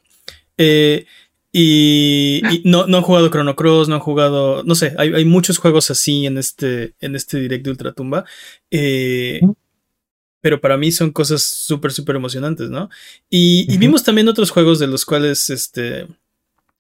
Eh, 0.57 1.05
y, 1.51 2.41
y 2.51 2.61
no, 2.65 2.85
no 2.87 2.97
han 2.97 3.03
jugado 3.03 3.29
Chrono 3.29 3.55
Cross, 3.55 3.89
no 3.89 3.95
han 3.95 4.01
jugado, 4.01 4.63
no 4.63 4.75
sé, 4.75 4.93
hay, 4.97 5.13
hay 5.13 5.25
muchos 5.25 5.57
juegos 5.57 5.89
así 5.89 6.25
en 6.25 6.37
este, 6.37 6.93
en 6.99 7.15
este 7.15 7.39
direct 7.39 7.65
de 7.65 7.71
Ultratumba. 7.71 8.25
Eh, 8.69 9.41
pero 10.41 10.61
para 10.61 10.77
mí 10.77 10.91
son 10.91 11.11
cosas 11.11 11.43
súper, 11.43 11.91
súper 11.91 12.15
emocionantes, 12.15 12.69
¿no? 12.69 12.89
Y, 13.29 13.65
y 13.73 13.77
vimos 13.77 14.03
también 14.03 14.29
otros 14.29 14.51
juegos 14.51 14.79
de 14.79 14.87
los 14.87 15.05
cuales, 15.05 15.49
este, 15.49 16.07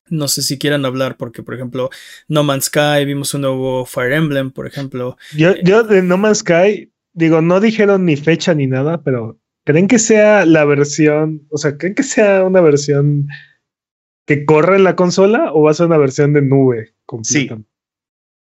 no 0.07 0.27
sé 0.27 0.41
si 0.43 0.57
quieran 0.57 0.85
hablar, 0.85 1.17
porque, 1.17 1.43
por 1.43 1.55
ejemplo, 1.55 1.89
No 2.27 2.43
Man's 2.43 2.65
Sky, 2.65 3.05
vimos 3.05 3.33
un 3.33 3.41
nuevo 3.41 3.85
Fire 3.85 4.13
Emblem, 4.13 4.51
por 4.51 4.65
ejemplo. 4.65 5.17
Yo, 5.35 5.55
yo 5.63 5.83
de 5.83 6.01
No 6.01 6.17
Man's 6.17 6.39
Sky, 6.39 6.89
digo, 7.13 7.41
no 7.41 7.59
dijeron 7.59 8.05
ni 8.05 8.15
fecha 8.15 8.53
ni 8.53 8.67
nada, 8.67 9.01
pero 9.03 9.39
¿creen 9.65 9.87
que 9.87 9.99
sea 9.99 10.45
la 10.45 10.65
versión, 10.65 11.47
o 11.49 11.57
sea, 11.57 11.77
¿creen 11.77 11.95
que 11.95 12.03
sea 12.03 12.43
una 12.43 12.61
versión 12.61 13.27
que 14.25 14.45
corre 14.45 14.75
en 14.77 14.83
la 14.83 14.95
consola 14.95 15.51
o 15.53 15.63
va 15.63 15.71
a 15.71 15.73
ser 15.73 15.87
una 15.87 15.97
versión 15.97 16.33
de 16.33 16.41
nube 16.41 16.93
completa? 17.05 17.59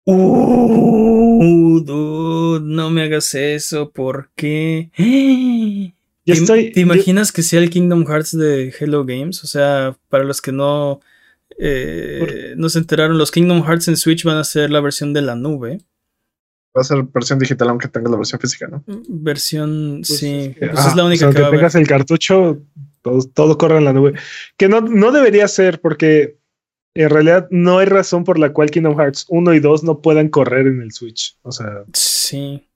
Uh, 0.07 1.81
dude, 1.85 2.61
no 2.67 2.91
me 2.91 3.03
hagas 3.03 3.35
eso, 3.35 3.91
¿por 3.91 4.31
qué? 4.35 4.91
¿Te, 6.25 6.33
estoy, 6.33 6.73
¿te 6.73 6.81
yo- 6.81 6.87
imaginas 6.87 7.33
que 7.33 7.43
sea 7.43 7.61
el 7.61 7.71
Kingdom 7.71 8.05
Hearts 8.07 8.37
de 8.37 8.73
Hello 8.79 9.05
Games? 9.05 9.43
O 9.45 9.47
sea, 9.47 9.97
para 10.09 10.25
los 10.25 10.41
que 10.41 10.53
no, 10.53 11.01
eh, 11.59 12.55
no 12.57 12.69
se 12.69 12.79
enteraron, 12.79 13.19
los 13.19 13.31
Kingdom 13.31 13.63
Hearts 13.65 13.89
en 13.89 13.97
Switch 13.97 14.25
van 14.25 14.37
a 14.37 14.45
ser 14.45 14.71
la 14.71 14.81
versión 14.81 15.13
de 15.13 15.23
la 15.23 15.35
nube. 15.35 15.79
Va 16.77 16.81
a 16.81 16.85
ser 16.85 17.03
versión 17.05 17.39
digital, 17.39 17.69
aunque 17.69 17.89
tenga 17.89 18.11
la 18.11 18.17
versión 18.17 18.41
física, 18.41 18.67
¿no? 18.67 18.83
Versión, 19.09 20.03
Pues 20.07 20.19
sí, 20.19 20.35
es 20.51 20.57
que, 20.59 20.67
pues 20.69 20.87
es 20.87 20.97
la 20.97 21.05
única 21.05 21.29
o 21.29 21.31
sea, 21.31 21.35
que 21.37 21.41
va 21.41 21.47
a 21.47 21.49
haber. 21.49 21.61
tengas 21.61 21.75
el 21.77 21.87
cartucho, 21.87 22.63
todo, 23.03 23.21
todo 23.33 23.59
corre 23.59 23.79
en 23.79 23.85
la 23.85 23.93
nube. 23.93 24.15
Que 24.57 24.69
no, 24.69 24.81
no 24.81 25.13
debería 25.13 25.47
ser, 25.47 25.81
porque 25.81 26.39
en 26.95 27.11
realidad 27.11 27.47
no 27.51 27.79
hay 27.79 27.87
razón 27.87 28.25
por 28.25 28.39
la 28.39 28.53
cual 28.53 28.71
Kingdom 28.71 28.97
Hearts 28.99 29.27
1 29.29 29.55
y 29.55 29.61
2 29.61 29.85
no 29.85 30.01
puedan 30.01 30.29
correr 30.29 30.67
en 30.67 30.81
el 30.83 30.91
Switch. 30.93 31.37
O 31.43 31.53
sea, 31.53 31.85
Sí. 31.93 32.67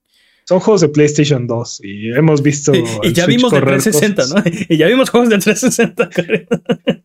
son 0.45 0.61
juegos 0.61 0.81
de 0.81 0.89
PlayStation 0.89 1.47
2 1.47 1.81
y 1.83 2.11
hemos 2.13 2.41
visto. 2.43 2.73
Y, 3.03 3.13
ya 3.13 3.25
Switch 3.25 3.37
vimos 3.37 3.53
de 3.53 3.61
correr 3.61 3.81
360, 3.83 4.23
cosas. 4.23 4.45
¿no? 4.45 4.53
Y 4.69 4.77
ya 4.77 4.87
vimos 4.87 5.11
juegos 5.11 5.29
de 5.31 5.39
360. 5.39 6.11
corriendo. 6.15 6.63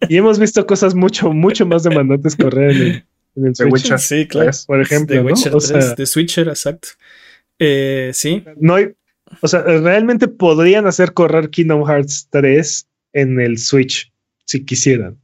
Y 0.10 0.18
hemos 0.18 0.38
visto 0.38 0.66
cosas 0.68 0.94
mucho, 0.96 1.32
mucho 1.34 1.66
más 1.66 1.82
demandantes 1.84 2.36
correr 2.38 2.72
en 2.72 2.82
el, 2.82 3.06
en 3.36 3.46
el 3.48 3.54
The 3.54 3.64
Switch. 3.64 3.74
Witcher. 3.74 4.00
Sí, 4.00 4.28
claro. 4.28 4.48
Pues, 4.48 4.66
Por 4.66 4.82
ejemplo, 4.82 5.16
¿no? 5.18 5.24
Witcher 5.24 5.56
O 5.56 5.60
3, 5.60 5.86
sea, 5.86 5.96
de 5.96 6.06
Switcher, 6.06 6.48
exacto. 6.48 6.90
Eh, 7.60 8.12
sí. 8.14 8.44
no 8.58 8.76
hay, 8.76 8.94
o 9.42 9.48
sea, 9.48 9.62
realmente 9.62 10.28
podrían 10.28 10.88
hacer 10.88 11.14
correr 11.14 11.50
Kingdom 11.50 11.86
Hearts 11.88 12.28
3 12.30 12.88
en 13.14 13.40
el 13.40 13.58
Switch 13.58 14.12
si 14.46 14.66
quisieran. 14.66 15.18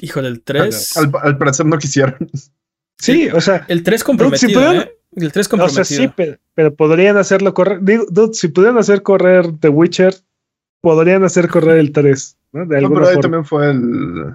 Híjole, 0.00 0.28
el 0.28 0.42
3. 0.42 0.96
Al, 0.96 1.12
al 1.22 1.38
parecer 1.38 1.66
no 1.66 1.78
quisieron. 1.78 2.16
Sí, 3.00 3.28
o 3.28 3.40
sea, 3.40 3.64
El 3.68 3.82
3 3.84 4.00
si 4.00 4.04
comprometido, 4.06 4.60
pudieran- 4.60 4.88
¿eh? 4.88 4.92
El 5.16 5.32
3 5.32 5.46
O 5.46 5.50
comprometido. 5.50 5.84
sea, 5.84 5.96
sí, 5.98 6.12
pero, 6.16 6.36
pero 6.54 6.74
podrían 6.74 7.16
hacerlo 7.16 7.54
correr. 7.54 7.78
Digo, 7.82 8.06
dude, 8.10 8.34
si 8.34 8.48
pudieran 8.48 8.76
hacer 8.78 9.02
correr 9.02 9.46
The 9.60 9.68
Witcher, 9.68 10.14
podrían 10.80 11.24
hacer 11.24 11.48
correr 11.48 11.78
el 11.78 11.92
3. 11.92 12.36
¿no? 12.52 12.66
De 12.66 12.80
No, 12.80 12.88
pero 12.90 13.00
ahí 13.06 13.14
forma. 13.14 13.20
también 13.22 13.44
fue 13.44 13.70
el, 13.70 14.34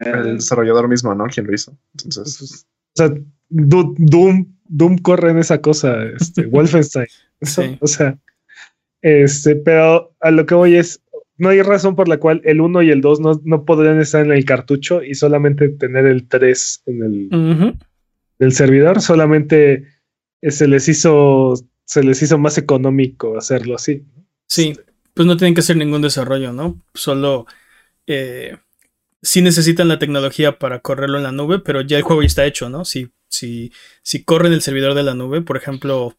el 0.00 0.36
desarrollador 0.36 0.88
mismo, 0.88 1.14
¿no? 1.14 1.26
Quien 1.26 1.46
lo 1.46 1.54
hizo. 1.54 1.76
Entonces, 2.04 2.36
Pues, 2.38 2.66
O 3.10 3.14
sea, 3.14 3.22
Doom, 3.48 4.46
Doom 4.64 4.98
corre 4.98 5.30
en 5.30 5.38
esa 5.38 5.60
cosa, 5.60 6.04
este, 6.04 6.46
Wolfenstein. 6.46 7.06
Sí. 7.42 7.78
O 7.80 7.86
sea, 7.86 8.18
este, 9.02 9.56
pero 9.56 10.14
a 10.20 10.30
lo 10.30 10.46
que 10.46 10.54
voy 10.54 10.76
es, 10.76 11.02
no 11.36 11.48
hay 11.48 11.62
razón 11.62 11.96
por 11.96 12.08
la 12.08 12.18
cual 12.18 12.42
el 12.44 12.60
1 12.60 12.82
y 12.82 12.90
el 12.90 13.00
2 13.00 13.20
no, 13.20 13.40
no 13.44 13.64
podrían 13.64 14.00
estar 14.00 14.24
en 14.24 14.32
el 14.32 14.44
cartucho 14.44 15.02
y 15.02 15.14
solamente 15.14 15.68
tener 15.70 16.06
el 16.06 16.28
3 16.28 16.82
en 16.86 17.02
el, 17.02 17.78
del 18.38 18.52
servidor, 18.52 19.00
solamente 19.00 19.86
eh, 20.42 20.50
se 20.50 20.68
les 20.68 20.88
hizo 20.88 21.54
se 21.84 22.04
les 22.04 22.22
hizo 22.22 22.38
más 22.38 22.56
económico 22.56 23.36
hacerlo 23.36 23.74
así. 23.74 24.04
Sí, 24.46 24.74
pues 25.12 25.26
no 25.26 25.36
tienen 25.36 25.54
que 25.54 25.60
hacer 25.60 25.76
ningún 25.76 26.02
desarrollo, 26.02 26.52
¿no? 26.52 26.80
Solo 26.94 27.46
eh, 28.06 28.56
sí 29.22 29.42
necesitan 29.42 29.88
la 29.88 29.98
tecnología 29.98 30.58
para 30.58 30.80
correrlo 30.80 31.18
en 31.18 31.24
la 31.24 31.32
nube, 31.32 31.58
pero 31.58 31.80
ya 31.80 31.96
el 31.96 32.02
juego 32.02 32.22
ya 32.22 32.26
está 32.26 32.46
hecho, 32.46 32.68
¿no? 32.68 32.84
Si, 32.84 33.10
si, 33.28 33.72
si 34.02 34.24
corren 34.24 34.52
el 34.52 34.62
servidor 34.62 34.94
de 34.94 35.02
la 35.02 35.14
nube, 35.14 35.42
por 35.42 35.56
ejemplo, 35.56 36.16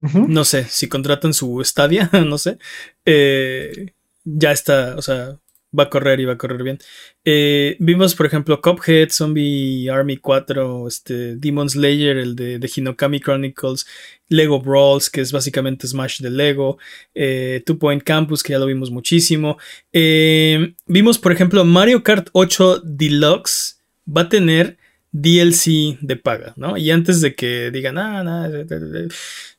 no 0.00 0.44
sé, 0.44 0.64
si 0.64 0.88
contratan 0.88 1.34
su 1.34 1.62
Stadia, 1.64 2.10
no 2.26 2.38
sé, 2.38 2.58
eh, 3.04 3.92
ya 4.24 4.52
está, 4.52 4.96
o 4.96 5.02
sea, 5.02 5.38
va 5.78 5.84
a 5.84 5.90
correr 5.90 6.20
y 6.20 6.24
va 6.24 6.34
a 6.34 6.38
correr 6.38 6.62
bien. 6.62 6.78
Eh, 7.24 7.76
vimos, 7.80 8.14
por 8.14 8.26
ejemplo, 8.26 8.60
Cuphead, 8.60 9.10
Zombie 9.10 9.88
Army 9.90 10.16
4, 10.16 10.88
este, 10.88 11.36
Demon 11.36 11.68
Slayer, 11.68 12.16
el 12.16 12.34
de, 12.36 12.58
de 12.58 12.70
Hinokami 12.74 13.20
Chronicles, 13.20 13.86
Lego 14.28 14.60
Brawls, 14.60 15.10
que 15.10 15.20
es 15.20 15.32
básicamente 15.32 15.86
Smash 15.86 16.20
de 16.20 16.30
Lego, 16.30 16.78
eh, 17.14 17.62
Two 17.66 17.78
Point 17.78 18.02
Campus, 18.02 18.42
que 18.42 18.52
ya 18.52 18.58
lo 18.58 18.66
vimos 18.66 18.90
muchísimo. 18.90 19.58
Eh, 19.92 20.74
vimos, 20.86 21.18
por 21.18 21.32
ejemplo, 21.32 21.64
Mario 21.64 22.02
Kart 22.02 22.28
8 22.32 22.80
Deluxe 22.84 23.80
va 24.06 24.22
a 24.22 24.28
tener 24.28 24.78
DLC 25.12 25.98
de 26.00 26.16
paga, 26.16 26.52
¿no? 26.56 26.76
Y 26.76 26.90
antes 26.90 27.20
de 27.20 27.34
que 27.34 27.70
digan, 27.70 27.98
ah, 27.98 28.48
de- 28.48 28.64
de- 28.64 29.08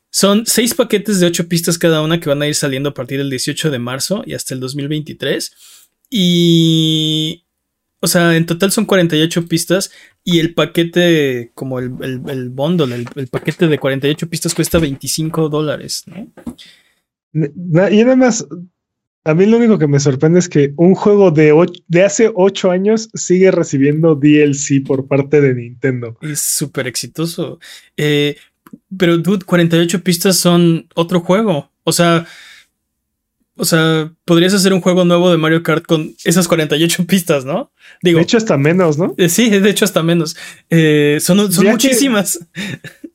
son 0.10 0.46
seis 0.46 0.74
paquetes 0.74 1.20
de 1.20 1.28
ocho 1.28 1.48
pistas 1.48 1.78
cada 1.78 2.02
una 2.02 2.20
que 2.20 2.30
van 2.30 2.42
a 2.42 2.48
ir 2.48 2.56
saliendo 2.56 2.90
a 2.90 2.94
partir 2.94 3.18
del 3.20 3.30
18 3.30 3.70
de 3.70 3.78
marzo 3.80 4.24
y 4.26 4.34
hasta 4.34 4.54
el 4.54 4.60
2023. 4.60 5.52
Y. 6.10 7.44
O 8.00 8.08
sea, 8.08 8.38
en 8.38 8.46
total 8.46 8.72
son 8.72 8.86
48 8.86 9.48
pistas 9.48 9.92
y 10.24 10.40
el 10.40 10.54
paquete, 10.54 11.52
como 11.56 11.80
el, 11.80 11.94
el, 12.02 12.22
el 12.30 12.50
bundle, 12.50 12.94
el, 12.94 13.08
el 13.16 13.28
paquete 13.28 13.68
de 13.68 13.80
48 13.80 14.30
pistas 14.30 14.54
cuesta 14.54 14.78
25 14.78 15.50
dólares, 15.50 16.04
¿no? 16.06 16.32
Y 17.34 18.04
nada 18.04 18.16
más, 18.16 18.48
a 19.24 19.34
mí 19.34 19.46
lo 19.46 19.58
único 19.58 19.78
que 19.78 19.88
me 19.88 20.00
sorprende 20.00 20.40
es 20.40 20.48
que 20.48 20.74
un 20.78 20.96
juego 20.96 21.32
de, 21.32 21.54
de 21.88 22.04
hace 22.04 22.32
8 22.34 22.72
años 22.72 23.10
sigue 23.14 23.52
recibiendo 23.52 24.16
DLC 24.16 24.86
por 24.86 25.08
parte 25.08 25.42
de 25.42 25.54
Nintendo. 25.54 26.18
Es 26.22 26.40
súper 26.40 26.88
exitoso. 26.88 27.60
Eh, 27.98 28.38
pero, 28.98 29.18
dude, 29.18 29.46
48 29.46 30.02
pistas 30.02 30.38
son 30.38 30.88
otro 30.96 31.20
juego. 31.20 31.72
O 31.84 31.92
sea, 31.92 32.26
o 33.58 33.66
sea, 33.66 34.12
podrías 34.26 34.54
hacer 34.54 34.74
un 34.74 34.82
juego 34.82 35.04
nuevo 35.06 35.30
de 35.32 35.38
Mario 35.38 35.64
Kart 35.64 35.86
con 35.86 36.14
esas 36.24 36.48
48 36.48 37.06
pistas, 37.08 37.46
¿no? 37.46 37.72
Digo, 38.02 38.18
De 38.18 38.24
hecho, 38.24 38.38
hasta 38.38 38.58
menos, 38.58 38.98
¿no? 38.98 39.14
eh, 39.18 39.30
sí, 39.30 39.50
de 39.50 39.70
hecho 39.70 39.86
hasta 39.86 40.04
menos. 40.04 40.36
Eh, 40.70 41.18
son 41.22 41.38
son 41.52 41.66
Ya 41.66 41.70
que- 41.72 41.72
muchísimas. 41.72 42.40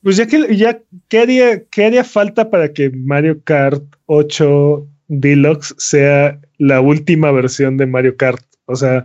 Pues 0.05 0.16
ya 0.16 0.26
que 0.26 0.57
ya, 0.57 0.80
¿qué 1.09 1.18
haría, 1.20 1.64
qué 1.66 1.84
haría 1.84 2.03
falta 2.03 2.51
para 2.51 2.72
que 2.72 2.90
Mario 2.90 3.40
Kart 3.45 3.84
8 4.07 4.84
Deluxe 5.07 5.76
sea 5.78 6.40
la 6.59 6.80
última 6.80 7.30
versión 7.30 7.76
de 7.76 7.86
Mario 7.86 8.16
Kart? 8.16 8.45
O 8.64 8.74
sea, 8.74 9.05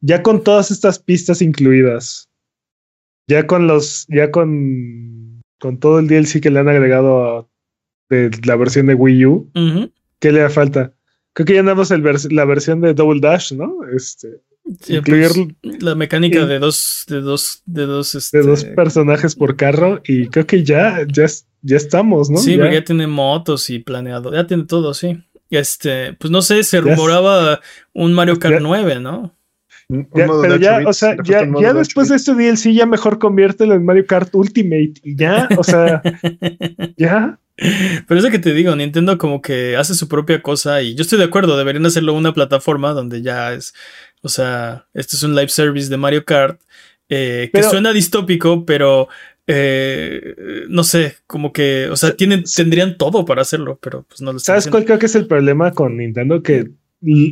ya 0.00 0.22
con 0.22 0.42
todas 0.42 0.70
estas 0.70 0.98
pistas 1.00 1.42
incluidas, 1.42 2.30
ya 3.28 3.46
con 3.46 3.66
los, 3.66 4.06
ya 4.08 4.30
con, 4.30 5.42
con 5.60 5.78
todo 5.80 5.98
el 5.98 6.08
DLC 6.08 6.40
que 6.40 6.50
le 6.50 6.60
han 6.60 6.68
agregado 6.70 7.24
a 7.40 7.46
de 8.08 8.30
la 8.46 8.56
versión 8.56 8.86
de 8.86 8.94
Wii 8.94 9.26
U, 9.26 9.50
Ujú. 9.54 9.92
¿Qué 10.20 10.32
le 10.32 10.40
da 10.40 10.50
falta? 10.50 10.92
Creo 11.32 11.46
que 11.46 11.54
ya 11.54 11.60
andamos 11.60 11.90
el 11.90 12.02
vers- 12.02 12.30
la 12.32 12.44
versión 12.44 12.80
de 12.80 12.94
Double 12.94 13.20
Dash, 13.20 13.52
¿no? 13.52 13.76
Este, 13.94 14.40
Sí, 14.82 14.96
incluir 14.96 15.30
pues, 15.62 15.82
la 15.82 15.94
mecánica 15.94 16.44
de 16.44 16.58
dos, 16.58 17.04
de 17.08 17.22
dos, 17.22 17.62
de 17.64 17.86
dos, 17.86 18.12
de 18.12 18.18
este, 18.18 18.42
dos 18.42 18.64
personajes 18.64 19.34
por 19.34 19.56
carro 19.56 20.02
y 20.04 20.26
creo 20.28 20.46
que 20.46 20.62
ya, 20.62 21.06
ya, 21.10 21.24
ya 21.62 21.76
estamos, 21.78 22.28
¿no? 22.28 22.36
Sí, 22.36 22.56
Ya. 22.56 22.64
porque 22.64 22.74
ya 22.74 22.84
tiene 22.84 23.06
motos 23.06 23.70
y 23.70 23.78
planeado, 23.78 24.30
ya 24.34 24.46
tiene 24.46 24.64
todo, 24.64 24.92
sí. 24.92 25.24
Este, 25.48 26.12
pues 26.14 26.30
no 26.30 26.42
sé, 26.42 26.62
se 26.64 26.82
rumoraba 26.82 27.60
un 27.94 28.12
Mario 28.12 28.38
Kart 28.38 28.56
Ya- 28.56 28.60
9, 28.60 29.00
¿no? 29.00 29.34
Ya, 29.88 30.06
pero 30.12 30.42
de 30.42 30.58
ya, 30.58 30.72
8 30.74 30.78
bits, 30.80 30.88
o 30.90 30.92
sea, 30.92 31.16
ya, 31.24 31.42
un 31.44 31.50
modo 31.52 31.62
ya 31.62 31.68
de 31.68 31.72
8 31.72 31.78
después 31.78 32.08
de 32.10 32.16
este 32.16 32.34
DLC, 32.34 32.74
ya 32.74 32.84
mejor 32.84 33.18
conviértelo 33.18 33.72
en 33.74 33.86
Mario 33.86 34.04
Kart 34.06 34.34
Ultimate 34.34 34.92
y 35.02 35.16
ya, 35.16 35.48
o 35.56 35.64
sea, 35.64 36.02
ya. 36.98 37.38
Pero 38.06 38.18
es 38.18 38.24
lo 38.24 38.30
que 38.30 38.38
te 38.38 38.54
digo, 38.54 38.74
Nintendo 38.76 39.18
como 39.18 39.42
que 39.42 39.76
hace 39.76 39.94
su 39.94 40.06
propia 40.08 40.40
cosa 40.42 40.80
y 40.82 40.94
yo 40.94 41.02
estoy 41.02 41.18
de 41.18 41.24
acuerdo, 41.24 41.56
deberían 41.58 41.84
hacerlo 41.86 42.14
una 42.14 42.32
plataforma 42.32 42.92
donde 42.92 43.20
ya 43.20 43.52
es, 43.52 43.74
o 44.22 44.28
sea, 44.28 44.86
esto 44.94 45.16
es 45.16 45.22
un 45.24 45.34
live 45.34 45.48
service 45.48 45.90
de 45.90 45.96
Mario 45.96 46.24
Kart, 46.24 46.60
eh, 47.08 47.50
que 47.52 47.58
Pero- 47.58 47.70
suena 47.70 47.92
distópico, 47.92 48.64
pero 48.64 49.08
eh, 49.46 50.66
no 50.68 50.84
sé, 50.84 51.16
como 51.26 51.52
que, 51.52 51.88
o 51.90 51.96
sea, 51.96 52.14
tienen, 52.14 52.44
tendrían 52.44 52.96
todo 52.96 53.24
para 53.24 53.42
hacerlo, 53.42 53.78
pero 53.82 54.04
pues 54.08 54.20
no 54.20 54.32
lo 54.32 54.38
¿Sabes 54.38 54.68
cuál 54.68 54.84
creo 54.84 54.98
que 54.98 55.06
es 55.06 55.14
el 55.16 55.26
problema 55.26 55.72
con 55.72 55.96
Nintendo? 55.96 56.42
Que, 56.42 56.70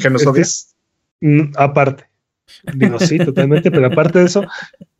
¿Que 0.00 0.10
nos 0.10 0.26
odia? 0.26 0.42
es- 0.42 0.74
mm, 1.20 1.52
aparte. 1.56 2.04
Digo, 2.74 2.98
sí, 3.00 3.18
totalmente, 3.18 3.70
pero 3.70 3.86
aparte 3.86 4.20
de 4.20 4.26
eso, 4.26 4.44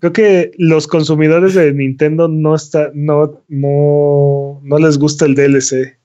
creo 0.01 0.13
que 0.13 0.51
los 0.59 0.87
consumidores 0.87 1.55
de 1.55 1.73
Nintendo 1.73 2.29
no 2.29 2.55
está, 2.55 2.91
no, 2.95 3.43
no, 3.49 4.61
no 4.63 4.79
les 4.79 4.99
gusta 4.99 5.25
el 5.27 5.35
DLC. 5.35 5.99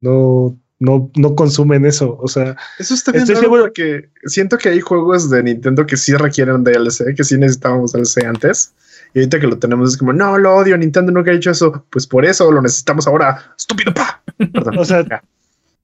No, 0.00 0.58
no, 0.78 1.10
no 1.16 1.34
consumen 1.34 1.84
eso. 1.86 2.16
O 2.20 2.28
sea, 2.28 2.56
Eso 2.78 2.94
está 2.94 3.12
bien 3.12 3.22
Estoy 3.22 3.34
raro 3.36 3.44
seguro- 3.46 3.62
porque 3.64 4.10
siento 4.24 4.58
que 4.58 4.68
hay 4.68 4.80
juegos 4.80 5.30
de 5.30 5.42
Nintendo 5.42 5.86
que 5.86 5.96
sí 5.96 6.14
requieren 6.14 6.62
DLC, 6.64 7.14
que 7.16 7.24
sí 7.24 7.36
necesitábamos 7.38 7.92
DLC 7.92 8.24
antes. 8.24 8.74
Y 9.14 9.20
ahorita 9.20 9.40
que 9.40 9.46
lo 9.46 9.58
tenemos 9.58 9.90
es 9.92 9.96
como, 9.96 10.12
no, 10.12 10.36
lo 10.38 10.54
odio, 10.54 10.76
Nintendo 10.76 11.10
nunca 11.10 11.30
ha 11.30 11.34
hecho 11.34 11.50
eso. 11.50 11.84
Pues 11.90 12.06
por 12.06 12.24
eso 12.24 12.50
lo 12.52 12.60
necesitamos 12.62 13.06
ahora. 13.06 13.54
Estúpido 13.56 13.92
pa. 13.94 14.22
Perdón. 14.52 14.78
O 14.78 14.84
sea, 14.84 15.04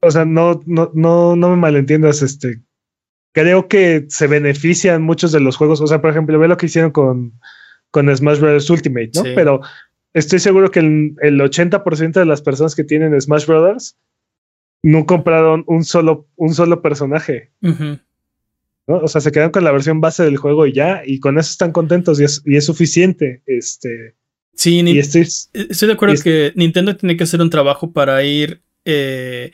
o 0.01 0.11
sea, 0.11 0.25
no, 0.25 0.61
no, 0.67 0.91
no, 0.95 1.35
no 1.35 1.51
me 1.51 1.57
malentiendas, 1.57 2.23
este. 2.23 2.61
Creo 3.35 3.69
que 3.69 4.07
se 4.09 4.27
benefician 4.29 5.03
muchos 5.03 5.33
de 5.33 5.41
los 5.41 5.57
juegos. 5.57 5.81
O 5.81 5.87
sea, 5.87 6.01
por 6.01 6.11
ejemplo, 6.11 6.39
ve 6.39 6.49
lo 6.49 6.57
que 6.57 6.67
hicieron 6.67 6.91
con, 6.93 7.33
con 7.91 8.15
Smash 8.17 8.39
Bros. 8.39 8.71
Ultimate, 8.71 9.11
¿no? 9.15 9.23
Sí. 9.25 9.33
Pero 9.35 9.61
estoy 10.15 10.39
seguro 10.39 10.71
que 10.71 10.79
el, 10.79 11.15
el 11.21 11.41
80% 11.41 12.13
de 12.13 12.25
las 12.25 12.41
personas 12.41 12.75
que 12.75 12.85
tienen 12.85 13.21
Smash 13.21 13.47
Brothers 13.47 13.97
no 14.83 15.05
compraron 15.05 15.65
un 15.67 15.85
solo, 15.85 16.29
un 16.37 16.55
solo 16.55 16.81
personaje. 16.81 17.51
O 18.87 19.09
sea, 19.09 19.21
se 19.21 19.33
quedaron 19.33 19.51
con 19.51 19.65
la 19.65 19.73
versión 19.73 20.01
base 20.01 20.23
del 20.25 20.37
juego 20.37 20.67
y 20.67 20.73
ya, 20.73 21.03
y 21.05 21.19
con 21.21 21.39
eso 21.39 21.51
están 21.51 21.73
contentos 21.73 22.21
y 22.21 22.25
es, 22.25 22.43
y 22.45 22.57
es 22.57 22.65
suficiente. 22.67 23.43
Este, 23.47 24.15
Sí, 24.57 24.83
Ni- 24.83 24.93
y 24.93 24.99
estoy, 25.01 25.23
Estoy 25.23 25.89
de 25.89 25.95
acuerdo 25.95 26.15
que 26.23 26.53
Nintendo 26.55 26.95
tiene 26.97 27.17
que 27.17 27.25
hacer 27.25 27.41
un 27.41 27.51
trabajo 27.51 27.93
para 27.93 28.23
ir 28.23 28.63
eh, 28.85 29.51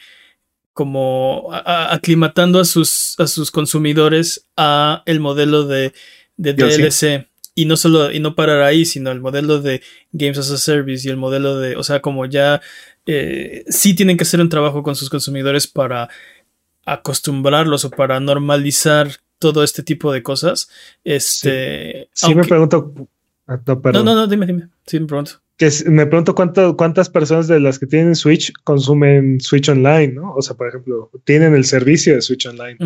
como 0.81 1.49
a- 1.53 1.59
a- 1.59 1.95
aclimatando 1.95 2.59
a 2.59 2.65
sus, 2.65 3.15
a 3.19 3.27
sus 3.27 3.51
consumidores 3.51 4.47
a 4.57 5.03
el 5.05 5.21
modelo 5.21 5.67
de, 5.67 5.93
de 6.39 6.55
DLC. 6.55 7.27
Y 7.55 7.67
no 7.67 7.77
solo, 7.77 8.11
y 8.11 8.19
no 8.21 8.35
parar 8.35 8.63
ahí, 8.63 8.87
sino 8.87 9.11
el 9.11 9.21
modelo 9.21 9.61
de 9.61 9.83
Games 10.13 10.39
as 10.39 10.51
a 10.51 10.57
Service 10.57 11.07
y 11.07 11.11
el 11.11 11.19
modelo 11.19 11.59
de, 11.59 11.77
o 11.77 11.83
sea, 11.83 12.01
como 12.01 12.25
ya 12.25 12.63
eh, 13.05 13.65
sí 13.69 13.93
tienen 13.93 14.17
que 14.17 14.23
hacer 14.23 14.41
un 14.41 14.49
trabajo 14.49 14.83
con 14.83 14.97
sus 14.97 15.11
consumidores 15.11 15.67
para 15.67 16.09
acostumbrarlos 16.87 17.85
o 17.85 17.91
para 17.91 18.19
normalizar 18.21 19.11
todo 19.39 19.63
este 19.63 19.83
tipo 19.83 20.13
de 20.13 20.23
cosas. 20.23 20.71
Este, 21.05 22.09
sí 22.15 22.29
me 22.29 22.33
aunque- 22.35 22.49
pregunto. 22.49 22.95
ah, 23.47 23.59
no, 23.93 24.03
no, 24.03 24.15
no, 24.15 24.27
dime, 24.27 24.47
dime. 24.47 24.69
Sí, 24.87 24.99
me 24.99 25.07
pregunto. 25.07 25.33
Que 25.61 25.69
me 25.91 26.07
pregunto 26.07 26.35
cuánto, 26.35 26.75
cuántas 26.75 27.11
personas 27.11 27.47
de 27.47 27.61
las 27.61 27.79
que 27.79 27.87
tienen 27.87 28.15
Switch 28.17 28.51
consumen 28.65 29.39
Switch 29.43 29.69
Online, 29.69 30.09
¿no? 30.15 30.35
O 30.35 30.41
sea, 30.41 30.57
por 30.57 30.67
ejemplo, 30.69 31.11
tienen 31.25 31.55
el 31.55 31.67
servicio 31.67 32.15
de 32.15 32.23
Switch 32.23 32.47
Online. 32.47 32.79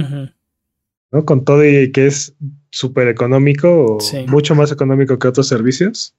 ¿no? 1.12 1.24
Con 1.24 1.44
todo 1.44 1.64
y 1.64 1.92
que 1.92 2.08
es 2.08 2.34
súper 2.70 3.06
económico, 3.06 3.94
o 3.94 4.00
Sí. 4.00 4.26
mucho 4.26 4.56
más 4.56 4.72
económico 4.72 5.20
que 5.20 5.28
otros 5.28 5.46
servicios. 5.46 6.16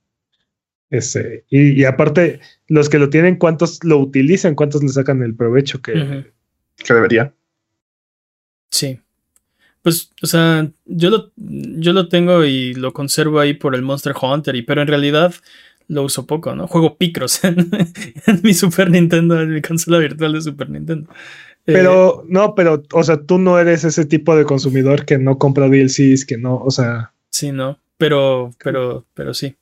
Este, 0.89 1.43
y, 1.49 1.71
y 1.81 1.83
aparte, 1.83 2.39
los 2.69 2.87
que 2.87 2.99
lo 2.99 3.09
tienen, 3.09 3.35
¿cuántos 3.35 3.83
lo 3.83 3.97
utilizan? 3.99 4.55
¿Cuántos 4.55 4.81
le 4.81 4.87
sacan 4.89 5.21
el 5.23 5.35
provecho 5.35 5.81
que. 5.81 6.23
Que 6.77 6.93
debería. 6.93 7.33
Sí. 8.71 9.01
Pues, 9.81 10.09
o 10.21 10.25
sea, 10.27 10.71
yo 10.85 11.09
lo, 11.09 11.31
yo 11.35 11.91
lo 11.91 12.07
tengo 12.07 12.45
y 12.45 12.73
lo 12.75 12.93
conservo 12.93 13.41
ahí 13.41 13.53
por 13.53 13.75
el 13.75 13.81
Monster 13.81 14.13
Hunter, 14.19 14.55
y, 14.55 14.61
pero 14.61 14.81
en 14.81 14.87
realidad 14.87 15.33
lo 15.87 16.03
uso 16.03 16.25
poco, 16.25 16.55
¿no? 16.55 16.67
Juego 16.67 16.97
Picross 16.97 17.43
en, 17.43 17.69
mi 18.43 18.53
Super 18.53 18.89
Nintendo, 18.89 19.41
en 19.41 19.53
mi 19.53 19.61
consola 19.61 19.99
virtual 19.99 20.33
de 20.33 20.41
Super 20.41 20.69
Nintendo. 20.69 21.09
Pero, 21.63 22.21
eh, 22.21 22.25
no, 22.29 22.55
pero, 22.55 22.83
o 22.93 23.03
sea, 23.03 23.21
tú 23.23 23.39
no 23.39 23.59
eres 23.59 23.83
ese 23.83 24.05
tipo 24.05 24.35
de 24.35 24.45
consumidor 24.45 25.05
que 25.05 25.17
no 25.17 25.37
compra 25.37 25.67
DLCs, 25.67 26.25
que 26.25 26.37
no, 26.37 26.57
o 26.57 26.69
sea. 26.71 27.11
Sí, 27.31 27.51
no, 27.51 27.79
pero, 27.97 28.51
pero, 28.63 29.05
pero 29.13 29.33
sí. 29.33 29.55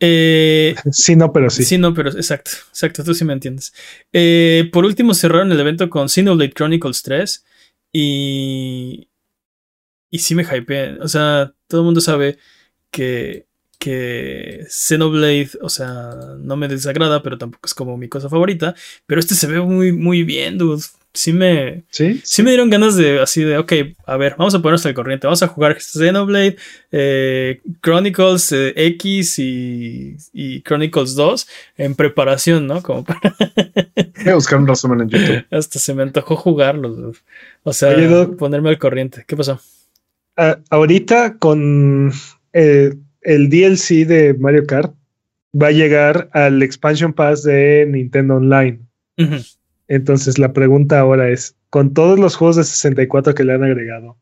Eh, 0.00 0.74
sí, 0.92 1.16
no, 1.16 1.32
pero 1.32 1.50
sí. 1.50 1.64
Sí, 1.64 1.78
no, 1.78 1.94
pero 1.94 2.10
exacto, 2.10 2.52
exacto, 2.70 3.02
tú 3.02 3.14
sí 3.14 3.24
me 3.24 3.32
entiendes. 3.32 3.72
Eh, 4.12 4.68
por 4.72 4.84
último, 4.84 5.14
cerraron 5.14 5.50
el 5.52 5.60
evento 5.60 5.90
con 5.90 6.08
Xenoblade 6.08 6.52
Chronicles 6.52 7.02
3 7.02 7.44
y. 7.92 9.08
Y 10.10 10.18
sí 10.20 10.36
me 10.36 10.44
hypeé. 10.44 10.98
O 11.00 11.08
sea, 11.08 11.52
todo 11.66 11.80
el 11.80 11.84
mundo 11.86 12.00
sabe 12.00 12.38
que 12.92 13.46
que 13.84 14.64
Xenoblade, 14.66 15.50
o 15.60 15.68
sea, 15.68 16.12
no 16.38 16.56
me 16.56 16.68
desagrada, 16.68 17.22
pero 17.22 17.36
tampoco 17.36 17.66
es 17.66 17.74
como 17.74 17.98
mi 17.98 18.08
cosa 18.08 18.30
favorita. 18.30 18.74
Pero 19.04 19.20
este 19.20 19.34
se 19.34 19.46
ve 19.46 19.60
muy, 19.60 19.92
muy 19.92 20.22
bien, 20.22 20.56
dude. 20.56 20.82
Sí 21.12 21.34
me, 21.34 21.84
¿Sí? 21.90 22.20
sí 22.24 22.42
me 22.42 22.50
dieron 22.50 22.70
ganas 22.70 22.96
de 22.96 23.20
así 23.20 23.44
de, 23.44 23.58
ok, 23.58 23.72
a 24.06 24.16
ver, 24.16 24.34
vamos 24.36 24.54
a 24.54 24.62
ponernos 24.62 24.84
al 24.86 24.94
corriente, 24.94 25.28
vamos 25.28 25.44
a 25.44 25.48
jugar 25.48 25.78
Xenoblade, 25.78 26.56
eh, 26.90 27.60
Chronicles 27.82 28.50
eh, 28.50 28.72
X 28.74 29.38
y, 29.38 30.16
y, 30.32 30.62
Chronicles 30.62 31.14
2 31.14 31.46
en 31.76 31.94
preparación, 31.94 32.66
¿no? 32.66 32.82
Como 32.82 33.04
para... 33.04 33.20
Voy 34.24 34.32
a 34.32 34.34
buscar 34.34 34.58
un 34.58 34.66
resumen 34.66 35.02
en 35.02 35.10
YouTube. 35.10 35.44
Hasta 35.52 35.78
se 35.78 35.94
me 35.94 36.02
antojó 36.02 36.34
jugarlos, 36.36 37.20
o 37.62 37.72
sea, 37.72 37.94
ponerme 38.38 38.70
al 38.70 38.78
corriente. 38.78 39.24
¿Qué 39.26 39.36
pasó? 39.36 39.60
ahorita 40.70 41.38
con 41.38 42.12
eh, 42.52 42.94
el 43.24 43.48
DLC 43.48 44.06
de 44.06 44.34
Mario 44.38 44.66
Kart 44.66 44.94
va 45.60 45.68
a 45.68 45.72
llegar 45.72 46.28
al 46.32 46.62
expansion 46.62 47.12
pass 47.12 47.42
de 47.42 47.86
Nintendo 47.88 48.36
Online. 48.36 48.80
Entonces 49.88 50.38
la 50.38 50.52
pregunta 50.52 51.00
ahora 51.00 51.28
es, 51.28 51.56
con 51.70 51.92
todos 51.94 52.18
los 52.18 52.36
juegos 52.36 52.56
de 52.56 52.64
64 52.64 53.34
que 53.34 53.44
le 53.44 53.54
han 53.54 53.64
agregado, 53.64 54.16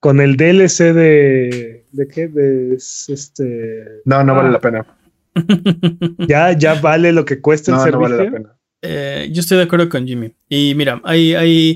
con 0.00 0.20
el 0.20 0.36
DLC 0.36 0.92
de... 0.92 1.86
¿De 1.92 2.08
qué? 2.08 2.28
De 2.28 2.74
este... 2.74 3.84
No, 4.04 4.22
no 4.22 4.34
vale 4.34 4.50
la 4.50 4.60
pena. 4.60 4.86
ya, 6.28 6.52
ya 6.52 6.74
vale 6.80 7.12
lo 7.12 7.24
que 7.24 7.40
cuesta 7.40 7.72
el 7.72 7.78
servicio. 7.78 8.08
No 8.08 8.16
vale 8.16 8.24
la 8.24 8.30
pena. 8.30 8.56
Eh, 8.82 9.28
yo 9.32 9.40
estoy 9.40 9.58
de 9.58 9.64
acuerdo 9.64 9.88
con 9.88 10.06
Jimmy. 10.06 10.32
Y 10.48 10.74
mira, 10.74 11.00
hay, 11.04 11.34
hay, 11.34 11.74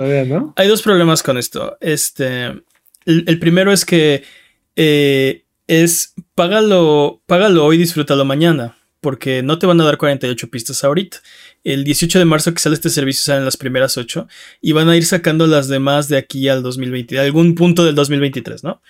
hay 0.56 0.68
dos 0.68 0.82
problemas 0.82 1.22
con 1.22 1.38
esto. 1.38 1.76
Este, 1.80 2.52
el, 3.04 3.38
primero 3.40 3.72
es 3.72 3.84
que 3.84 4.22
eh, 4.76 5.44
es 5.70 6.14
págalo, 6.34 7.22
págalo 7.26 7.64
hoy, 7.64 7.78
disfrútalo 7.78 8.24
mañana, 8.24 8.76
porque 9.00 9.44
no 9.44 9.60
te 9.60 9.66
van 9.66 9.80
a 9.80 9.84
dar 9.84 9.98
48 9.98 10.50
pistas 10.50 10.82
ahorita. 10.82 11.18
El 11.62 11.84
18 11.84 12.18
de 12.18 12.24
marzo 12.24 12.52
que 12.52 12.58
sale 12.58 12.74
este 12.74 12.90
servicio 12.90 13.22
salen 13.22 13.44
las 13.44 13.56
primeras 13.56 13.96
8 13.96 14.26
y 14.60 14.72
van 14.72 14.88
a 14.88 14.96
ir 14.96 15.06
sacando 15.06 15.46
las 15.46 15.68
demás 15.68 16.08
de 16.08 16.16
aquí 16.16 16.48
al 16.48 16.64
2020, 16.64 17.14
de 17.14 17.20
algún 17.20 17.54
punto 17.54 17.84
del 17.84 17.94
2023, 17.94 18.64
¿no? 18.64 18.82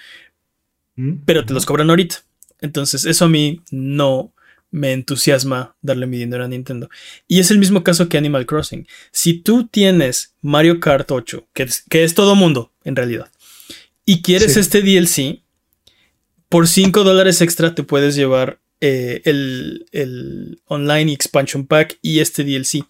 Mm. 0.97 1.16
Pero 1.26 1.45
te 1.45 1.53
los 1.53 1.66
cobran 1.66 1.91
ahorita. 1.91 2.22
Entonces, 2.62 3.05
eso 3.05 3.26
a 3.26 3.28
mí 3.28 3.61
no 3.70 4.33
me 4.70 4.93
entusiasma 4.93 5.76
darle 5.83 6.07
mi 6.07 6.16
dinero 6.16 6.45
a 6.45 6.49
Nintendo. 6.49 6.89
Y 7.28 7.41
es 7.41 7.51
el 7.51 7.59
mismo 7.59 7.85
caso 7.85 8.09
que 8.09 8.16
Animal 8.16 8.47
Crossing. 8.47 8.89
Si 9.12 9.35
tú 9.35 9.68
tienes 9.68 10.35
Mario 10.41 10.81
Kart 10.81 11.11
8, 11.11 11.47
que 11.53 11.64
es, 11.64 11.85
que 11.91 12.05
es 12.05 12.14
todo 12.14 12.35
mundo, 12.37 12.72
en 12.85 12.97
realidad, 12.97 13.31
y 14.07 14.22
quieres 14.22 14.57
este 14.57 14.81
DLC, 14.81 15.43
por 16.51 16.66
5 16.68 17.05
dólares 17.05 17.40
extra 17.40 17.74
te 17.74 17.84
puedes 17.84 18.16
llevar 18.16 18.61
eh, 18.80 19.22
el, 19.24 20.61
online 20.66 21.12
expansion 21.12 21.66
pack 21.66 21.98
y 22.03 22.18
este 22.18 22.44
DLC. 22.44 22.84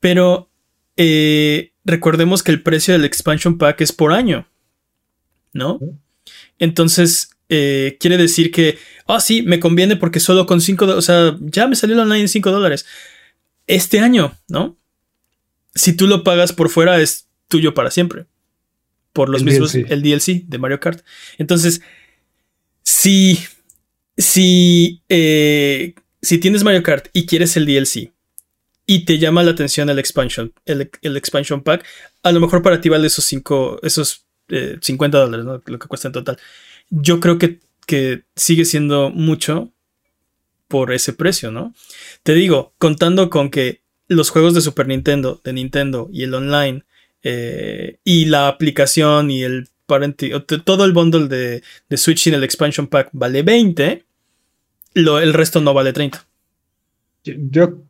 Pero 0.00 0.48
eh, 0.96 1.72
recordemos 1.84 2.42
que 2.42 2.52
el 2.52 2.62
precio 2.62 2.94
del 2.94 3.04
expansion 3.04 3.58
pack 3.58 3.80
es 3.80 3.92
por 3.92 4.12
año. 4.12 4.48
¿No? 5.52 5.80
Entonces, 6.60 7.30
eh, 7.48 7.96
quiere 7.98 8.16
decir 8.16 8.52
que, 8.52 8.78
ah, 9.08 9.20
sí, 9.20 9.42
me 9.42 9.58
conviene 9.58 9.96
porque 9.96 10.20
solo 10.20 10.46
con 10.46 10.60
5 10.60 10.84
o 10.84 11.02
sea, 11.02 11.36
ya 11.40 11.66
me 11.66 11.74
salió 11.74 11.96
el 11.96 12.02
online 12.02 12.22
en 12.22 12.28
5 12.28 12.52
dólares. 12.52 12.86
Este 13.66 13.98
año, 13.98 14.38
¿no? 14.46 14.78
Si 15.74 15.94
tú 15.94 16.06
lo 16.06 16.22
pagas 16.22 16.52
por 16.52 16.68
fuera, 16.68 17.00
es 17.00 17.26
tuyo 17.48 17.74
para 17.74 17.90
siempre. 17.90 18.26
Por 19.12 19.30
los 19.30 19.42
mismos, 19.42 19.74
el 19.74 20.00
DLC 20.00 20.44
de 20.46 20.58
Mario 20.58 20.78
Kart. 20.78 21.04
Entonces, 21.38 21.80
si, 22.88 23.38
si, 24.16 25.02
eh, 25.10 25.94
si 26.22 26.38
tienes 26.38 26.64
Mario 26.64 26.82
Kart 26.82 27.08
y 27.12 27.26
quieres 27.26 27.54
el 27.58 27.66
DLC 27.66 28.14
y 28.86 29.04
te 29.04 29.18
llama 29.18 29.42
la 29.42 29.50
atención 29.50 29.90
el 29.90 29.98
expansion, 29.98 30.54
el, 30.64 30.90
expansion 31.02 31.62
pack, 31.62 31.84
a 32.22 32.32
lo 32.32 32.40
mejor 32.40 32.62
para 32.62 32.80
ti 32.80 32.88
vale 32.88 33.08
esos 33.08 33.26
5, 33.26 33.80
esos 33.82 34.24
50 34.80 35.18
eh, 35.18 35.20
dólares, 35.20 35.44
¿no? 35.44 35.62
lo 35.66 35.78
que 35.78 35.86
cuesta 35.86 36.08
en 36.08 36.12
total. 36.12 36.38
Yo 36.88 37.20
creo 37.20 37.36
que, 37.36 37.60
que 37.86 38.22
sigue 38.34 38.64
siendo 38.64 39.10
mucho 39.10 39.70
por 40.66 40.90
ese 40.90 41.12
precio, 41.12 41.50
¿no? 41.50 41.74
Te 42.22 42.32
digo, 42.32 42.72
contando 42.78 43.28
con 43.28 43.50
que 43.50 43.82
los 44.06 44.30
juegos 44.30 44.54
de 44.54 44.62
Super 44.62 44.88
Nintendo, 44.88 45.42
de 45.44 45.52
Nintendo 45.52 46.08
y 46.10 46.22
el 46.22 46.32
online 46.32 46.84
eh, 47.22 47.98
y 48.02 48.24
la 48.24 48.48
aplicación 48.48 49.30
y 49.30 49.42
el 49.42 49.68
todo 50.64 50.84
el 50.84 50.92
bundle 50.92 51.28
de, 51.28 51.62
de 51.88 51.96
Switch 51.96 52.26
en 52.26 52.34
el 52.34 52.44
expansion 52.44 52.86
pack 52.86 53.08
vale 53.12 53.42
20, 53.42 54.04
lo, 54.94 55.18
el 55.18 55.32
resto 55.32 55.60
no 55.60 55.74
vale 55.74 55.92
30. 55.92 56.24
Yo, 57.24 57.82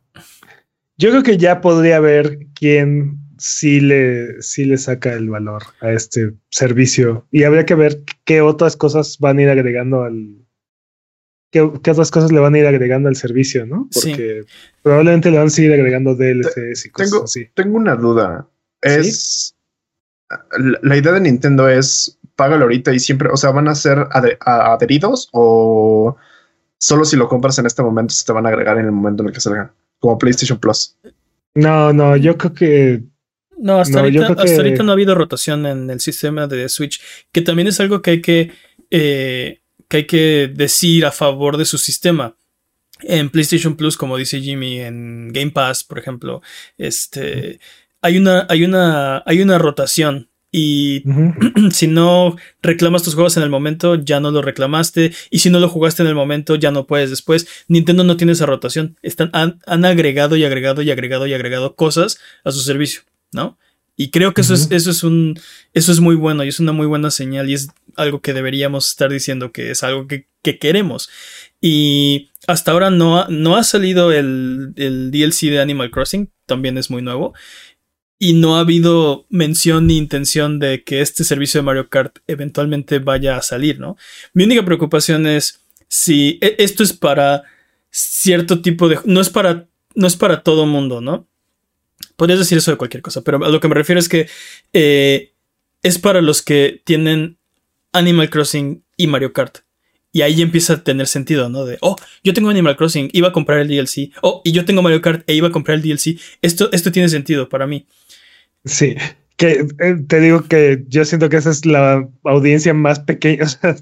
yo 0.97 1.11
creo 1.11 1.23
que 1.23 1.37
ya 1.37 1.61
podría 1.61 2.01
ver 2.01 2.39
quién 2.55 3.19
sí 3.39 3.81
le, 3.81 4.39
le 4.39 4.79
saca 4.79 5.13
el 5.13 5.29
valor 5.29 5.63
a 5.81 5.93
este 5.93 6.35
servicio 6.51 7.27
y 7.31 7.45
habría 7.45 7.67
que 7.67 7.75
ver 7.75 8.03
qué 8.25 8.41
otras 8.41 8.77
cosas 8.77 9.19
van 9.19 9.39
a 9.39 9.43
ir 9.43 9.49
agregando 9.49 10.03
al, 10.03 10.39
¿Qué, 11.51 11.63
otras 11.63 12.11
cosas 12.11 12.31
le 12.31 12.41
van 12.41 12.55
a 12.55 12.59
ir 12.59 12.67
agregando 12.67 13.09
al 13.09 13.17
servicio, 13.17 13.65
¿no? 13.65 13.89
Porque 13.93 14.45
probablemente 14.83 15.31
le 15.31 15.39
van 15.39 15.47
a 15.47 15.51
seguir 15.51 15.73
agregando 15.73 16.15
DLCs 16.15 16.85
y 16.85 16.91
cosas 16.91 17.11
tengo, 17.11 17.25
así. 17.25 17.49
Tengo 17.55 17.77
una 17.77 17.95
duda. 17.97 18.49
Es 18.83 19.57
la 20.83 20.97
idea 20.97 21.12
de 21.12 21.20
Nintendo 21.20 21.68
es 21.68 22.18
págalo 22.37 22.64
ahorita 22.64 22.93
y 22.93 23.01
siempre, 23.01 23.29
o 23.31 23.37
sea, 23.37 23.51
van 23.51 23.68
a 23.68 23.74
ser 23.74 24.07
adheridos 24.41 25.29
o 25.33 26.16
solo 26.79 27.05
si 27.05 27.16
lo 27.16 27.29
compras 27.29 27.59
en 27.59 27.66
este 27.66 27.83
momento 27.83 28.14
se 28.14 28.24
te 28.24 28.33
van 28.33 28.47
a 28.47 28.51
agregar 28.51 28.79
en 28.79 28.85
el 28.87 28.93
momento 28.93 29.22
en 29.22 29.29
el 29.29 29.35
que 29.35 29.41
salgan, 29.41 29.72
como 29.99 30.18
PlayStation 30.18 30.59
Plus. 30.59 30.97
No, 31.55 31.93
no, 31.93 32.16
yo 32.16 32.37
creo 32.39 32.55
que 32.55 33.03
no, 33.59 33.81
hasta, 33.81 34.01
ahorita, 34.01 34.83
no 34.85 34.93
ha 34.93 34.95
habido 34.95 35.14
rotación 35.14 35.66
en 35.66 35.91
el 35.91 36.01
sistema 36.01 36.47
de 36.47 36.68
Switch, 36.68 37.01
que 37.33 37.43
también 37.43 37.66
es 37.68 37.81
algo 37.81 38.03
que 38.03 38.11
hay 38.12 38.22
que, 38.22 38.53
eh, 38.91 39.61
que 39.89 39.97
hay 39.97 40.07
que 40.07 40.53
decir 40.55 41.05
a 41.05 41.11
favor 41.11 41.57
de 41.57 41.64
su 41.64 41.76
sistema. 41.79 42.37
En 43.01 43.31
PlayStation 43.31 43.76
Plus, 43.76 43.97
como 43.97 44.16
dice 44.16 44.41
Jimmy, 44.41 44.81
en 44.81 45.33
Game 45.33 45.51
Pass, 45.51 45.83
por 45.83 45.99
ejemplo, 45.99 46.41
este, 46.76 47.59
hay 48.03 48.19
una, 48.19 48.47
hay 48.49 48.65
una, 48.65 49.23
hay 49.27 49.41
una 49.41 49.59
rotación. 49.59 50.29
Y 50.51 51.05
si 51.73 51.89
no 51.89 52.37
reclamas 52.63 53.03
tus 53.03 53.15
juegos 53.15 53.37
en 53.37 53.43
el 53.43 53.51
momento, 53.51 53.97
ya 53.97 54.21
no 54.21 54.31
lo 54.31 54.43
reclamaste. 54.43 55.13
Y 55.31 55.41
si 55.41 55.51
no 55.51 55.61
lo 55.61 55.69
jugaste 55.69 56.03
en 56.03 56.09
el 56.09 56.15
momento, 56.15 56.57
ya 56.57 56.71
no 56.71 56.87
puedes 56.87 57.11
después. 57.11 57.47
Nintendo 57.69 58.05
no 58.05 58.17
tiene 58.17 58.33
esa 58.33 58.47
rotación. 58.47 58.97
Están, 59.03 59.31
han, 59.33 59.85
agregado 59.85 60.37
y 60.37 60.45
agregado 60.45 60.83
y 60.83 60.91
agregado 60.91 61.27
y 61.27 61.35
agregado 61.35 61.75
cosas 61.75 62.19
a 62.45 62.51
su 62.51 62.61
servicio, 62.61 63.03
¿no? 63.33 63.59
Y 64.01 64.11
creo 64.11 64.33
que 64.33 64.43
eso, 64.43 64.55
es, 64.55 64.71
eso 64.71 64.93
es 64.93 65.03
un. 65.03 65.39
Eso 65.75 65.91
es 65.91 65.99
muy 65.99 66.15
bueno 66.15 66.45
y 66.45 66.49
es 66.49 66.61
una 66.61 66.71
muy 66.71 66.87
buena 66.87 67.11
señal. 67.11 67.51
Y 67.51 67.55
es 67.55 67.69
algo 67.97 68.21
que 68.21 68.33
deberíamos 68.33 68.89
estar 68.89 69.11
diciendo 69.11 69.51
que 69.51 69.73
es 69.73 69.83
algo 69.83 70.07
que, 70.07 70.29
que 70.41 70.61
queremos. 70.61 71.11
Y 71.61 72.31
hasta 72.47 72.71
ahora 72.71 72.91
no 72.91 73.19
ha, 73.19 73.27
no 73.29 73.57
ha 73.57 73.65
salido 73.65 74.13
el, 74.13 74.73
el 74.77 75.11
DLC 75.11 75.51
de 75.51 75.61
Animal 75.61 75.91
Crossing. 75.91 76.31
También 76.47 76.79
es 76.79 76.91
muy 76.91 77.03
nuevo 77.03 77.35
y 78.19 78.33
no 78.33 78.57
ha 78.57 78.61
habido 78.61 79.27
mención 79.29 79.87
ni 79.87 79.97
intención 79.97 80.59
de 80.59 80.83
que 80.83 81.01
este 81.01 81.23
servicio 81.23 81.59
de 81.59 81.64
Mario 81.64 81.89
Kart 81.89 82.19
eventualmente 82.27 82.99
vaya 82.99 83.37
a 83.37 83.43
salir, 83.43 83.79
¿no? 83.79 83.97
Mi 84.33 84.45
única 84.45 84.64
preocupación 84.64 85.27
es 85.27 85.61
si 85.87 86.39
e, 86.41 86.57
esto 86.59 86.83
es 86.83 86.93
para 86.93 87.45
cierto 87.91 88.61
tipo 88.61 88.89
de... 88.89 88.99
No 89.05 89.21
es 89.21 89.31
para, 89.31 89.69
no 89.95 90.07
es 90.07 90.16
para 90.16 90.43
todo 90.43 90.66
mundo, 90.66 91.01
¿no? 91.01 91.29
Podrías 92.16 92.41
decir 92.41 92.59
eso 92.59 92.73
de 92.73 92.77
cualquier 92.77 93.03
cosa, 93.03 93.23
pero 93.23 93.45
a 93.45 93.49
lo 93.49 93.61
que 93.61 93.69
me 93.69 93.75
refiero 93.75 94.01
es 94.01 94.09
que 94.09 94.29
eh, 94.73 95.33
es 95.83 95.99
para 95.99 96.21
los 96.21 96.43
que 96.43 96.83
tienen 96.85 97.39
Animal 97.93 98.31
Crossing 98.31 98.83
y 98.97 99.07
Mario 99.07 99.33
Kart. 99.33 99.59
Y 100.11 100.23
ahí 100.23 100.43
empieza 100.43 100.73
a 100.73 100.85
tener 100.85 101.07
sentido, 101.07 101.49
¿no? 101.49 101.64
De, 101.64 101.79
oh, 101.81 101.95
yo 102.25 102.35
tengo 102.35 102.49
Animal 102.49 102.77
Crossing, 102.77 103.11
iba 103.12 103.29
a 103.29 103.33
comprar 103.33 103.61
el 103.61 103.69
DLC. 103.69 104.11
Oh, 104.23 104.41
y 104.45 104.53
yo 104.53 104.64
tengo 104.64 104.83
Mario 104.83 105.01
Kart 105.01 105.23
e 105.29 105.35
iba 105.35 105.49
a 105.49 105.53
comprar 105.53 105.77
el 105.77 105.83
DLC. 105.83 106.19
Esto, 106.43 106.71
esto 106.73 106.91
tiene 106.91 107.09
sentido 107.09 107.49
para 107.49 107.66
mí. 107.66 107.87
Sí, 108.69 108.95
que 109.37 109.66
eh, 109.79 109.97
te 110.09 110.21
digo 110.21 110.43
que 110.45 110.85
yo 110.89 111.05
siento 111.05 111.29
que 111.29 111.37
esa 111.37 111.51
es 111.51 111.64
la 111.64 112.09
audiencia 112.25 112.75
más 112.75 112.99
pequeña, 113.01 113.45
o 113.45 113.49
sea, 113.49 113.77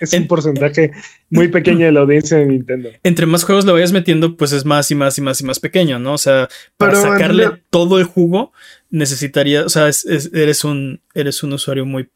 es 0.00 0.12
un 0.12 0.22
En- 0.22 0.26
porcentaje 0.28 0.90
muy 1.30 1.48
pequeño 1.48 1.86
de 1.86 1.92
la 1.92 2.00
audiencia 2.00 2.38
de 2.38 2.46
Nintendo. 2.46 2.90
Entre 3.02 3.24
más 3.26 3.44
juegos 3.44 3.64
le 3.64 3.72
vayas 3.72 3.92
metiendo, 3.92 4.36
pues 4.36 4.52
es 4.52 4.64
más 4.64 4.90
y 4.90 4.94
más 4.94 5.16
y 5.18 5.20
más 5.22 5.40
y 5.40 5.44
más 5.44 5.60
pequeño, 5.60 5.98
¿no? 5.98 6.14
O 6.14 6.18
sea, 6.18 6.48
para 6.76 6.92
Pero 6.92 7.02
sacarle 7.02 7.62
todo 7.70 7.98
el 7.98 8.04
jugo, 8.04 8.52
necesitaría, 8.90 9.64
o 9.64 9.68
sea, 9.68 9.88
es- 9.88 10.04
es- 10.06 10.30
eres, 10.34 10.64
un, 10.64 11.00
eres 11.14 11.42
un 11.42 11.52
usuario 11.52 11.86
muy 11.86 12.08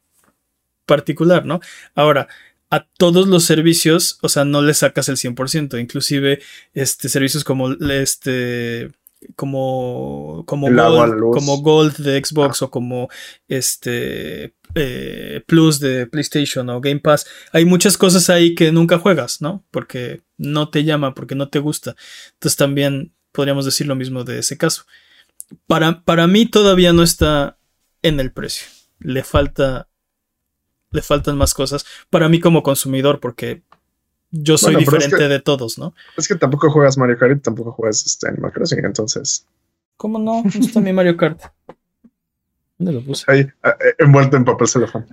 particular, 0.85 1.45
¿no? 1.45 1.59
Ahora, 1.95 2.27
a 2.69 2.87
todos 2.97 3.27
los 3.27 3.43
servicios, 3.45 4.17
o 4.21 4.29
sea, 4.29 4.45
no 4.45 4.61
le 4.61 4.73
sacas 4.73 5.09
el 5.09 5.17
100%, 5.17 5.77
inclusive 5.79 6.39
este, 6.73 7.09
servicios 7.09 7.43
como 7.43 7.71
este 7.73 8.91
como 9.35 10.43
como 10.45 10.71
Gold, 10.71 11.19
como 11.33 11.61
Gold 11.61 11.97
de 11.97 12.23
Xbox 12.23 12.61
o 12.61 12.71
como 12.71 13.09
este 13.47 14.55
eh, 14.75 15.43
Plus 15.45 15.79
de 15.79 16.07
PlayStation 16.07 16.69
o 16.69 16.81
Game 16.81 16.99
Pass, 16.99 17.25
hay 17.51 17.65
muchas 17.65 17.97
cosas 17.97 18.29
ahí 18.29 18.55
que 18.55 18.71
nunca 18.71 18.99
juegas, 18.99 19.41
¿no? 19.41 19.65
Porque 19.71 20.21
no 20.37 20.69
te 20.69 20.83
llama, 20.83 21.13
porque 21.13 21.35
no 21.35 21.49
te 21.49 21.59
gusta. 21.59 21.95
Entonces 22.33 22.57
también 22.57 23.13
podríamos 23.31 23.65
decir 23.65 23.87
lo 23.87 23.95
mismo 23.95 24.23
de 24.23 24.39
ese 24.39 24.57
caso. 24.57 24.85
Para, 25.67 26.03
para 26.03 26.27
mí 26.27 26.45
todavía 26.45 26.93
no 26.93 27.03
está 27.03 27.57
en 28.01 28.19
el 28.19 28.31
precio. 28.31 28.67
Le 28.99 29.23
falta. 29.23 29.87
Le 30.91 31.01
faltan 31.01 31.37
más 31.37 31.53
cosas. 31.53 31.85
Para 32.09 32.27
mí 32.27 32.39
como 32.39 32.63
consumidor, 32.63 33.19
porque 33.19 33.63
yo 34.31 34.57
soy 34.57 34.73
Bueno, 34.73 34.85
pero 34.85 34.97
es 34.97 35.03
diferente 35.05 35.27
que- 35.27 35.33
de 35.33 35.39
todos, 35.41 35.77
¿no? 35.77 35.93
Es 36.17 36.27
que 36.27 36.35
tampoco 36.35 36.69
juegas 36.71 36.97
Mario 36.97 37.17
Kart 37.17 37.37
y 37.37 37.41
tampoco 37.41 37.71
juegas 37.73 38.05
este 38.05 38.29
Animal 38.29 38.51
Crossing, 38.53 38.85
entonces. 38.85 39.45
¿Cómo 39.97 40.17
no? 40.19 40.41
¿Dónde 40.43 40.59
está 40.59 40.79
mi 40.79 40.93
Mario 40.93 41.17
Kart? 41.17 41.41
¿Dónde 42.77 42.93
lo 42.93 43.01
puse? 43.05 43.25
Ahí, 43.27 43.41
eh, 43.41 43.49
envuelto 43.99 44.37
en 44.37 44.45
papel 44.45 44.67
celofán. 44.67 45.05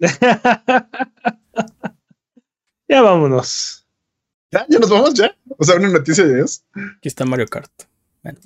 ya 2.88 3.02
vámonos. 3.02 3.86
¿Ya? 4.50 4.66
¿Ya 4.68 4.78
nos 4.78 4.90
vamos? 4.90 5.14
¿Ya? 5.14 5.34
O 5.58 5.64
sea, 5.64 5.76
una 5.76 5.88
noticia 5.88 6.24
de 6.24 6.36
Dios. 6.36 6.64
Aquí 6.98 7.08
está 7.08 7.24
Mario 7.24 7.46
Kart. 7.46 7.70
Bueno. 8.22 8.38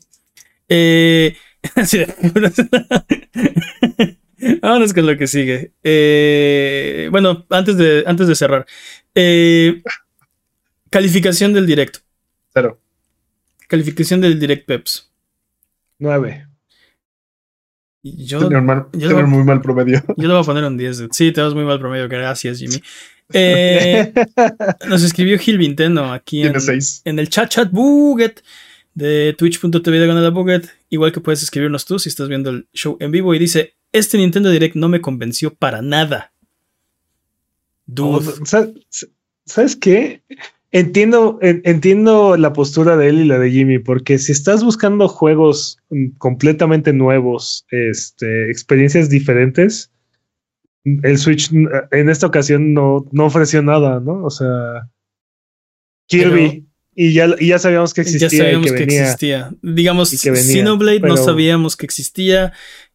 Eh. 0.68 1.36
Vámonos 4.62 4.94
con 4.94 5.06
lo 5.06 5.16
que 5.18 5.26
sigue. 5.26 5.72
Eh, 5.82 7.08
bueno, 7.10 7.44
antes 7.50 7.76
de, 7.76 8.04
antes 8.06 8.26
de 8.28 8.34
cerrar. 8.34 8.64
Eh, 9.14 9.82
calificación 10.90 11.52
del 11.52 11.66
directo. 11.66 12.00
Cero. 12.52 12.80
Calificación 13.68 14.20
del 14.20 14.38
direct 14.40 14.66
Peps. 14.66 15.10
Nueve. 15.98 16.46
Yo, 18.02 18.40
Tener, 18.48 18.62
mal, 18.62 18.86
yo 18.94 19.08
tener 19.08 19.24
lo- 19.24 19.28
muy 19.28 19.44
mal 19.44 19.60
promedio. 19.60 20.02
yo 20.16 20.26
le 20.28 20.32
voy 20.34 20.42
a 20.42 20.46
poner 20.46 20.64
un 20.64 20.76
10. 20.76 20.98
dude. 20.98 21.08
Sí, 21.12 21.32
tenemos 21.32 21.54
muy 21.54 21.64
mal 21.64 21.78
promedio. 21.78 22.08
Gracias, 22.08 22.58
Jimmy. 22.58 22.82
Eh, 23.32 24.12
nos 24.88 25.02
escribió 25.02 25.38
Gil 25.38 25.58
Vinteno 25.58 26.12
aquí 26.12 26.42
en, 26.42 26.54
el 27.18 27.28
chat 27.28 27.48
chat 27.50 27.70
Buget 27.70 28.42
de 28.94 29.34
twitch.tv 29.38 29.98
de 29.98 30.30
Buget. 30.30 30.68
Igual 30.88 31.12
que 31.12 31.20
puedes 31.20 31.42
escribirnos 31.42 31.84
tú 31.84 31.98
si 31.98 32.08
estás 32.08 32.28
viendo 32.28 32.50
el 32.50 32.66
show 32.72 32.96
en 33.00 33.10
vivo 33.12 33.34
y 33.34 33.38
dice, 33.38 33.74
este 33.92 34.16
Nintendo 34.18 34.50
Direct 34.50 34.74
no 34.76 34.88
me 34.88 35.00
convenció 35.00 35.54
para 35.54 35.82
nada. 35.82 36.32
Dude. 37.86 38.46
Sa- 38.46 38.70
sa- 38.88 39.06
¿Sabes 39.46 39.76
qué? 39.76 40.22
Entiendo, 40.72 41.38
en- 41.42 41.62
entiendo 41.64 42.36
la 42.36 42.52
postura 42.52 42.96
de 42.96 43.08
él 43.08 43.18
y 43.20 43.24
la 43.24 43.38
de 43.38 43.50
Jimmy, 43.50 43.80
porque 43.80 44.18
si 44.18 44.30
estás 44.30 44.62
buscando 44.62 45.08
juegos 45.08 45.78
mm, 45.90 46.10
completamente 46.18 46.92
nuevos, 46.92 47.66
este, 47.70 48.50
experiencias 48.50 49.10
diferentes, 49.10 49.90
el 50.84 51.18
Switch 51.18 51.50
mm, 51.52 51.66
en 51.90 52.08
esta 52.08 52.28
ocasión 52.28 52.72
no, 52.72 53.04
no 53.10 53.24
ofreció 53.26 53.62
nada, 53.62 53.98
¿no? 53.98 54.24
O 54.24 54.30
sea, 54.30 54.88
Kirby, 56.06 56.66
y, 56.94 57.12
ya, 57.12 57.34
y 57.38 57.48
ya 57.48 57.58
sabíamos 57.58 57.94
que 57.94 58.00
existía 58.02 58.28
ya 58.28 58.38
sabíamos 58.38 58.66
y 58.66 58.70
que 58.70 58.76
que 58.76 58.84
venía. 58.86 59.02
existía. 59.04 59.50
Digamos, 59.62 60.10
que 60.20 60.30
venía, 60.30 60.52
Xenoblade 60.52 61.00
no 61.00 61.16
sabíamos 61.16 61.76
que 61.76 61.86
existía. 61.86 62.52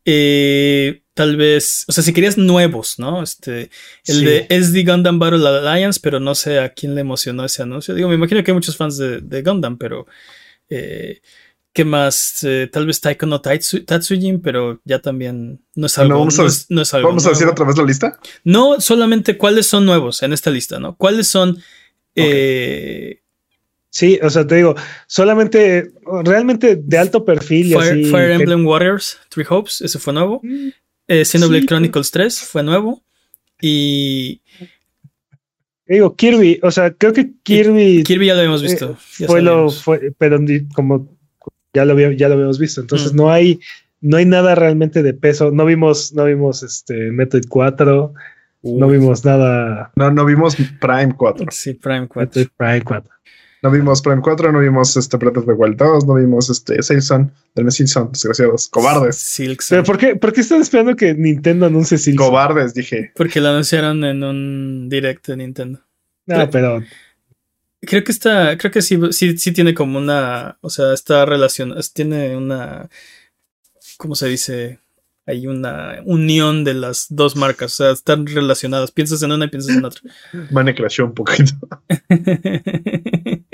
Eh, 0.08 1.02
tal 1.16 1.36
vez, 1.38 1.86
o 1.88 1.92
sea, 1.92 2.04
si 2.04 2.14
querías 2.14 2.38
nuevos, 2.38 3.00
¿no? 3.00 3.24
Este, 3.24 3.72
el 4.06 4.16
Sí. 4.20 4.26
de 4.26 4.48
SD 4.50 4.84
Gundam 4.84 5.18
Battle 5.18 5.48
Alliance, 5.48 6.00
pero 6.04 6.20
no 6.20 6.36
sé 6.36 6.60
a 6.60 6.70
quién 6.74 6.94
le 6.94 7.02
emocionó 7.02 7.44
ese 7.46 7.64
anuncio. 7.64 7.96
Digo, 7.96 8.10
me 8.10 8.16
imagino 8.16 8.44
que 8.44 8.52
hay 8.52 8.56
muchos 8.56 8.78
fans 8.78 8.98
de, 8.98 9.22
de 9.22 9.42
Gundam, 9.42 9.78
pero 9.80 10.06
eh, 10.70 11.22
¿qué 11.74 11.86
más? 11.86 12.44
Eh, 12.44 12.70
tal 12.72 12.86
vez 12.86 13.02
Taiko 13.02 13.26
no 13.26 13.42
Tatsu, 13.42 13.84
Tatsujin, 13.84 14.42
pero 14.42 14.80
ya 14.84 15.00
también 15.00 15.62
no 15.74 15.88
es 15.88 15.98
algo, 15.98 16.20
vamos 16.20 16.38
a 16.38 16.44
no 16.44 16.50
no 16.70 16.82
es 16.84 16.94
algo 16.94 17.08
Vamos 17.08 17.26
a 17.26 17.30
decir 17.30 17.48
otra 17.48 17.66
vez 17.66 17.78
la 17.78 17.84
lista. 17.86 18.20
No 18.44 18.80
solamente 18.80 19.38
cuáles 19.38 19.66
son 19.66 19.86
nuevos 19.86 20.22
en 20.22 20.34
esta 20.34 20.52
lista, 20.52 20.80
¿no? 20.80 20.96
¿Cuáles 20.98 21.28
son 21.28 21.58
eh, 22.16 23.22
Sí, 23.96 24.20
o 24.22 24.30
sea, 24.30 24.46
te 24.46 24.56
digo, 24.56 24.76
solamente, 25.08 25.94
realmente 26.26 26.76
de 26.76 26.98
alto 26.98 27.24
perfil 27.24 27.68
y 27.68 27.74
Fire, 27.76 27.92
así. 27.94 28.04
Fire 28.12 28.28
que- 28.28 28.34
Emblem 28.44 28.68
Warriors, 28.68 29.18
Three 29.30 29.46
Hopes, 29.50 29.80
ese 29.80 30.00
fue 30.00 30.12
nuevo. 30.12 30.42
Eh, 31.08 31.24
Xenoblade 31.24 31.62
Sí, 31.62 31.68
Chronicles 31.68 32.12
3 32.12 32.40
fue 32.42 32.62
nuevo. 32.62 33.02
Y 33.62 34.42
Digo, 35.88 36.16
Kirby, 36.16 36.60
o 36.64 36.72
sea, 36.72 36.92
creo 36.92 37.14
que 37.14 37.32
Kirby 37.44 38.04
Kirby 38.04 38.26
ya 38.26 38.34
lo 38.34 38.40
habíamos 38.40 38.64
visto. 38.64 38.98
ya 39.20 39.28
fue 39.28 39.42
lo 39.42 39.70
fue, 39.70 40.12
pero 40.18 40.40
como 40.74 41.16
ya 41.74 41.86
lo 41.86 41.94
había- 41.94 42.12
ya 42.14 42.28
lo 42.28 42.34
habíamos 42.34 42.58
visto. 42.60 42.82
Entonces 42.82 43.14
Mm. 43.14 43.16
no 43.18 43.32
hay 43.32 43.60
no 44.02 44.18
hay 44.18 44.26
nada 44.26 44.56
realmente 44.56 45.04
de 45.04 45.14
peso. 45.14 45.52
No 45.52 45.64
vimos 45.66 46.12
no 46.14 46.26
vimos 46.26 46.64
este 46.64 47.12
Metroid 47.12 47.46
4, 47.48 48.14
no 48.64 48.88
vimos 48.90 49.24
nada 49.24 49.92
No, 49.96 50.12
no 50.12 50.26
vimos 50.26 50.56
Prime 50.82 51.14
4. 51.16 51.46
Sí, 51.52 51.76
Prime 51.76 52.08
4. 52.08 52.42
Metroid 52.42 52.48
Prime 52.58 52.82
4. 52.82 53.12
No 53.66 53.72
vimos 53.72 54.00
Prime 54.00 54.22
4, 54.22 54.52
no 54.52 54.60
vimos 54.60 54.96
este 54.96 55.18
Breath 55.18 55.38
of 55.38 55.48
the 55.48 55.54
Wild 55.54 55.78
2, 55.78 56.06
no 56.06 56.14
vimos 56.14 56.52
este 56.52 56.84
Silson, 56.84 57.34
del 57.56 57.72
Silson, 57.72 58.12
desgraciados. 58.12 58.70
Cobardes. 58.70 59.18
Silk 59.18 59.64
Pero. 59.68 59.84
¿por 59.84 59.98
qué, 59.98 60.16
¿por 60.16 60.34
qué 60.34 60.42
están 60.42 60.62
esperando 60.62 60.96
que 60.96 61.16
Nintendo 61.16 61.66
anuncie 61.66 61.98
Silson? 61.98 62.28
Cobardes, 62.28 62.76
dije. 62.76 63.12
Porque 63.16 63.42
lo 63.42 63.50
anunciaron 63.50 64.04
en 64.04 64.24
un 64.24 64.88
direct 64.88 65.26
de 65.30 65.38
Nintendo. 65.38 65.80
No, 66.28 66.48
pero 66.52 66.84
Creo 67.82 68.04
que 68.04 68.12
está, 68.12 68.56
creo 68.56 68.72
que 68.72 68.84
sí, 68.84 69.00
sí, 69.10 69.36
sí 69.36 69.52
tiene 69.52 69.74
como 69.74 69.98
una, 69.98 70.60
o 70.62 70.70
sea, 70.70 70.94
está 70.94 71.26
relacionado, 71.26 71.82
tiene 71.92 72.38
una, 72.38 72.88
¿cómo 73.98 74.14
se 74.14 74.28
dice? 74.28 74.80
Hay 75.26 75.48
una 75.48 76.04
unión 76.06 76.64
de 76.64 76.76
las 76.76 77.08
dos 77.10 77.36
marcas, 77.36 77.74
o 77.74 77.84
sea, 77.84 77.92
están 77.94 78.28
relacionadas. 78.28 78.92
Piensas 78.92 79.24
en 79.24 79.32
una 79.32 79.46
y 79.46 79.50
piensas 79.50 79.76
en 79.76 79.86
otra. 79.86 80.02
Mane 80.52 80.76
crashó 80.76 81.06
un 81.06 81.16
poquito. 81.16 81.56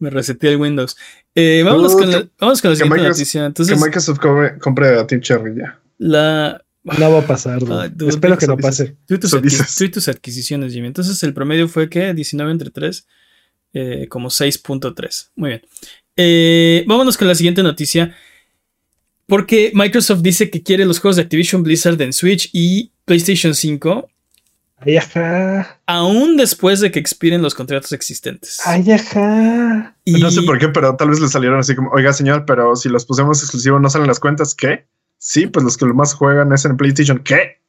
Me 0.00 0.10
reseté 0.10 0.48
el 0.48 0.56
Windows. 0.56 0.96
Eh, 1.34 1.62
vámonos, 1.64 1.94
Uh, 1.94 1.98
con 1.98 2.10
la, 2.10 2.22
que- 2.22 2.28
vámonos 2.40 2.60
con 2.62 2.70
la 2.70 2.74
que 2.76 2.82
siguiente 2.82 3.02
Microsoft- 3.02 3.08
noticia. 3.18 3.40
que 3.42 3.46
Entonces, 3.46 3.80
Microsoft 3.80 4.18
compre, 4.18 4.58
compre 4.58 4.88
a 4.98 5.06
Team 5.06 5.20
Cherry 5.20 5.54
ya. 5.56 5.78
la, 5.98 6.64
no 6.82 7.12
va 7.12 7.18
a 7.20 7.26
pasar. 7.26 7.60
dude, 7.60 8.08
Espero 8.08 8.36
que 8.38 8.46
no 8.46 8.56
pase. 8.56 8.96
Tú 9.06 9.14
y, 9.14 9.18
tus 9.18 9.30
tú 9.30 9.90
tus 9.90 10.08
adquisiciones, 10.08 10.72
Jimmy. 10.72 10.88
Entonces 10.88 11.22
el 11.22 11.32
promedio 11.34 11.68
fue 11.68 11.88
que 11.88 12.12
19 12.14 12.50
entre 12.50 12.70
3, 12.70 13.06
eh, 13.74 14.06
como 14.08 14.30
6.3. 14.30 15.30
Muy 15.36 15.50
bien. 15.50 15.62
Eh, 16.16 16.84
vámonos 16.88 17.16
con 17.16 17.28
la 17.28 17.34
siguiente 17.34 17.62
noticia. 17.62 18.14
Porque 19.26 19.70
Microsoft 19.74 20.22
dice 20.22 20.50
que 20.50 20.62
quiere 20.62 20.84
los 20.84 20.98
juegos 20.98 21.16
de 21.16 21.22
Activision 21.22 21.62
Blizzard 21.62 22.00
en 22.02 22.12
Switch 22.12 22.50
y 22.52 22.90
PlayStation 23.04 23.54
5, 23.54 24.08
Ay, 24.80 24.96
ajá. 24.96 25.78
aún 25.86 26.36
después 26.36 26.80
de 26.80 26.90
que 26.90 26.98
expiren 26.98 27.42
los 27.42 27.54
contratos 27.54 27.92
existentes. 27.92 28.58
Ay, 28.64 28.90
ajá. 28.92 29.94
Y- 30.04 30.20
No 30.20 30.30
sé 30.30 30.42
por 30.42 30.58
qué, 30.58 30.68
pero 30.68 30.96
tal 30.96 31.10
vez 31.10 31.20
le 31.20 31.28
salieron 31.28 31.58
así 31.60 31.74
como, 31.74 31.90
oiga 31.90 32.12
señor, 32.12 32.44
pero 32.46 32.74
si 32.76 32.88
los 32.88 33.04
pusimos 33.04 33.40
exclusivos 33.42 33.80
no 33.80 33.90
salen 33.90 34.06
las 34.08 34.20
cuentas, 34.20 34.54
¿qué? 34.54 34.86
Sí, 35.18 35.46
pues 35.46 35.64
los 35.64 35.76
que 35.76 35.84
más 35.86 36.14
juegan 36.14 36.52
es 36.52 36.64
en 36.64 36.76
PlayStation, 36.76 37.18
¿qué? 37.18 37.60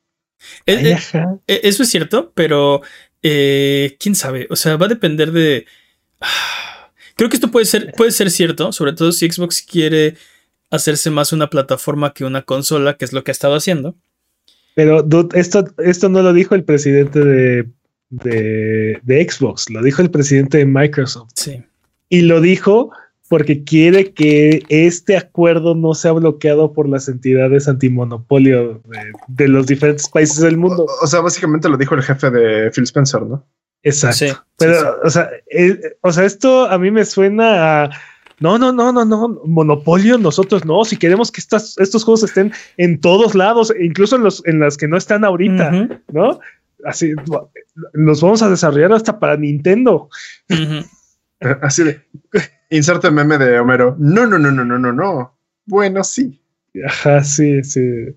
Eh, 0.65 0.77
Ay, 0.77 0.87
eh, 0.87 0.93
ajá. 0.93 1.35
eh, 1.47 1.59
eso 1.63 1.83
es 1.83 1.89
cierto, 1.89 2.31
pero 2.33 2.81
eh, 3.21 3.97
quién 3.99 4.15
sabe. 4.15 4.47
O 4.49 4.55
sea, 4.55 4.77
va 4.77 4.85
a 4.85 4.89
depender 4.89 5.31
de. 5.31 5.65
Creo 7.15 7.29
que 7.29 7.35
esto 7.35 7.51
puede 7.51 7.65
ser, 7.65 7.91
puede 7.95 8.11
ser 8.11 8.31
cierto, 8.31 8.71
sobre 8.71 8.93
todo 8.93 9.11
si 9.11 9.29
Xbox 9.29 9.61
quiere 9.61 10.15
hacerse 10.71 11.09
más 11.11 11.33
una 11.33 11.49
plataforma 11.49 12.13
que 12.13 12.23
una 12.25 12.43
consola, 12.43 12.95
que 12.97 13.05
es 13.05 13.13
lo 13.13 13.23
que 13.23 13.31
ha 13.31 13.33
estado 13.33 13.55
haciendo. 13.55 13.95
Pero 14.75 15.03
dude, 15.03 15.39
esto, 15.39 15.65
esto 15.79 16.09
no 16.09 16.21
lo 16.21 16.33
dijo 16.33 16.55
el 16.55 16.63
presidente 16.63 17.19
de, 17.19 17.69
de, 18.09 18.99
de 19.03 19.29
Xbox, 19.29 19.69
lo 19.69 19.81
dijo 19.81 20.01
el 20.01 20.11
presidente 20.11 20.59
de 20.59 20.65
Microsoft. 20.65 21.31
Sí. 21.35 21.63
Y 22.09 22.21
lo 22.21 22.41
dijo 22.41 22.91
porque 23.29 23.63
quiere 23.63 24.13
que 24.13 24.61
este 24.67 25.15
acuerdo 25.15 25.73
no 25.73 25.93
sea 25.93 26.11
bloqueado 26.11 26.73
por 26.73 26.89
las 26.89 27.07
entidades 27.07 27.69
antimonopolio 27.69 28.81
de, 28.89 29.13
de 29.29 29.47
los 29.47 29.67
diferentes 29.67 30.09
países 30.09 30.39
del 30.39 30.57
mundo. 30.57 30.83
O, 30.83 31.05
o 31.05 31.07
sea, 31.07 31.21
básicamente 31.21 31.69
lo 31.69 31.77
dijo 31.77 31.95
el 31.95 32.03
jefe 32.03 32.29
de 32.29 32.69
Phil 32.71 32.83
Spencer, 32.83 33.21
¿no? 33.21 33.45
Exacto. 33.83 34.17
Sí, 34.17 34.27
sí, 34.27 34.35
Pero, 34.57 34.79
sí. 34.79 34.87
o 35.03 35.09
sea, 35.09 35.29
eh, 35.49 35.79
o 36.01 36.11
sea, 36.11 36.25
esto 36.25 36.69
a 36.69 36.77
mí 36.77 36.91
me 36.91 37.05
suena 37.05 37.83
a 37.83 37.91
no, 38.41 38.57
no, 38.57 38.73
no, 38.73 38.91
no, 38.91 39.05
no, 39.05 39.41
monopolio 39.45 40.17
nosotros 40.17 40.65
no, 40.65 40.83
si 40.83 40.97
queremos 40.97 41.31
que 41.31 41.39
estas, 41.39 41.77
estos 41.77 42.03
juegos 42.03 42.23
estén 42.23 42.51
en 42.77 42.99
todos 42.99 43.35
lados, 43.35 43.71
incluso 43.79 44.15
en, 44.15 44.23
los, 44.23 44.45
en 44.47 44.59
las 44.59 44.77
que 44.77 44.87
no 44.87 44.97
están 44.97 45.23
ahorita, 45.23 45.71
¿no? 46.11 46.39
Así, 46.83 47.13
los 47.93 48.21
vamos 48.21 48.41
a 48.41 48.49
desarrollar 48.49 48.91
hasta 48.93 49.19
para 49.19 49.37
Nintendo. 49.37 50.09
Así 51.61 51.83
de, 51.83 52.01
inserte 52.71 53.11
meme 53.11 53.37
de 53.37 53.59
Homero, 53.59 53.95
no, 53.99 54.25
no, 54.25 54.39
no, 54.39 54.51
no, 54.51 54.65
no, 54.65 54.79
no, 54.79 54.91
no, 54.91 55.37
bueno, 55.65 56.03
sí. 56.03 56.41
Ajá, 56.85 57.23
sí, 57.23 57.63
sí. 57.63 58.15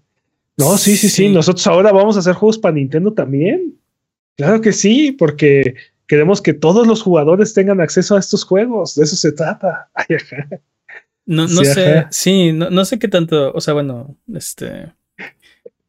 No, 0.56 0.78
sí, 0.78 0.96
sí, 0.96 1.08
sí, 1.10 1.28
nosotros 1.28 1.66
ahora 1.66 1.92
vamos 1.92 2.16
a 2.16 2.20
hacer 2.20 2.34
juegos 2.34 2.58
para 2.58 2.74
Nintendo 2.74 3.12
también. 3.12 3.78
Claro 4.36 4.60
que 4.60 4.72
sí, 4.72 5.12
porque 5.12 5.74
queremos 6.06 6.40
que 6.42 6.54
todos 6.54 6.86
los 6.86 7.02
jugadores 7.02 7.54
tengan 7.54 7.80
acceso 7.80 8.16
a 8.16 8.20
estos 8.20 8.44
juegos. 8.44 8.94
De 8.94 9.04
eso 9.04 9.16
se 9.16 9.32
trata. 9.32 9.90
No, 11.26 11.48
no 11.48 11.64
sé, 11.64 12.04
sí, 12.10 12.52
no, 12.52 12.84
sé 12.84 12.98
qué 12.98 13.08
tanto, 13.08 13.50
o 13.54 13.58
sea, 13.58 13.72
bueno, 13.72 14.14
este. 14.34 14.92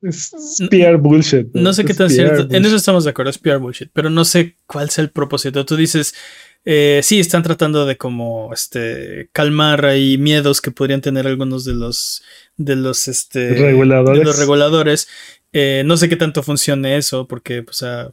Es 0.01 0.31
PR 0.69 0.95
bullshit. 0.95 1.49
No, 1.53 1.73
sé 1.73 1.83
qué 1.83 1.93
tan 1.93 2.09
cierto. 2.09 2.55
En 2.55 2.63
eso 2.63 2.77
estamos 2.77 3.03
de 3.03 3.09
acuerdo, 3.09 3.31
es 3.31 3.37
PR 3.37 3.57
bullshit, 3.57 3.89
pero 3.91 4.09
no 4.09 4.23
sé 4.23 4.55
cuál 4.65 4.87
es 4.87 4.97
el 4.97 5.09
propósito. 5.09 5.65
Tú 5.65 5.75
dices, 5.75 6.15
eh, 6.63 7.01
sí, 7.03 7.19
están 7.19 7.43
tratando 7.43 7.85
de 7.85 7.97
como 7.97 8.53
este 8.53 9.29
calmar 9.33 9.85
ahí 9.85 10.17
miedos 10.17 10.61
que 10.61 10.71
podrían 10.71 11.01
tener 11.01 11.27
algunos 11.27 11.65
de 11.65 11.73
los 11.73 12.23
de 12.55 12.77
los 12.77 13.09
este 13.09 13.49
reguladores. 13.55 14.19
De 14.19 14.25
los 14.25 14.39
reguladores. 14.39 15.09
Eh, 15.51 15.83
no 15.85 15.97
sé 15.97 16.07
qué 16.07 16.15
tanto 16.15 16.43
funcione 16.43 16.97
eso, 16.97 17.27
porque, 17.27 17.65
o 17.67 17.73
sea, 17.73 18.11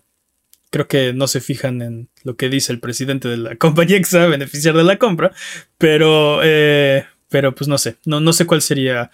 creo 0.73 0.89
que 0.89 1.13
no 1.13 1.29
se 1.29 1.41
fijan 1.41 1.83
en 1.83 2.09
lo 2.25 2.35
que 2.35 2.49
dice 2.49 2.73
el 2.73 2.81
presidente 2.81 3.29
de 3.29 3.37
la 3.37 3.57
compañía 3.59 3.99
que 3.99 4.07
se 4.07 4.19
va 4.19 4.25
a 4.25 4.29
beneficiar 4.29 4.75
de 4.75 4.83
la 4.83 4.99
compra, 4.99 5.33
pero, 5.79 6.41
eh, 6.43 7.05
pero 7.29 7.55
pues 7.55 7.69
no 7.69 7.79
sé, 7.79 7.97
no, 8.07 8.21
no 8.21 8.33
sé 8.33 8.47
cuál 8.47 8.63
sería 8.63 9.11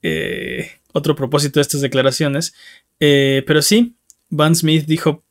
eh, 0.00 0.70
otro 0.92 1.16
propósito 1.16 1.58
de 1.58 1.62
estas 1.62 1.80
declaraciones, 1.80 2.54
eh, 3.00 3.42
pero 3.46 3.60
sí, 3.62 3.96
Van 4.30 4.54
Smith 4.54 4.86
dijo 4.86 5.24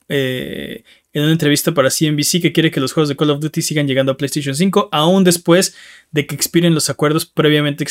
en 1.13 1.23
una 1.23 1.31
entrevista 1.31 1.73
para 1.73 1.89
CNBC 1.89 2.41
que 2.41 2.51
quiere 2.51 2.69
que 2.69 2.79
los 2.81 2.91
juegos 2.91 3.07
de 3.09 3.15
Call 3.15 3.29
of 3.29 3.39
Duty 3.39 3.61
sigan 3.61 3.87
llegando 3.87 4.11
a 4.11 4.17
PlayStation 4.17 4.55
5 4.55 4.89
aún 4.91 5.23
después 5.23 5.75
de 6.11 6.25
que 6.25 6.35
expiren 6.35 6.73
los 6.73 6.89
acuerdos 6.89 7.25
previamente 7.25 7.85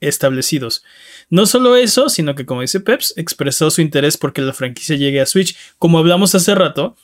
establecidos. 0.00 0.84
No 1.30 1.46
solo 1.46 1.76
eso, 1.76 2.08
sino 2.08 2.34
que 2.34 2.46
como 2.46 2.60
dice 2.60 2.80
Peps, 2.80 3.14
expresó 3.16 3.70
su 3.70 3.80
interés 3.80 4.16
porque 4.16 4.42
la 4.42 4.52
franquicia 4.52 4.96
llegue 4.96 5.20
a 5.20 5.26
Switch. 5.26 5.56
Como 5.78 5.98
hablamos 5.98 6.34
hace 6.34 6.54
rato, 6.54 6.96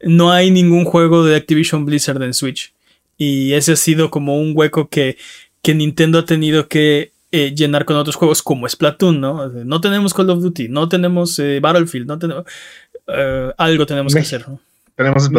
no 0.00 0.32
hay 0.32 0.50
ningún 0.50 0.84
juego 0.84 1.24
de 1.24 1.36
Activision 1.36 1.84
Blizzard 1.84 2.22
en 2.22 2.34
Switch. 2.34 2.72
Y 3.16 3.52
ese 3.54 3.72
ha 3.72 3.76
sido 3.76 4.10
como 4.10 4.38
un 4.38 4.52
hueco 4.54 4.88
que, 4.88 5.16
que 5.62 5.74
Nintendo 5.74 6.18
ha 6.18 6.24
tenido 6.26 6.68
que 6.68 7.12
eh, 7.32 7.54
llenar 7.54 7.84
con 7.84 7.96
otros 7.96 8.16
juegos 8.16 8.42
como 8.42 8.68
Splatoon, 8.68 9.20
¿no? 9.20 9.48
No 9.48 9.80
tenemos 9.80 10.14
Call 10.14 10.30
of 10.30 10.42
Duty, 10.42 10.68
no 10.68 10.88
tenemos 10.88 11.38
eh, 11.38 11.60
Battlefield, 11.60 12.06
no 12.06 12.18
tenemos... 12.18 12.44
Eh, 13.08 13.52
algo 13.56 13.86
tenemos 13.86 14.14
que 14.14 14.20
hacer. 14.20 14.44
Tenemos 14.94 15.30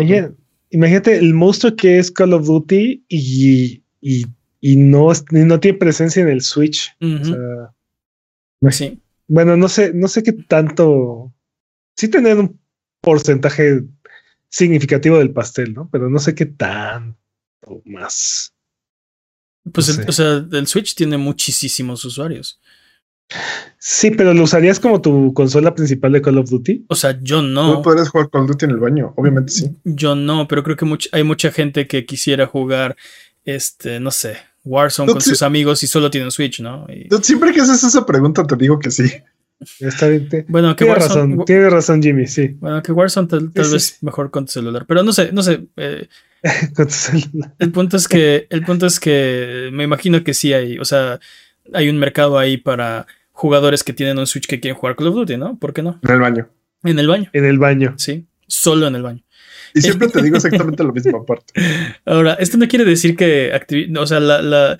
Imagínate, 0.69 1.17
el 1.17 1.33
monstruo 1.33 1.75
que 1.75 1.97
es 1.97 2.11
Call 2.11 2.33
of 2.33 2.45
Duty 2.45 3.03
y, 3.07 3.81
y, 4.01 4.75
no, 4.75 5.11
no 5.31 5.59
tiene 5.59 5.77
presencia 5.77 6.21
en 6.21 6.29
el 6.29 6.41
Switch. 6.41 6.93
sí. 8.69 8.99
Bueno, 9.29 9.57
no 9.57 9.67
sé, 9.67 9.93
no 9.93 10.07
sé 10.07 10.23
qué 10.23 10.33
tanto. 10.33 11.33
Sí 11.95 12.07
tener 12.07 12.37
un 12.37 12.59
porcentaje 13.01 13.81
significativo 14.57 15.19
del 15.19 15.31
pastel, 15.31 15.73
¿no? 15.73 15.87
Pero 15.91 16.09
no 16.09 16.17
sé 16.17 16.33
qué 16.33 16.47
tanto 16.47 17.15
más. 17.85 18.53
Pues, 19.71 19.99
o 20.07 20.11
sea, 20.11 20.45
el 20.51 20.65
Switch 20.65 20.95
tiene 20.95 21.17
muchísimos 21.17 22.03
usuarios. 22.05 22.59
Sí, 23.77 24.11
pero 24.11 24.33
¿lo 24.33 24.43
usarías 24.43 24.79
como 24.79 25.01
tu 25.01 25.33
consola 25.33 25.75
principal 25.75 26.13
de 26.13 26.21
Call 26.21 26.39
of 26.39 26.49
Duty? 26.49 26.85
O 26.87 26.95
sea, 26.95 27.19
yo 27.21 27.41
no. 27.41 27.73
No 27.73 27.81
podrías 27.83 28.09
jugar 28.09 28.29
Call 28.31 28.43
of 28.43 28.47
Duty 28.47 28.65
en 28.65 28.71
el 28.71 28.77
baño, 28.77 29.13
obviamente 29.15 29.51
sí. 29.51 29.75
Yo 29.83 30.15
no, 30.15 30.47
pero 30.47 30.63
creo 30.63 30.75
que 30.75 30.87
hay 31.11 31.23
mucha 31.23 31.51
gente 31.51 31.87
que 31.87 32.05
quisiera 32.05 32.47
jugar, 32.47 32.95
este, 33.43 33.99
no 33.99 34.09
sé, 34.11 34.37
Warzone 34.63 35.11
con 35.11 35.21
sus 35.21 35.43
amigos 35.43 35.83
y 35.83 35.87
solo 35.87 36.09
tienen 36.09 36.31
Switch, 36.31 36.61
¿no? 36.61 36.87
Siempre 37.21 37.53
que 37.53 37.61
haces 37.61 37.83
esa 37.83 38.05
pregunta 38.05 38.47
te 38.47 38.55
digo 38.55 38.79
que 38.79 38.89
sí. 38.89 39.11
Está 39.79 40.07
bien. 40.07 40.45
Bueno, 40.47 40.75
que 40.75 40.85
tiene 40.85 40.99
razón, 40.99 41.45
tiene 41.45 41.69
razón 41.69 42.01
Jimmy, 42.01 42.27
sí. 42.27 42.55
Bueno, 42.59 42.81
que 42.83 42.91
Warzone 42.91 43.27
tal, 43.27 43.49
vez 43.49 43.97
mejor 44.01 44.29
con 44.29 44.45
tu 44.45 44.51
celular, 44.51 44.85
pero 44.87 45.03
no 45.03 45.11
sé, 45.11 45.31
no 45.31 45.41
sé. 45.41 45.65
Eh, 45.77 46.07
con 46.75 46.85
tu 46.85 46.93
celular. 46.93 47.53
El 47.57 47.71
punto 47.71 47.97
es 47.97 48.07
que, 48.07 48.47
el 48.49 48.63
punto 48.63 48.85
es 48.85 48.99
que 48.99 49.69
me 49.73 49.83
imagino 49.83 50.23
que 50.23 50.33
sí 50.33 50.53
hay, 50.53 50.77
o 50.77 50.85
sea, 50.85 51.19
hay 51.73 51.89
un 51.89 51.97
mercado 51.97 52.37
ahí 52.37 52.57
para 52.57 53.07
jugadores 53.31 53.83
que 53.83 53.93
tienen 53.93 54.19
un 54.19 54.27
Switch 54.27 54.47
que 54.47 54.59
quieren 54.59 54.77
jugar 54.77 54.95
Call 54.95 55.07
of 55.07 55.15
Duty, 55.15 55.37
¿no? 55.37 55.57
¿Por 55.57 55.73
qué 55.73 55.81
no? 55.81 55.99
En 56.03 56.11
el 56.11 56.19
baño. 56.19 56.49
En 56.83 56.99
el 56.99 57.07
baño. 57.07 57.29
En 57.33 57.45
el 57.45 57.57
baño. 57.57 57.95
Sí, 57.97 58.27
solo 58.47 58.87
en 58.87 58.95
el 58.95 59.03
baño. 59.03 59.23
Y 59.73 59.81
siempre 59.81 60.07
te 60.07 60.21
digo 60.21 60.37
exactamente 60.37 60.83
lo 60.83 60.93
mismo 60.93 61.17
aparte. 61.17 61.53
Ahora, 62.05 62.33
esto 62.35 62.57
no 62.57 62.67
quiere 62.67 62.85
decir 62.85 63.15
que, 63.15 63.51
o 63.97 64.05
sea, 64.05 64.19
la 64.19 64.77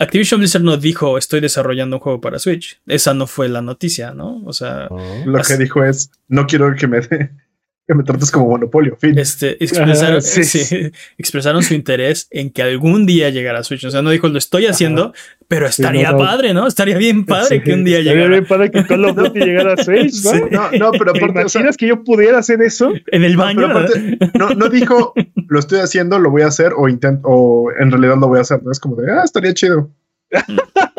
Activision 0.00 0.40
Blizzard 0.40 0.62
no 0.62 0.78
dijo 0.78 1.18
estoy 1.18 1.40
desarrollando 1.40 1.96
un 1.96 2.00
juego 2.00 2.20
para 2.22 2.38
Switch. 2.38 2.80
Esa 2.86 3.12
no 3.12 3.26
fue 3.26 3.50
la 3.50 3.60
noticia, 3.60 4.14
¿no? 4.14 4.42
O 4.46 4.52
sea. 4.54 4.88
Lo 5.26 5.42
que 5.42 5.56
dijo 5.58 5.84
es 5.84 6.10
no 6.26 6.46
quiero 6.46 6.74
que 6.74 6.86
me 6.86 7.00
que 7.90 7.96
me 7.96 8.04
trates 8.04 8.30
como 8.30 8.46
monopolio. 8.46 8.96
Este, 9.02 9.56
expresaron, 9.64 10.22
expresaron 11.18 11.62
su 11.64 11.74
interés 11.74 12.28
en 12.30 12.50
que 12.50 12.62
algún 12.62 13.04
día 13.04 13.30
llegara 13.30 13.58
a 13.58 13.64
Switch. 13.64 13.84
O 13.84 13.90
sea, 13.90 14.00
no 14.00 14.10
dijo 14.10 14.28
lo 14.28 14.38
estoy 14.38 14.66
haciendo, 14.66 15.12
pero 15.48 15.66
estaría 15.66 16.16
padre, 16.16 16.54
¿no? 16.54 16.68
Estaría 16.68 16.96
bien 16.98 17.26
padre 17.26 17.64
que 17.64 17.72
un 17.72 17.82
día 17.82 17.98
llegara. 17.98 18.36
Estaría 18.36 18.38
bien 18.38 18.46
padre 18.46 18.70
que 18.70 18.86
Call 18.86 19.04
of 19.06 19.16
Duty 19.16 19.40
llegara 19.44 19.72
a 19.72 19.76
Switch, 19.82 20.22
¿no? 20.22 20.46
No, 20.50 20.70
no, 20.70 20.92
pero 20.92 21.12
¿Te 21.14 21.18
imaginas 21.18 21.76
que 21.76 21.88
yo 21.88 22.04
pudiera 22.04 22.38
hacer 22.38 22.62
eso? 22.62 22.92
En 23.08 23.24
el 23.24 23.36
baño. 23.36 23.66
No, 24.38 24.50
no, 24.50 24.68
dijo 24.68 25.12
lo 25.48 25.58
estoy 25.58 25.80
haciendo, 25.80 26.20
lo 26.20 26.30
voy 26.30 26.42
a 26.42 26.46
hacer 26.46 26.72
o 26.76 26.88
intento, 26.88 27.26
o 27.26 27.72
en 27.72 27.90
realidad 27.90 28.18
lo 28.20 28.28
voy 28.28 28.38
a 28.38 28.42
hacer. 28.42 28.62
¿no? 28.62 28.70
Es 28.70 28.78
como 28.78 28.94
de, 28.94 29.10
ah, 29.10 29.22
estaría 29.24 29.52
chido. 29.52 29.90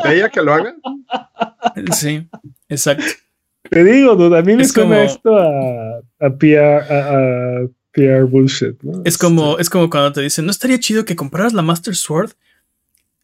ella 0.04 0.28
que 0.28 0.42
lo 0.42 0.52
haga? 0.52 0.74
Sí, 1.94 2.28
exacto. 2.68 3.06
Te 3.70 3.84
digo, 3.84 4.12
a 4.12 4.42
mí 4.42 4.56
me 4.56 4.66
suena 4.66 5.04
esto 5.04 5.34
a, 5.38 6.02
a, 6.22 6.30
PR, 7.92 8.24
bullshit. 8.24 8.76
Es, 9.04 9.18
como, 9.18 9.52
este 9.52 9.62
es 9.62 9.70
como 9.70 9.90
cuando 9.90 10.12
te 10.12 10.22
dicen, 10.22 10.46
¿no 10.46 10.50
estaría 10.50 10.80
chido 10.80 11.04
que 11.04 11.16
compraras 11.16 11.52
la 11.52 11.62
Master 11.62 11.94
Sword 11.94 12.32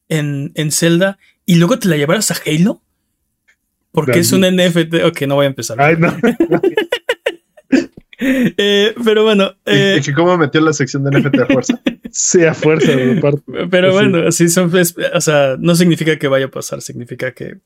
en, 0.08 0.52
en 0.54 0.72
Zelda 0.72 1.18
y 1.46 1.56
luego 1.56 1.78
te 1.78 1.88
la 1.88 1.96
llevaras 1.96 2.30
a 2.30 2.36
Halo? 2.46 2.82
Porque 3.92 4.18
es 4.20 4.32
un 4.32 4.42
NFT. 4.42 5.02
Ok, 5.04 5.22
no 5.22 5.36
voy 5.36 5.46
a 5.46 5.48
empezar. 5.48 5.80
Ay, 5.80 5.96
no. 5.98 6.14
Eh, 8.20 8.94
pero 9.04 9.22
bueno. 9.22 9.54
Eh, 9.66 10.00
¿Y, 10.04 10.12
cómo 10.12 10.36
metió 10.36 10.60
la 10.60 10.72
sección 10.72 11.04
de 11.04 11.20
NFT 11.20 11.38
a 11.38 11.46
fuerza? 11.46 11.80
sí, 12.10 12.44
a 12.44 12.54
fuerza. 12.54 12.92
Pero 13.70 13.92
bueno, 13.92 14.26
así 14.26 14.48
son. 14.48 14.72
O 15.14 15.20
sea, 15.20 15.56
no 15.58 15.74
significa 15.76 16.18
que 16.18 16.26
vaya 16.26 16.46
a 16.46 16.50
pasar, 16.50 16.82
significa 16.82 17.32
que. 17.32 17.58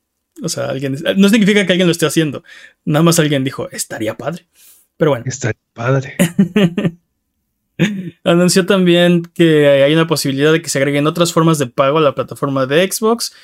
O 0.42 0.48
sea, 0.48 0.66
alguien. 0.66 0.98
No 1.16 1.28
significa 1.28 1.64
que 1.64 1.72
alguien 1.72 1.86
lo 1.86 1.92
esté 1.92 2.06
haciendo. 2.06 2.42
Nada 2.84 3.02
más 3.02 3.18
alguien 3.18 3.44
dijo, 3.44 3.70
estaría 3.70 4.16
padre. 4.18 4.44
Pero 4.96 5.12
bueno. 5.12 5.24
Estaría 5.26 5.60
padre. 5.72 6.16
Anunció 8.24 8.66
también 8.66 9.22
que 9.34 9.82
hay 9.82 9.92
una 9.92 10.06
posibilidad 10.06 10.52
de 10.52 10.62
que 10.62 10.68
se 10.68 10.78
agreguen 10.78 11.06
otras 11.06 11.32
formas 11.32 11.58
de 11.58 11.66
pago 11.66 11.98
a 11.98 12.02
la 12.02 12.14
plataforma 12.14 12.66
de 12.66 12.90
Xbox 12.90 13.34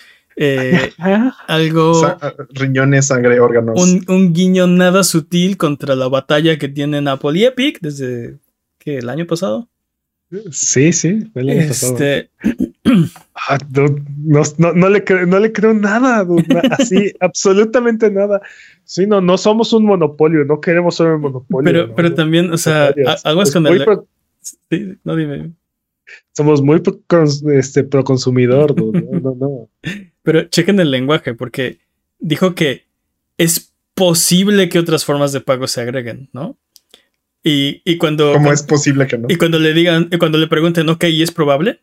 eh, 0.40 0.92
algo. 1.48 2.16
riñones, 2.50 3.06
sangre, 3.06 3.40
órganos. 3.40 3.80
Un, 4.06 4.32
guiño 4.32 4.66
nada 4.66 5.02
sutil 5.02 5.56
contra 5.56 5.96
la 5.96 6.08
batalla 6.08 6.58
que 6.58 6.68
tienen 6.68 7.08
Apple 7.08 7.38
y 7.38 7.44
Epic 7.44 7.80
desde 7.80 8.36
que 8.78 8.98
el 8.98 9.08
año 9.08 9.26
pasado. 9.26 9.68
Sí, 10.50 10.92
sí, 10.92 11.30
el 11.34 11.48
año 11.48 11.60
este... 11.62 12.30
Ah, 13.34 13.58
no, 14.58 14.88
le 14.88 15.04
creo, 15.04 15.26
no 15.26 15.38
le 15.38 15.52
creo 15.52 15.74
nada, 15.74 16.26
así, 16.78 17.12
absolutamente 17.20 18.10
nada. 18.10 18.40
Sí, 18.84 19.06
no, 19.06 19.20
no 19.20 19.38
somos 19.38 19.72
un 19.72 19.84
monopolio, 19.84 20.44
no 20.44 20.60
queremos 20.60 20.96
ser 20.96 21.08
un 21.08 21.20
monopolio. 21.22 21.72
Pero, 21.72 21.94
pero 21.94 22.14
también, 22.14 22.52
o 22.52 22.58
sea, 22.58 22.94
aguas 23.24 23.52
con 23.52 23.66
el. 23.66 23.84
Sí, 24.40 24.96
no 25.04 25.16
dime. 25.16 25.52
Somos 26.32 26.62
muy 26.62 26.80
pro, 26.80 27.24
este, 27.52 27.84
pro 27.84 28.04
consumidor, 28.04 28.74
no, 28.76 28.92
no, 29.20 29.34
no. 29.34 29.68
Pero 30.22 30.44
chequen 30.44 30.80
el 30.80 30.90
lenguaje, 30.90 31.34
porque 31.34 31.78
dijo 32.18 32.54
que 32.54 32.84
es 33.36 33.74
posible 33.94 34.68
que 34.68 34.78
otras 34.78 35.04
formas 35.04 35.32
de 35.32 35.40
pago 35.40 35.66
se 35.66 35.80
agreguen, 35.80 36.30
¿no? 36.32 36.58
Y, 37.42 37.82
y 37.84 37.98
cuando. 37.98 38.32
¿Cómo 38.32 38.52
es 38.52 38.62
posible 38.62 39.06
que 39.06 39.18
no? 39.18 39.26
Y 39.28 39.36
cuando 39.36 39.58
le 39.58 39.72
digan, 39.72 40.10
cuando 40.18 40.38
le 40.38 40.46
pregunten, 40.48 40.88
ok, 40.88 41.04
¿y 41.04 41.22
es 41.22 41.30
probable? 41.30 41.80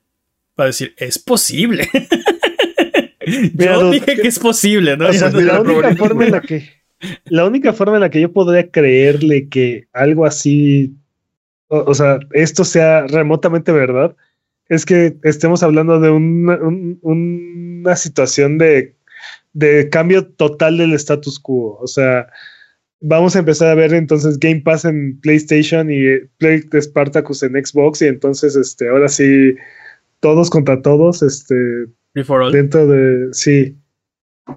Va 0.60 0.64
a 0.66 0.68
decir, 0.68 0.94
es 0.98 1.20
posible. 1.20 1.88
yo 3.54 3.92
dije 3.92 4.16
que 4.16 4.28
es 4.28 4.40
posible, 4.40 4.98
¿no? 4.98 5.12
la, 5.12 5.62
única 5.62 5.96
forma 5.96 6.26
en 6.26 6.32
la 6.32 6.42
que. 6.42 6.70
La 7.26 7.46
única 7.46 7.74
forma 7.74 7.96
en 7.96 8.02
la 8.02 8.10
que 8.10 8.22
yo 8.22 8.32
podría 8.32 8.70
creerle 8.72 9.50
que 9.50 9.88
algo 9.94 10.26
así. 10.26 10.96
o 11.68 11.94
sea, 11.94 12.20
esto 12.32 12.64
sea 12.64 13.06
remotamente 13.08 13.72
verdad 13.72 14.16
es 14.70 14.86
que 14.86 15.16
estemos 15.24 15.62
hablando 15.62 16.00
de 16.00 16.10
una, 16.10 16.56
un- 16.56 17.00
una 17.04 17.96
situación 17.96 18.58
de, 18.58 18.96
de 19.54 19.90
cambio 19.90 20.26
total 20.26 20.78
del 20.78 20.94
status 20.94 21.40
quo. 21.40 21.78
O 21.80 21.88
sea, 21.88 22.28
vamos 23.00 23.36
a 23.36 23.40
empezar 23.40 23.70
a 23.70 23.76
ver 23.76 23.94
entonces 23.94 24.40
Game 24.40 24.62
Pass 24.62 24.86
en 24.86 25.20
PlayStation 25.22 25.92
y 25.92 26.18
Play 26.38 26.62
de 26.62 26.82
Spartacus 26.82 27.44
en 27.44 27.54
Xbox 27.64 28.02
y 28.02 28.08
entonces 28.08 28.56
este 28.56 28.90
ahora 28.90 29.08
sí 29.08 29.56
todos 30.26 30.50
contra 30.50 30.82
todos 30.82 31.22
este 31.22 31.56
dentro 32.52 32.88
de 32.88 33.28
sí 33.32 33.78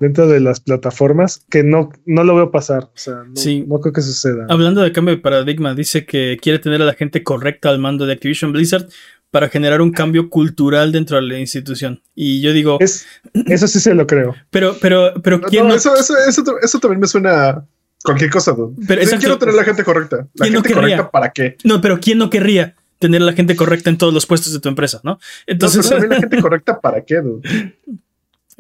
dentro 0.01 0.27
de 0.27 0.41
las 0.41 0.61
plataformas 0.61 1.45
que 1.51 1.62
no 1.62 1.91
no 2.07 2.25
lo 2.25 2.35
veo 2.37 2.51
pasar, 2.51 2.85
o 2.85 2.91
sea, 2.95 3.16
no, 3.27 3.37
Sí. 3.37 3.64
no 3.69 3.79
creo 3.81 3.93
que 3.93 4.01
suceda. 4.03 4.47
Hablando 4.49 4.81
de 4.83 4.93
cambio 4.93 5.14
de 5.16 5.21
paradigma, 5.21 5.75
dice 5.75 6.07
que 6.07 6.39
quiere 6.41 6.59
tener 6.59 6.81
a 6.81 6.87
la 6.87 6.95
gente 6.95 7.23
correcta 7.23 7.69
al 7.69 7.79
mando 7.79 8.07
de 8.07 8.12
Activision 8.14 8.53
Blizzard 8.53 8.87
para 9.31 9.49
generar 9.51 9.83
un 9.83 9.91
cambio 9.91 10.31
cultural 10.31 10.91
dentro 10.93 11.16
de 11.16 11.23
la 11.25 11.39
institución. 11.39 12.01
Y 12.14 12.41
yo 12.41 12.53
digo, 12.55 12.79
Es, 12.81 13.07
eso 13.47 13.66
sí 13.69 13.79
se 13.81 13.95
lo 13.95 14.07
creo. 14.07 14.35
pero, 14.51 14.75
pero, 14.81 15.12
pero, 15.23 15.37
No, 15.39 15.49
¿quién 15.49 15.64
no, 15.64 15.69
no? 15.71 15.75
eso, 15.77 15.95
eso, 15.97 16.14
eso, 16.27 16.43
eso 16.62 16.79
también 16.81 17.01
me 17.01 17.07
suena 17.07 17.49
a 17.51 17.64
cualquier 18.05 18.31
cosa. 18.31 18.53
dude. 18.53 18.75
Pero 18.87 19.05
Sí, 19.05 19.16
quiero 19.19 19.37
tener 19.39 19.55
la 19.55 19.64
gente 19.64 19.85
correcta. 19.85 20.16
La 20.35 20.45
¿Quién 20.45 20.55
no 20.55 20.62
gente 20.62 20.69
querría? 20.75 20.97
correcta 20.97 21.11
para 21.11 21.31
qué. 21.31 21.57
No, 21.64 21.81
pero 21.83 21.99
¿quién 22.01 22.16
no 22.19 22.31
querría 22.31 22.75
tener 22.99 23.22
a 23.22 23.26
la 23.26 23.32
gente 23.32 23.57
correcta 23.57 23.90
en 23.90 23.99
todos 23.99 24.12
los 24.14 24.26
puestos 24.26 24.53
de 24.53 24.61
tu 24.61 24.68
empresa, 24.68 25.01
no? 25.05 25.12
No, 25.12 25.18
Entonces, 25.46 25.86
pero 25.88 26.01
también 26.01 26.11
la 26.11 26.28
gente 26.28 26.42
correcta 26.42 26.80
para 26.80 27.01
qué. 27.05 27.16
dude? 27.20 27.74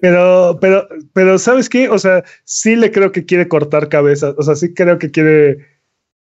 Pero, 0.00 0.58
pero, 0.60 0.88
pero, 1.12 1.38
¿sabes 1.38 1.68
qué? 1.68 1.88
O 1.88 1.98
sea, 1.98 2.22
sí 2.44 2.76
le 2.76 2.92
creo 2.92 3.10
que 3.10 3.24
quiere 3.24 3.48
cortar 3.48 3.88
cabezas. 3.88 4.34
O 4.38 4.42
sea, 4.42 4.54
sí 4.54 4.72
creo 4.72 4.98
que 4.98 5.10
quiere, 5.10 5.66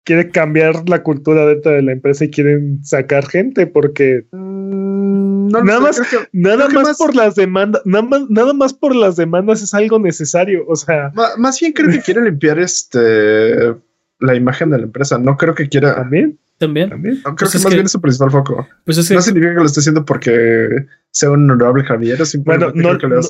quiere 0.05 0.30
cambiar 0.30 0.88
la 0.88 1.03
cultura 1.03 1.45
dentro 1.45 1.74
de 1.74 1.82
la 1.82 1.91
empresa 1.91 2.24
y 2.24 2.30
quieren 2.32 2.80
sacar 2.86 3.28
gente 3.28 3.68
porque 3.68 4.26
Mm, 4.32 5.47
no 5.49 5.64
Nada 5.64 5.93
sé, 5.93 6.01
más- 6.01 6.10
que- 6.10 6.18
nada 6.34 6.66
más, 6.70 6.84
más- 6.84 6.97
por 6.97 7.16
las 7.16 7.36
demandas, 7.36 7.82
nada 7.86 8.03
más, 8.03 8.22
nada 8.30 8.53
más 8.53 8.74
por 8.74 8.95
las 8.95 9.16
demandas 9.18 9.62
es 9.62 9.74
algo 9.74 9.99
necesario. 9.99 10.64
O 10.68 10.76
sea, 10.78 11.12
ma- 11.14 11.36
más 11.38 11.60
bien 11.60 11.74
creo 11.74 11.89
que 11.89 12.01
quiere 12.01 12.22
limpiar 12.22 12.60
este 12.60 13.76
la 14.20 14.36
imagen 14.36 14.70
de 14.70 14.78
la 14.80 14.84
empresa. 14.86 15.18
No 15.18 15.38
creo 15.38 15.53
que 15.55 15.68
quiera. 15.70 15.95
también, 15.95 16.39
también, 16.57 16.89
también. 16.89 17.15
no, 17.18 17.36
Creo 17.36 17.36
Pues 17.36 17.51
que 17.51 17.57
es 17.57 17.63
más 17.63 17.72
que- 17.72 17.76
bien 17.78 17.86
es 17.86 17.91
su 17.91 18.01
principal 18.01 18.32
foco. 18.32 18.68
pues 18.86 18.97
es 18.97 19.07
que 19.07 19.13
No 19.15 19.22
significa 19.22 19.53
que 19.53 19.59
lo 19.59 19.65
esté 19.65 19.80
haciendo 19.80 20.05
porque 20.05 20.70
sea 21.11 21.30
un 21.32 21.49
honorable 21.49 21.84
caballero. 21.86 22.18
Bueno, 22.18 22.26
Simplemente 22.26 22.80
no, 22.82 22.89
creo 22.89 22.99
que 22.99 23.07
lo, 23.07 23.22
no- 23.22 23.28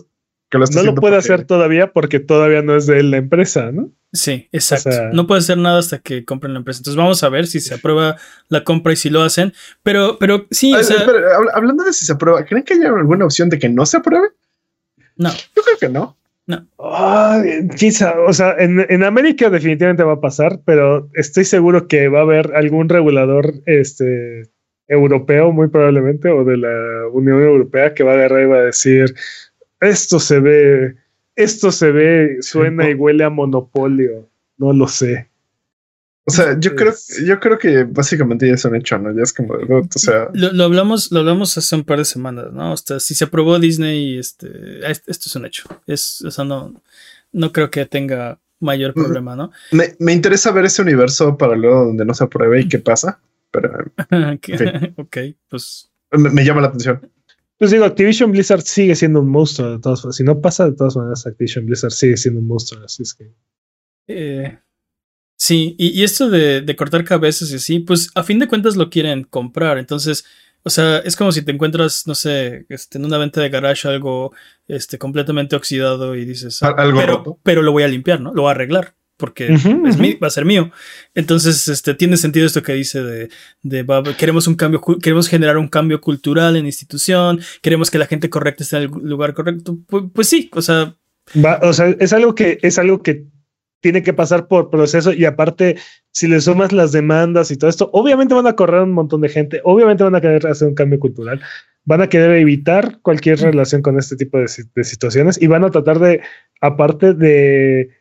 que 0.49 0.57
lo 0.57 0.65
no 0.65 0.83
lo 0.83 0.95
puede 0.95 1.15
porque- 1.17 1.33
hacer 1.33 1.45
todavía 1.45 1.91
porque 1.91 2.19
todavía 2.21 2.61
no 2.61 2.75
es 2.75 2.85
de 2.87 3.03
la 3.03 3.17
empresa, 3.17 3.71
¿no? 3.71 3.91
sí, 4.13 4.47
exacto. 4.53 4.89
O 4.89 4.91
sea- 4.93 5.09
no 5.11 5.27
puede 5.27 5.39
hacer 5.41 5.57
nada 5.57 5.77
hasta 5.79 5.99
que 5.99 6.23
compren 6.23 6.53
la 6.53 6.59
empresa. 6.59 6.79
Entonces 6.79 6.97
vamos 6.97 7.21
a 7.23 7.29
ver 7.29 7.45
si 7.47 7.59
se 7.59 7.73
aprueba 7.75 8.15
la 8.47 8.63
compra 8.63 8.93
y 8.93 8.95
si 8.95 9.09
lo 9.09 9.21
hacen. 9.21 9.53
Pero, 9.83 10.17
pero 10.19 10.47
sí, 10.49 10.73
o 10.73 10.81
sea, 10.81 10.97
espera, 10.97 11.35
habla- 11.35 11.51
hablando 11.53 11.83
de 11.83 11.91
si 11.93 12.05
se 12.05 12.13
aprueba, 12.13 12.43
¿creen 12.45 12.63
que 12.63 12.75
haya 12.75 12.87
alguna 12.87 13.25
opción 13.25 13.49
de 13.49 13.59
que 13.59 13.67
no 13.69 13.85
se 13.85 13.97
apruebe? 13.97 14.29
no. 15.17 15.29
Yo 15.31 15.63
creo 15.63 15.77
que 15.79 15.89
no. 15.89 16.16
Ah, 16.79 17.43
quizá, 17.77 18.19
o 18.21 18.31
sea, 18.31 18.55
en, 18.57 18.85
en 18.89 19.03
América 19.03 19.49
definitivamente 19.49 20.03
va 20.03 20.13
a 20.13 20.21
pasar, 20.21 20.61
pero 20.65 21.09
estoy 21.13 21.43
seguro 21.43 21.87
que 21.87 22.07
va 22.07 22.19
a 22.19 22.23
haber 22.23 22.55
algún 22.55 22.87
regulador 22.87 23.53
este, 23.65 24.43
europeo, 24.87 25.51
muy 25.51 25.67
probablemente, 25.67 26.29
o 26.29 26.45
de 26.45 26.57
la 26.57 27.07
Unión 27.11 27.41
Europea, 27.41 27.93
que 27.93 28.03
va 28.03 28.11
a 28.11 28.15
agarrar 28.15 28.41
y 28.43 28.45
va 28.45 28.57
a 28.57 28.63
decir: 28.63 29.13
Esto 29.81 30.19
se 30.19 30.39
ve, 30.39 30.95
esto 31.35 31.71
se 31.71 31.91
ve, 31.91 32.37
suena 32.39 32.89
y 32.89 32.93
huele 32.93 33.25
a 33.25 33.29
monopolio. 33.29 34.29
No 34.57 34.71
lo 34.71 34.87
sé. 34.87 35.27
O 36.29 36.31
sea, 36.31 36.59
yo 36.59 36.75
creo, 36.75 36.93
yo 37.25 37.39
creo 37.39 37.57
que 37.57 37.85
básicamente 37.85 38.47
ya 38.47 38.55
es 38.55 38.65
un 38.65 38.75
hecho, 38.75 38.97
¿no? 38.99 39.15
Ya 39.15 39.23
es 39.23 39.31
como, 39.31 39.53
o 39.53 39.87
sea, 39.99 40.27
Lo, 40.33 40.51
lo 40.51 40.65
hablamos, 40.65 41.09
lo 41.11 41.19
hablamos 41.21 41.57
hace 41.57 41.73
un 41.75 41.85
par 41.85 41.99
de 41.99 42.05
semanas, 42.05 42.51
¿no? 42.51 42.73
O 42.73 42.77
sea, 42.77 42.99
si 42.99 43.15
se 43.15 43.23
aprobó 43.23 43.57
Disney, 43.59 44.17
este, 44.17 44.47
est- 44.91 45.07
esto 45.07 45.23
es 45.29 45.35
un 45.37 45.45
hecho. 45.45 45.63
Es, 45.87 46.21
o 46.23 46.29
sea, 46.31 46.43
no, 46.43 46.81
no 47.31 47.51
creo 47.53 47.71
que 47.71 47.85
tenga 47.85 48.39
mayor 48.59 48.91
Mm. 48.91 49.03
problema, 49.03 49.35
¿no? 49.37 49.51
me, 49.71 49.95
me 49.99 50.11
interesa 50.13 50.51
ver 50.51 50.65
ese 50.65 50.81
universo 50.81 51.37
paralelo 51.37 51.85
donde 51.85 52.03
no 52.03 52.13
se 52.13 52.23
apruebe 52.25 52.59
y 52.61 52.67
qué 52.67 52.79
pasa, 52.79 53.21
pero 53.51 53.71
Que- 54.41 54.93
ok, 54.97 55.17
pues 55.47 55.89
me, 56.11 56.29
me 56.29 56.43
llama 56.43 56.59
la 56.61 56.67
atención. 56.67 57.09
Pues 57.57 57.71
digo, 57.71 57.85
Activision 57.85 58.31
Blizzard 58.33 58.61
sigue 58.63 58.95
siendo 58.95 59.21
un 59.21 59.29
monstruo 59.29 59.71
de 59.71 59.79
todas 59.79 60.01
formas. 60.01 60.15
Si 60.17 60.23
no 60.23 60.41
pasa, 60.41 60.65
de 60.69 60.75
todas 60.75 60.95
maneras, 60.97 61.25
Activision 61.25 61.65
Blizzard 61.65 61.91
sigue 61.91 62.17
siendo 62.17 62.39
un 62.41 62.47
monstruo. 62.47 62.83
Así 62.83 63.01
es 63.03 63.13
que. 63.15 63.31
Eh, 64.07 64.59
sí, 65.37 65.75
y, 65.77 65.97
y 65.99 66.03
esto 66.03 66.29
de, 66.29 66.59
de 66.61 66.75
cortar 66.75 67.03
cabezas 67.05 67.49
y 67.51 67.55
así, 67.55 67.79
pues 67.79 68.09
a 68.15 68.23
fin 68.23 68.39
de 68.39 68.47
cuentas 68.47 68.75
lo 68.75 68.89
quieren 68.89 69.23
comprar. 69.23 69.77
Entonces, 69.77 70.25
o 70.63 70.69
sea, 70.69 70.97
es 70.99 71.15
como 71.15 71.31
si 71.31 71.43
te 71.43 71.51
encuentras, 71.51 72.05
no 72.07 72.15
sé, 72.15 72.65
este, 72.67 72.97
en 72.97 73.05
una 73.05 73.17
venta 73.17 73.39
de 73.39 73.49
garage 73.49 73.87
algo 73.87 74.33
este, 74.67 74.97
completamente 74.97 75.55
oxidado 75.55 76.15
y 76.15 76.25
dices, 76.25 76.61
ah, 76.63 76.73
Al- 76.75 76.79
algo 76.87 76.99
pero, 76.99 77.17
roto. 77.17 77.39
pero 77.43 77.61
lo 77.61 77.71
voy 77.71 77.83
a 77.83 77.87
limpiar, 77.87 78.19
¿no? 78.19 78.33
Lo 78.33 78.41
voy 78.41 78.49
a 78.49 78.51
arreglar. 78.51 78.95
Porque 79.19 79.47
es 79.51 79.97
mi- 79.97 80.13
va 80.13 80.27
a 80.27 80.29
ser 80.29 80.45
mío. 80.45 80.69
Entonces, 81.15 81.67
este, 81.69 81.95
tiene 81.95 82.17
sentido 82.17 82.45
esto 82.45 82.61
que 82.61 82.73
dice 82.73 83.01
de, 83.01 83.29
de 83.63 83.81
va- 83.81 84.03
queremos 84.15 84.45
un 84.45 84.53
cambio, 84.53 84.79
queremos 85.01 85.27
generar 85.27 85.57
un 85.57 85.67
cambio 85.69 85.99
cultural 86.01 86.55
en 86.55 86.61
la 86.63 86.67
institución, 86.67 87.41
queremos 87.63 87.89
que 87.89 87.97
la 87.97 88.05
gente 88.05 88.29
correcta 88.29 88.61
esté 88.63 88.77
en 88.77 88.83
el 88.83 88.89
lugar 89.09 89.33
correcto. 89.33 89.75
Pues, 89.87 90.03
pues 90.13 90.29
sí, 90.29 90.51
o 90.53 90.61
sea, 90.61 90.93
Va, 91.43 91.59
o 91.63 91.73
sea, 91.73 91.87
es 91.99 92.13
algo 92.13 92.35
que 92.35 92.59
es 92.61 92.77
algo 92.77 93.01
que 93.01 93.25
tiene 93.81 94.01
que 94.03 94.13
pasar 94.13 94.47
por 94.47 94.69
proceso 94.69 95.13
y 95.13 95.25
aparte, 95.25 95.77
si 96.11 96.27
le 96.27 96.41
sumas 96.41 96.71
las 96.71 96.91
demandas 96.91 97.51
y 97.51 97.57
todo 97.57 97.69
esto, 97.69 97.89
obviamente 97.93 98.33
van 98.33 98.47
a 98.47 98.53
correr 98.55 98.81
un 98.81 98.91
montón 98.91 99.21
de 99.21 99.29
gente, 99.29 99.61
obviamente 99.63 100.03
van 100.03 100.15
a 100.15 100.21
querer 100.21 100.45
hacer 100.47 100.67
un 100.67 100.73
cambio 100.75 100.99
cultural, 100.99 101.41
van 101.85 102.01
a 102.01 102.07
querer 102.09 102.31
evitar 102.37 102.99
cualquier 103.01 103.39
relación 103.39 103.81
con 103.81 103.97
este 103.99 104.15
tipo 104.15 104.37
de, 104.39 104.47
si- 104.47 104.63
de 104.75 104.83
situaciones 104.83 105.41
y 105.41 105.47
van 105.47 105.63
a 105.63 105.69
tratar 105.71 105.99
de, 105.99 106.21
aparte 106.59 107.13
de, 107.13 107.91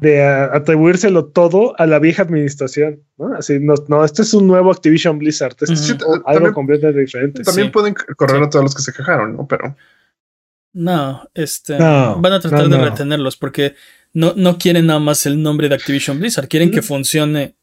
de 0.00 0.22
a- 0.22 0.54
atribuírselo 0.54 1.24
todo 1.26 1.74
a 1.80 1.86
la 1.86 1.98
vieja 1.98 2.22
administración, 2.22 3.00
¿no? 3.16 3.34
Así, 3.34 3.58
no, 3.60 3.74
no, 3.88 4.04
este 4.04 4.22
es 4.22 4.34
un 4.34 4.46
nuevo 4.46 4.70
Activision 4.70 5.18
Blizzard, 5.18 5.56
este 5.58 5.72
es 5.72 5.90
algo 5.90 6.22
también, 6.24 6.52
completamente 6.52 7.00
diferente. 7.00 7.42
también 7.42 7.68
Sí. 7.68 7.72
pueden 7.72 7.94
correr 8.16 8.38
Sí. 8.40 8.44
a 8.44 8.50
todos 8.50 8.64
los 8.66 8.74
que 8.74 8.82
se 8.82 8.92
quejaron, 8.92 9.36
¿no? 9.36 9.46
Pero 9.48 9.74
No, 10.74 11.22
este 11.34 11.78
No, 11.78 12.20
van 12.20 12.32
a 12.34 12.40
tratar 12.40 12.64
no, 12.64 12.68
de 12.68 12.78
no. 12.78 12.84
retenerlos 12.84 13.36
porque 13.36 13.74
no, 14.14 14.32
no 14.36 14.56
quieren 14.58 14.86
nada 14.86 15.00
más 15.00 15.26
el 15.26 15.42
nombre 15.42 15.68
de 15.68 15.74
Activision 15.74 16.18
Blizzard, 16.18 16.48
quieren 16.48 16.70
que 16.70 16.82
funcione. 16.82 17.56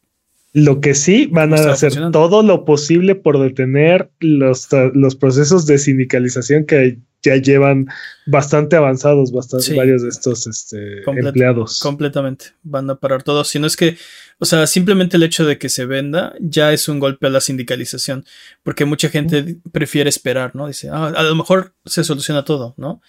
Lo 0.54 0.82
que 0.82 0.93
sí 0.95 1.28
van 1.32 1.54
a 1.54 1.72
hacer 1.72 1.93
todo 2.12 2.43
lo 2.43 2.66
posible 2.66 3.16
por 3.16 3.39
detener 3.39 4.12
los, 4.20 4.68
los 4.93 5.16
procesos 5.16 5.66
de 5.66 5.78
sindicalización 5.78 6.66
que 6.66 6.99
ya 7.24 7.36
llevan 7.38 7.88
bastante 8.26 8.76
avanzados, 8.76 9.32
bastante 9.32 9.68
Sí. 9.68 9.76
varios 9.76 10.02
de 10.02 10.10
estos 10.10 10.47
este, 10.47 11.04
empleados. 11.06 11.80
Completamente. 11.80 12.47
Van 12.64 12.89
a 12.89 12.95
parar 12.95 13.24
todo. 13.24 13.43
Si 13.43 13.60
no 13.60 13.68
es 13.68 13.78
que, 13.78 13.95
o 14.39 14.45
sea, 14.45 14.66
simplemente 14.68 15.18
el 15.18 15.24
hecho 15.24 15.45
de 15.45 15.58
que 15.58 15.70
se 15.70 15.86
venda 15.86 16.34
ya 16.41 16.74
es 16.74 16.89
un 16.89 16.99
golpe 16.99 17.28
a 17.28 17.30
la 17.30 17.39
sindicalización. 17.39 18.26
Porque 18.64 18.86
mucha 18.86 19.08
gente 19.10 19.58
prefiere 19.72 20.10
esperar, 20.10 20.56
¿no? 20.56 20.68
Dice, 20.68 20.89
"Ah, 20.91 21.14
a 21.16 21.24
lo 21.24 21.36
mejor 21.36 21.76
se 21.86 22.04
soluciona 22.04 22.43
todo, 22.43 22.74
¿no? 22.78 23.02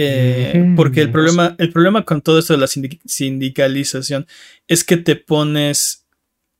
Eh, 0.00 0.74
porque 0.76 1.00
el 1.00 1.10
problema, 1.10 1.56
el 1.58 1.72
problema 1.72 2.04
con 2.04 2.22
todo 2.22 2.38
esto 2.38 2.52
de 2.54 2.60
la 2.60 2.66
sindi- 2.66 3.00
sindicalización 3.04 4.26
es 4.68 4.84
que 4.84 4.96
te 4.96 5.16
pones 5.16 6.06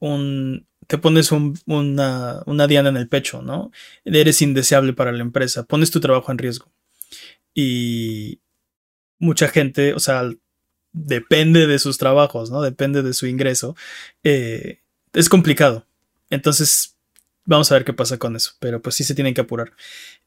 un. 0.01 0.67
Te 0.89 0.97
pones 0.99 1.31
un- 1.33 1.59
una, 1.67 2.43
una 2.47 2.67
diana 2.67 2.89
en 2.89 2.97
el 2.97 3.09
pecho, 3.09 3.43
¿no? 3.43 3.71
Eres 4.05 4.41
indeseable 4.43 4.93
para 4.95 5.13
la 5.13 5.23
empresa, 5.23 5.65
pones 5.65 5.91
tu 5.91 6.01
trabajo 6.01 6.33
en 6.33 6.39
riesgo. 6.39 6.73
Y 7.55 8.41
mucha 9.19 9.49
gente, 9.49 9.93
o 9.95 9.99
sea, 10.01 10.29
depende 10.93 11.67
de 11.67 11.79
sus 11.79 11.99
trabajos, 11.99 12.51
¿no? 12.51 12.63
Depende 12.63 13.03
de 13.03 13.13
su 13.13 13.27
ingreso. 13.27 13.77
Eh, 14.25 14.81
es 15.13 15.29
complicado. 15.29 15.87
Entonces, 16.31 16.97
vamos 17.45 17.71
a 17.71 17.75
ver 17.75 17.85
qué 17.85 17.93
pasa 17.93 18.19
con 18.19 18.35
eso. 18.37 18.53
Pero 18.59 18.81
pues 18.81 18.95
sí 18.95 19.05
se 19.05 19.15
tienen 19.15 19.35
que 19.35 19.43
apurar. 19.43 19.73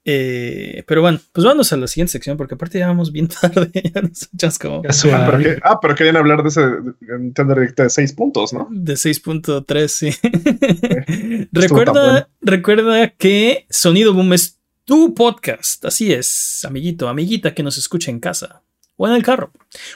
Eh, 0.03 0.83
pero 0.87 1.01
bueno, 1.01 1.19
pues 1.31 1.45
vamos 1.45 1.71
a 1.73 1.77
la 1.77 1.85
siguiente 1.87 2.11
sección, 2.13 2.35
porque 2.35 2.55
aparte 2.55 2.79
ya 2.79 2.87
vamos 2.87 3.11
bien 3.11 3.27
tarde. 3.41 3.71
ya 3.93 4.01
nos 4.01 4.29
echamos 4.33 4.57
como. 4.59 4.81
Ah, 5.13 5.25
pero, 5.29 5.37
que- 5.39 5.59
ah, 5.63 5.79
pero 5.81 5.95
querían 5.95 6.17
hablar 6.17 6.41
de 6.43 6.49
ese 6.49 6.61
de- 6.61 7.17
Nintendo 7.19 7.53
Direct 7.53 7.79
de 7.79 7.89
seis 7.89 8.11
puntos, 8.13 8.51
¿no? 8.53 8.67
de 8.71 8.93
6.3, 8.93 9.87
sí. 9.87 10.11
tan 10.21 11.47
recuerda, 11.51 12.11
bueno. 12.11 12.27
recuerda 12.41 13.09
que 13.09 13.65
Sonido 13.69 14.13
Boom 14.13 14.33
es 14.33 14.59
tu 14.85 15.13
podcast. 15.13 15.85
Así 15.85 16.11
es, 16.11 16.65
amiguito, 16.65 17.07
amiguita 17.07 17.53
que 17.53 17.63
nos 17.63 17.77
escucha 17.77 18.11
en 18.11 18.19
casa. 18.19 18.63
O 18.97 19.07
en 19.07 19.13
el 19.15 19.23
carro. 19.23 19.51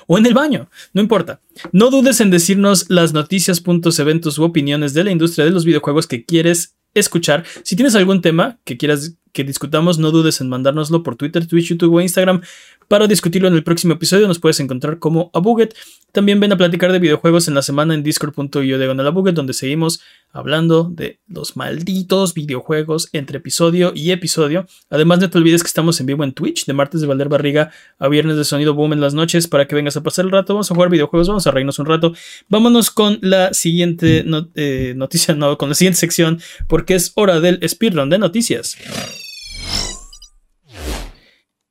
O 0.07 0.17
en 0.17 0.25
el 0.25 0.33
baño. 0.33 0.67
No 0.93 1.01
importa. 1.01 1.39
No 1.71 1.91
dudes 1.91 2.21
en 2.21 2.31
decirnos 2.31 2.89
las 2.89 3.13
noticias, 3.13 3.59
puntos, 3.61 3.99
eventos 3.99 4.39
u 4.39 4.43
opiniones 4.43 4.93
de 4.95 5.03
la 5.03 5.11
industria 5.11 5.45
de 5.45 5.51
los 5.51 5.63
videojuegos 5.63 6.07
que 6.07 6.25
quieres 6.25 6.75
escuchar. 6.95 7.43
Si 7.63 7.75
tienes 7.75 7.93
algún 7.93 8.21
tema 8.21 8.57
que 8.63 8.77
quieras 8.77 9.13
que 9.35 9.43
discutamos, 9.43 9.99
no 9.99 10.11
dudes 10.11 10.39
en 10.39 10.47
mandárnoslo 10.47 11.03
por 11.03 11.17
Twitter, 11.17 11.45
Twitch, 11.45 11.67
YouTube 11.67 11.93
o 11.93 12.01
Instagram. 12.01 12.41
para 12.87 13.07
discutirlo 13.07 13.47
en 13.47 13.55
el 13.55 13.63
próximo 13.63 13.95
episodio. 13.95 14.27
Nos 14.27 14.37
puedes 14.37 14.59
encontrar 14.59 14.99
como 14.99 15.31
Abuget. 15.33 15.75
También 16.11 16.39
ven 16.39 16.53
a 16.53 16.57
platicar 16.57 16.91
de 16.91 16.99
videojuegos 16.99 17.47
en 17.47 17.55
la 17.55 17.63
semana 17.63 17.95
en 17.95 18.03
discord.io 18.03 19.07
Abuget, 19.07 19.35
donde 19.35 19.53
seguimos 19.53 20.01
hablando 20.31 20.83
de 20.83 21.19
los 21.27 21.57
malditos 21.57 22.35
videojuegos 22.35 23.09
entre 23.11 23.39
episodio 23.39 23.91
y 23.95 24.11
episodio. 24.11 24.67
Además, 24.91 25.19
no 25.19 25.29
te 25.29 25.37
olvides 25.37 25.63
que 25.63 25.67
estamos 25.67 25.99
en 25.99 26.05
vivo 26.05 26.23
en 26.23 26.33
Twitch, 26.33 26.65
de 26.65 26.73
martes 26.73 27.01
de 27.01 27.07
Valder 27.07 27.27
Barriga 27.27 27.71
a 27.97 28.07
viernes 28.07 28.37
de 28.37 28.45
Sonido 28.45 28.75
Boom 28.75 28.93
en 28.93 29.01
las 29.01 29.15
noches, 29.15 29.47
para 29.47 29.67
que 29.67 29.73
vengas 29.73 29.97
a 29.97 30.03
pasar 30.03 30.25
el 30.25 30.31
rato. 30.31 30.53
Vamos 30.53 30.69
a 30.69 30.75
jugar 30.75 30.91
videojuegos, 30.91 31.27
vamos 31.27 31.47
a 31.47 31.51
reírnos 31.51 31.79
un 31.79 31.87
rato. 31.87 32.13
Vámonos 32.49 32.91
con 32.91 33.17
la 33.21 33.51
siguiente 33.53 34.23
eh, 34.55 34.93
noticia, 34.95 35.33
no, 35.33 35.57
con 35.57 35.69
la 35.69 35.75
siguiente 35.75 35.99
sección, 35.99 36.39
porque 36.67 36.93
es 36.93 37.11
hora 37.15 37.39
del 37.39 37.59
speedrun 37.67 38.11
de 38.11 38.19
noticias. 38.19 38.77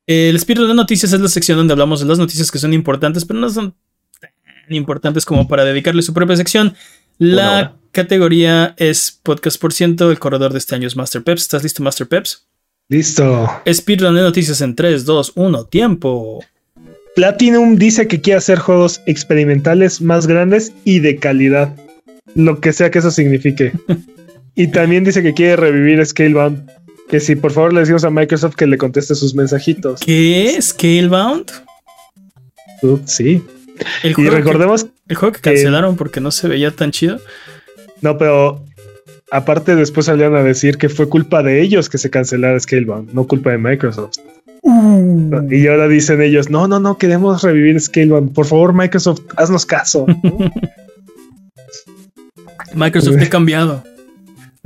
El 0.07 0.39
speedrun 0.39 0.67
de 0.67 0.75
noticias 0.75 1.11
es 1.13 1.19
la 1.19 1.27
sección 1.27 1.57
donde 1.57 1.73
hablamos 1.73 1.99
de 1.99 2.05
las 2.05 2.19
noticias 2.19 2.51
que 2.51 2.59
son 2.59 2.73
importantes, 2.73 3.25
pero 3.25 3.39
no 3.39 3.49
son 3.49 3.75
tan 4.21 4.75
importantes 4.75 5.25
como 5.25 5.47
para 5.47 5.65
dedicarle 5.65 6.03
su 6.03 6.13
propia 6.13 6.37
sección. 6.37 6.75
La 7.17 7.75
categoría 7.91 8.75
es 8.77 9.19
podcast 9.23 9.59
por 9.59 9.73
ciento. 9.73 10.11
El 10.11 10.19
corredor 10.19 10.51
de 10.51 10.59
este 10.59 10.75
año 10.75 10.87
es 10.87 10.95
Master 10.95 11.23
Peps. 11.23 11.43
¿Estás 11.43 11.63
listo, 11.63 11.81
Master 11.81 12.07
Peps? 12.07 12.47
Listo. 12.87 13.49
Speedrun 13.71 14.13
de 14.13 14.21
noticias 14.21 14.61
en 14.61 14.75
3, 14.75 15.05
2, 15.05 15.31
1, 15.35 15.65
tiempo. 15.65 16.43
Platinum 17.15 17.77
dice 17.77 18.07
que 18.07 18.21
quiere 18.21 18.37
hacer 18.37 18.59
juegos 18.59 19.01
experimentales 19.07 20.01
más 20.01 20.27
grandes 20.27 20.73
y 20.83 20.99
de 20.99 21.15
calidad. 21.15 21.75
Lo 22.35 22.59
que 22.59 22.73
sea 22.73 22.91
que 22.91 22.99
eso 22.99 23.09
signifique. 23.09 23.71
y 24.55 24.67
también 24.67 25.03
dice 25.03 25.23
que 25.23 25.33
quiere 25.33 25.55
revivir 25.55 26.05
Scalebound. 26.05 26.69
Que 27.09 27.19
si 27.19 27.35
por 27.35 27.51
favor 27.51 27.73
le 27.73 27.81
decimos 27.81 28.03
a 28.03 28.09
Microsoft 28.09 28.55
que 28.55 28.65
le 28.65 28.77
conteste 28.77 29.15
sus 29.15 29.35
mensajitos. 29.35 30.01
¿Qué? 30.01 30.57
¿Scalebound? 30.59 31.51
Uh, 32.81 32.99
sí. 33.05 33.43
y 34.03 34.13
recordemos. 34.29 34.87
el 35.07 35.15
juego 35.15 35.33
que 35.33 35.41
cancelaron 35.41 35.95
porque 35.95 36.19
no 36.19 36.31
se 36.31 36.47
veía 36.47 36.71
tan 36.71 36.91
chido. 36.91 37.19
No, 38.01 38.17
pero 38.17 38.63
aparte 39.31 39.75
después 39.75 40.07
salieron 40.07 40.35
a 40.35 40.43
decir 40.43 40.77
que 40.77 40.89
fue 40.89 41.09
culpa 41.09 41.43
de 41.43 41.61
ellos 41.61 41.89
que 41.89 41.97
se 41.97 42.09
cancelara 42.09 42.59
Scalebound, 42.59 43.13
no 43.13 43.27
culpa 43.27 43.51
de 43.51 43.57
Microsoft. 43.57 44.17
Uh. 44.61 45.47
Y 45.51 45.67
ahora 45.67 45.87
dicen 45.87 46.21
ellos, 46.21 46.49
no, 46.49 46.67
no, 46.67 46.79
no, 46.79 46.97
queremos 46.97 47.43
revivir 47.43 47.79
Scalebound. 47.79 48.33
Por 48.33 48.47
favor, 48.47 48.73
Microsoft, 48.73 49.21
haznos 49.37 49.65
caso. 49.65 50.05
Microsoft 52.75 53.21
ha 53.21 53.29
cambiado. 53.29 53.83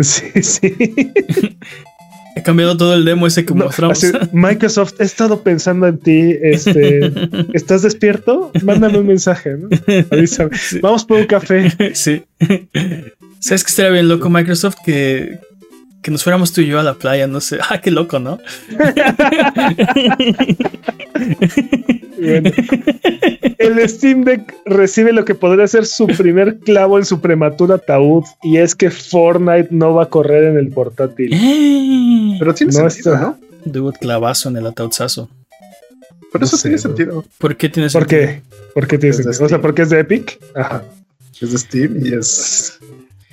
Sí, 0.02 0.42
sí. 0.42 0.74
He 2.40 2.42
cambiado 2.42 2.78
todo 2.78 2.94
el 2.94 3.04
demo 3.04 3.28
ese 3.28 3.44
que 3.44 3.54
mostramos. 3.54 4.02
Microsoft, 4.32 4.94
he 5.00 5.04
estado 5.04 5.44
pensando 5.44 5.88
en 5.88 5.98
ti. 5.98 6.38
Este, 6.42 7.12
¿Estás 7.54 7.82
despierto? 7.82 8.54
Mándame 8.64 8.98
un 8.98 9.08
mensaje. 9.08 9.58
¿no? 9.58 9.68
Vamos 10.82 11.04
por 11.04 11.20
un 11.20 11.26
café. 11.26 11.70
Sí. 11.94 12.24
¿Sabes 13.40 13.64
que 13.64 13.70
estaría 13.72 13.92
bien 13.92 14.08
loco 14.08 14.30
Microsoft? 14.30 14.78
Que, 14.86 15.40
que 16.02 16.12
nos 16.12 16.24
fuéramos 16.24 16.54
tú 16.54 16.62
y 16.62 16.68
yo 16.68 16.80
a 16.80 16.84
la 16.84 16.94
playa, 16.94 17.28
no 17.28 17.42
sé. 17.42 17.58
Ah, 17.70 17.82
qué 17.82 17.92
loco, 17.92 18.20
¿no? 18.20 18.40
El 22.20 23.90
Steam 23.90 24.24
Deck 24.24 24.56
recibe 24.66 25.12
lo 25.14 25.26
que 25.26 25.36
podría 25.36 25.68
ser 25.68 25.86
su 25.86 26.08
primer 26.08 26.60
clavo 26.60 26.98
en 26.98 27.06
su 27.06 27.20
prematura 27.20 27.76
ataúd 27.76 28.24
y 28.42 28.58
es 28.58 28.76
que 28.76 28.90
Fortnite 28.90 29.68
no 29.72 29.94
va 29.94 30.04
a 30.04 30.10
correr 30.10 30.46
en 30.46 30.58
el 30.58 30.70
portátil. 30.70 31.30
Pero 32.40 32.54
tiene 32.54 32.72
sentido, 32.72 33.18
¿no? 33.18 33.38
Debo 33.66 33.92
clavazo 33.92 34.50
en 34.50 34.58
el 34.58 34.68
ataúdzazo. 34.68 35.30
Pero 36.32 36.46
eso 36.46 36.58
tiene 36.58 36.78
sentido. 36.78 37.26
¿Por 37.38 37.56
qué 37.56 37.70
tiene 37.70 37.90
sentido? 37.90 38.00
¿Por 38.00 38.28
qué? 38.28 38.42
¿Por 38.74 38.88
qué 38.88 38.98
tiene 38.98 39.14
sentido? 39.14 39.46
O 39.46 39.50
sea, 39.50 39.62
porque 39.62 39.82
es 39.82 39.90
de 39.90 40.00
Epic. 40.00 40.40
Ajá. 40.56 40.84
Es 41.42 41.52
de 41.52 41.58
Steam 41.58 42.06
y 42.06 42.14
es 42.14 42.80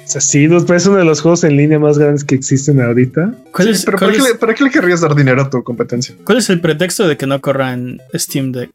o 0.07 0.09
sea, 0.09 0.20
sí, 0.20 0.44
es 0.44 0.86
uno 0.86 0.98
de 0.98 1.04
los 1.04 1.20
juegos 1.20 1.42
en 1.42 1.57
línea 1.57 1.80
más 1.80 1.98
grandes 1.98 2.22
que 2.22 2.36
existen 2.36 2.80
ahorita. 2.80 3.34
¿Cuál 3.50 3.68
es, 3.70 3.84
pero 3.84 3.98
¿para, 3.98 4.54
qué 4.54 4.62
le, 4.62 4.70
querrías 4.70 5.00
dar 5.00 5.16
dinero 5.16 5.42
a 5.42 5.50
tu 5.50 5.64
competencia? 5.64 6.14
¿Cuál 6.22 6.38
es 6.38 6.48
el 6.48 6.61
pretexto 6.61 7.09
de 7.09 7.16
que 7.16 7.26
no 7.26 7.40
corra 7.40 7.72
en 7.72 8.00
Steam 8.14 8.52
Deck? 8.52 8.70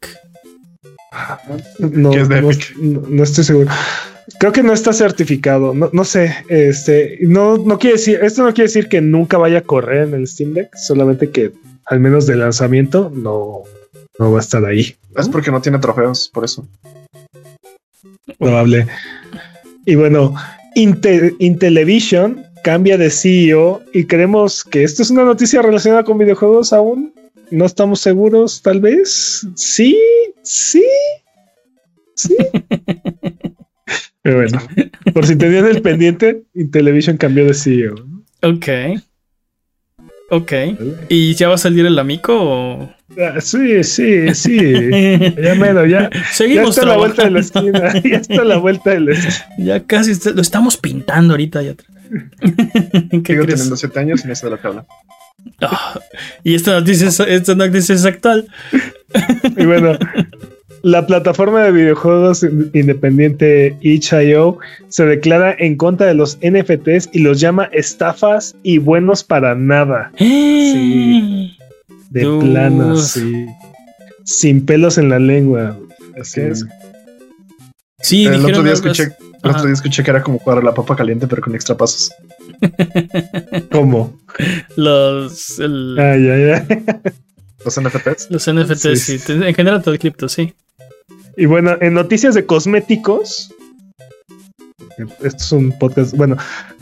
No, 1.78 2.10
no, 2.10 3.22
estoy 3.22 3.44
seguro. 3.44 3.70
Creo 4.38 4.52
que 4.52 4.62
no 4.62 4.74
está 4.74 4.92
certificado. 4.92 5.72
No, 5.72 6.04
sé. 6.04 6.36
Este, 6.50 7.18
no, 7.22 7.56
no 7.56 7.78
quiere 7.78 7.96
decir, 7.96 8.20
esto 8.22 8.42
no 8.42 8.52
quiere 8.52 8.68
decir 8.68 8.90
que 8.90 9.00
nunca 9.00 9.38
vaya 9.38 9.60
a 9.60 9.62
correr 9.62 10.08
en 10.08 10.14
el 10.14 10.28
Steam 10.28 10.52
Deck, 10.52 10.76
solamente 10.76 11.30
que 11.30 11.52
al 11.86 11.98
menos 11.98 12.26
de 12.26 12.36
lanzamiento 12.36 13.10
no, 13.14 13.62
no 14.18 14.32
va 14.32 14.38
a 14.38 14.42
estar 14.42 14.62
ahí. 14.66 14.96
Es 15.16 15.30
porque 15.30 15.50
no 15.50 15.62
tiene 15.62 15.78
trofeos, 15.78 16.30
por 16.30 16.44
eso. 16.44 16.68
Probable. 18.38 18.86
Y 19.86 19.94
bueno, 19.94 20.34
Intellivision 20.74 22.44
cambia 22.62 22.96
de 22.96 23.10
CEO 23.10 23.82
y 23.92 24.04
creemos 24.04 24.64
que 24.64 24.84
esto 24.84 25.02
es 25.02 25.10
una 25.10 25.24
noticia 25.24 25.62
relacionada 25.62 26.04
con 26.04 26.18
videojuegos 26.18 26.72
aún. 26.72 27.12
No 27.50 27.66
estamos 27.66 28.00
seguros, 28.00 28.62
tal 28.62 28.80
vez. 28.80 29.46
Sí, 29.54 29.98
sí, 30.42 30.84
sí. 32.14 32.36
Pero 34.22 34.36
bueno, 34.36 34.58
por 35.12 35.26
si 35.26 35.36
tenían 35.36 35.66
el 35.66 35.82
pendiente, 35.82 36.44
Intellivision 36.54 37.16
cambió 37.16 37.44
de 37.44 37.54
CEO. 37.54 37.94
Ok. 38.42 38.68
Ok. 40.32 40.52
¿Y 41.10 41.34
ya 41.34 41.48
va 41.48 41.56
a 41.56 41.58
salir 41.58 41.84
el 41.84 41.98
amigo 41.98 42.32
o.? 42.32 42.94
Ah, 43.18 43.38
sí, 43.38 43.84
sí, 43.84 44.34
sí. 44.34 44.56
ya 45.36 45.54
menos, 45.56 45.86
ya. 45.90 46.08
Seguimos 46.32 46.74
ya 46.74 46.80
está 46.80 46.86
la 46.86 46.96
vuelta 46.96 47.24
de 47.24 47.30
la 47.32 47.40
esquina. 47.40 47.92
Ya 48.02 48.16
está 48.16 48.42
la 48.42 48.56
vuelta 48.56 48.90
de 48.92 49.00
la 49.00 49.12
esquina. 49.12 49.56
Ya 49.58 49.84
casi 49.84 50.14
lo 50.30 50.40
estamos 50.40 50.78
pintando 50.78 51.34
ahorita. 51.34 51.60
Ya. 51.60 51.74
¿Qué 53.22 53.22
Sigo 53.26 53.44
teniendo 53.44 53.76
7 53.76 54.00
años 54.00 54.24
y 54.24 54.28
no 54.28 54.34
sé 54.34 54.46
de 54.46 54.52
lo 54.52 54.58
que 54.58 54.68
habla. 54.68 54.86
Ah, 55.60 56.00
y 56.42 56.54
esta 56.54 56.80
noticia, 56.80 57.08
esta 57.08 57.54
noticia 57.54 57.94
es 57.94 58.06
actual. 58.06 58.48
y 59.54 59.66
bueno, 59.66 59.98
la 60.82 61.06
plataforma 61.06 61.62
de 61.62 61.72
videojuegos 61.72 62.42
independiente 62.42 63.76
itch.io 63.80 64.58
se 64.88 65.06
declara 65.06 65.54
en 65.58 65.76
contra 65.76 66.06
de 66.06 66.14
los 66.14 66.38
NFTs 66.42 67.10
y 67.12 67.20
los 67.20 67.40
llama 67.40 67.68
estafas 67.72 68.56
y 68.62 68.78
buenos 68.78 69.24
para 69.24 69.54
nada. 69.54 70.12
Sí. 70.72 71.58
De 72.08 72.22
plano, 72.22 72.96
sí. 72.96 73.46
Sin 74.24 74.64
pelos 74.64 74.96
en 74.96 75.10
la 75.10 75.18
lengua. 75.18 75.78
Así 76.18 76.40
es. 76.40 76.66
Sí, 78.00 78.24
el 78.24 78.44
otro, 78.44 78.62
día 78.62 78.72
escuché, 78.72 79.14
el 79.42 79.50
otro 79.50 79.64
día 79.64 79.74
escuché 79.74 80.02
que 80.02 80.10
era 80.10 80.22
como 80.22 80.38
jugar 80.38 80.58
a 80.58 80.62
la 80.62 80.72
papa 80.72 80.96
caliente, 80.96 81.26
pero 81.26 81.42
con 81.42 81.54
extra 81.54 81.76
pasos. 81.76 82.10
¿Cómo? 83.70 84.18
Los. 84.76 85.60
Ah, 85.60 86.16
ya, 86.16 86.38
ya. 86.38 86.66
Los 87.64 87.80
NFTs. 87.80 88.30
Los 88.30 88.50
NFTs, 88.50 89.02
sí. 89.02 89.20
En 89.28 89.54
general 89.54 89.82
todo 89.82 89.92
el 89.92 90.00
cripto, 90.00 90.28
sí. 90.28 90.54
Y 91.36 91.46
bueno, 91.46 91.76
en 91.80 91.94
noticias 91.94 92.34
de 92.34 92.44
cosméticos. 92.44 93.54
Esto 95.22 95.36
es 95.36 95.52
un 95.52 95.78
podcast. 95.78 96.14
Bueno, 96.14 96.36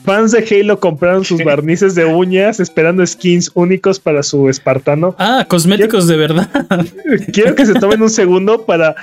fans 0.05 0.33
de 0.33 0.45
Halo 0.51 0.81
compraron 0.81 1.25
sus 1.25 1.43
barnices 1.45 1.95
de 1.95 2.05
uñas 2.05 2.59
esperando 2.59 3.07
skins 3.07 3.51
únicos 3.55 4.01
para 4.01 4.23
su 4.23 4.49
espartano. 4.49 5.15
Ah, 5.19 5.47
cosméticos 5.49 6.07
de 6.09 6.17
verdad. 6.17 6.49
Quiero 7.33 7.55
que 7.55 7.67
se 7.67 7.75
tomen 7.75 8.03
un 8.03 8.11
segundo 8.11 8.65
para 8.65 8.97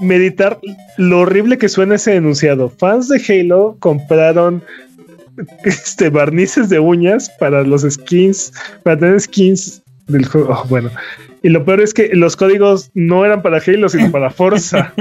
meditar 0.00 0.58
lo 0.96 1.20
horrible 1.20 1.58
que 1.58 1.68
suena 1.68 1.94
ese 1.94 2.16
enunciado. 2.16 2.68
Fans 2.68 3.08
de 3.08 3.22
Halo 3.28 3.76
compraron 3.80 4.62
este 5.64 6.10
barnices 6.10 6.68
de 6.68 6.78
uñas 6.78 7.30
para 7.38 7.62
los 7.62 7.82
skins, 7.82 8.52
para 8.82 8.98
tener 8.98 9.20
skins 9.20 9.82
del 10.08 10.26
juego. 10.26 10.52
Oh, 10.52 10.66
bueno, 10.68 10.90
y 11.42 11.48
lo 11.48 11.64
peor 11.64 11.80
es 11.80 11.94
que 11.94 12.10
los 12.14 12.36
códigos 12.36 12.90
no 12.94 13.24
eran 13.24 13.42
para 13.42 13.58
Halo, 13.64 13.88
sino 13.88 14.10
para 14.10 14.30
Forza. 14.30 14.92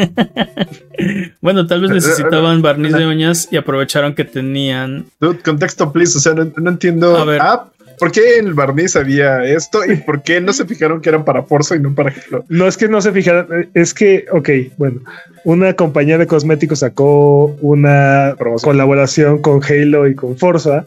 bueno, 1.41 1.67
tal 1.67 1.81
vez 1.81 1.91
necesitaban 1.91 2.61
barniz 2.61 2.93
de 2.93 3.05
uñas 3.05 3.49
y 3.51 3.57
aprovecharon 3.57 4.15
que 4.15 4.23
tenían. 4.23 5.05
contexto, 5.43 5.91
please. 5.91 6.17
O 6.17 6.21
sea, 6.21 6.33
no, 6.33 6.69
entiendo. 6.69 7.17
A 7.17 7.25
ver. 7.25 7.41
Ah, 7.41 7.69
¿por 7.99 8.11
qué 8.11 8.37
en 8.37 8.47
el 8.47 8.53
barniz 8.53 8.95
había 8.95 9.43
esto 9.43 9.79
y 9.85 9.97
por 9.97 10.23
qué 10.23 10.39
no 10.39 10.53
se 10.53 10.65
fijaron 10.65 11.01
que 11.01 11.09
eran 11.09 11.25
para 11.25 11.43
Forza 11.43 11.75
y 11.75 11.79
no 11.79 11.93
para 11.93 12.11
Halo? 12.11 12.45
No 12.47 12.67
es 12.67 12.77
que 12.77 12.87
no 12.87 13.01
se 13.01 13.11
fijaron, 13.11 13.69
es 13.73 13.93
que, 13.93 14.25
ok, 14.31 14.49
bueno, 14.77 15.01
una 15.43 15.73
compañía 15.73 16.17
de 16.17 16.27
cosméticos 16.27 16.79
sacó 16.79 17.47
una 17.61 18.35
colaboración 18.61 19.39
con 19.39 19.61
Halo 19.61 20.07
y 20.07 20.15
con 20.15 20.37
Forza 20.37 20.85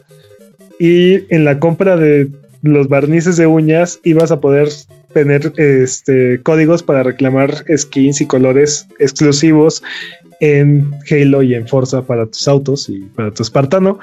y 0.79 1.33
en 1.33 1.45
la 1.45 1.59
compra 1.59 1.97
de 1.97 2.29
los 2.63 2.89
barnices 2.89 3.37
de 3.37 3.47
uñas 3.47 4.01
ibas 4.05 4.31
a 4.31 4.41
poder 4.41 4.69
tener 5.15 5.53
este, 5.57 6.41
códigos 6.43 6.83
para 6.83 7.03
reclamar 7.03 7.65
skins 7.77 8.21
y 8.21 8.27
colores 8.27 8.87
exclusivos 8.99 9.83
en 10.41 10.91
Halo 11.11 11.43
y 11.43 11.55
en 11.55 11.69
Forza 11.69 12.03
para 12.03 12.27
tus 12.27 12.47
autos 12.49 12.89
y 12.89 13.01
para 13.01 13.31
tu 13.31 13.43
espartano. 13.43 13.99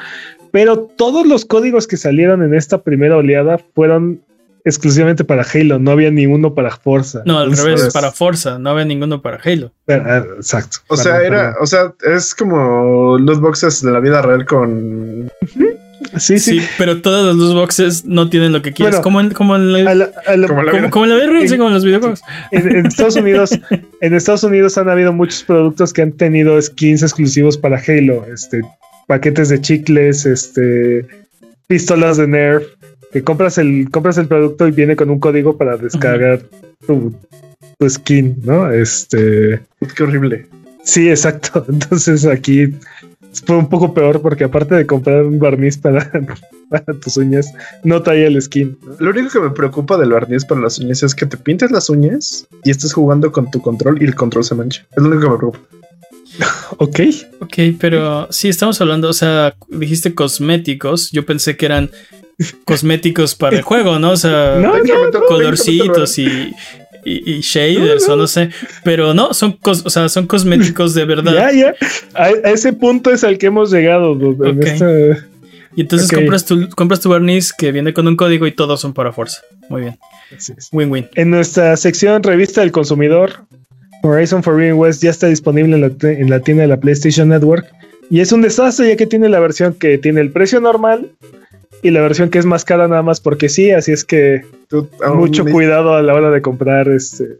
Pero 0.52 0.80
todos 0.80 1.27
los 1.27 1.45
códigos 1.45 1.86
que 1.88 1.98
salieron 1.98 2.41
en 2.44 2.53
esta 2.56 2.81
primera 2.81 3.18
oleada 3.18 3.60
fueron 3.76 4.22
exclusivamente 4.65 5.23
para 5.23 5.44
Halo, 5.53 5.80
no 5.80 5.91
había 5.91 6.11
ninguno 6.11 6.53
para 6.53 6.69
Forza. 6.76 7.22
No, 7.26 7.40
al 7.40 7.56
revés, 7.56 7.84
es- 7.84 7.94
para 7.94 8.11
Forza, 8.11 8.60
no 8.60 8.72
había 8.72 8.86
ninguno 8.86 9.22
para 9.22 9.40
Halo. 9.44 9.72
ah, 9.88 10.23
Exacto. 10.38 10.80
O 10.90 10.98
sea, 10.98 11.22
era, 11.23 11.56
o 11.61 11.65
sea, 11.65 11.94
es 12.06 12.36
como 12.36 13.18
loot 13.18 13.40
boxes 13.40 13.81
de 13.81 13.91
la 13.91 13.99
vida 13.99 14.22
real 14.22 14.45
con. 14.45 15.31
Sí, 16.20 16.40
sí. 16.40 16.60
Sí, 16.60 16.66
pero 16.78 17.02
todas 17.02 17.26
las 17.26 17.36
loot 17.36 17.54
boxes 17.56 18.06
no 18.06 18.30
tienen 18.30 18.52
lo 18.52 18.62
que 18.62 18.74
quieres. 18.74 18.96
Bueno, 18.96 19.04
como 19.04 19.22
en, 19.22 19.30
como 19.32 19.56
en, 19.56 19.88
A 19.88 19.96
la- 19.96 20.12
a 20.28 20.36
la- 20.38 20.48
Como 20.48 20.62
la 20.64 20.72
como, 20.90 21.06
en 21.06 21.48
sí, 21.50 21.58
como 21.58 21.68
en 21.70 21.74
los 21.74 21.86
videojuegos. 21.86 22.22
en, 22.52 22.76
en 22.78 22.86
Estados 22.86 23.16
Unidos, 23.16 23.52
en 24.02 24.14
Estados 24.14 24.44
Unidos 24.44 24.78
han 24.78 24.90
habido 24.90 25.14
muchos 25.14 25.44
productos 25.44 25.94
que 25.94 26.02
han 26.02 26.12
tenido 26.12 26.62
skins 26.62 27.02
exclusivos 27.04 27.58
para 27.58 27.78
Halo, 27.88 28.26
este, 28.34 28.62
paquetes 29.08 29.50
de 29.50 29.62
chicles, 29.62 30.26
este, 30.26 31.06
pistolas 31.68 32.18
de 32.18 32.28
Nerf, 32.28 32.64
que 33.12 33.24
compras 33.24 33.58
el, 33.58 33.90
compras 33.91 34.18
el 34.18 34.28
producto 34.28 34.68
y 34.68 34.72
viene 34.72 34.96
con 34.96 35.10
un 35.10 35.20
código 35.20 35.58
para 35.58 35.78
descargar 35.78 36.41
tu, 36.86 37.16
tu 37.80 37.90
skin, 37.90 38.36
¿no? 38.44 38.72
Este, 38.72 39.60
Qué 39.96 40.04
horrible. 40.04 40.46
sí, 40.84 41.10
exacto. 41.10 41.66
Entonces 41.70 42.26
aquí 42.26 42.68
fue 43.45 43.57
un 43.57 43.69
poco 43.69 43.93
peor 43.93 44.22
porque 44.22 44.45
aparte 44.45 44.76
de 44.76 44.85
comprar 44.85 45.23
un 45.23 45.39
barniz 45.39 45.77
para, 45.77 46.11
para 46.69 46.99
tus 46.99 47.18
uñas, 47.18 47.51
no 47.84 48.01
traía 48.01 48.27
el 48.27 48.41
skin. 48.41 48.77
¿no? 48.85 48.95
Lo 48.99 49.11
único 49.11 49.30
que 49.30 49.39
me 49.39 49.51
preocupa 49.51 49.97
del 49.97 50.11
barniz 50.11 50.45
para 50.45 50.61
las 50.61 50.80
uñas 50.80 51.03
es 51.03 51.15
que 51.15 51.26
te 51.26 51.38
pintes 51.38 51.72
las 51.72 51.89
uñas 51.89 52.47
y 52.64 52.72
estés 52.72 52.93
jugando 52.93 53.31
con 53.31 53.49
tu 53.51 53.61
control 53.61 54.01
y 54.01 54.06
el 54.06 54.15
control 54.15 54.43
se 54.43 54.56
mancha. 54.56 54.85
Es 54.91 55.03
lo 55.03 55.10
único 55.10 55.23
que 55.23 55.30
me 55.30 55.38
preocupa. 55.38 55.60
Ok. 56.77 56.99
Ok, 57.41 57.56
pero 57.80 58.27
sí, 58.31 58.47
estamos 58.47 58.80
hablando, 58.80 59.10
o 59.10 59.14
sea, 59.14 59.56
dijiste 59.68 60.14
cosméticos. 60.14 61.11
Yo 61.11 61.26
pensé 61.26 61.57
que 61.57 61.65
eran 61.65 61.91
cosméticos 62.65 63.35
para 63.35 63.57
el 63.57 63.64
juego, 63.64 63.99
¿no? 63.99 64.11
O 64.11 64.18
sea, 64.18 64.57
No, 64.60 64.77
no, 64.77 65.22
colorcitos 65.27 66.18
y, 66.19 66.53
y, 67.06 67.32
y 67.34 67.40
shaders 67.42 68.08
o 68.10 68.16
no 68.16 68.28
sé. 68.28 68.50
Pero 68.84 69.14
no, 69.14 69.34
son, 69.34 69.58
cos- 69.60 69.84
o 69.86 69.90
sea, 69.90 70.10
son 70.10 70.28
cosméticos 70.28 70.94
de 70.94 71.06
verdad. 71.06 71.34
Ya, 71.34 71.52
ya. 71.52 71.76
A, 72.14 72.26
a 72.48 72.52
ese 72.52 72.74
punto 72.74 73.12
es 73.12 73.24
al 73.24 73.38
que 73.38 73.48
hemos 73.48 73.72
llegado. 73.72 74.14
en 74.46 74.64
esta- 74.64 75.28
Y 75.76 75.82
entonces 75.82 76.12
compras, 76.12 76.46
tu, 76.46 76.70
compras 76.70 77.00
tu 77.00 77.10
barniz 77.10 77.54
que 77.54 77.72
viene 77.72 77.94
con 77.94 78.08
un 78.08 78.16
código 78.16 78.46
y 78.48 78.52
todos 78.52 78.82
son 78.82 78.94
para 78.94 79.12
fuerza. 79.12 79.42
Muy 79.70 79.82
bien. 79.82 79.98
Win-win. 80.72 81.08
En 81.16 81.30
nuestra 81.32 81.76
sección 81.78 82.22
Revista 82.24 82.62
del 82.62 82.72
Consumidor, 82.72 83.34
Horizon 84.04 84.44
Forbidden 84.44 84.76
West 84.76 85.02
ya 85.04 85.10
está 85.10 85.28
disponible 85.28 85.76
en 85.76 85.82
la, 85.82 85.92
en 86.12 86.30
la 86.30 86.40
tienda 86.40 86.62
de 86.64 86.68
la 86.70 86.78
PlayStation 86.80 87.30
Network. 87.30 87.66
Y 88.12 88.22
es 88.22 88.32
un 88.32 88.42
desastre 88.42 88.88
ya 88.90 88.96
que 88.96 89.06
tiene 89.06 89.30
la 89.30 89.40
versión 89.40 89.74
que 89.74 89.98
tiene 90.00 90.22
el 90.22 90.32
precio 90.32 90.60
normal 90.60 91.12
y 91.81 91.91
la 91.91 92.01
versión 92.01 92.30
que 92.30 92.39
es 92.39 92.45
más 92.45 92.65
cara 92.65 92.88
nada 92.88 93.01
más 93.03 93.19
porque 93.19 93.49
sí. 93.49 93.72
Así 93.72 93.91
es 93.91 94.03
que 94.03 94.41
Tú, 94.68 94.88
mucho 95.15 95.45
cuidado 95.45 95.95
a 95.95 96.01
la 96.01 96.14
hora 96.14 96.30
de 96.30 96.41
comprar 96.41 96.88
este, 96.89 97.38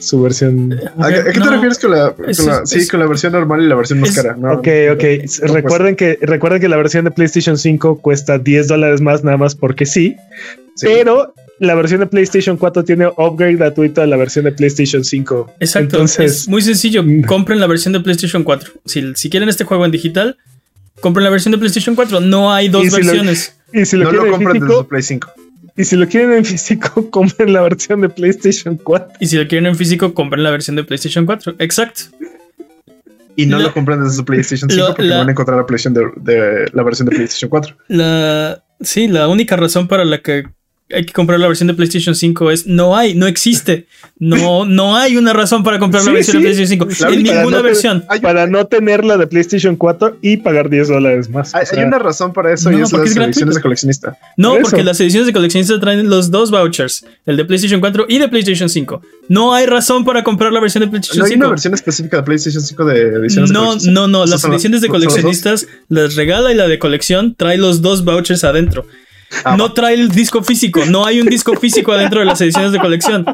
su 0.00 0.20
versión. 0.22 0.72
¿A, 0.98 1.08
qué- 1.08 1.14
a 1.20 1.24
qué 1.32 1.38
No, 1.38 1.44
te 1.46 1.50
refieres 1.52 1.78
con 1.78 1.90
la, 1.92 2.10
con 2.12 2.28
es- 2.28 2.38
la- 2.44 2.66
sí, 2.66 2.78
es- 2.78 2.90
con 2.90 3.00
la 3.00 3.06
versión 3.06 3.32
normal 3.32 3.62
y 3.62 3.66
la 3.68 3.74
versión 3.76 4.00
más 4.00 4.10
es- 4.10 4.16
cara? 4.16 4.36
No, 4.36 4.52
ok, 4.54 4.68
ok. 4.92 5.02
no, 5.02 5.18
pues, 5.20 5.40
recuerden, 5.52 5.96
que, 5.96 6.18
recuerden 6.22 6.60
que 6.60 6.68
la 6.68 6.76
versión 6.76 7.04
de 7.04 7.10
PlayStation 7.10 7.56
5 7.58 7.98
cuesta 8.00 8.38
10 8.38 8.68
dólares 8.68 9.00
más 9.00 9.22
nada 9.22 9.36
más 9.36 9.54
porque 9.54 9.86
sí. 9.86 10.16
sí. 10.74 10.86
Pero 10.86 11.32
la 11.60 11.76
versión 11.76 12.00
de 12.00 12.06
PlayStation 12.06 12.56
4 12.56 12.82
tiene 12.84 13.06
upgrade 13.06 13.54
gratuito 13.54 14.02
a 14.02 14.06
la 14.06 14.16
versión 14.16 14.44
de 14.44 14.50
PlayStation 14.52 15.04
5. 15.04 15.52
Exacto. 15.60 15.96
Entonces, 15.96 16.32
es 16.40 16.48
muy 16.48 16.62
sencillo. 16.62 17.04
Mm. 17.04 17.22
Compren 17.22 17.60
la 17.60 17.68
versión 17.68 17.92
de 17.92 18.00
PlayStation 18.00 18.42
4. 18.42 18.72
Si, 18.84 19.12
si 19.14 19.30
quieren 19.30 19.48
este 19.48 19.62
juego 19.62 19.84
en 19.84 19.92
digital, 19.92 20.36
compren 21.00 21.22
la 21.22 21.30
versión 21.30 21.52
de 21.52 21.58
PlayStation 21.58 21.94
4. 21.94 22.18
No 22.20 22.52
hay 22.52 22.68
dos 22.68 22.84
Y 22.86 22.90
si 22.90 23.00
lo- 23.00 23.06
versiones. 23.06 23.56
Y 23.74 23.84
si 23.84 23.96
lo 23.96 24.04
no 24.04 24.12
lo 24.12 24.18
quieren 24.22 24.26
en 24.26 24.32
compran 24.32 24.54
desde 24.54 24.66
físico, 24.66 24.82
su 24.82 24.88
Play 24.88 25.02
5. 25.02 25.32
y 25.76 25.84
si 25.84 25.96
lo 25.96 26.08
quieren 26.08 26.32
en 26.32 26.44
físico, 26.44 27.10
compren 27.10 27.52
la 27.52 27.62
versión 27.62 28.00
de 28.00 28.08
PlayStation 28.08 28.76
4. 28.76 29.08
Y 29.20 29.26
si 29.26 29.36
lo 29.36 29.46
quieren 29.48 29.66
en 29.66 29.76
físico, 29.76 30.14
compren 30.14 30.42
la 30.42 30.50
versión 30.50 30.76
de 30.76 30.84
PlayStation 30.84 31.26
4. 31.26 31.56
Exacto. 31.58 32.02
Y 33.36 33.46
no 33.46 33.58
Lo- 33.58 33.64
lo, 33.64 33.72
compran 33.74 34.02
desde 34.02 34.16
su 34.16 34.24
PlayStation 34.24 34.70
5 34.70 34.80
lo- 34.88 34.94
porque 34.94 35.02
la- 35.02 35.18
van 35.18 35.28
a 35.28 35.30
encontrar 35.32 35.56
la, 35.58 35.66
PlayStation 35.66 35.94
de, 35.94 36.32
de- 36.32 36.66
la 36.72 36.82
versión 36.82 37.08
de 37.08 37.16
PlayStation 37.16 37.50
4. 37.50 37.76
La, 37.88 38.62
sí, 38.80 39.08
la 39.08 39.26
única 39.28 39.56
razón 39.56 39.88
para 39.88 40.04
la 40.04 40.18
que 40.22 40.44
hay 40.92 41.06
que 41.06 41.12
comprar 41.12 41.40
la 41.40 41.48
versión 41.48 41.66
de 41.66 41.74
PlayStation 41.74 42.14
5 42.14 42.50
es 42.50 42.66
no 42.66 42.96
hay, 42.96 43.14
no 43.14 43.26
existe. 43.26 43.86
No, 44.18 44.64
no 44.66 44.96
hay 44.96 45.16
una 45.16 45.32
razón 45.32 45.64
para 45.64 45.78
comprar 45.78 46.04
la 46.04 46.12
versión 46.12 46.36
sí. 46.36 46.42
de 46.42 46.54
PlayStation 46.54 46.88
5. 46.88 47.08
La 47.08 47.14
en 47.16 47.22
ninguna 47.22 47.56
no 47.58 47.62
versión. 47.62 48.04
Hay, 48.08 48.20
Para 48.20 48.46
no 48.46 48.66
tener 48.66 49.04
la 49.04 49.16
de 49.16 49.26
PlayStation 49.26 49.76
4 49.76 50.18
y 50.22 50.36
pagar 50.36 50.68
10 50.68 50.88
dólares 50.88 51.30
más. 51.30 51.54
hay- 51.54 51.62
O 51.62 51.66
sea, 51.66 51.80
hay 51.80 51.86
una 51.86 51.98
razón 51.98 52.32
para 52.32 52.52
eso 52.52 52.70
No, 52.70 52.78
y 52.78 52.82
es 52.82 52.90
porque 52.90 53.08
las 53.08 53.16
es 53.16 53.24
ediciones 53.24 53.54
de 53.56 53.60
coleccionista. 53.62 54.18
No, 54.36 54.52
Por 54.52 54.62
porque 54.62 54.84
las 54.84 55.00
ediciones 55.00 55.26
de 55.26 55.32
coleccionistas 55.32 55.80
traen 55.80 56.08
los 56.08 56.30
dos 56.30 56.50
vouchers, 56.50 57.04
el 57.26 57.36
de 57.38 57.44
PlayStation 57.44 57.80
4 57.80 58.04
y 58.08 58.18
de 58.18 58.28
PlayStation 58.28 58.68
5. 58.68 59.02
No 59.28 59.54
hay 59.54 59.66
razón 59.66 60.04
para 60.04 60.22
comprar 60.22 60.52
la 60.52 60.60
versión 60.60 60.84
de 60.84 60.88
PlayStation 60.88 61.18
No 61.20 61.24
hay 61.24 61.30
5. 61.32 61.40
una 61.44 61.50
versión 61.50 61.74
específica 61.74 62.18
de 62.18 62.22
PlayStation 62.24 62.62
5 62.62 62.84
de 62.84 63.00
ediciones 63.00 63.50
de 63.50 63.54
No, 63.54 63.60
coleccionista. 63.66 63.90
no, 64.00 64.06
no. 64.08 64.26
Las 64.26 64.44
ediciones 64.44 64.80
de 64.82 64.88
coleccionistas 64.88 65.66
las 65.88 66.14
regala 66.14 66.52
y 66.52 66.54
la 66.56 66.68
de 66.68 66.78
colección 66.78 67.34
trae 67.34 67.56
los 67.56 67.80
dos 67.82 68.04
vouchers 68.04 68.44
adentro. 68.44 68.86
Ah, 69.44 69.56
no 69.56 69.72
trae 69.72 69.94
el 69.94 70.08
disco 70.10 70.42
físico. 70.42 70.82
No 70.86 71.04
hay 71.06 71.20
un 71.20 71.26
disco 71.26 71.54
físico 71.56 71.92
adentro 71.92 72.20
de 72.20 72.26
las 72.26 72.40
ediciones 72.40 72.72
de 72.72 72.78
colección. 72.78 73.24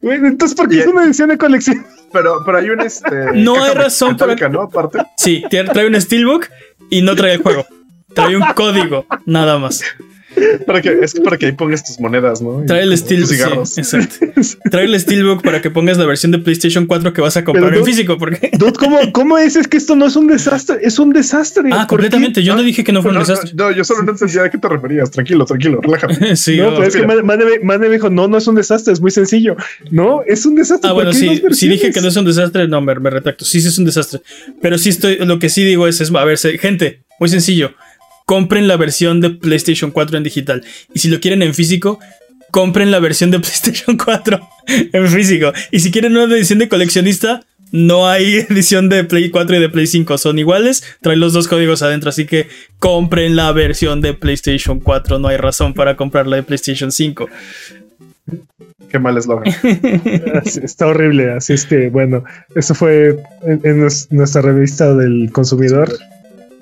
Güey, 0.00 0.18
Entonces, 0.18 0.56
¿por 0.56 0.68
qué 0.68 0.80
es 0.80 0.86
una 0.86 1.04
edición 1.04 1.28
de 1.28 1.38
colección? 1.38 1.86
Pero, 2.12 2.42
pero 2.44 2.58
hay 2.58 2.70
un 2.70 2.80
este. 2.80 3.32
No 3.34 3.62
hay 3.62 3.72
razón 3.74 4.16
para- 4.16 4.34
¿no? 4.48 4.62
Aparte. 4.62 4.98
Sí, 5.16 5.42
trae 5.48 5.86
un 5.86 6.00
steelbook 6.00 6.48
y 6.90 7.02
no 7.02 7.14
trae 7.16 7.34
el 7.34 7.42
juego. 7.42 7.64
Trae 8.14 8.36
un 8.36 8.42
código, 8.54 9.06
nada 9.24 9.58
más. 9.58 9.82
Para 10.66 10.80
que, 10.80 10.98
es 11.02 11.14
para 11.14 11.36
que 11.36 11.46
ahí 11.46 11.52
pongas 11.52 11.84
tus 11.84 12.00
monedas, 12.00 12.40
¿no? 12.40 12.64
Trae 12.66 12.82
el 12.82 12.96
cigarros. 12.98 13.70
Sí, 13.70 13.80
exacto. 13.82 14.26
Trae 14.70 14.84
el 14.84 14.98
steelbook 14.98 15.42
para 15.42 15.60
que 15.60 15.70
pongas 15.70 15.98
la 15.98 16.06
versión 16.06 16.32
de 16.32 16.38
PlayStation 16.38 16.86
4 16.86 17.12
que 17.12 17.20
vas 17.20 17.36
a 17.36 17.44
comprar 17.44 17.74
en 17.74 17.84
físico. 17.84 18.18
Porque... 18.18 18.50
Dude, 18.58 18.72
¿cómo, 18.72 18.98
¿Cómo 19.12 19.38
es? 19.38 19.56
Es 19.56 19.68
que 19.68 19.76
esto 19.76 19.96
no 19.96 20.06
es 20.06 20.16
un 20.16 20.26
desastre, 20.26 20.78
es 20.82 20.98
un 20.98 21.12
desastre. 21.12 21.70
Ah, 21.72 21.86
completamente. 21.86 22.42
Yo 22.42 22.54
no 22.54 22.62
dije 22.62 22.84
que 22.84 22.92
no 22.92 23.02
fue 23.02 23.10
un 23.10 23.18
No, 23.18 23.20
no, 23.20 23.26
desastre. 23.26 23.52
no, 23.54 23.70
yo 23.70 23.84
solo 23.84 24.02
no 24.02 24.12
entendía 24.12 24.44
a 24.44 24.50
qué 24.50 24.58
te 24.58 24.68
referías. 24.68 25.10
Tranquilo, 25.10 25.44
tranquilo, 25.44 25.80
relájate. 25.80 26.36
Sí, 26.42 26.56
No, 26.56 26.70
pero 26.74 26.84
es 26.84 26.96
que. 26.96 27.06
Mane, 27.06 27.78
me 27.78 27.88
dijo, 27.88 28.10
no, 28.10 28.26
no 28.28 28.38
es 28.38 28.46
un 28.46 28.54
desastre, 28.54 28.92
es 28.92 29.00
muy 29.00 29.10
sencillo. 29.10 29.56
No, 29.90 30.22
es 30.26 30.46
un 30.46 30.54
desastre. 30.54 30.90
Ah, 30.90 30.94
¿por 30.94 31.04
bueno, 31.04 31.12
sí, 31.12 31.42
sí 31.50 31.68
dije 31.68 31.90
que 31.92 32.00
no 32.00 32.08
es 32.08 32.16
un 32.16 32.24
desastre, 32.24 32.66
no, 32.68 32.80
me, 32.80 32.94
me 32.94 33.10
retracto. 33.10 33.44
Sí, 33.44 33.60
sí 33.60 33.68
es 33.68 33.78
un 33.78 33.84
desastre. 33.84 34.20
Pero 34.60 34.78
sí 34.78 34.88
estoy, 34.88 35.16
lo 35.18 35.38
que 35.38 35.48
sí 35.48 35.64
digo 35.64 35.86
es, 35.86 36.00
es 36.00 36.12
a 36.14 36.24
ver, 36.24 36.38
gente, 36.38 37.00
muy 37.18 37.28
sencillo. 37.28 37.72
Compren 38.26 38.68
la 38.68 38.76
versión 38.76 39.20
de 39.20 39.30
PlayStation 39.30 39.90
4 39.90 40.16
en 40.16 40.22
digital. 40.24 40.64
Y 40.94 40.98
si 41.00 41.08
lo 41.08 41.20
quieren 41.20 41.42
en 41.42 41.54
físico, 41.54 41.98
compren 42.50 42.90
la 42.90 43.00
versión 43.00 43.30
de 43.30 43.38
PlayStation 43.40 43.96
4 43.96 44.40
en 44.92 45.08
físico. 45.08 45.52
Y 45.70 45.80
si 45.80 45.90
quieren 45.90 46.16
una 46.16 46.34
edición 46.34 46.58
de 46.58 46.68
coleccionista, 46.68 47.42
no 47.72 48.06
hay 48.08 48.34
edición 48.50 48.88
de 48.88 49.02
Play 49.04 49.30
4 49.30 49.56
y 49.56 49.60
de 49.60 49.68
Play 49.68 49.86
5. 49.86 50.18
Son 50.18 50.38
iguales, 50.38 50.84
traen 51.00 51.20
los 51.20 51.32
dos 51.32 51.48
códigos 51.48 51.82
adentro. 51.82 52.10
Así 52.10 52.26
que 52.26 52.48
compren 52.78 53.34
la 53.36 53.50
versión 53.52 54.00
de 54.00 54.14
PlayStation 54.14 54.78
4. 54.80 55.18
No 55.18 55.28
hay 55.28 55.36
razón 55.38 55.74
para 55.74 55.96
comprar 55.96 56.26
la 56.26 56.36
de 56.36 56.42
PlayStation 56.42 56.92
5. 56.92 57.28
Qué 58.90 58.98
mal 58.98 59.16
eslogan. 59.16 59.52
Está 60.44 60.86
horrible, 60.86 61.32
así 61.32 61.54
es 61.54 61.64
que, 61.64 61.88
bueno, 61.88 62.24
eso 62.54 62.74
fue 62.74 63.16
en, 63.42 63.60
en 63.64 63.80
nues- 63.82 64.06
nuestra 64.10 64.42
revista 64.42 64.94
del 64.94 65.30
consumidor. 65.32 65.90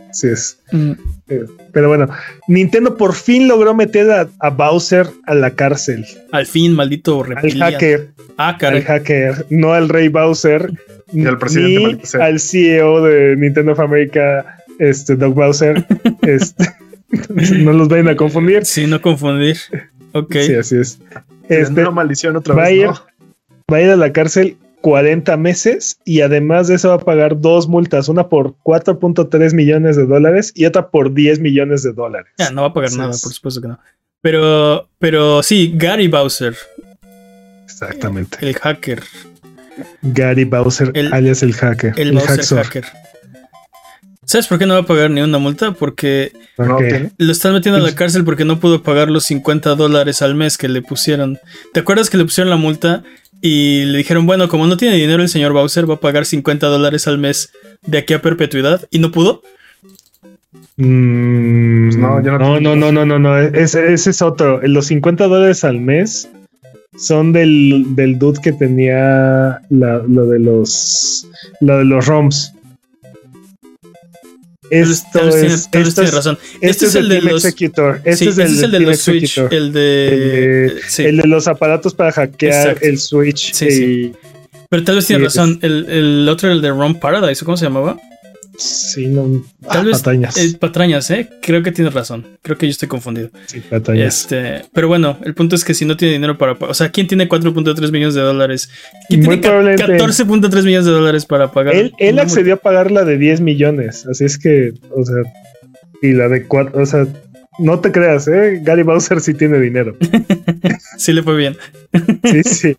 Así 0.09 0.29
es. 0.29 0.59
Mm. 0.71 0.93
Eh, 1.31 1.45
Pero 1.73 1.89
bueno, 1.89 2.09
Nintendo 2.49 2.97
por 2.97 3.15
fin 3.15 3.47
logró 3.49 3.73
meter 3.75 4.11
a, 4.11 4.29
a 4.41 4.51
Bowser 4.51 5.07
a 5.27 5.35
la 5.35 5.51
cárcel. 5.53 6.05
Al 6.33 6.45
fin, 6.47 6.75
maldito 6.75 7.23
Al 7.23 7.31
reptiliano. 7.31 7.73
hacker, 7.73 8.09
Ah, 8.37 8.57
al 8.61 8.83
hacker, 8.83 9.47
no 9.51 9.73
al 9.73 9.89
rey 9.89 10.09
Bowser. 10.09 10.73
Y 11.13 11.27
al 11.27 11.39
presidente, 11.39 12.03
ni 12.15 12.21
al 12.23 12.39
CEO 12.41 13.03
de 13.03 13.37
Nintendo 13.37 13.73
of 13.73 13.81
America, 13.81 14.59
este 14.79 15.17
Doug 15.17 15.35
Bowser. 15.35 15.85
este, 16.23 16.65
no 17.59 17.73
los 17.73 17.89
vayan 17.89 18.09
a 18.09 18.17
confundir. 18.17 18.65
Sí, 18.65 18.87
no 18.87 19.01
confundir. 19.01 19.57
Ok. 20.13 20.35
Sí, 20.41 20.55
así 20.55 20.77
es. 20.79 20.99
Este, 21.43 21.61
Este, 21.63 21.81
una 21.83 21.91
maldición 21.91 22.37
otra 22.37 22.55
va 22.55 22.63
a 22.65 22.69
vez. 22.69 22.79
ir- 22.79 22.87
¿no? 22.87 22.95
va 23.73 23.77
a 23.77 23.83
ir 23.83 23.91
a 23.91 23.97
la 23.97 24.13
cárcel 24.13 24.57
40 24.81 25.37
meses 25.37 25.99
y 26.05 26.21
además 26.23 26.69
de 26.69 26.77
eso 26.77 26.89
va 26.89 26.95
a 26.95 26.99
pagar 26.99 27.41
dos 27.41 27.69
multas, 27.69 28.09
una 28.09 28.29
por 28.29 28.55
4.3 28.65 29.53
millones 29.55 29.97
de 29.97 30.07
dólares 30.07 30.53
y 30.55 30.65
otra 30.67 30.91
por 30.91 31.13
10 31.13 31.41
millones 31.41 31.83
de 31.83 31.93
dólares. 31.93 32.33
Ya, 32.39 32.51
no 32.51 32.63
va 32.63 32.69
a 32.69 32.73
pagar 32.73 32.93
nada, 32.93 33.11
por 33.11 33.33
supuesto 33.33 33.61
que 33.61 33.69
no. 33.69 33.79
Pero, 34.23 34.89
pero 34.99 35.43
sí, 35.43 35.73
Gary 35.77 36.09
Bowser, 36.09 36.55
Exactamente. 37.65 38.39
el 38.41 38.55
hacker, 38.55 39.03
Gary 40.03 40.45
Bowser, 40.45 40.91
El- 40.95 41.13
alias 41.13 41.43
el 41.43 41.55
hacker. 41.55 41.95
el 41.97 42.13
Bowser 42.13 42.31
hacksaw. 42.37 42.59
hacker. 42.65 42.85
¿Sabes 44.25 44.47
por 44.47 44.59
qué 44.61 44.67
no 44.67 44.75
va 44.75 44.81
a 44.81 44.87
pagar 44.87 45.11
ni 45.11 45.21
una 45.23 45.39
multa? 45.39 45.73
Porque 45.73 46.33
lo 46.57 47.33
están 47.33 47.53
metiendo 47.53 47.81
a 47.81 47.83
la 47.83 47.95
cárcel 47.97 48.25
porque 48.25 48.45
no 48.45 48.61
pudo 48.61 48.81
pagar 48.83 49.11
los 49.11 49.25
50 49.25 49.75
dólares 49.75 50.23
al 50.23 50.37
mes 50.37 50.57
que 50.57 50.69
le 50.69 50.83
pusieron. 50.83 51.41
¿Te 51.73 51.81
acuerdas 51.81 52.11
que 52.11 52.17
le 52.17 52.25
pusieron 52.25 52.49
la 52.49 52.57
multa 52.57 53.03
y 53.41 53.85
le 53.87 53.99
dijeron, 53.99 54.27
bueno, 54.27 54.49
como 54.49 54.67
no 54.67 54.77
tiene 54.77 54.97
dinero 54.97 55.23
el 55.23 55.29
señor 55.29 55.53
Bowser, 55.53 55.89
va 55.89 55.95
a 55.95 56.01
pagar 56.01 56.27
50 56.27 56.67
dólares 56.67 57.07
al 57.07 57.19
mes 57.19 57.51
de 57.87 57.99
aquí 57.99 58.13
a 58.15 58.23
perpetuidad? 58.23 58.87
¿Y 58.91 58.99
no 58.99 59.11
pudo? 59.11 59.43
Mm, 60.77 61.87
Pues 61.89 61.97
no, 61.97 62.23
yo 62.23 62.33
no 62.39 62.39
no, 62.39 62.61
no, 62.61 62.77
no, 62.77 62.93
no, 62.93 63.07
no, 63.07 63.19
no, 63.19 63.39
Ese, 63.39 63.93
ese 63.93 64.11
es 64.11 64.23
otro. 64.23 64.61
Los 64.67 64.87
50 64.87 65.27
dólares 65.27 65.65
al 65.65 65.81
mes 65.81 66.29
son 66.97 67.33
del, 67.33 67.95
del 67.95 68.19
dude 68.19 68.41
que 68.43 68.53
tenía 68.53 69.61
la- 69.71 70.03
lo 70.09 70.27
de 70.27 70.39
los 70.39 71.27
lo 71.61 71.79
de 71.79 71.85
los 71.85 72.07
ROMs. 72.07 72.53
Esto 74.71 75.09
tal 75.21 75.31
tiene- 75.31 75.47
es, 75.49 75.55
esto 75.55 75.71
tiene 75.73 76.09
es, 76.09 76.15
razón. 76.15 76.39
este 76.55 76.67
Este 76.71 76.87
es 76.87 76.95
el 76.95 77.09
de 77.09 77.21
los. 77.23 77.45
Executor. 77.45 78.01
Este 78.05 78.17
sí, 78.25 78.29
es 78.31 78.39
el, 78.39 78.47
es 78.47 78.63
el 78.63 78.71
de 78.71 78.81
los 78.81 78.99
Switch. 79.01 79.39
El 79.39 79.73
de. 79.73 80.09
El 80.09 80.21
de- 80.77 80.81
sí. 80.89 81.05
El 81.05 81.17
de 81.19 81.27
los 81.29 81.49
aparatos 81.49 81.95
para 81.95 82.13
hackear 82.13 82.69
Exacto. 82.69 82.87
el 82.87 82.99
Switch. 82.99 83.53
Sí, 83.53 83.67
y. 83.67 84.13
Pero 84.69 84.85
tal 84.85 84.95
vez 84.97 85.07
tiene 85.07 85.25
razón. 85.25 85.59
El, 85.63 85.87
el 85.89 86.29
otro, 86.29 86.51
el 86.53 86.63
de 86.63 86.71
Ron 86.71 86.99
Paradise, 87.01 87.43
¿o 87.43 87.45
¿cómo 87.45 87.57
se 87.57 87.65
llamaba? 87.65 87.97
Sí, 88.61 89.07
no. 89.07 89.43
Tal 89.69 89.79
ah, 89.79 89.83
vez. 89.83 89.99
Patañas. 89.99 90.37
eh, 90.37 90.57
patrañas, 90.59 91.11
¿eh? 91.11 91.29
Creo 91.41 91.63
que 91.63 91.73
tienes 91.73 91.95
razón. 91.95 92.27
Creo 92.43 92.59
que 92.59 92.67
yo 92.67 92.71
estoy 92.71 92.89
confundido. 92.89 93.31
sí, 93.47 93.61
patañas. 93.61 94.21
Este, 94.23 94.63
pero 94.75 94.89
bueno, 94.89 95.19
el 95.25 95.35
punto 95.35 95.57
es 95.57 95.65
que 95.65 95.73
si 95.75 95.85
no 95.85 95.97
tiene 95.97 96.15
dinero 96.15 96.37
para. 96.37 96.53
O 96.53 96.75
sea, 96.75 96.91
¿quién 96.91 97.07
tiene 97.07 97.29
4.3 97.29 97.91
millones 97.91 98.15
de 98.15 98.21
dólares? 98.21 98.71
¿Quién 99.09 99.21
Muy 99.21 99.41
tiene 99.41 99.43
ca- 99.43 99.49
probablemente- 99.49 99.97
14.3 99.99 100.65
millones 100.65 100.85
de 100.87 100.93
dólares 100.93 101.25
para 101.27 101.51
pagar? 101.53 101.75
Él, 101.75 101.93
él 101.99 102.19
accedió 102.19 102.55
a 102.55 102.57
pagar 102.59 102.91
la 102.91 103.05
de 103.05 103.17
10 103.19 103.41
millones, 103.41 104.07
así 104.07 104.25
es 104.25 104.39
que, 104.39 104.73
o 104.95 105.05
sea, 105.05 105.17
y 106.03 106.13
la 106.13 106.29
de 106.29 106.47
4, 106.47 106.83
o 106.83 106.87
sea, 106.87 107.07
no 107.59 107.81
te 107.81 107.93
creas, 107.93 108.27
¿eh? 108.29 108.61
Gary 108.63 108.83
Bowser 108.83 109.21
sí 109.21 109.35
tiene 109.35 109.59
dinero. 109.59 109.97
Sí 110.99 111.15
le 111.15 111.23
fue 111.23 111.35
bien. 111.37 111.57
Sí, 112.25 112.43
sí. 112.45 112.77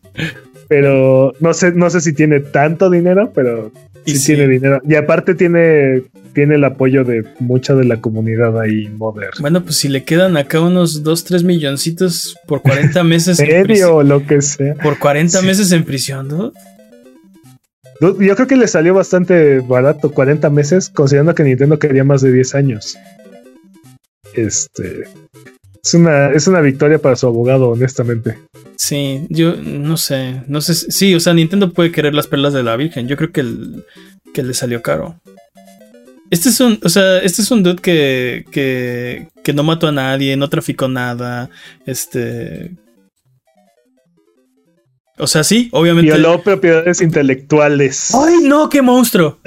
Pero 0.71 1.33
no 1.41 1.53
sé, 1.53 1.73
no 1.73 1.89
sé 1.89 1.99
si 1.99 2.13
tiene 2.13 2.39
tanto 2.39 2.89
dinero, 2.89 3.33
pero 3.35 3.73
Y 4.05 4.15
sí, 4.15 4.27
tiene 4.27 4.47
dinero. 4.47 4.79
Y 4.87 4.95
aparte 4.95 5.35
tiene, 5.35 6.01
tiene 6.33 6.55
el 6.55 6.63
apoyo 6.63 7.03
de 7.03 7.25
mucha 7.39 7.75
de 7.75 7.83
la 7.83 7.99
comunidad 7.99 8.57
ahí 8.57 8.87
moderna. 8.87 9.33
Bueno, 9.41 9.65
pues 9.65 9.75
si 9.75 9.89
le 9.89 10.05
quedan 10.05 10.37
acá 10.37 10.61
unos 10.61 11.03
2, 11.03 11.23
3 11.25 11.43
milloncitos 11.43 12.37
por 12.47 12.61
40 12.61 13.03
meses 13.03 13.37
en 13.41 13.47
prisión. 13.47 13.67
Medio 13.67 13.95
o 13.97 14.03
lo 14.03 14.25
que 14.25 14.41
sea. 14.41 14.75
Por 14.75 14.97
40 14.97 15.39
Sí. 15.39 15.45
meses 15.45 15.73
en 15.73 15.83
prisión, 15.83 16.29
¿no? 16.29 16.53
Yo 17.99 18.35
creo 18.37 18.47
que 18.47 18.55
le 18.55 18.69
salió 18.69 18.93
bastante 18.93 19.59
barato, 19.59 20.09
40 20.13 20.49
meses, 20.49 20.87
considerando 20.89 21.35
que 21.35 21.43
Nintendo 21.43 21.77
quería 21.79 22.05
más 22.05 22.21
de 22.21 22.31
10 22.31 22.55
años. 22.55 22.97
Este. 24.35 25.03
Es 25.83 25.93
una, 25.95 26.29
es 26.31 26.47
una 26.47 26.61
victoria 26.61 26.99
para 26.99 27.15
su 27.15 27.25
abogado, 27.27 27.69
honestamente. 27.69 28.37
Sí, 28.75 29.25
yo 29.29 29.55
no 29.55 29.97
sé, 29.97 30.43
no 30.47 30.61
sé, 30.61 30.75
sí, 30.75 31.15
o 31.15 31.19
sea, 31.19 31.33
Nintendo 31.33 31.71
puede 31.73 31.91
querer 31.91 32.13
las 32.13 32.27
perlas 32.27 32.53
de 32.53 32.63
la 32.63 32.75
Virgen, 32.75 33.07
yo 33.07 33.17
creo 33.17 33.31
que, 33.31 33.41
el- 33.41 33.83
que 34.33 34.43
le 34.43 34.53
salió 34.53 34.81
caro. 34.81 35.19
Este 36.29 36.49
es 36.49 36.59
un, 36.61 36.79
o 36.83 36.89
sea, 36.89 37.17
este 37.19 37.41
es 37.41 37.51
un 37.51 37.61
dude 37.63 37.81
que, 37.81 38.45
que, 38.51 39.27
que 39.43 39.53
no 39.53 39.63
mató 39.63 39.87
a 39.87 39.91
nadie, 39.91 40.37
no 40.37 40.49
traficó 40.49 40.87
nada, 40.87 41.49
este... 41.85 42.71
O 45.17 45.27
sea, 45.27 45.43
sí, 45.43 45.69
obviamente... 45.71 46.11
Violó 46.13 46.41
propiedades 46.41 47.01
intelectuales. 47.01 48.15
¡Ay, 48.15 48.37
no, 48.43 48.69
qué 48.69 48.81
monstruo! 48.81 49.39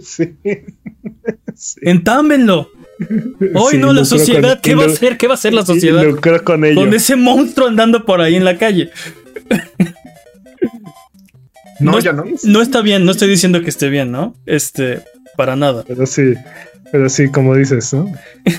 Sí. 0.00 0.36
Sí. 1.58 1.78
Entámenlo. 1.82 2.68
¡Ay, 2.98 3.62
Sí, 3.72 3.78
no, 3.78 3.92
la 3.92 4.04
sociedad! 4.04 4.52
con- 4.54 4.62
¿Qué 4.62 4.74
va 4.74 4.84
a 4.84 4.86
hacer? 4.86 5.16
¿Qué 5.18 5.26
va 5.26 5.34
a 5.34 5.36
hacer 5.36 5.52
la 5.54 5.64
sociedad? 5.66 6.02
lucró 6.04 6.42
con 6.44 6.64
ello. 6.64 6.80
Con 6.80 6.94
ese 6.94 7.16
monstruo 7.16 7.68
andando 7.68 8.04
por 8.04 8.20
ahí 8.20 8.34
en 8.36 8.44
la 8.44 8.56
calle. 8.58 8.90
No, 11.78 11.92
No 11.92 11.98
ya 12.00 12.12
no. 12.12 12.24
No 12.44 12.62
está 12.62 12.80
bien, 12.80 13.04
no 13.04 13.12
estoy 13.12 13.28
diciendo 13.28 13.60
que 13.62 13.68
esté 13.68 13.90
bien, 13.90 14.10
¿no? 14.10 14.34
Este, 14.46 15.00
para 15.36 15.56
nada. 15.56 15.84
Pero 15.86 16.06
sí, 16.06 16.32
pero 16.90 17.08
sí, 17.10 17.28
como 17.30 17.54
dices, 17.54 17.92
¿no? 17.92 18.10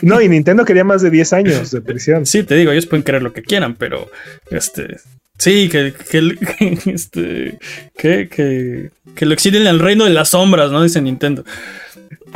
No, 0.04 0.22
y 0.22 0.30
Nintendo 0.30 0.66
quería 0.66 0.84
más 0.84 1.02
de 1.02 1.10
10 1.10 1.34
años 1.34 1.72
de 1.72 1.82
prisión. 1.82 2.26
Sí, 2.28 2.44
te 2.44 2.54
digo, 2.56 2.72
ellos 2.72 2.86
pueden 2.86 3.04
querer 3.04 3.24
lo 3.24 3.34
que 3.34 3.42
quieran, 3.42 3.74
pero 3.76 4.10
este. 4.52 4.98
Sí, 5.40 5.68
que, 5.70 5.94
que, 5.94 6.36
que, 6.60 6.80
este, 6.92 7.58
que, 7.98 8.28
que, 8.30 8.92
que 9.16 9.26
lo 9.26 9.34
exilien 9.34 9.66
al 9.68 9.80
reino 9.80 10.04
de 10.06 10.12
las 10.12 10.30
sombras, 10.30 10.72
¿no? 10.72 10.84
Dice 10.84 11.02
Nintendo. 11.02 11.44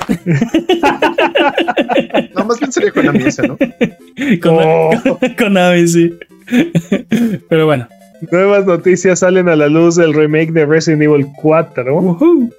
No, 2.36 2.46
más 2.46 2.60
bien 2.60 2.72
sería 2.72 2.92
Konami 2.92 3.24
ese, 3.24 3.48
¿no? 3.48 3.58
Con, 3.58 4.58
Oh. 4.60 4.92
con 5.38 5.58
Ave, 5.58 5.88
sí. 5.88 6.14
Pero 7.50 7.66
bueno. 7.66 7.88
Nuevas 8.32 8.66
noticias 8.68 9.20
salen 9.20 9.50
a 9.50 9.56
la 9.56 9.68
luz 9.68 9.96
del 9.96 10.14
remake 10.14 10.52
de 10.52 10.66
Resident 10.66 11.02
Evil 11.02 11.26
4. 11.42 11.96
Ujú. 11.98 12.54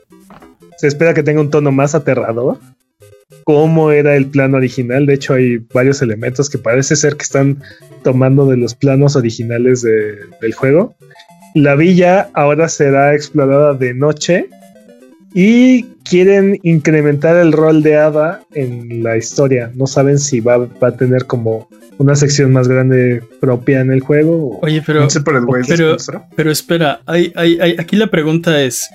Se 0.77 0.89
espera 0.89 1.15
que 1.15 1.23
tenga 1.23 1.41
un 1.41 1.51
tono 1.51 1.71
más 1.71 1.95
aterrador. 1.95 2.59
Como 3.45 3.93
era 3.93 4.17
el 4.17 4.27
plan 4.27 4.55
original. 4.55 5.07
De 5.07 5.15
hecho, 5.15 5.35
hay 5.35 5.59
varios 5.73 6.03
elementos 6.03 6.51
que 6.51 6.59
parece 6.59 6.97
ser 6.97 7.17
que 7.17 7.23
están 7.23 7.63
tomando 8.03 8.47
de 8.47 8.57
los 8.57 8.75
planos 8.75 9.15
originales 9.15 9.83
de- 9.83 10.19
del 10.41 10.53
juego. 10.53 10.97
La 11.55 11.77
villa 11.77 12.29
ahora 12.35 12.69
será 12.69 13.15
explorada 13.15 13.75
de 13.75 13.95
noche. 13.95 14.49
Y 15.35 15.85
quieren 16.05 16.59
incrementar 16.63 17.37
el 17.37 17.53
rol 17.53 17.83
de 17.83 17.97
Ada 17.97 18.43
en 18.55 19.03
la 19.03 19.17
historia. 19.17 19.71
No 19.75 19.87
saben 19.87 20.19
si 20.19 20.41
va, 20.41 20.59
va 20.59 20.89
a 20.89 20.97
tener 20.97 21.27
como 21.27 21.69
una 21.99 22.15
sección 22.17 22.53
más 22.53 22.69
grande 22.69 23.23
propia 23.41 23.81
en 23.81 23.93
el 23.93 24.01
juego. 24.01 24.59
Oye, 24.63 24.83
pero, 24.85 25.01
No 25.01 25.11
sé 25.11 25.21
por 25.21 25.37
el 25.37 25.45
güey. 25.47 25.63
pero- 25.67 25.97
pero 26.37 26.51
espera, 26.51 27.01
hay, 27.07 27.33
hay, 27.37 27.59
hay- 27.61 27.77
aquí 27.79 27.97
la 27.97 28.09
pregunta 28.09 28.61
es: 28.63 28.89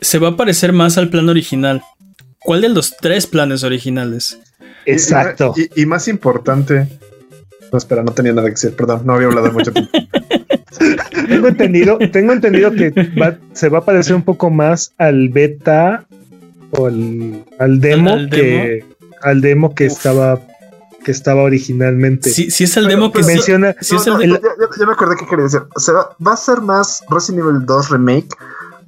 ¿se 0.00 0.18
va 0.18 0.28
a 0.28 0.36
parecer 0.36 0.72
más 0.72 0.98
al 0.98 1.08
plan 1.08 1.28
original? 1.28 1.82
¿Cuál 2.40 2.60
de 2.62 2.68
los 2.70 2.96
tres 2.96 3.26
planes 3.26 3.62
originales? 3.62 4.38
Y- 4.84 4.90
Exacto. 4.92 5.54
Y, 5.56 5.82
y 5.82 5.86
más 5.86 6.08
importante. 6.08 6.88
No, 7.70 7.78
espera, 7.78 8.02
no 8.02 8.12
tenía 8.12 8.32
nada 8.34 8.48
que 8.48 8.52
decir, 8.54 8.74
perdón, 8.76 9.02
no 9.06 9.14
había 9.14 9.28
hablado 9.28 9.50
mucho 9.52 9.72
tiempo. 9.72 9.90
Tengo 11.28 11.48
entendido, 11.48 11.98
tengo 12.12 12.32
entendido 12.32 12.70
que 12.72 12.90
va- 13.20 13.36
se 13.52 13.68
va 13.68 13.78
a 13.78 13.84
parecer 13.84 14.14
un 14.14 14.22
poco 14.22 14.50
más 14.50 14.92
al 14.98 15.28
beta 15.28 16.04
o 16.70 16.86
al, 16.86 17.44
al 17.58 17.80
demo 17.80 18.10
¿Al- 18.12 18.18
al 18.20 18.30
que 18.30 18.84
al 19.22 19.40
demo 19.40 19.74
que 19.74 19.86
Uf. 19.86 19.92
estaba 19.92 20.40
que 21.04 21.10
estaba 21.10 21.42
originalmente. 21.42 22.30
Si, 22.30 22.50
si 22.52 22.62
es 22.64 22.76
el 22.76 22.84
Pero- 22.84 22.96
demo 22.96 23.12
que 23.12 23.22
pero- 23.22 23.26
menciona 23.34 23.74
si 23.80 23.96
es 23.96 24.06
No, 24.06 24.20
el- 24.20 24.30
no, 24.30 24.34
ya, 24.36 24.42
ya- 24.60 24.78
ya 24.78 24.86
me 24.86 24.92
acordé 24.92 25.16
qué 25.18 25.26
quería 25.26 25.44
decir. 25.44 25.62
O 25.74 25.80
sea, 25.80 25.94
¿va 26.24 26.32
a 26.32 26.36
ser 26.36 26.60
más 26.60 27.02
Resident 27.10 27.44
Evil 27.44 27.66
2 27.66 27.90
Remake 27.90 28.28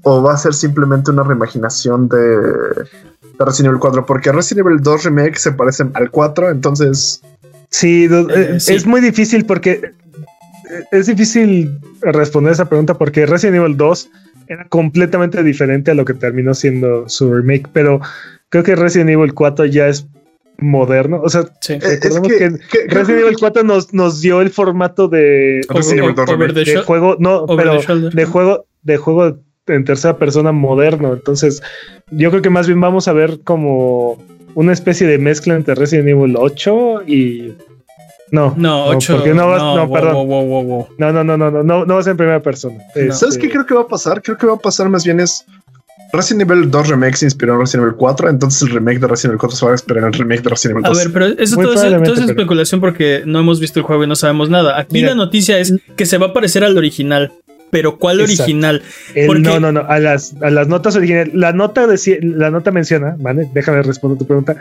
o 0.02 0.22
va 0.22 0.34
a 0.34 0.36
ser 0.36 0.54
simplemente 0.54 1.10
una 1.10 1.24
reimaginación 1.24 2.08
de, 2.08 2.16
de 2.18 3.44
Resident 3.44 3.70
Evil 3.70 3.80
4? 3.80 4.06
Porque 4.06 4.30
Resident 4.30 4.64
Evil 4.66 4.80
2 4.80 5.04
Remake 5.04 5.38
se 5.38 5.50
parece 5.52 5.84
al 5.92 6.10
4, 6.10 6.50
entonces 6.50 7.20
Sí, 7.68 8.04
Eh, 8.08 8.26
eh, 8.30 8.60
sí. 8.60 8.74
es 8.74 8.86
muy 8.86 9.00
difícil 9.00 9.44
porque 9.44 9.94
es 10.90 11.06
difícil 11.06 11.78
responder 12.02 12.52
esa 12.52 12.68
pregunta 12.68 12.94
porque 12.94 13.26
Resident 13.26 13.56
Evil 13.58 13.76
2 13.76 14.10
era 14.48 14.66
completamente 14.68 15.42
diferente 15.42 15.90
a 15.90 15.94
lo 15.94 16.04
que 16.04 16.14
terminó 16.14 16.52
siendo 16.54 17.08
su 17.08 17.32
remake, 17.32 17.68
pero 17.72 18.00
creo 18.50 18.62
que 18.62 18.76
Resident 18.76 19.10
Evil 19.10 19.32
4 19.34 19.64
ya 19.66 19.88
es 19.88 20.06
moderno. 20.58 21.20
O 21.22 21.28
sea, 21.28 21.44
sí. 21.60 21.74
eh, 21.74 21.78
es 21.82 22.00
Recordemos 22.02 22.28
que, 22.28 22.38
que 22.38 22.50
que- 22.58 22.86
creo 22.86 23.00
Resident 23.00 23.06
que- 23.20 23.26
Evil 23.26 23.36
4 23.40 23.62
nos, 23.64 23.92
nos 23.94 24.20
dio 24.20 24.40
el 24.40 24.50
formato 24.50 25.08
de, 25.08 25.62
Resident 25.68 26.04
Evil 26.04 26.14
2 26.14 26.28
Over 26.28 26.48
Remake. 26.50 26.64
the 26.64 26.70
de 26.78 26.82
juego, 26.82 27.16
no, 27.18 27.38
over 27.44 27.56
pero 27.66 27.80
shoulder. 27.82 28.12
de 28.12 28.24
juego, 28.24 28.66
de 28.82 28.96
juego 28.96 29.38
en 29.66 29.84
tercera 29.84 30.18
persona 30.18 30.52
moderno. 30.52 31.14
Entonces, 31.14 31.62
yo 32.10 32.30
creo 32.30 32.42
que 32.42 32.50
más 32.50 32.66
bien 32.66 32.80
vamos 32.80 33.08
a 33.08 33.12
ver 33.14 33.40
como 33.44 34.22
una 34.54 34.72
especie 34.72 35.06
de 35.06 35.18
mezcla 35.18 35.54
entre 35.56 35.74
Resident 35.74 36.08
Evil 36.08 36.36
8 36.38 37.02
y. 37.06 37.54
No, 38.34 38.54
No, 38.56 38.86
8. 38.86 39.16
porque 39.16 39.32
no 39.34 39.46
vas- 39.48 39.62
no, 39.62 39.86
wow, 39.86 39.92
perdón. 39.94 40.12
wow, 40.14 40.24
wow, 40.26 40.44
wow, 40.46 40.64
wow. 40.64 40.88
no, 40.98 41.12
no, 41.12 41.22
no, 41.24 41.36
no, 41.36 41.50
no, 41.50 41.62
no, 41.62 41.84
no 41.86 41.94
va 41.94 42.00
a 42.00 42.02
ser 42.02 42.12
en 42.12 42.16
primera 42.16 42.40
persona. 42.40 42.76
No. 42.96 43.12
¿Sabes 43.14 43.34
Este, 43.36 43.46
qué 43.46 43.50
creo 43.52 43.66
que 43.66 43.74
va 43.74 43.82
a 43.82 43.86
pasar? 43.88 44.20
Creo 44.22 44.36
que 44.36 44.46
va 44.46 44.54
a 44.54 44.58
pasar 44.58 44.88
más 44.88 45.04
bien 45.04 45.20
es 45.20 45.44
Resident 46.12 46.48
Evil 46.50 46.70
2 46.70 46.88
Remake 46.88 47.16
se 47.16 47.24
inspiró 47.26 47.54
en 47.54 47.60
Resident 47.60 47.84
Evil 47.86 47.96
4, 47.96 48.28
entonces 48.30 48.62
el 48.62 48.70
remake 48.70 49.00
de 49.00 49.06
Resident 49.08 49.30
Evil 49.32 49.38
4 49.40 49.56
se 49.56 49.66
va 49.66 49.72
a 49.72 49.74
esperar 49.74 50.02
en 50.04 50.08
el 50.08 50.12
remake 50.14 50.42
de 50.42 50.50
Resident 50.50 50.76
Evil 50.78 50.86
A 50.86 50.88
2. 50.90 50.98
ver, 50.98 51.12
pero 51.12 51.26
eso 51.26 51.56
todo 51.56 51.74
es, 51.74 51.80
todo 51.80 51.96
es 52.14 52.20
pero- 52.20 52.26
especulación 52.30 52.80
porque 52.80 53.22
no 53.26 53.38
hemos 53.40 53.58
visto 53.60 53.78
el 53.80 53.84
juego 53.84 54.04
y 54.04 54.06
no 54.06 54.14
sabemos 54.16 54.48
nada. 54.50 54.78
Aquí 54.78 54.94
Mira. 54.94 55.08
la 55.10 55.14
noticia 55.16 55.58
es 55.58 55.74
que 55.96 56.06
se 56.06 56.18
va 56.18 56.26
a 56.26 56.32
parecer 56.32 56.62
al 56.64 56.76
original. 56.76 57.32
Pero 57.70 57.98
¿cuál 57.98 58.20
Exacto. 58.20 58.42
original? 58.44 58.82
el- 59.16 59.26
porque- 59.26 59.42
no, 59.42 59.58
no, 59.58 59.72
no, 59.72 59.80
a 59.88 59.98
las, 59.98 60.34
a 60.40 60.50
las 60.50 60.68
notas 60.68 60.94
originales. 60.94 61.34
La 61.34 61.52
nota, 61.52 61.88
decía- 61.88 62.18
la 62.22 62.50
nota 62.50 62.70
menciona, 62.70 63.16
¿vale? 63.18 63.48
Déjame 63.52 63.82
responder 63.82 64.16
tu 64.18 64.26
pregunta, 64.26 64.56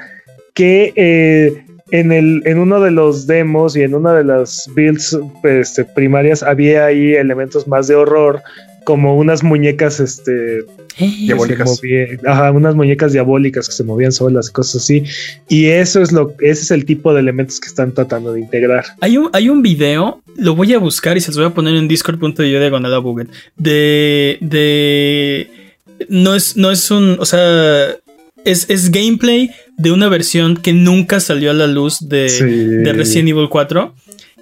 que 0.55 0.91
eh, 0.95 1.65
en, 1.93 2.11
el, 2.11 2.41
en 2.45 2.57
uno 2.57 2.81
de 2.81 2.89
los 2.89 3.27
demos 3.27 3.75
y 3.75 3.83
en 3.83 3.93
una 3.93 4.13
de 4.13 4.23
las 4.23 4.67
builds 4.75 5.15
este, 5.43 5.85
primarias 5.85 6.41
había 6.41 6.85
ahí 6.85 7.13
elementos 7.13 7.67
más 7.67 7.87
de 7.87 7.93
horror, 7.93 8.41
como 8.83 9.15
unas 9.15 9.43
muñecas 9.43 9.99
este, 9.99 10.61
se 10.97 11.05
Diabólicas. 11.05 11.79
ajá, 12.25 12.51
unas 12.51 12.73
muñecas 12.73 13.13
diabólicas 13.13 13.67
que 13.67 13.75
se 13.75 13.83
movían 13.83 14.11
solas, 14.11 14.49
cosas 14.49 14.81
así. 14.81 15.03
Y 15.47 15.67
eso 15.67 16.01
es 16.01 16.11
lo, 16.11 16.33
ese 16.39 16.63
es 16.63 16.71
el 16.71 16.83
tipo 16.83 17.13
de 17.13 17.19
elementos 17.19 17.59
que 17.59 17.67
están 17.67 17.93
tratando 17.93 18.33
de 18.33 18.39
integrar. 18.39 18.85
Hay 18.99 19.17
un, 19.17 19.29
hay 19.31 19.49
un 19.49 19.61
video, 19.61 20.23
lo 20.35 20.55
voy 20.55 20.73
a 20.73 20.79
buscar 20.79 21.15
y 21.15 21.21
se 21.21 21.27
los 21.27 21.37
voy 21.37 21.45
a 21.45 21.51
poner 21.51 21.75
en 21.75 21.87
discord.io 21.87 22.59
diagonal 22.59 22.91
a 22.91 22.97
Buggen, 22.97 23.29
de, 23.55 24.39
de... 24.41 25.47
No 26.09 26.33
es, 26.33 26.57
no 26.57 26.71
es 26.71 26.89
un... 26.89 27.17
O 27.19 27.25
sea... 27.25 27.97
es, 28.45 28.69
es 28.69 28.91
gameplay 28.91 29.51
de 29.77 29.91
una 29.91 30.07
versión 30.09 30.57
que 30.57 30.73
nunca 30.73 31.19
salió 31.19 31.51
a 31.51 31.53
la 31.53 31.67
luz 31.67 31.97
de, 32.07 32.29
Sí. 32.29 32.43
de 32.43 32.93
Resident 32.93 33.29
Evil 33.29 33.49
4, 33.49 33.93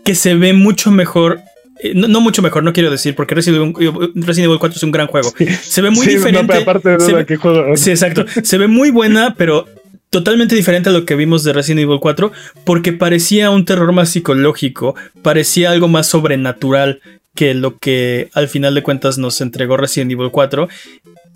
que 0.03 0.15
se 0.15 0.36
ve 0.36 0.53
mucho 0.53 0.91
mejor. 0.91 1.41
eh, 1.84 1.94
No, 1.95 2.07
no 2.07 2.22
mucho 2.22 2.41
mejor, 2.41 2.64
no 2.64 2.73
quiero 2.73 2.91
decir, 2.91 3.15
porque 3.15 3.34
Resident 3.36 3.76
Evil, 3.80 4.11
Resident 4.15 4.45
Evil 4.48 4.60
4 4.60 4.78
es 4.78 4.84
un 4.84 4.91
gran 4.91 5.07
juego. 5.07 5.34
Se 5.61 5.82
ve 5.82 5.90
muy 5.90 6.06
Sí, 6.06 6.15
diferente. 6.15 6.53
aparte 6.57 6.90
de 6.90 6.99
se 6.99 7.06
duda, 7.07 7.18
ve- 7.19 7.26
¿qué 7.26 7.36
juego? 7.38 7.76
Sí, 7.78 7.90
exacto. 7.91 8.26
Se 8.44 8.57
ve 8.57 8.68
muy 8.68 8.91
buena, 8.91 9.36
pero 9.38 9.68
totalmente 10.10 10.56
diferente 10.56 10.90
a 10.90 10.91
lo 10.91 11.06
que 11.06 11.15
vimos 11.15 11.44
de 11.44 11.53
Resident 11.53 11.82
Evil 11.84 11.99
4, 12.02 12.32
porque 12.65 12.91
parecía 12.94 13.49
un 13.49 13.64
terror 13.65 13.91
más 13.94 14.10
psicológico, 14.10 14.94
parecía 15.22 15.72
algo 15.72 15.88
más 15.88 16.07
sobrenatural 16.07 16.99
que 17.34 17.53
lo 17.53 17.78
que 17.78 18.30
al 18.34 18.49
final 18.49 18.76
de 18.76 18.84
cuentas 18.84 19.18
nos 19.18 19.40
entregó 19.40 19.78
Resident 19.78 20.11
Evil 20.11 20.30
4. 20.32 20.68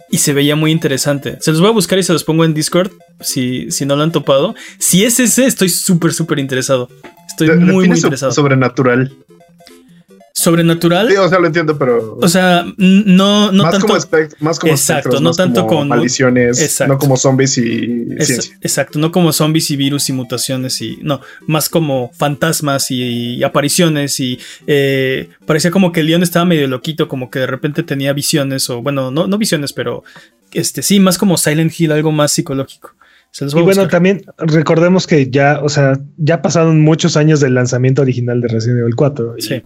Y 0.09 0.19
se 0.19 0.33
veía 0.33 0.55
muy 0.55 0.71
interesante. 0.71 1.37
Se 1.41 1.51
los 1.51 1.59
voy 1.61 1.69
a 1.69 1.73
buscar 1.73 1.97
y 1.99 2.03
se 2.03 2.13
los 2.13 2.23
pongo 2.23 2.45
en 2.45 2.53
Discord 2.53 2.91
si, 3.21 3.71
si 3.71 3.85
no 3.85 3.95
lo 3.95 4.03
han 4.03 4.11
topado. 4.11 4.53
Si 4.77 5.03
es 5.03 5.19
ese, 5.19 5.45
estoy 5.45 5.69
súper, 5.69 6.13
súper 6.13 6.39
interesado. 6.39 6.89
Estoy 7.27 7.47
De- 7.49 7.55
muy, 7.55 7.87
muy 7.87 7.97
interesado. 7.97 8.31
Sobrenatural. 8.31 9.13
Sobrenatural. 10.37 11.09
Sí, 11.09 11.15
o 11.15 11.29
sea, 11.29 11.39
lo 11.39 11.47
entiendo, 11.47 11.77
pero. 11.77 12.17
O 12.21 12.27
sea, 12.27 12.65
no, 12.77 13.53
no 13.53 13.63
más, 13.63 13.71
tanto. 13.71 13.87
como 13.87 13.97
espect- 13.97 14.35
más 14.41 14.59
como 14.59 14.73
Exacto, 14.73 14.99
espectros, 14.99 15.21
no 15.21 15.29
más 15.29 15.37
tanto 15.37 15.65
como 15.65 15.79
con- 15.79 15.87
maldiciones, 15.87 16.61
Exacto. 16.61 16.93
no 16.93 16.99
como 16.99 17.15
zombies 17.15 17.57
y 17.57 18.05
Es- 18.17 18.27
ciencia. 18.27 18.57
exacto, 18.59 18.99
no 18.99 19.13
como 19.13 19.31
zombies 19.31 19.71
y 19.71 19.77
virus 19.77 20.09
y 20.09 20.13
mutaciones 20.13 20.81
y 20.81 20.99
no, 21.01 21.21
más 21.47 21.69
como 21.69 22.11
fantasmas 22.13 22.91
y, 22.91 23.35
y 23.35 23.43
apariciones 23.43 24.19
y 24.19 24.37
eh, 24.67 25.29
parecía 25.45 25.71
como 25.71 25.93
que 25.93 26.03
Leon 26.03 26.21
estaba 26.21 26.43
medio 26.43 26.67
loquito, 26.67 27.07
como 27.07 27.29
que 27.29 27.39
de 27.39 27.47
repente 27.47 27.81
tenía 27.83 28.11
visiones 28.11 28.69
o 28.69 28.81
bueno, 28.81 29.11
no, 29.11 29.27
no 29.27 29.37
visiones, 29.37 29.71
pero 29.71 30.03
este 30.51 30.81
sí, 30.81 30.99
más 30.99 31.17
como 31.17 31.37
Silent 31.37 31.71
Hill, 31.79 31.93
algo 31.93 32.11
más 32.11 32.33
psicológico. 32.33 32.91
Se 33.31 33.45
los 33.45 33.53
voy 33.53 33.61
Y 33.61 33.63
a 33.63 33.65
bueno, 33.67 33.81
buscar. 33.83 33.91
también 33.97 34.23
recordemos 34.37 35.07
que 35.07 35.29
ya, 35.29 35.59
o 35.63 35.69
sea, 35.69 35.97
ya 36.17 36.41
pasaron 36.41 36.81
muchos 36.81 37.15
años 37.15 37.39
del 37.39 37.53
lanzamiento 37.55 38.01
original 38.01 38.41
de 38.41 38.49
Resident 38.49 38.79
Evil 38.81 38.95
4. 38.95 39.35
Y, 39.37 39.41
Sí. 39.41 39.63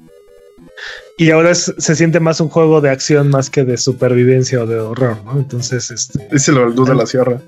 Y 1.17 1.31
ahora 1.31 1.51
es- 1.51 1.73
se 1.77 1.95
siente 1.95 2.19
más 2.19 2.39
un 2.41 2.49
juego 2.49 2.81
de 2.81 2.89
acción 2.89 3.29
más 3.29 3.49
que 3.49 3.63
de 3.65 3.77
supervivencia 3.77 4.63
o 4.63 4.65
de 4.67 4.79
horror, 4.79 5.17
¿no? 5.25 5.33
Entonces, 5.37 5.91
este, 5.91 6.27
Dice 6.31 6.51
lo 6.51 6.71
de 6.71 6.95
la 6.95 7.05
sierra. 7.05 7.41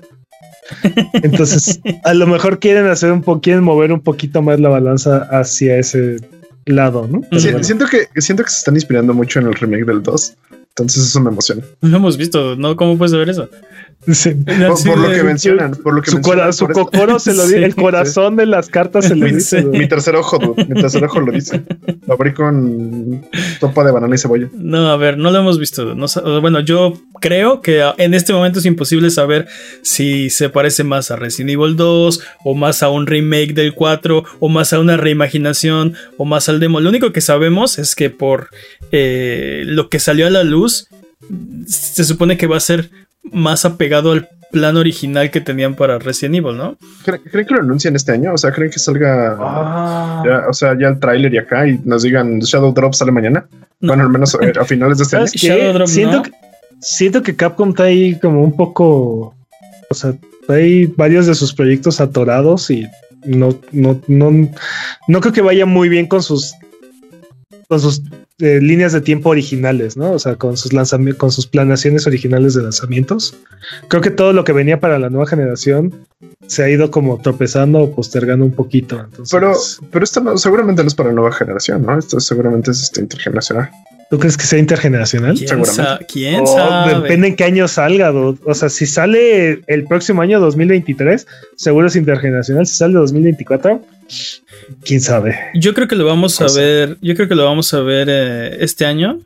entonces 1.22 1.80
a 2.04 2.14
lo 2.14 2.26
mejor 2.26 2.58
quieren 2.58 2.86
hacer 2.86 3.12
un 3.12 3.22
poco, 3.22 3.40
quieren 3.40 3.64
mover 3.64 3.92
un 3.92 4.00
poquito 4.00 4.42
más 4.42 4.60
la 4.60 4.68
balanza 4.68 5.28
hacia 5.30 5.76
ese 5.78 6.16
lado, 6.66 7.08
¿no? 7.10 7.20
Pero 7.22 7.40
Sí, 7.40 7.48
bueno. 7.50 7.64
Siento 7.64 7.86
que 7.86 8.08
siento 8.20 8.44
que 8.44 8.50
se 8.50 8.58
están 8.58 8.74
inspirando 8.76 9.12
mucho 9.14 9.40
en 9.40 9.46
el 9.46 9.54
remake 9.54 9.84
del 9.84 10.02
2. 10.02 10.34
Entonces 10.68 11.02
eso 11.04 11.20
me 11.20 11.30
emociona. 11.30 11.62
No 11.82 11.96
hemos 11.98 12.16
visto, 12.16 12.56
¿no? 12.56 12.76
¿Cómo 12.76 12.96
puedes 12.96 13.12
ver 13.12 13.28
eso? 13.28 13.48
Sí. 14.10 14.30
Por, 14.84 14.98
lo 14.98 15.10
que 15.10 15.22
mencionan, 15.22 15.76
por 15.76 15.94
lo 15.94 16.02
que 16.02 16.10
Su, 16.10 16.16
mencionan, 16.16 16.40
cora- 16.40 16.52
su 16.52 16.66
cocoro 16.66 17.18
se 17.20 17.34
lo 17.34 17.42
Sí, 17.46 17.54
dice, 17.54 17.64
el 17.64 17.74
corazón 17.76 18.34
de 18.36 18.46
las 18.46 18.68
cartas 18.68 19.06
se 19.06 19.14
lo 19.14 19.26
dice. 19.26 19.62
Mi 19.62 19.86
tercer 19.86 20.16
ojo, 20.16 20.38
dude, 20.38 20.64
mi 20.66 20.74
tercer 20.80 21.04
ojo 21.04 21.20
lo 21.20 21.30
dice. 21.30 21.62
Lo 22.06 22.14
abrí 22.14 22.32
con 22.32 23.24
topa 23.60 23.84
de 23.84 23.92
banana 23.92 24.14
y 24.14 24.18
cebolla. 24.18 24.48
No, 24.54 24.88
a 24.90 24.96
ver, 24.96 25.18
no 25.18 25.30
lo 25.30 25.38
hemos 25.38 25.58
visto. 25.58 25.94
No 25.94 26.06
bueno, 26.40 26.58
yo 26.60 26.94
creo 27.20 27.60
que 27.60 27.84
en 27.98 28.14
este 28.14 28.32
momento 28.32 28.58
es 28.58 28.66
imposible 28.66 29.10
saber 29.10 29.46
si 29.82 30.30
se 30.30 30.48
parece 30.48 30.82
más 30.82 31.10
a 31.12 31.16
Resident 31.16 31.50
Evil 31.50 31.76
2 31.76 32.20
o 32.44 32.54
más 32.54 32.82
a 32.82 32.88
un 32.88 33.06
remake 33.06 33.54
del 33.54 33.72
4 33.74 34.24
o 34.40 34.48
más 34.48 34.72
a 34.72 34.80
una 34.80 34.96
reimaginación 34.96 35.94
o 36.16 36.24
más 36.24 36.48
al 36.48 36.58
demo. 36.58 36.80
Lo 36.80 36.88
único 36.88 37.12
que 37.12 37.20
sabemos 37.20 37.78
es 37.78 37.94
que 37.94 38.10
por 38.10 38.48
eh, 38.90 39.62
lo 39.64 39.88
que 39.88 40.00
salió 40.00 40.26
a 40.26 40.30
la 40.30 40.42
luz 40.42 40.88
se 41.66 42.02
supone 42.04 42.36
que 42.36 42.48
va 42.48 42.56
a 42.56 42.60
ser 42.60 42.90
más 43.24 43.64
apegado 43.64 44.12
al 44.12 44.28
plan 44.52 44.76
original 44.76 45.30
que 45.30 45.40
tenían 45.40 45.74
para 45.74 45.98
Resident 45.98 46.36
Evil, 46.36 46.56
¿no? 46.56 46.76
¿Creen, 47.04 47.22
creen 47.30 47.46
que 47.46 47.54
lo 47.54 47.60
anuncian 47.60 47.96
este 47.96 48.12
año? 48.12 48.34
O 48.34 48.38
sea, 48.38 48.52
¿creen 48.52 48.70
que 48.70 48.78
salga 48.78 49.36
Ah. 49.40 50.22
ya, 50.24 50.48
o 50.48 50.52
sea, 50.52 50.76
ya 50.78 50.88
el 50.88 51.00
tráiler 51.00 51.32
y 51.34 51.38
acá 51.38 51.66
y 51.66 51.80
nos 51.84 52.02
digan 52.02 52.38
Shadow 52.40 52.72
Drop 52.72 52.94
sale 52.94 53.10
mañana? 53.10 53.46
No. 53.80 53.88
Bueno, 53.88 54.04
al 54.04 54.10
menos 54.10 54.34
eh, 54.40 54.52
a 54.60 54.64
finales 54.64 54.98
de 54.98 55.04
este 55.04 55.16
año. 55.16 55.26
Siento, 55.86 56.18
¿no? 56.18 56.22
que, 56.22 56.30
siento 56.80 57.22
que 57.22 57.34
Capcom 57.34 57.70
está 57.70 57.84
ahí 57.84 58.18
como 58.20 58.44
un 58.44 58.54
poco. 58.54 59.34
O 59.88 59.94
sea, 59.94 60.14
hay 60.48 60.86
varios 60.86 61.26
de 61.26 61.34
sus 61.34 61.54
proyectos 61.54 62.00
atorados 62.00 62.70
y 62.70 62.86
no, 63.24 63.58
no, 63.72 64.00
no, 64.06 64.50
no 65.08 65.20
creo 65.20 65.32
que 65.32 65.42
vaya 65.42 65.64
muy 65.64 65.88
bien 65.88 66.06
con 66.06 66.22
sus 66.22 66.54
con 67.68 67.80
sus 67.80 68.02
líneas 68.42 68.92
de 68.92 69.00
tiempo 69.00 69.30
originales, 69.30 69.96
¿no? 69.96 70.12
O 70.12 70.18
sea, 70.18 70.34
con 70.34 70.56
sus 70.56 70.72
lanzamientos, 70.72 71.18
con 71.18 71.30
sus 71.30 71.46
planeaciones 71.46 72.06
originales 72.06 72.54
de 72.54 72.62
lanzamientos. 72.62 73.36
Creo 73.88 74.02
que 74.02 74.10
todo 74.10 74.32
lo 74.32 74.44
que 74.44 74.52
venía 74.52 74.80
para 74.80 74.98
la 74.98 75.10
nueva 75.10 75.26
generación 75.26 76.06
se 76.46 76.64
ha 76.64 76.68
ido 76.68 76.90
como 76.90 77.20
tropezando 77.20 77.80
o 77.80 77.94
postergando 77.94 78.44
un 78.44 78.52
poquito. 78.52 79.06
Pero, 79.30 79.54
pero 79.90 80.04
esto 80.04 80.20
no, 80.20 80.36
seguramente 80.36 80.82
no 80.82 80.88
es 80.88 80.94
para 80.94 81.10
la 81.10 81.14
nueva 81.14 81.32
generación, 81.32 81.82
¿no? 81.82 81.98
Esto 81.98 82.18
seguramente 82.20 82.72
es 82.72 82.82
este 82.82 83.00
intergeneracional. 83.00 83.70
¿Tú 84.12 84.18
crees 84.18 84.36
que 84.36 84.44
sea 84.44 84.58
intergeneracional? 84.58 85.34
¿Quién, 85.34 85.48
Seguramente. 85.48 85.82
sa- 85.82 85.98
quién 86.06 86.40
Oh, 86.42 86.46
sabe? 86.46 87.00
Depende 87.00 87.28
en 87.28 87.34
qué 87.36 87.44
año 87.44 87.66
salga. 87.66 88.10
dude. 88.10 88.38
O 88.44 88.52
sea, 88.54 88.68
si 88.68 88.84
sale 88.84 89.62
el 89.66 89.84
próximo 89.84 90.20
año 90.20 90.38
2023, 90.38 91.26
seguro 91.56 91.86
es 91.86 91.96
intergeneracional. 91.96 92.66
Si 92.66 92.74
sale 92.74 92.92
2024, 92.92 93.82
quién 94.84 95.00
sabe. 95.00 95.38
Yo 95.54 95.72
creo 95.72 95.88
que 95.88 95.96
lo 95.96 96.04
vamos 96.04 96.38
a 96.42 96.44
Cosa. 96.44 96.60
ver. 96.60 96.98
Yo 97.00 97.14
creo 97.14 97.26
que 97.26 97.34
lo 97.34 97.44
vamos 97.46 97.72
a 97.72 97.80
ver 97.80 98.08
eh, 98.10 98.58
este 98.60 98.84
año. 98.84 99.20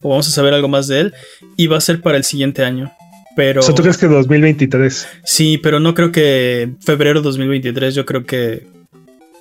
O 0.00 0.08
vamos 0.08 0.26
a 0.28 0.30
saber 0.30 0.54
algo 0.54 0.68
más 0.68 0.88
de 0.88 1.00
él. 1.00 1.14
Y 1.58 1.66
va 1.66 1.76
a 1.76 1.80
ser 1.82 2.00
para 2.00 2.16
el 2.16 2.24
siguiente 2.24 2.64
año. 2.64 2.90
Pero. 3.36 3.60
O 3.60 3.62
sea, 3.62 3.74
¿tú 3.74 3.82
crees 3.82 3.98
que 3.98 4.06
2023? 4.08 5.06
Sí, 5.24 5.58
pero 5.58 5.78
no 5.78 5.94
creo 5.94 6.10
que 6.10 6.70
febrero 6.80 7.20
2023. 7.20 7.94
Yo 7.94 8.06
creo 8.06 8.24
que. 8.24 8.66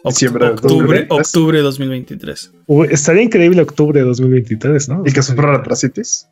Diciembre 0.06 0.45
de 0.45 0.52
octubre, 0.52 0.78
2023. 1.07 1.19
octubre 1.28 1.60
2023. 1.61 2.52
Uy, 2.68 2.88
estaría 2.91 3.22
increíble 3.22 3.61
octubre 3.61 3.99
de 3.99 4.06
2023, 4.06 4.90
¿no? 4.90 5.03
Y 5.06 5.11
que 5.11 5.22
sufra 5.22 5.57
retrasitis. 5.57 6.28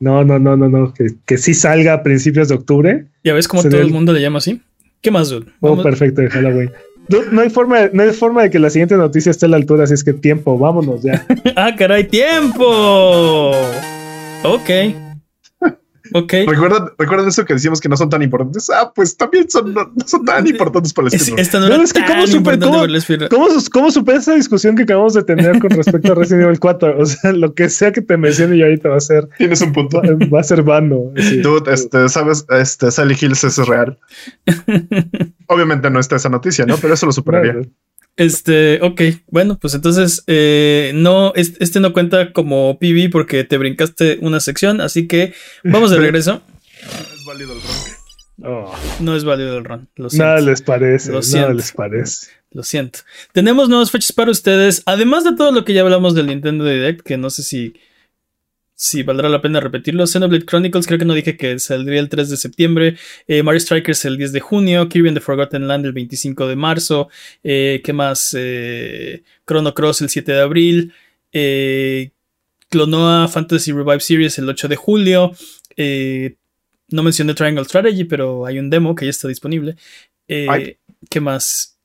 No, 0.00 0.24
no, 0.24 0.38
no, 0.38 0.56
no, 0.56 0.68
no. 0.68 0.92
Que, 0.94 1.08
que 1.26 1.38
sí 1.38 1.54
salga 1.54 1.92
a 1.94 2.02
principios 2.02 2.48
de 2.48 2.54
octubre. 2.56 3.06
¿Ya 3.22 3.34
ves 3.34 3.46
cómo 3.48 3.62
todo 3.62 3.76
el 3.76 3.86
el- 3.88 3.92
mundo 3.92 4.12
le 4.12 4.20
llama 4.20 4.38
así? 4.38 4.60
¿Qué 5.00 5.10
más, 5.10 5.28
dude? 5.30 5.46
Oh, 5.60 5.80
perfecto, 5.82 6.20
de 6.22 6.30
Halloween. 6.30 6.70
Dude, 7.08 7.26
no 7.32 7.40
hay 7.40 7.50
forma, 7.50 7.80
de- 7.80 7.90
no 7.92 8.02
hay 8.04 8.12
forma 8.12 8.42
de 8.44 8.50
que 8.50 8.58
la 8.58 8.70
siguiente 8.70 8.96
noticia 8.96 9.30
esté 9.30 9.46
a 9.46 9.48
la 9.48 9.56
altura, 9.56 9.84
así 9.84 9.94
es 9.94 10.04
que 10.04 10.12
tiempo, 10.12 10.56
vámonos 10.58 11.02
ya. 11.02 11.26
¡Ah, 11.56 11.74
caray! 11.76 12.04
¡Tiempo! 12.04 13.52
Ok. 14.44 14.70
Ok. 16.14 16.32
¿Recuerdan, 16.46 16.88
¿Recuerdan 16.98 17.28
eso 17.28 17.44
que 17.44 17.54
decíamos 17.54 17.80
que 17.80 17.88
no 17.88 17.96
son 17.96 18.08
tan 18.10 18.22
importantes? 18.22 18.68
Ah, 18.70 18.92
pues 18.94 19.16
también 19.16 19.48
son, 19.50 19.72
no, 19.72 19.84
no 19.84 20.06
son 20.06 20.24
tan 20.24 20.46
importantes 20.46 20.92
para 20.92 21.08
el 21.08 21.14
Es- 21.14 21.22
speedrun. 21.22 21.38
esta 21.40 21.60
no, 21.60 21.82
es 21.82 21.92
que 21.92 22.04
¿cómo 22.04 22.22
supe- 22.24 22.36
importante 22.36 22.66
cómo-. 22.66 23.28
¿Cómo, 23.48 23.60
cómo 23.72 23.90
supera 23.90 24.18
esa 24.18 24.34
discusión 24.34 24.76
que 24.76 24.82
acabamos 24.82 25.14
de 25.14 25.22
tener 25.24 25.58
con 25.58 25.70
respecto 25.70 26.12
a 26.12 26.14
Resident 26.14 26.44
Evil 26.46 26.60
4? 26.60 26.98
O 27.00 27.06
sea, 27.06 27.32
lo 27.32 27.54
que 27.54 27.68
sea 27.68 27.92
que 27.92 28.02
te 28.02 28.16
mencione 28.16 28.56
yo 28.58 28.64
ahorita 28.66 28.88
va 28.88 28.96
a 28.96 29.00
ser, 29.00 29.28
Tienes 29.38 29.60
un 29.62 29.72
punto. 29.72 30.00
va, 30.02 30.26
va 30.32 30.40
a 30.40 30.44
ser 30.44 30.62
vano. 30.62 31.12
Sí. 31.16 31.38
Dude, 31.42 31.72
este, 31.72 32.08
sabes, 32.08 32.44
este, 32.50 32.90
Sally 32.90 33.16
Hills 33.20 33.44
es 33.44 33.56
real. 33.66 33.98
Obviamente 35.48 35.90
no 35.90 36.00
está 36.00 36.16
esa 36.16 36.28
noticia, 36.28 36.64
¿no? 36.66 36.76
Pero 36.78 36.94
eso 36.94 37.06
lo 37.06 37.12
superaría. 37.12 37.62
Este, 38.22 38.78
ok, 38.82 39.00
bueno, 39.28 39.58
pues 39.60 39.74
entonces 39.74 40.22
eh, 40.26 40.92
no, 40.94 41.32
es- 41.34 41.54
este 41.60 41.80
no 41.80 41.92
cuenta 41.92 42.32
como 42.32 42.78
PB 42.78 43.10
porque 43.10 43.44
te 43.44 43.58
brincaste 43.58 44.18
una 44.20 44.38
sección, 44.40 44.80
así 44.80 45.06
que 45.08 45.34
vamos 45.64 45.90
de 45.90 45.98
regreso. 45.98 46.42
Es 46.82 47.24
válido 47.26 47.52
el 47.52 47.60
rock. 47.60 47.88
no. 48.38 48.72
No 49.00 49.16
es 49.16 49.24
válido 49.24 49.58
el 49.58 49.64
run, 49.64 49.88
lo 49.96 50.08
siento. 50.10 50.24
Nada 50.26 50.40
les 50.40 50.62
parece, 50.62 51.08
Lo 51.08 51.14
nada 51.14 51.22
siento. 51.22 51.52
les 51.54 51.72
parece. 51.72 52.26
Lo 52.52 52.62
siento. 52.62 53.00
Tenemos 53.32 53.68
nuevas 53.68 53.90
fechas 53.90 54.12
para 54.12 54.30
ustedes, 54.30 54.82
además 54.86 55.24
de 55.24 55.34
todo 55.34 55.52
lo 55.52 55.64
que 55.64 55.72
ya 55.72 55.80
hablamos 55.80 56.14
del 56.14 56.26
Nintendo 56.26 56.64
Direct, 56.64 57.00
que 57.00 57.16
no 57.16 57.30
sé 57.30 57.42
si, 57.42 57.74
si 58.82 59.04
valdrá 59.04 59.28
la 59.28 59.40
pena 59.40 59.60
repetirlo. 59.60 60.08
Xenoblade 60.08 60.44
Chronicles, 60.44 60.88
creo 60.88 60.98
que 60.98 61.04
no 61.04 61.14
dije 61.14 61.36
que 61.36 61.56
saldría 61.60 62.00
el 62.00 62.08
3 62.08 62.30
de 62.30 62.36
septiembre. 62.36 62.96
Eh, 63.28 63.44
Mario 63.44 63.60
Strikers 63.60 64.04
el 64.06 64.16
10 64.16 64.32
de 64.32 64.40
junio. 64.40 64.88
Kirby 64.88 65.08
and 65.08 65.18
the 65.18 65.20
Forgotten 65.20 65.68
Land 65.68 65.86
el 65.86 65.92
25 65.92 66.48
de 66.48 66.56
marzo. 66.56 67.08
Eh, 67.44 67.80
¿Qué 67.84 67.92
más? 67.92 68.34
Eh, 68.36 69.22
Chrono 69.46 69.72
Cross 69.72 70.02
el 70.02 70.08
7 70.08 70.32
de 70.32 70.40
abril. 70.40 70.92
Clonoa 72.70 73.28
Fantasy 73.28 73.70
Revive 73.70 74.00
Series 74.00 74.36
el 74.38 74.48
8 74.48 74.66
de 74.66 74.74
julio. 74.74 75.30
No 76.88 77.02
mencioné 77.04 77.34
Triangle 77.34 77.64
Strategy, 77.64 78.02
pero 78.02 78.46
hay 78.46 78.58
un 78.58 78.68
demo 78.68 78.96
que 78.96 79.04
ya 79.04 79.10
está 79.10 79.28
disponible. 79.28 79.76
¿Qué 80.26 81.20
más? 81.20 81.78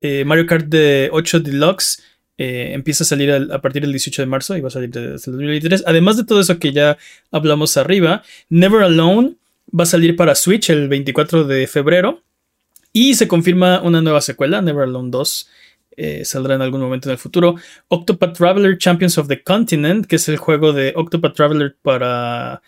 Mario 0.00 0.46
Kart 0.46 0.64
de 0.64 1.10
8 1.12 1.40
Deluxe 1.40 2.02
eh, 2.38 2.70
empieza 2.72 3.04
a 3.04 3.06
salir 3.06 3.30
al- 3.32 3.50
a 3.52 3.60
partir 3.60 3.82
del 3.82 3.90
18 3.92 4.22
de 4.22 4.26
marzo 4.26 4.56
y 4.56 4.60
va 4.60 4.68
a 4.68 4.70
salir 4.70 4.90
desde 4.90 5.08
el 5.08 5.12
2023. 5.36 5.84
Además 5.86 6.16
de 6.16 6.24
todo 6.24 6.40
eso 6.40 6.58
que 6.58 6.72
ya 6.72 6.96
hablamos 7.32 7.76
arriba, 7.76 8.22
Never 8.48 8.82
Alone 8.82 9.34
va 9.78 9.82
a 9.82 9.86
salir 9.86 10.16
para 10.16 10.34
Switch 10.34 10.70
el 10.70 10.88
24 10.88 11.44
de 11.44 11.66
febrero 11.66 12.22
y 12.92 13.14
se 13.14 13.28
confirma 13.28 13.82
una 13.82 14.00
nueva 14.00 14.20
secuela, 14.22 14.62
Never 14.62 14.84
Alone 14.84 15.10
2. 15.10 15.48
eh, 16.00 16.24
saldrá 16.24 16.54
en 16.54 16.62
algún 16.62 16.80
momento 16.80 17.08
en 17.08 17.12
el 17.14 17.18
futuro. 17.18 17.56
Octopath 17.88 18.36
Traveler 18.38 18.78
Champions 18.78 19.18
of 19.18 19.26
the 19.26 19.42
Continent, 19.42 20.06
que 20.06 20.14
es 20.14 20.28
el 20.28 20.36
juego 20.36 20.72
de 20.72 20.92
Octopath 20.94 21.34
Traveler 21.34 21.76
para, 21.82 22.62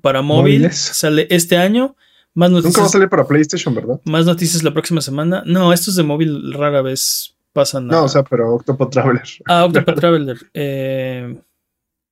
para 0.00 0.22
móvil, 0.22 0.60
Móviles. 0.60 0.76
sale 0.78 1.26
este 1.30 1.56
año. 1.56 1.96
Más 2.34 2.50
Nunca 2.50 2.62
va 2.62 2.68
a 2.68 2.70
noticias, 2.70 2.92
salir 2.92 3.08
para 3.08 3.26
PlayStation, 3.26 3.74
¿verdad? 3.74 4.00
más 4.04 4.24
noticias 4.26 4.62
la 4.62 4.72
próxima 4.72 5.00
semana. 5.00 5.42
No, 5.46 5.72
estos 5.72 5.96
de 5.96 6.04
móvil 6.04 6.52
rara 6.52 6.80
vez 6.80 7.34
pasan 7.56 7.88
a. 7.90 7.92
No, 7.94 8.04
o 8.04 8.08
sea, 8.08 8.22
pero 8.22 8.54
Octopath 8.54 8.90
Traveler. 8.90 9.22
Ah, 9.46 9.64
Octopath 9.64 9.98
Traveler. 9.98 10.38
Eh, 10.54 11.36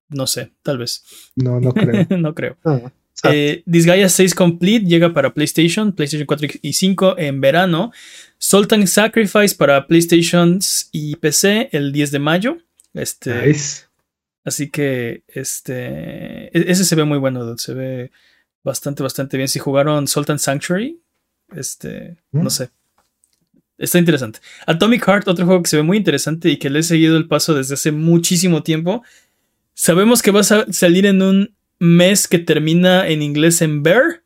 no 0.09 0.27
sé, 0.27 0.53
tal 0.63 0.79
vez. 0.79 1.03
No, 1.37 1.61
no 1.61 1.73
creo. 1.73 2.07
no 2.19 2.35
creo. 2.35 2.57
Ah, 2.65 2.81
Eh, 3.33 3.63
Disgaea 3.65 4.09
6 4.09 4.35
Complete 4.35 4.85
llega 4.87 5.13
para 5.13 5.33
PlayStation, 5.33 5.93
PlayStation 5.93 6.27
4 6.27 6.49
y 6.63 6.73
5 6.73 7.17
en 7.19 7.41
verano. 7.41 7.93
Sultan 8.39 8.87
Sacrifice 8.87 9.55
para 9.57 9.87
PlayStation 9.87 10.59
y 10.93 11.17
PC 11.17 11.69
el 11.73 11.93
10 11.93 12.11
de 12.11 12.19
mayo. 12.19 12.59
Este, 12.93 13.47
Nice. 13.47 13.85
Así 14.45 14.69
que 14.71 15.23
este 15.29 16.49
e- 16.57 16.71
ese 16.71 16.85
se 16.85 16.95
ve 16.97 17.05
muy 17.05 17.19
bueno, 17.19 17.57
se 17.57 17.73
ve 17.73 18.11
bastante, 18.63 19.03
bastante 19.03 19.37
bien. 19.39 19.49
Si 19.49 19.59
jugaron 19.59 20.07
Sultan 20.07 20.39
Sanctuary, 20.39 21.01
este, 21.57 22.17
no 22.33 22.49
Mm. 22.49 22.51
sé. 22.51 22.71
Está 23.85 23.99
interesante. 23.99 24.41
Atomic 24.67 25.05
Heart, 25.07 25.29
otro 25.29 25.45
juego 25.47 25.63
que 25.63 25.69
se 25.71 25.77
ve 25.77 25.83
muy 25.83 25.97
interesante 25.99 26.49
y 26.49 26.57
que 26.59 26.71
le 26.71 26.81
he 26.81 26.83
seguido 26.83 27.17
el 27.17 27.29
paso 27.29 27.55
desde 27.55 27.75
hace 27.75 27.93
muchísimo 27.93 28.63
tiempo. 28.63 29.03
Sabemos 29.75 30.23
que 30.23 30.31
va 30.31 30.41
a 30.41 30.45
sa- 30.45 30.67
salir 30.73 31.07
en 31.07 31.23
un 31.23 31.55
mes 31.79 32.29
que 32.29 32.39
termina 32.39 33.07
en 33.09 33.23
inglés 33.23 33.61
en 33.63 33.83
Bear 33.83 34.23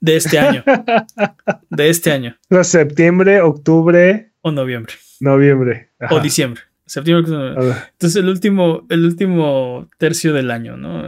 de 0.00 0.16
este 0.16 0.38
año. 0.38 0.62
de 1.70 1.88
este 1.88 2.12
año. 2.12 2.36
O 2.50 2.54
sea, 2.54 2.64
septiembre, 2.64 3.40
octubre, 3.40 4.30
O 4.42 4.52
noviembre. 4.52 4.94
noviembre. 5.20 5.90
Ajá. 5.98 6.14
O 6.14 6.20
diciembre. 6.20 6.62
Septiembre, 6.86 7.22
octubre. 7.32 7.74
Entonces 7.92 8.16
el 8.22 8.28
último, 8.28 8.86
el 8.90 9.04
último 9.06 9.88
tercio 9.98 10.34
del 10.34 10.50
año, 10.50 10.76
¿no? 10.76 11.02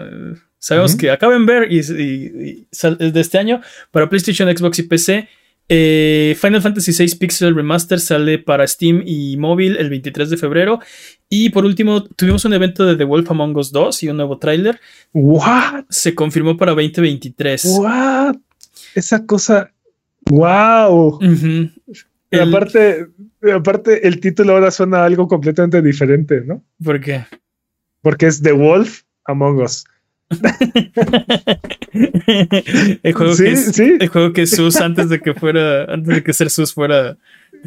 Sabemos 0.58 0.92
Ujú. 0.92 1.00
que 1.00 1.10
acaba 1.10 1.36
en 1.36 1.44
ver 1.46 1.70
y, 1.70 1.80
y- 1.80 2.66
y 2.72 3.10
de 3.10 3.20
este 3.20 3.38
año 3.38 3.60
para 3.90 4.08
PlayStation, 4.08 4.48
Xbox 4.56 4.78
y 4.78 4.82
PC. 4.84 5.28
Eh, 5.68 6.36
Final 6.40 6.62
Fantasy 6.62 6.92
VI 6.92 7.16
Pixel 7.16 7.54
Remaster 7.54 7.98
sale 7.98 8.38
para 8.38 8.66
Steam 8.66 9.02
y 9.04 9.36
móvil 9.36 9.76
el 9.78 9.90
23 9.90 10.30
de 10.30 10.36
febrero. 10.36 10.78
Y 11.28 11.50
por 11.50 11.64
último, 11.64 12.04
tuvimos 12.04 12.44
un 12.44 12.54
evento 12.54 12.84
de 12.86 12.94
The 12.96 13.04
Wolf 13.04 13.30
Among 13.30 13.56
Us 13.56 13.72
2 13.72 14.02
y 14.04 14.08
un 14.08 14.16
nuevo 14.18 14.38
tráiler. 14.38 14.80
What? 15.12 15.84
Se 15.90 16.14
confirmó 16.14 16.56
para 16.56 16.72
2023. 16.72 17.64
What? 17.78 18.36
Esa 18.94 19.26
cosa. 19.26 19.72
Wow. 20.30 21.18
El- 22.30 22.40
Aparte, 22.48 23.06
aparte, 23.54 24.06
el 24.06 24.20
título 24.20 24.52
ahora 24.52 24.70
suena 24.70 24.98
a 24.98 25.04
algo 25.06 25.26
completamente 25.28 25.80
diferente, 25.82 26.42
¿no? 26.44 26.62
¿Por 26.82 27.00
qué? 27.00 27.24
Porque 28.02 28.26
es 28.26 28.40
The 28.42 28.52
Wolf 28.52 29.02
Among 29.24 29.62
Us. 29.62 29.84
el 33.02 33.12
juego 33.12 33.34
Sí, 33.34 33.44
que 33.44 33.56
sí. 33.56 33.96
el 33.98 34.08
juego 34.08 34.32
que 34.32 34.46
Sus 34.46 34.76
antes 34.76 35.08
de 35.08 35.20
que 35.20 35.34
fuera 35.34 35.84
antes 35.84 36.14
de 36.14 36.22
que 36.22 36.32
ser 36.32 36.50
Sus 36.50 36.72
fuera 36.74 37.16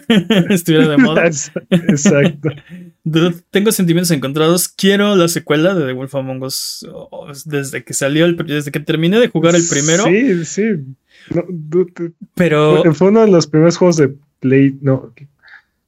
estuviera 0.49 0.88
de 0.88 0.97
moda. 0.97 1.26
Exacto. 1.69 2.49
Tengo 3.51 3.72
sentimientos 3.72 4.11
encontrados. 4.11 4.68
Quiero 4.68 5.15
la 5.15 5.27
secuela 5.27 5.73
de 5.73 5.85
The 5.88 5.93
Wolf 5.93 6.15
Among 6.15 6.43
Us 6.43 6.88
oh, 6.91 7.27
desde 7.45 7.84
que 7.84 7.93
salió 7.93 8.26
el 8.26 8.38
desde 8.38 8.72
que 8.72 8.80
terminé 8.80 9.19
de 9.19 9.27
jugar 9.27 9.56
el 9.56 9.64
primero, 9.69 10.06
Sí, 10.06 10.45
sí. 10.45 10.64
No, 11.34 11.43
pero 12.35 12.81
fue, 12.84 12.93
fue 12.93 13.07
uno 13.10 13.22
de 13.22 13.31
los 13.31 13.47
primeros 13.47 13.77
juegos 13.77 13.97
de 13.97 14.15
Play. 14.39 14.77
No. 14.81 15.14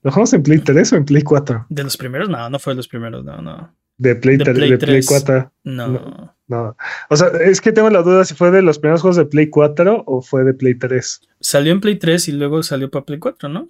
¿Lo 0.03 0.11
jugamos 0.11 0.34
en 0.34 0.43
Play 0.43 0.59
3 0.59 0.93
o 0.93 0.95
en 0.97 1.05
Play 1.05 1.22
4? 1.22 1.68
de 1.69 1.84
los 1.84 1.95
primeros 1.95 2.27
no, 2.27 2.49
no 2.49 2.59
fue 2.59 2.73
de 2.73 2.77
los 2.77 2.88
primeros, 2.88 3.23
no, 3.23 3.41
no. 3.41 3.73
De 4.02 4.15
Play, 4.15 4.38
De 4.38 4.45
3, 4.45 4.56
Play 4.57 4.72
de 4.72 4.78
Play 4.80 5.02
3. 5.02 5.06
4. 5.06 5.52
No. 5.65 5.88
No. 5.88 6.36
No. 6.48 6.76
O 7.10 7.15
sea, 7.15 7.28
es 7.45 7.61
que 7.61 7.72
tengo 7.72 7.91
la 7.91 8.02
duda 8.02 8.26
si 8.26 8.34
fue 8.34 8.49
de 8.49 8.64
los 8.64 8.80
primeros 8.80 9.02
juegos 9.02 9.15
de 9.15 9.26
Play 9.26 9.52
4 9.52 10.06
o 10.07 10.22
fue 10.23 10.44
de 10.44 10.56
Play 10.56 10.73
3. 10.73 11.22
Salió 11.40 11.72
en 11.72 11.82
Play 11.82 11.98
3 11.98 12.30
y 12.30 12.32
luego 12.32 12.64
salió 12.64 12.90
para 12.90 13.06
Play 13.06 13.19
4, 13.19 13.48
¿no? 13.48 13.69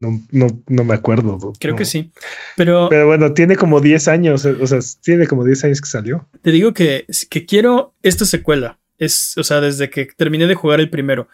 No, 0.00 0.18
no, 0.30 0.62
no 0.66 0.84
me 0.84 0.94
acuerdo. 0.94 1.52
Creo 1.60 1.74
no. 1.74 1.78
que 1.78 1.84
sí. 1.84 2.10
Pero 2.56 2.88
Pero 2.88 3.06
bueno, 3.06 3.34
tiene 3.34 3.56
como 3.56 3.82
10 3.82 4.08
años. 4.08 4.46
O 4.46 4.66
sea, 4.66 4.78
tiene 5.02 5.26
como 5.26 5.44
10 5.44 5.64
años 5.64 5.80
que 5.82 5.88
salió. 5.88 6.26
te 6.40 6.50
digo 6.50 6.72
que, 6.72 7.04
que 7.28 7.44
quiero 7.44 7.94
esta 8.02 8.24
secuela. 8.24 8.78
Es, 8.96 9.36
o 9.36 9.44
sea, 9.44 9.60
desde 9.60 9.90
que 9.90 10.06
terminé 10.16 10.46
de 10.46 10.54
jugar 10.54 10.80
el 10.80 10.88
primero. 10.88 11.28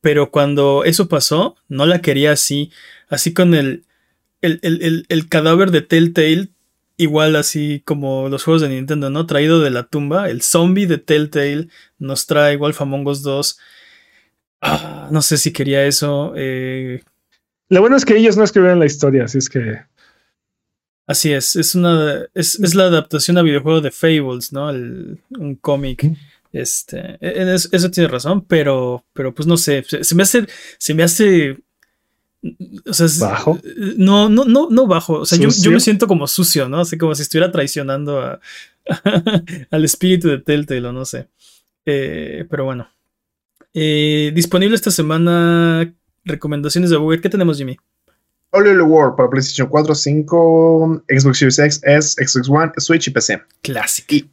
Pero 0.00 0.32
cuando 0.32 0.82
eso 0.84 1.08
pasó, 1.08 1.54
no 1.68 1.86
la 1.86 2.00
quería 2.00 2.32
así. 2.32 2.72
Así 3.08 3.32
con 3.32 3.54
el, 3.54 3.84
el, 4.40 4.58
el, 4.62 4.82
el, 4.82 5.06
el 5.08 5.28
cadáver 5.28 5.70
de 5.70 5.82
Telltale. 5.82 6.48
Igual 7.02 7.34
así 7.36 7.82
como 7.84 8.28
los 8.28 8.44
juegos 8.44 8.62
de 8.62 8.68
Nintendo, 8.68 9.10
¿no? 9.10 9.26
Traído 9.26 9.60
de 9.60 9.70
la 9.70 9.84
tumba. 9.88 10.30
El 10.30 10.42
zombie 10.42 10.86
de 10.86 10.98
Telltale 10.98 11.68
nos 11.98 12.26
trae 12.26 12.56
Wolf 12.56 12.80
Among 12.80 13.06
Us 13.08 13.22
2. 13.22 13.58
Ah, 14.60 15.08
no 15.10 15.22
sé 15.22 15.36
si 15.38 15.52
quería 15.52 15.84
eso. 15.86 16.32
eh, 16.36 17.02
Lo 17.68 17.80
bueno 17.80 17.96
es 17.96 18.04
que 18.04 18.16
ellos 18.16 18.36
no 18.36 18.44
escribieron 18.44 18.78
la 18.78 18.86
historia, 18.86 19.24
así 19.24 19.38
es 19.38 19.48
que. 19.48 19.80
Así 21.08 21.32
es, 21.32 21.56
es 21.56 21.74
una 21.74 22.26
es, 22.32 22.58
es 22.60 22.74
la 22.76 22.84
adaptación 22.84 23.36
a 23.36 23.42
videojuego 23.42 23.80
de 23.80 23.90
Fables, 23.90 24.52
¿no? 24.52 24.70
El- 24.70 25.18
un 25.38 25.56
cómic. 25.56 26.04
Mm. 26.04 26.14
Este, 26.52 27.16
en 27.20 27.48
es- 27.48 27.68
eso 27.72 27.90
tiene 27.90 28.08
razón, 28.08 28.44
pero, 28.46 29.04
pero 29.12 29.34
pues 29.34 29.48
no 29.48 29.56
sé, 29.56 29.82
se, 29.88 30.04
se 30.04 30.14
me 30.14 30.22
hace, 30.22 30.46
se 30.78 30.94
me 30.94 31.02
hace, 31.02 31.58
o 32.86 32.92
sea, 32.92 33.06
es- 33.06 33.18
¿Bajo? 33.20 33.58
No, 33.96 34.28
no, 34.28 34.44
no, 34.44 34.68
no 34.70 34.86
bajo. 34.86 35.20
O 35.20 35.26
sea, 35.26 35.38
yo, 35.38 35.48
yo 35.50 35.70
me 35.70 35.80
siento 35.80 36.06
como 36.06 36.26
sucio, 36.26 36.68
¿no? 36.68 36.80
Así 36.80 36.98
como 36.98 37.14
si 37.14 37.22
estuviera 37.22 37.50
traicionando 37.52 38.20
a, 38.20 38.40
al 39.70 39.84
espíritu 39.84 40.28
de 40.28 40.38
Telltale, 40.38 40.86
o 40.88 40.92
no 40.92 41.04
sé. 41.04 41.28
Eh, 41.86 42.44
pero 42.50 42.64
bueno. 42.64 42.88
Eh, 43.74 44.32
disponible 44.34 44.74
esta 44.76 44.90
semana 44.90 45.94
recomendaciones 46.24 46.90
de 46.90 46.96
Google. 46.96 47.20
¿Qué 47.20 47.28
tenemos, 47.28 47.56
Jimmy? 47.58 47.76
All 48.50 48.82
World 48.82 49.16
para 49.16 49.30
PlayStation 49.30 49.66
4, 49.68 49.94
5, 49.94 51.04
Xbox 51.08 51.38
Series 51.38 51.58
X, 51.58 51.80
S, 51.84 52.26
Xbox 52.26 52.48
One, 52.50 52.72
Switch 52.76 53.08
y 53.08 53.10
PC. 53.10 53.40
Classic. 53.62 54.12
Y- 54.12 54.30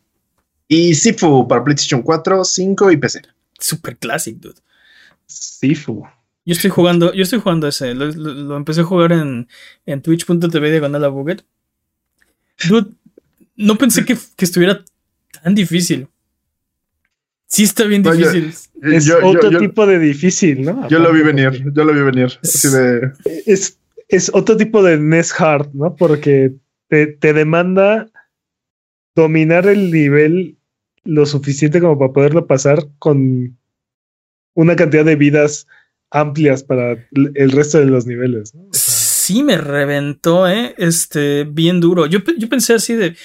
Y 0.67 0.93
Sifu 0.93 1.47
para 1.47 1.63
PlayStation 1.63 2.01
4, 2.01 2.43
5 2.43 2.91
y 2.91 2.97
PC. 2.97 3.21
Super 3.57 3.97
classic, 3.97 4.37
dude. 4.39 4.59
Sifu. 5.25 6.03
Yo 6.45 6.53
estoy 6.53 6.69
jugando, 6.71 7.13
yo 7.13 7.23
estoy 7.23 7.39
jugando 7.39 7.67
ese. 7.67 7.93
Lo, 7.93 8.05
lo- 8.07 8.33
lo 8.33 8.57
empecé 8.57 8.81
a 8.81 8.85
jugar 8.85 9.11
en, 9.11 9.47
en 9.85 10.01
twitch.tv 10.01 10.71
diagonal 10.71 11.03
a 11.03 11.07
Buget. 11.09 11.43
Dude, 12.67 12.91
no 13.55 13.77
pensé 13.77 14.03
que, 14.05 14.17
que 14.35 14.45
estuviera 14.45 14.83
tan 15.43 15.53
difícil. 15.55 16.07
Sí 17.47 17.63
está 17.63 17.83
bien 17.85 18.01
No, 18.03 18.13
yo- 18.13 18.31
difícil. 18.31 18.69
Es 18.93 19.05
yo, 19.05 19.17
otro 19.25 19.51
yo- 19.51 19.59
tipo 19.59 19.85
de 19.85 19.99
difícil, 19.99 20.63
¿no? 20.63 20.87
yo 20.87 20.99
lo 20.99 21.11
vi 21.11 21.21
venir, 21.21 21.63
yo 21.73 21.83
lo 21.83 21.93
vi 21.93 22.01
venir. 22.01 22.37
Así 22.41 22.67
de. 22.69 23.11
Es, 23.45 23.79
es 24.07 24.31
otro 24.33 24.55
tipo 24.57 24.81
de 24.83 24.97
NES 24.97 25.39
hard, 25.39 25.69
¿no? 25.73 25.95
Porque 25.95 26.53
te, 26.87 27.07
te 27.07 27.33
demanda 27.33 28.09
dominar 29.15 29.67
el 29.67 29.91
nivel 29.91 30.57
lo 31.03 31.25
suficiente 31.25 31.79
como 31.81 31.97
para 31.99 32.13
poderlo 32.13 32.47
pasar 32.47 32.87
con 32.99 33.57
una 34.53 34.75
cantidad 34.75 35.05
de 35.05 35.15
vidas 35.15 35.67
amplias 36.11 36.63
para 36.63 37.07
el 37.35 37.51
resto 37.51 37.79
de 37.79 37.85
los 37.85 38.05
niveles. 38.05 38.55
¿no? 38.55 38.63
O 38.63 38.73
sea, 38.73 38.95
Sí 38.95 39.43
me 39.43 39.57
reventó, 39.57 40.49
¿eh? 40.49 40.73
Este, 40.79 41.43
bien 41.43 41.79
duro. 41.79 42.07
Yo, 42.07 42.17
yo 42.39 42.49
pensé 42.49 42.73
así 42.73 42.95
de, 42.95 43.15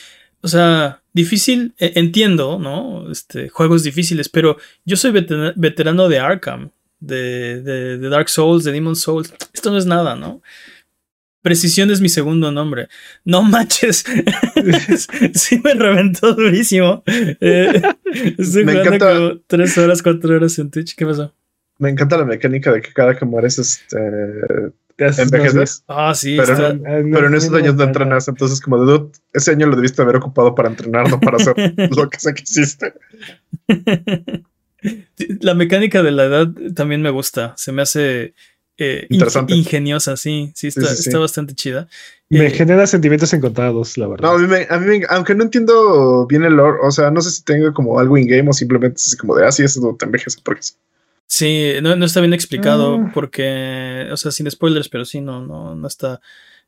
o 0.42 0.48
sea, 0.48 1.00
difícil, 1.14 1.72
eh, 1.78 1.92
entiendo, 1.94 2.58
¿no? 2.58 3.10
Este, 3.10 3.48
juegos 3.48 3.82
difíciles, 3.84 4.28
pero 4.28 4.58
yo 4.84 4.98
soy 4.98 5.12
vetera- 5.12 5.54
veterano 5.56 6.10
de 6.10 6.18
Arkham, 6.18 6.72
de, 7.00 7.62
de, 7.62 7.96
de 7.96 8.08
Dark 8.10 8.28
Souls, 8.28 8.64
de 8.64 8.72
Demon 8.72 8.96
Souls. 8.96 9.32
Esto 9.54 9.70
no 9.70 9.78
es 9.78 9.86
nada, 9.86 10.14
¿no? 10.14 10.42
Precisión 11.40 11.90
es 11.90 12.02
mi 12.02 12.10
segundo 12.10 12.52
nombre. 12.52 12.88
No 13.24 13.42
manches. 13.42 14.04
sí 15.34 15.58
me 15.64 15.72
reventó 15.72 16.34
durísimo. 16.34 17.02
Eh, 17.06 17.80
estoy 18.38 18.64
Me 18.66 18.72
jugando 18.72 18.94
encanta- 18.96 19.14
como 19.16 19.40
tres 19.46 19.78
horas, 19.78 20.02
cuatro 20.02 20.36
horas 20.36 20.58
en 20.58 20.70
Twitch. 20.70 20.94
¿Qué 20.94 21.06
pasó? 21.06 21.34
Me 21.78 21.90
encanta 21.90 22.16
la 22.18 22.24
mecánica 22.24 22.72
de 22.72 22.80
que 22.80 22.92
cada 22.92 23.16
que 23.16 23.24
mueres 23.24 23.58
este, 23.58 23.98
envejeces. 24.98 25.82
Ah, 25.88 26.14
sí, 26.14 26.36
Pero 26.38 26.52
está- 26.52 26.72
bien. 26.72 26.86
Ah, 26.86 27.00
no, 27.04 27.14
Pero 27.16 27.26
en 27.28 27.34
esos 27.34 27.50
no 27.50 27.56
años 27.58 27.74
me 27.74 27.82
no 27.82 27.88
entrenas, 27.88 28.28
entonces 28.28 28.60
como 28.60 28.78
de 28.84 28.92
dude, 28.92 29.12
ese 29.32 29.50
año 29.50 29.66
lo 29.66 29.76
debiste 29.76 30.00
haber 30.02 30.16
ocupado 30.16 30.54
para 30.54 30.68
entrenar, 30.68 31.08
no 31.10 31.18
para 31.20 31.36
hacer 31.38 31.54
lo 31.96 32.08
que 32.08 32.20
sea 32.20 32.32
que 32.32 32.42
hiciste. 32.42 32.94
La 35.40 35.54
mecánica 35.54 36.02
de 36.02 36.10
la 36.10 36.24
edad 36.24 36.48
también 36.74 37.00
me 37.00 37.08
gusta. 37.10 37.54
Se 37.56 37.72
me 37.72 37.80
hace 37.82 38.34
eh, 38.76 39.06
in- 39.08 39.14
Interesante. 39.14 39.54
ingeniosa, 39.54 40.16
sí. 40.16 40.52
Sí, 40.54 40.66
está, 40.68 40.82
sí, 40.88 41.02
sí. 41.02 41.08
está 41.08 41.18
bastante 41.18 41.54
chida. 41.54 41.88
Me 42.28 42.46
Eh, 42.46 42.50
genera 42.50 42.86
sentimientos 42.86 43.32
encontrados, 43.32 43.96
la 43.96 44.08
verdad. 44.08 44.28
No, 44.28 44.34
a 44.34 44.38
mí, 44.38 44.46
me, 44.46 44.66
a 44.68 44.78
mí 44.78 44.98
me- 44.98 45.06
aunque 45.08 45.34
no 45.34 45.44
entiendo 45.44 46.26
bien 46.26 46.44
el 46.44 46.54
lore, 46.54 46.78
o 46.82 46.90
sea, 46.90 47.10
no 47.10 47.22
sé 47.22 47.30
si 47.30 47.42
tengo 47.44 47.72
como 47.72 47.98
algo 47.98 48.18
in-game 48.18 48.50
o 48.50 48.52
simplemente 48.52 48.96
es 48.96 49.06
así 49.08 49.16
como 49.16 49.34
de, 49.36 49.46
ah, 49.46 49.52
sí, 49.52 49.62
eso 49.62 49.96
te 49.98 50.04
envejece 50.04 50.38
porque 50.44 50.62
sí. 50.62 50.74
Sí, 51.26 51.72
no, 51.82 51.96
no 51.96 52.04
está 52.04 52.20
bien 52.20 52.34
explicado 52.34 52.96
Ah. 53.00 53.10
porque, 53.14 54.08
o 54.12 54.16
sea, 54.16 54.30
sin 54.30 54.50
spoilers, 54.50 54.88
pero 54.88 55.04
sí, 55.04 55.20
no, 55.20 55.44
no, 55.44 55.74
no 55.74 55.86
está, 55.88 56.20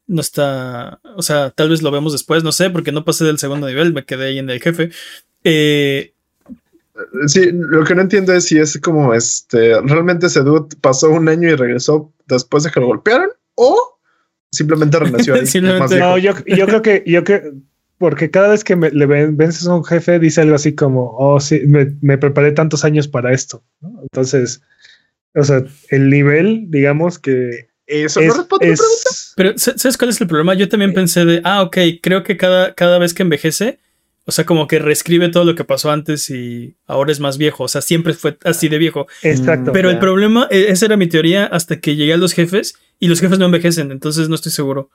no 0.06 0.20
está, 0.20 0.98
o 1.16 1.22
sea, 1.22 1.50
tal 1.50 1.68
vez 1.70 1.82
lo 1.82 1.90
vemos 1.90 2.12
después, 2.12 2.42
no 2.42 2.52
sé, 2.52 2.70
porque 2.70 2.92
no 2.92 3.04
pasé 3.04 3.24
del 3.24 3.38
segundo 3.38 3.66
nivel, 3.68 3.92
me 3.92 4.04
quedé 4.04 4.28
ahí 4.28 4.38
en 4.38 4.50
el 4.50 4.60
jefe. 4.60 4.90
Eh, 5.44 6.12
Sí, 7.26 7.50
lo 7.52 7.84
que 7.84 7.94
no 7.94 8.00
entiendo 8.00 8.32
es 8.32 8.46
si 8.46 8.56
es 8.58 8.80
como 8.82 9.12
este, 9.12 9.78
realmente 9.82 10.28
ese 10.28 10.40
dude 10.40 10.74
pasó 10.80 11.10
un 11.10 11.28
año 11.28 11.46
y 11.50 11.54
regresó 11.54 12.10
después 12.26 12.64
de 12.64 12.70
que 12.70 12.80
lo 12.80 12.86
golpearon 12.86 13.28
o 13.54 13.98
simplemente 14.50 14.98
renació 15.00 15.34
ahí. 15.34 15.46
Simplemente- 15.46 15.98
No, 15.98 16.16
yo, 16.16 16.32
yo 16.46 16.66
creo 16.66 16.80
que, 16.80 17.02
yo 17.06 17.22
creo, 17.22 17.52
porque 17.98 18.30
cada 18.30 18.48
vez 18.48 18.62
que 18.64 18.76
me, 18.76 18.90
le 18.90 19.06
ven- 19.06 19.36
vences 19.36 19.66
a 19.66 19.74
un 19.74 19.84
jefe, 19.84 20.18
dice 20.18 20.40
algo 20.42 20.54
así 20.56 20.74
como, 20.74 21.14
oh, 21.18 21.40
sí, 21.40 21.60
me, 21.66 21.94
me 22.00 22.18
preparé 22.18 22.52
tantos 22.52 22.84
años 22.84 23.08
para 23.08 23.32
esto. 23.32 23.62
¿no? 23.80 24.00
Entonces, 24.02 24.60
o 25.34 25.42
sea, 25.44 25.62
el 25.90 26.10
nivel, 26.10 26.64
digamos 26.68 27.18
que 27.18 27.68
Eso 27.86 28.20
es, 28.20 28.28
no 28.28 28.34
responde 28.34 28.70
es- 28.70 28.78
pregunta. 28.78 29.10
Pero, 29.36 29.58
¿sa- 29.58 29.76
¿sabes 29.78 29.96
cuál 29.96 30.10
es 30.10 30.20
el 30.20 30.26
problema? 30.26 30.54
Yo 30.54 30.68
también 30.68 30.92
pensé 30.94 31.24
de, 31.24 31.40
ah, 31.44 31.62
ok, 31.62 31.76
creo 32.02 32.22
que 32.22 32.36
cada, 32.36 32.74
cada 32.74 32.98
vez 32.98 33.12
que 33.14 33.22
envejece, 33.22 33.78
o 34.28 34.32
sea, 34.32 34.44
como 34.44 34.66
que 34.66 34.78
reescribe 34.80 35.28
todo 35.28 35.44
lo 35.44 35.54
que 35.54 35.62
pasó 35.64 35.90
antes 35.90 36.30
y 36.30 36.76
ahora 36.86 37.12
es 37.12 37.20
más 37.20 37.38
viejo. 37.38 37.64
O 37.64 37.68
sea, 37.68 37.80
siempre 37.80 38.12
fue 38.12 38.36
así 38.44 38.68
de 38.68 38.78
viejo. 38.78 39.06
exacto. 39.22 39.72
Pero 39.72 39.88
el 39.90 39.98
problema, 40.00 40.48
e- 40.50 40.66
esa 40.70 40.86
era 40.86 40.96
mi 40.96 41.06
teoría 41.06 41.46
hasta 41.46 41.78
que 41.80 41.94
llegué 41.96 42.12
a 42.14 42.16
los 42.16 42.32
jefes 42.32 42.74
y 42.98 43.06
los 43.08 43.20
jefes 43.20 43.38
no 43.38 43.44
envejecen, 43.46 43.92
entonces 43.92 44.28
no 44.28 44.34
estoy 44.34 44.50
seguro. 44.52 44.90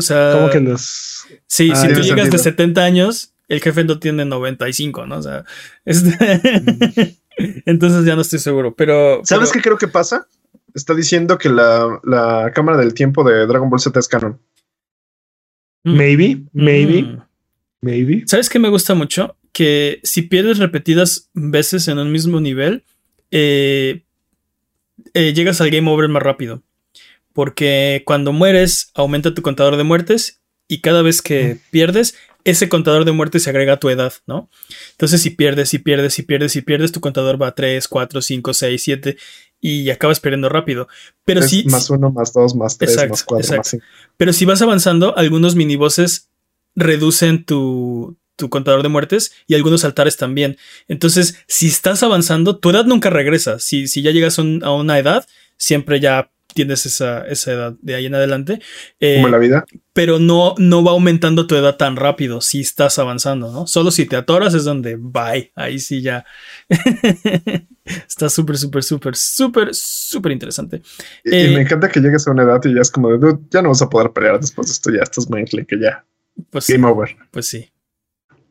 O 0.00 0.02
sea, 0.02 0.32
como 0.32 0.50
que 0.50 0.60
los 0.60 1.26
sí, 1.46 1.70
Ah, 1.72 1.76
si 1.76 1.86
tú 1.88 1.94
tiene 1.94 2.02
llegas 2.08 2.30
de 2.30 2.38
sentido. 2.38 2.42
70 2.42 2.84
años, 2.84 3.32
el 3.48 3.60
jefe 3.60 3.84
no 3.84 3.98
tiene 3.98 4.24
95, 4.24 5.06
¿no? 5.06 5.18
O 5.18 5.22
sea, 5.22 5.44
este- 5.84 7.16
entonces 7.66 8.04
ya 8.04 8.14
no 8.16 8.22
estoy 8.22 8.38
seguro. 8.38 8.74
Pero. 8.74 9.20
¿Sabes 9.24 9.50
pero- 9.50 9.52
qué 9.62 9.68
creo 9.68 9.78
que 9.78 9.88
pasa? 9.88 10.26
Está 10.74 10.94
diciendo 10.94 11.36
que 11.38 11.48
la, 11.48 11.98
la 12.04 12.52
cámara 12.54 12.78
del 12.78 12.94
tiempo 12.94 13.24
de 13.24 13.46
Dragon 13.46 13.68
Ball 13.70 13.80
Z 13.80 13.98
es 13.98 14.06
canon. 14.08 14.38
Mm. 15.84 15.96
maybe, 15.96 16.42
maybe, 16.52 17.02
Mm. 17.02 17.22
maybe. 17.80 18.22
¿Sabes 18.26 18.48
qué 18.50 18.58
me 18.58 18.68
gusta 18.68 18.94
mucho? 18.94 19.36
Que 19.52 20.00
si 20.04 20.22
pierdes 20.22 20.58
repetidas 20.58 21.30
veces 21.34 21.88
en 21.88 21.98
un 21.98 22.12
mismo 22.12 22.40
nivel, 22.40 22.84
eh, 23.30 24.04
eh, 25.14 25.32
llegas 25.32 25.60
al 25.60 25.70
game 25.70 25.90
over 25.90 26.08
más 26.08 26.22
rápido. 26.22 26.62
Porque 27.40 28.02
cuando 28.04 28.34
mueres, 28.34 28.90
aumenta 28.94 29.32
tu 29.32 29.40
contador 29.40 29.78
de 29.78 29.82
muertes 29.82 30.42
y 30.68 30.82
cada 30.82 31.00
vez 31.00 31.22
que 31.22 31.56
pierdes, 31.70 32.14
ese 32.44 32.68
contador 32.68 33.06
de 33.06 33.12
muertes 33.12 33.44
se 33.44 33.48
agrega 33.48 33.72
a 33.72 33.76
tu 33.80 33.88
edad, 33.88 34.12
¿no? 34.26 34.50
Entonces, 34.90 35.22
si 35.22 35.30
pierdes, 35.30 35.70
si 35.70 35.78
pierdes, 35.78 36.12
si 36.12 36.22
pierdes, 36.22 36.52
si 36.52 36.60
pierdes, 36.60 36.92
tu 36.92 37.00
contador 37.00 37.40
va 37.40 37.46
a 37.46 37.54
3, 37.54 37.88
4, 37.88 38.20
5, 38.20 38.52
6, 38.52 38.82
7 38.82 39.16
y 39.58 39.88
acabas 39.88 40.20
perdiendo 40.20 40.50
rápido. 40.50 40.86
Pero 41.24 41.40
es 41.40 41.48
sí, 41.48 41.64
más 41.70 41.88
uno, 41.88 42.10
más 42.12 42.34
dos, 42.34 42.54
más 42.54 42.76
tres, 42.76 42.90
Exacto, 42.90 43.12
más 43.12 43.24
cuatro, 43.24 43.42
exacto. 43.42 43.58
más 43.60 43.68
cinco. 43.68 43.84
pero 44.18 44.34
si 44.34 44.44
vas 44.44 44.60
avanzando, 44.60 45.16
algunos 45.16 45.54
minibosses 45.56 46.28
reducen 46.74 47.46
tu, 47.46 48.18
tu 48.36 48.50
contador 48.50 48.82
de 48.82 48.90
muertes 48.90 49.32
y 49.46 49.54
algunos 49.54 49.86
altares 49.86 50.18
también. 50.18 50.58
Entonces, 50.88 51.36
si 51.48 51.68
estás 51.68 52.02
avanzando, 52.02 52.58
tu 52.58 52.68
edad 52.68 52.84
nunca 52.84 53.08
regresa. 53.08 53.58
Si, 53.60 53.88
si 53.88 54.02
ya 54.02 54.10
llegas 54.10 54.36
un- 54.36 54.62
a 54.62 54.72
una 54.72 54.98
edad, 54.98 55.26
siempre 55.56 56.00
ya 56.00 56.30
tienes 56.54 56.86
esa, 56.86 57.26
esa 57.26 57.52
edad 57.52 57.74
de 57.80 57.94
ahí 57.94 58.06
en 58.06 58.14
adelante. 58.14 58.60
Eh, 59.00 59.16
Como 59.16 59.28
en 59.28 59.32
la 59.32 59.38
vida. 59.38 59.64
pero 59.92 60.18
no, 60.18 60.54
no 60.58 60.82
va 60.84 60.92
aumentando 60.92 61.46
tu 61.46 61.54
edad 61.56 61.76
tan 61.76 61.96
rápido 61.96 62.40
si 62.40 62.60
estás 62.60 62.98
avanzando, 62.98 63.52
¿no? 63.52 63.66
Solo 63.66 63.90
si 63.90 64.06
te 64.06 64.16
atoras 64.16 64.54
es 64.54 64.64
donde 64.64 64.96
bye. 64.98 65.52
Ahí 65.54 65.78
sí 65.78 66.02
ya. 66.02 66.24
Está 68.08 68.28
súper, 68.28 68.56
súper, 68.56 68.82
súper, 68.84 69.16
súper, 69.16 69.68
súper 69.74 70.32
interesante. 70.32 70.82
Y, 71.24 71.30
y 71.34 71.38
Eh, 71.46 71.54
me 71.54 71.62
encanta 71.62 71.88
que 71.88 72.00
llegues 72.00 72.26
a 72.26 72.30
una 72.30 72.42
edad 72.44 72.60
y 72.64 72.74
ya 72.74 72.80
es 72.82 72.90
como 72.90 73.10
de, 73.10 73.18
"Dude, 73.18 73.40
ya 73.50 73.62
no 73.62 73.70
vas 73.70 73.82
a 73.82 73.88
poder 73.90 74.12
pelear 74.12 74.38
después 74.40 74.68
de 74.68 74.72
esto, 74.72 74.90
ya 74.92 75.02
estás 75.02 75.28
muy 75.28 75.44
que 75.44 75.78
ya. 75.80 76.04
Pues 76.50 76.64
sí, 76.64 76.74
Game 76.74 76.86
over. 76.86 77.16
pues 77.30 77.46
sí. 77.46 77.70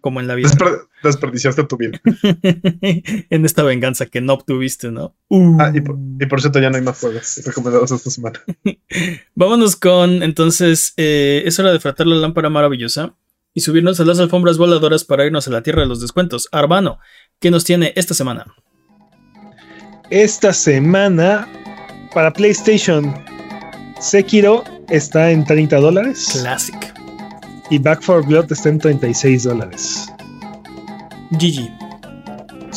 Como 0.02 0.20
en 0.20 0.28
la 0.28 0.36
vida. 0.36 0.50
Desper- 0.50 0.88
desperdiciaste 1.04 1.64
tu 1.66 1.78
vida. 1.78 2.00
en 3.30 3.46
esta 3.46 3.64
venganza 3.64 4.06
que 4.06 4.22
no 4.22 4.34
obtuviste, 4.34 4.92
¿no? 4.92 5.16
Uh. 5.28 5.58
Ah, 5.60 5.72
y 5.74 5.82
por, 5.82 5.98
y 6.20 6.26
por 6.26 6.42
cierto, 6.42 6.60
ya 6.60 6.70
no 6.70 6.78
hay 6.78 6.84
más 6.84 7.00
juegos 7.00 7.42
recomendados 7.46 7.92
esta 7.92 8.10
semana. 8.10 8.40
Vámonos 9.36 9.76
con, 9.76 10.24
entonces, 10.24 10.94
eh, 10.98 11.44
es 11.46 11.60
hora 11.60 11.72
de 11.72 11.80
fratar 11.80 12.08
la 12.08 12.16
lámpara 12.16 12.50
maravillosa 12.50 13.16
y 13.54 13.62
subirnos 13.62 14.00
a 14.00 14.06
las 14.06 14.20
alfombras 14.20 14.58
voladoras 14.58 15.04
para 15.04 15.26
irnos 15.26 15.48
a 15.48 15.52
la 15.52 15.64
tierra 15.64 15.82
de 15.82 15.88
los 15.88 16.02
descuentos. 16.02 16.48
Arbano, 16.52 17.00
¿qué 17.40 17.52
nos 17.52 17.66
tiene 17.66 17.94
esta 17.96 18.14
semana? 18.14 18.46
Esta 20.10 20.54
semana 20.54 21.48
para 22.14 22.34
PlayStation, 22.34 23.14
Sekiro 24.00 24.64
está 24.90 25.32
en 25.32 25.46
30 25.46 25.78
dólares 25.78 26.30
Classic. 26.32 26.99
Y 27.70 27.78
Back 27.80 28.02
4 28.06 28.24
Blood 28.28 28.52
está 28.52 28.70
en 28.70 28.80
36 28.80 29.44
dólares. 29.44 30.08
GG. 31.32 31.70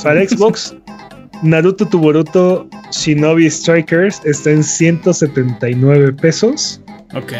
Para 0.02 0.26
Xbox, 0.26 0.74
Naruto 1.42 1.86
to 1.86 1.98
Boruto 1.98 2.68
Shinobi 2.90 3.50
Strikers 3.50 4.20
está 4.24 4.50
en 4.50 4.62
179 4.62 6.12
pesos 6.14 6.80
Ok. 7.14 7.32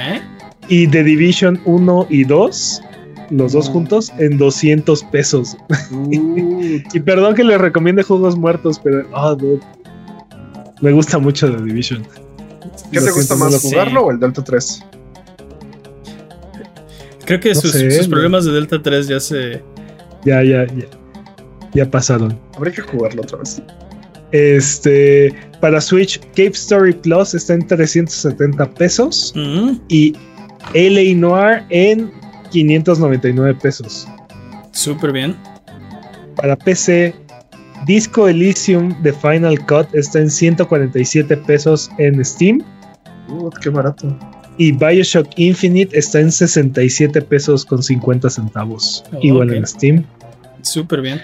y 0.69 0.87
The 0.87 1.03
Division 1.05 1.61
1 1.67 2.07
y 2.09 2.25
2, 2.25 2.83
los 3.31 3.53
dos 3.53 3.69
juntos, 3.69 4.13
en 4.19 4.39
200 4.39 5.05
pesos. 5.05 5.57
Y 6.11 7.01
perdón 7.01 7.35
que 7.35 7.45
les 7.45 7.61
recomiende 7.61 8.03
juegos 8.03 8.37
muertos, 8.37 8.81
pero 8.83 9.07
ah, 9.15 9.35
dude, 9.39 9.61
me 10.81 10.93
gusta 10.93 11.19
mucho 11.19 11.51
The 11.55 11.63
Division. 11.63 12.03
¿Qué 12.91 13.01
te 13.01 13.11
gusta 13.11 13.37
más, 13.37 13.53
lo- 13.53 13.59
jugarlo 13.61 14.07
o 14.07 14.11
el 14.11 14.19
Delta 14.21 14.43
3? 14.43 14.85
Creo 17.25 17.41
que 17.41 17.55
No 17.55 17.61
sus, 17.61 17.73
sé, 17.73 17.91
sus 17.91 18.09
no. 18.09 18.13
problemas 18.15 18.45
de 18.45 18.53
Delta 18.53 18.83
3 18.83 19.09
ya 19.09 19.21
se. 19.21 19.63
Ya, 20.25 20.43
ya, 20.43 20.67
ya. 20.67 20.87
Ya 21.75 21.91
pasaron. 21.91 22.39
Habría 22.57 22.75
que 22.75 22.83
jugarlo 22.83 23.23
otra 23.23 23.39
vez. 23.39 23.63
Este, 24.33 25.35
para 25.61 25.81
Switch, 25.81 26.19
Cape 26.31 26.53
Story 26.53 26.93
Plus 26.93 27.35
está 27.35 27.55
en 27.55 27.67
370 27.67 28.71
pesos 28.75 29.33
Mm, 29.37 29.73
y 29.89 30.15
LA 30.75 31.15
Noir 31.17 31.65
en 31.71 32.11
599 32.51 33.55
pesos. 33.61 34.07
Súper 34.73 35.13
bien. 35.13 35.37
Para 36.37 36.57
PC, 36.57 37.15
Disco 37.87 38.27
Elysium 38.29 38.95
The 39.03 39.13
Final 39.13 39.59
Cut 39.67 39.87
está 39.95 40.19
en 40.21 40.31
147 40.31 41.37
pesos 41.39 41.91
en 41.99 42.25
Steam 42.25 42.63
Uh, 43.29 43.49
qué 43.63 43.71
barato. 43.71 44.19
Y 44.63 44.71
Bioshock 44.71 45.27
Infinite 45.37 45.99
está 45.99 46.21
en 46.21 46.31
67 46.31 47.21
pesos 47.23 47.65
con 47.65 47.83
50 47.83 48.31
centavos. 48.31 49.03
Oh, 49.13 49.19
Igual 49.21 49.53
en 49.55 49.67
Steam. 49.67 50.05
Súper 50.63 51.01
bien. 51.01 51.21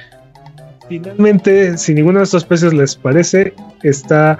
Finalmente, 0.88 1.76
si 1.78 1.94
ninguno 1.94 2.18
de 2.18 2.24
estos 2.24 2.44
precios 2.44 2.74
les 2.74 2.96
parece, 2.96 3.52
está 3.84 4.38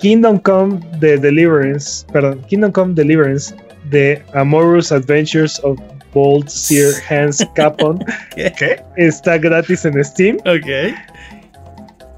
Kingdom 0.00 0.38
Come 0.38 0.80
The 1.00 1.16
Deliverance, 1.16 2.04
perdón, 2.12 2.42
Kingdom 2.48 2.72
Come 2.72 2.94
Deliverance 2.94 3.54
de 3.90 4.22
Amorous 4.34 4.92
Adventures 4.92 5.58
of 5.64 5.78
Bold 6.12 6.46
Seer 6.48 6.92
Hans 7.08 7.46
Capon 7.54 8.04
¿Qué? 8.34 8.82
está 8.96 9.38
gratis 9.38 9.84
en 9.86 10.04
Steam 10.04 10.36
Ok. 10.44 10.94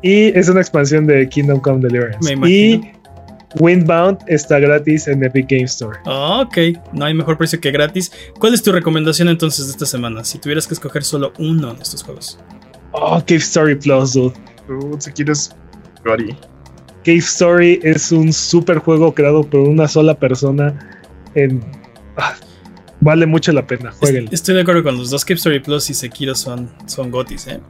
y 0.03 0.37
es 0.37 0.49
una 0.49 0.61
expansión 0.63 1.07
de 1.07 1.29
Kingdom 1.29 1.61
Come 1.61 1.81
Deliverance. 1.87 2.25
Me 2.25 2.33
imagino. 2.33 2.85
Y 2.87 2.93
Windbound 3.59 4.19
está 4.27 4.59
gratis 4.59 5.09
en 5.09 5.25
Epic 5.25 5.47
Game 5.49 5.65
Store. 5.65 5.99
Ah, 6.07 6.45
ok. 6.47 6.79
No 6.93 7.05
hay 7.05 7.15
mejor 7.15 7.37
precio 7.39 7.61
que 7.61 7.71
gratis. 7.71 8.13
¿Cuál 8.39 8.55
es 8.55 8.63
tu 8.63 8.73
recomendación 8.73 9.29
entonces 9.29 9.67
de 9.67 9.73
esta 9.73 9.87
semana? 9.87 10.25
Si 10.25 10.39
tuvieras 10.39 10.67
que 10.67 10.75
escoger 10.75 11.05
solo 11.05 11.33
uno 11.39 11.75
de 11.75 11.83
estos 11.83 12.03
juegos. 12.03 12.39
Oh, 12.93 13.19
Cave 13.21 13.37
Story 13.37 13.75
Plus, 13.77 14.15
dude. 14.15 14.35
Uh, 14.69 14.97
si 14.99 15.13
quieres. 15.13 15.55
Cave 17.05 17.19
Story 17.19 17.81
es 17.83 18.13
un 18.13 18.33
super 18.33 18.79
juego 18.79 19.15
creado 19.15 19.43
por 19.43 19.61
una 19.61 19.89
sola 19.89 20.15
persona. 20.15 21.03
En, 21.35 21.65
ah, 22.17 22.35
vale 23.01 23.27
mucho 23.27 23.53
la 23.53 23.67
pena, 23.67 23.93
jueguenlo. 23.93 24.31
Estoy 24.33 24.55
de 24.55 24.63
acuerdo 24.63 24.83
con 24.83 24.97
los 24.97 25.11
dos. 25.11 25.25
Cape 25.25 25.35
Story 25.35 25.61
Plus 25.61 25.91
y 25.91 25.95
Sekiro 25.95 26.35
son, 26.35 26.71
son 26.87 27.11
gotis, 27.11 27.47
¿eh? 27.47 27.61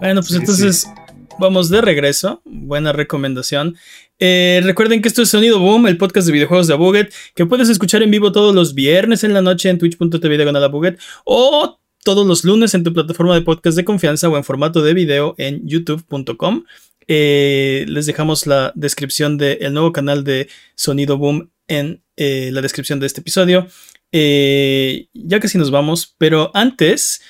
Bueno, 0.00 0.20
pues 0.20 0.28
Sí, 0.28 0.36
entonces 0.36 0.88
vamos 1.38 1.68
de 1.68 1.80
regreso. 1.80 2.40
Buena 2.44 2.92
recomendación. 2.92 3.76
Eh, 4.18 4.60
recuerden 4.64 5.02
que 5.02 5.08
esto 5.08 5.22
es 5.22 5.28
Sonido 5.28 5.58
Boom, 5.58 5.86
el 5.86 5.98
podcast 5.98 6.26
de 6.26 6.32
videojuegos 6.32 6.66
de 6.66 6.74
Abuget, 6.74 7.12
que 7.34 7.46
puedes 7.46 7.68
escuchar 7.68 8.02
en 8.02 8.10
vivo 8.10 8.32
todos 8.32 8.54
los 8.54 8.74
viernes 8.74 9.24
en 9.24 9.34
la 9.34 9.42
noche 9.42 9.68
en 9.68 9.78
twitch.tv 9.78 10.48
Abuget 10.64 10.98
o 11.24 11.78
todos 12.04 12.26
los 12.26 12.44
lunes 12.44 12.74
en 12.74 12.84
tu 12.84 12.92
plataforma 12.92 13.34
de 13.34 13.42
podcast 13.42 13.76
de 13.76 13.84
confianza 13.84 14.28
o 14.28 14.36
en 14.36 14.44
formato 14.44 14.82
de 14.82 14.94
video 14.94 15.34
en 15.38 15.66
youtube.com. 15.66 16.64
Eh, 17.08 17.84
les 17.88 18.06
dejamos 18.06 18.46
la 18.46 18.72
descripción 18.74 19.38
del 19.38 19.72
nuevo 19.72 19.92
canal 19.92 20.24
de 20.24 20.48
Sonido 20.74 21.18
Boom 21.18 21.50
en 21.68 22.02
eh, 22.16 22.50
la 22.52 22.62
descripción 22.62 23.00
de 23.00 23.06
este 23.06 23.20
episodio. 23.20 23.66
Ya 24.12 25.40
casi 25.40 25.58
nos 25.58 25.70
vamos, 25.70 26.14
pero 26.16 26.50
antes, 26.54 27.20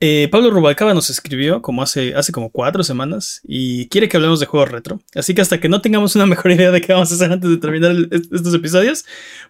eh, 0.00 0.28
Pablo 0.30 0.50
Rubalcaba 0.50 0.94
nos 0.94 1.10
escribió 1.10 1.60
como 1.62 1.82
hace, 1.82 2.14
hace 2.14 2.32
como 2.32 2.50
cuatro 2.50 2.82
semanas 2.82 3.40
y 3.44 3.86
quiere 3.88 4.08
que 4.08 4.16
hablemos 4.16 4.40
de 4.40 4.46
juegos 4.46 4.70
retro. 4.70 5.00
Así 5.14 5.34
que 5.34 5.42
hasta 5.42 5.60
que 5.60 5.68
no 5.68 5.80
tengamos 5.82 6.16
una 6.16 6.26
mejor 6.26 6.50
idea 6.52 6.70
de 6.70 6.80
qué 6.80 6.92
vamos 6.92 7.12
a 7.12 7.14
hacer 7.14 7.30
antes 7.30 7.50
de 7.50 7.56
terminar 7.58 7.90
el- 7.90 8.08
est- 8.10 8.32
estos 8.32 8.54
episodios, 8.54 9.04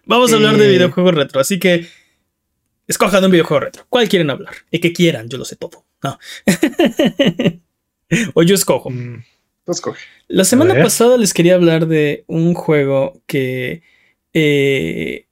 vamos 0.05 0.31
a 0.33 0.35
hablar 0.35 0.57
de 0.57 0.65
Eh. 0.67 0.71
videojuegos 0.73 1.15
retro. 1.15 1.39
Así 1.39 1.57
que 1.59 1.87
escojan 2.87 3.23
un 3.23 3.31
videojuego 3.31 3.61
retro. 3.61 3.85
¿Cuál 3.89 4.09
quieren 4.09 4.29
hablar? 4.29 4.53
Y 4.69 4.79
que 4.79 4.91
quieran, 4.91 5.29
yo 5.29 5.37
lo 5.37 5.45
sé 5.45 5.55
todo. 5.55 5.85
No. 6.03 6.19
o 8.33 8.43
yo 8.43 8.55
escojo. 8.55 8.89
Mm, 8.89 9.23
escoge. 9.67 10.01
La 10.27 10.43
semana 10.43 10.73
pasada 10.81 11.17
les 11.17 11.33
quería 11.33 11.55
hablar 11.55 11.87
de 11.87 12.23
un 12.27 12.53
juego 12.53 13.21
que. 13.27 13.83
eh, 14.33 15.27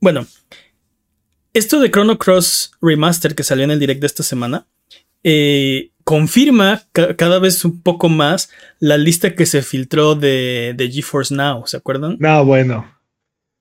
bueno, 0.00 0.26
esto 1.54 1.80
de 1.80 1.90
Chrono 1.90 2.18
Cross 2.18 2.72
Remaster 2.80 3.34
que 3.34 3.42
salió 3.44 3.64
en 3.64 3.70
el 3.70 3.78
direct 3.80 4.00
de 4.00 4.06
esta 4.06 4.22
semana 4.22 4.66
eh, 5.24 5.90
confirma 6.04 6.82
ca- 6.92 7.14
cada 7.16 7.38
vez 7.38 7.64
un 7.64 7.80
poco 7.82 8.08
más 8.08 8.50
la 8.80 8.96
lista 8.98 9.34
que 9.34 9.46
se 9.46 9.62
filtró 9.62 10.14
de, 10.14 10.74
de 10.76 10.90
GeForce 10.90 11.34
Now, 11.34 11.66
¿se 11.66 11.76
acuerdan? 11.76 12.16
No, 12.18 12.44
bueno. 12.44 12.90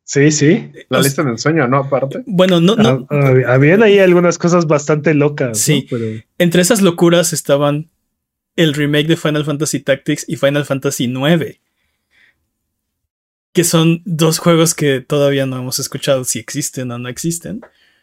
Sí, 0.03 0.31
sí. 0.31 0.71
La 0.89 0.99
O 0.99 1.01
lista 1.03 1.23
del 1.23 1.37
sueño, 1.37 1.67
¿no? 1.67 1.77
Aparte. 1.77 2.23
Bueno, 2.25 2.59
no, 2.59 2.75
no, 2.75 3.07
Ah, 3.09 3.15
ah, 3.47 3.53
habían 3.53 3.83
ahí 3.83 3.99
algunas 3.99 4.37
cosas 4.37 4.65
bastante 4.67 5.13
locas. 5.13 5.49
¿no? 5.49 5.55
Sí. 5.55 5.87
Pero- 5.89 6.21
entre 6.39 6.61
esas 6.63 6.81
locuras 6.81 7.31
estaban 7.31 7.89
el 8.55 8.73
remake 8.73 9.07
de 9.07 9.15
Final 9.17 9.45
Fantasy 9.45 9.79
Tactics 9.79 10.25
y 10.27 10.35
Final 10.35 10.65
Fantasy 10.65 11.05
IX. 11.05 11.59
Que 13.53 13.63
son 13.63 14.01
dos 14.05 14.39
juegos 14.39 14.73
que 14.73 15.01
todavía 15.01 15.45
no 15.45 15.57
hemos 15.57 15.77
escuchado 15.79 16.23
si 16.23 16.39
existen 16.39 16.89
o 16.91 16.97
no 16.97 17.07
existen. 17.09 17.61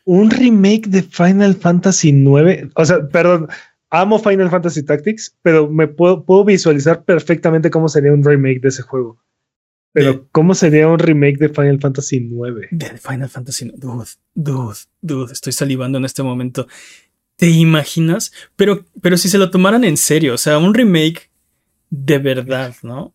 Un 0.09 0.31
remake 0.31 0.89
de 0.89 1.03
Final 1.03 1.55
Fantasy 1.55 2.09
IX. 2.09 2.73
O 2.75 2.85
sea, 2.87 3.07
perdón, 3.09 3.47
amo 3.91 4.19
Final 4.19 4.49
Fantasy 4.49 4.83
Tactics, 4.83 5.37
pero 5.43 5.69
me 5.69 5.87
puedo, 5.87 6.25
puedo 6.25 6.47
visualizar 6.47 7.05
perfectamente 7.05 7.71
cómo 7.71 7.91
sería 7.91 8.15
un 8.15 8.25
remake 8.25 8.61
de 8.61 8.69
ese 8.69 8.81
juego. 8.81 9.19
Pero, 9.93 10.27
¿cómo 10.33 10.55
sería 10.55 10.89
un 10.89 10.99
remake 10.99 11.37
de 11.37 11.51
Final 11.51 11.79
Fantasy 11.79 12.17
IX? 12.17 12.69
De 12.71 12.97
Final 12.97 13.29
Fantasy. 13.29 13.71
Dude, 13.77 14.09
dude, 14.35 14.79
dude. 15.03 15.31
Estoy 15.31 15.53
salivando 15.53 15.99
en 15.99 16.07
este 16.07 16.23
momento. 16.23 16.67
¿Te 17.37 17.51
imaginas? 17.51 18.33
Pero, 18.57 18.87
pero 19.03 19.19
si 19.19 19.29
se 19.29 19.37
lo 19.37 19.51
tomaran 19.51 19.85
en 19.85 19.99
serio, 19.99 20.33
o 20.35 20.39
sea, 20.39 20.57
un 20.57 20.73
remake 20.73 21.31
de 21.91 22.17
verdad, 22.17 22.75
¿no? 22.83 23.13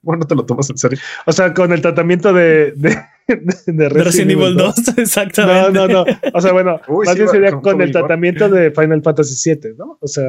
Bueno, 0.00 0.26
te 0.26 0.34
lo 0.34 0.46
tomas 0.46 0.70
en 0.70 0.78
serio. 0.78 0.98
O 1.26 1.32
sea, 1.32 1.52
con 1.52 1.72
el 1.72 1.82
tratamiento 1.82 2.32
de, 2.32 2.72
de, 2.72 2.96
de- 3.28 3.36
de 3.66 3.72
De 3.72 3.88
Resident 3.88 4.30
Evil 4.32 4.56
2, 4.56 4.74
No, 4.96 5.02
exactamente. 5.02 5.72
no, 5.72 5.88
no. 5.88 6.04
O 6.34 6.40
sea, 6.40 6.52
bueno, 6.52 6.80
Uy, 6.88 7.06
más 7.06 7.14
sí, 7.14 7.20
bien 7.20 7.30
sería 7.30 7.50
con- 7.52 7.80
el 7.80 7.88
igual. 7.88 7.92
tratamiento 7.92 8.48
de 8.48 8.70
Final 8.70 9.02
Fantasy 9.02 9.50
VII, 9.54 9.74
¿no? 9.78 9.98
O 10.00 10.06
sea, 10.08 10.24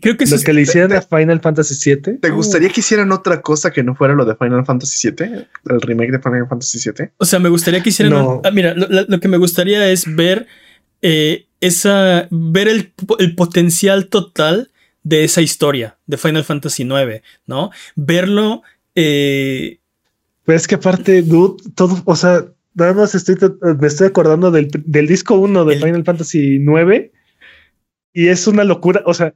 Creo 0.00 0.16
que 0.16 0.24
eso 0.24 0.34
lo 0.34 0.38
es- 0.38 0.44
que 0.44 0.52
le 0.52 0.60
hicieron 0.60 0.92
a 0.92 1.02
Final 1.02 1.40
Fantasy 1.40 1.74
VII. 1.94 2.18
¿Te 2.18 2.30
gustaría 2.30 2.68
que 2.68 2.80
hicieran 2.80 3.10
otra 3.10 3.40
cosa 3.42 3.72
que 3.72 3.82
no 3.82 3.96
fuera 3.96 4.14
lo 4.14 4.24
de 4.24 4.36
Final 4.36 4.64
Fantasy 4.64 5.10
VII? 5.10 5.46
El 5.70 5.80
remake 5.80 6.12
de 6.12 6.20
Final 6.20 6.46
Fantasy 6.48 6.78
VII. 6.90 7.08
O 7.16 7.24
sea, 7.24 7.40
me 7.40 7.48
gustaría 7.48 7.82
que 7.82 7.88
hicieran. 7.88 8.12
No. 8.12 8.36
un- 8.36 8.40
ah, 8.46 8.50
mira, 8.52 8.74
lo, 8.74 9.18
que 9.18 9.26
me 9.28 9.38
gustaría 9.38 9.90
es 9.90 10.04
ver 10.14 10.46
eh, 11.02 11.46
esa. 11.60 12.28
ver 12.30 12.68
el 12.68 13.34
potencial 13.34 14.06
total 14.08 14.70
de 15.02 15.24
esa 15.24 15.40
historia 15.40 15.96
de 16.06 16.16
Final 16.18 16.44
Fantasy 16.44 16.84
IX, 16.84 17.22
¿no? 17.46 17.70
Verlo. 17.96 18.62
eh, 18.94 19.78
Pero 20.48 20.56
es 20.56 20.66
que 20.66 20.76
aparte, 20.76 21.20
dude, 21.20 21.62
todo, 21.74 22.00
o 22.06 22.16
sea, 22.16 22.46
nada 22.74 22.94
más 22.94 23.14
estoy, 23.14 23.36
me 23.78 23.86
estoy 23.86 24.06
acordando 24.06 24.50
del, 24.50 24.70
del 24.86 25.06
disco 25.06 25.34
1 25.34 25.66
de 25.66 25.74
El- 25.74 25.82
Final 25.82 26.04
Fantasy 26.04 26.58
9 26.58 27.12
y 28.14 28.28
es 28.28 28.46
una 28.46 28.64
locura, 28.64 29.02
o 29.04 29.12
sea, 29.12 29.34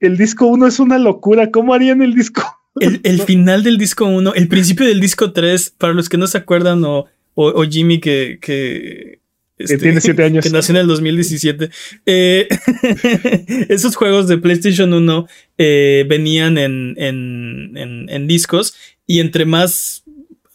el 0.00 0.16
disco 0.16 0.46
1 0.46 0.66
es 0.68 0.80
una 0.80 0.98
locura, 0.98 1.50
¿cómo 1.50 1.74
harían 1.74 2.00
el 2.00 2.14
disco? 2.14 2.42
el, 2.80 3.00
el 3.04 3.20
final 3.26 3.62
del 3.62 3.76
disco 3.76 4.06
1, 4.06 4.32
el 4.32 4.48
principio 4.48 4.86
del 4.86 5.00
disco 5.00 5.34
3, 5.34 5.74
para 5.76 5.92
los 5.92 6.08
que 6.08 6.16
no 6.16 6.26
se 6.26 6.38
acuerdan, 6.38 6.82
o, 6.84 7.00
o, 7.34 7.48
o 7.50 7.64
Jimmy 7.68 8.00
que. 8.00 8.38
que 8.40 9.20
este, 9.58 9.76
tiene 9.76 10.00
siete 10.00 10.24
años. 10.24 10.42
Que 10.46 10.50
nació 10.50 10.72
en 10.74 10.80
el 10.80 10.86
2017. 10.86 11.68
eh, 12.06 12.48
esos 13.68 13.96
juegos 13.96 14.28
de 14.28 14.38
PlayStation 14.38 14.92
1 14.94 15.26
eh, 15.58 16.06
venían 16.08 16.56
en, 16.58 16.94
en, 16.96 17.76
en, 17.76 18.08
en 18.08 18.26
discos 18.26 18.74
y 19.06 19.20
entre 19.20 19.44
más 19.44 20.01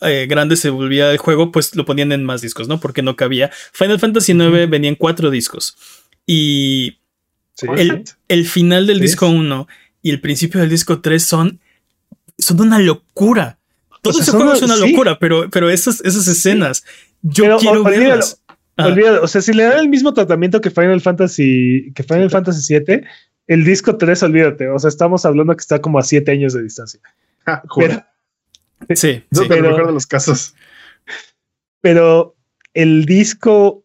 eh, 0.02 0.28
grande 0.30 0.56
se 0.56 0.70
volvía 0.70 1.12
el 1.12 1.18
juego, 1.18 1.52
pues 1.52 1.76
lo 1.76 1.86
ponían 1.86 2.12
en 2.12 2.24
más 2.24 2.42
discos, 2.42 2.68
¿no? 2.68 2.80
Porque 2.80 3.02
no 3.02 3.16
cabía. 3.16 3.50
Final 3.74 4.00
Fantasy 4.00 4.34
IX 4.34 4.70
venía 4.70 4.90
en 4.90 4.96
cuatro 4.96 5.30
discos. 5.32 5.76
Y 6.26 7.00
Sí. 7.56 7.66
el, 7.76 8.04
el 8.28 8.46
final 8.48 8.86
del 8.86 8.98
Sí. 8.98 9.02
disco 9.04 9.28
1 9.30 9.68
y 10.04 10.12
el 10.12 10.22
principio 10.22 10.60
del 10.62 10.70
disco 10.70 11.02
3 11.02 11.24
son, 11.26 11.60
son 12.38 12.62
una 12.62 12.78
locura. 12.80 13.58
Todo 14.04 14.12
O 14.12 14.14
sea, 14.14 14.22
ese 14.22 14.32
son 14.32 14.40
juego 14.42 14.52
una- 14.52 14.58
es 14.60 14.64
una 14.64 14.76
sí. 14.76 14.92
locura, 14.92 15.18
pero, 15.18 15.50
pero 15.50 15.70
esas, 15.72 16.02
esas 16.02 16.28
escenas, 16.28 16.84
yo 17.24 17.46
Pero, 17.46 17.58
quiero 17.58 17.82
olvídalo. 17.84 18.06
verlas. 18.10 18.42
Ah, 18.80 18.86
Olvídalo, 18.86 19.24
o 19.24 19.28
sea, 19.28 19.42
si 19.42 19.54
le 19.54 19.64
dan 19.64 19.80
el 19.80 19.90
mismo 19.90 20.14
tratamiento 20.14 20.62
que 20.62 20.70
Final 20.70 21.02
Fantasy, 21.02 21.92
que 21.96 22.04
Final 22.04 22.30
Fantasy 22.30 22.62
7, 22.62 23.04
el 23.48 23.64
disco 23.66 23.98
3, 23.98 24.22
olvídate, 24.22 24.68
o 24.70 24.78
sea, 24.78 24.90
estamos 24.90 25.26
hablando 25.26 25.56
que 25.56 25.62
está 25.62 25.82
como 25.82 25.98
a 25.98 26.04
7 26.04 26.32
años 26.32 26.54
de 26.54 26.62
distancia. 26.62 27.00
Pero, 27.76 28.04
sí, 28.96 29.24
No, 29.32 29.42
sí. 29.42 29.48
pero 29.50 29.64
mejor 29.70 29.88
de 29.88 29.94
los 29.94 30.06
casos. 30.08 30.54
pero 31.82 32.36
el 32.74 33.06
disco 33.06 33.84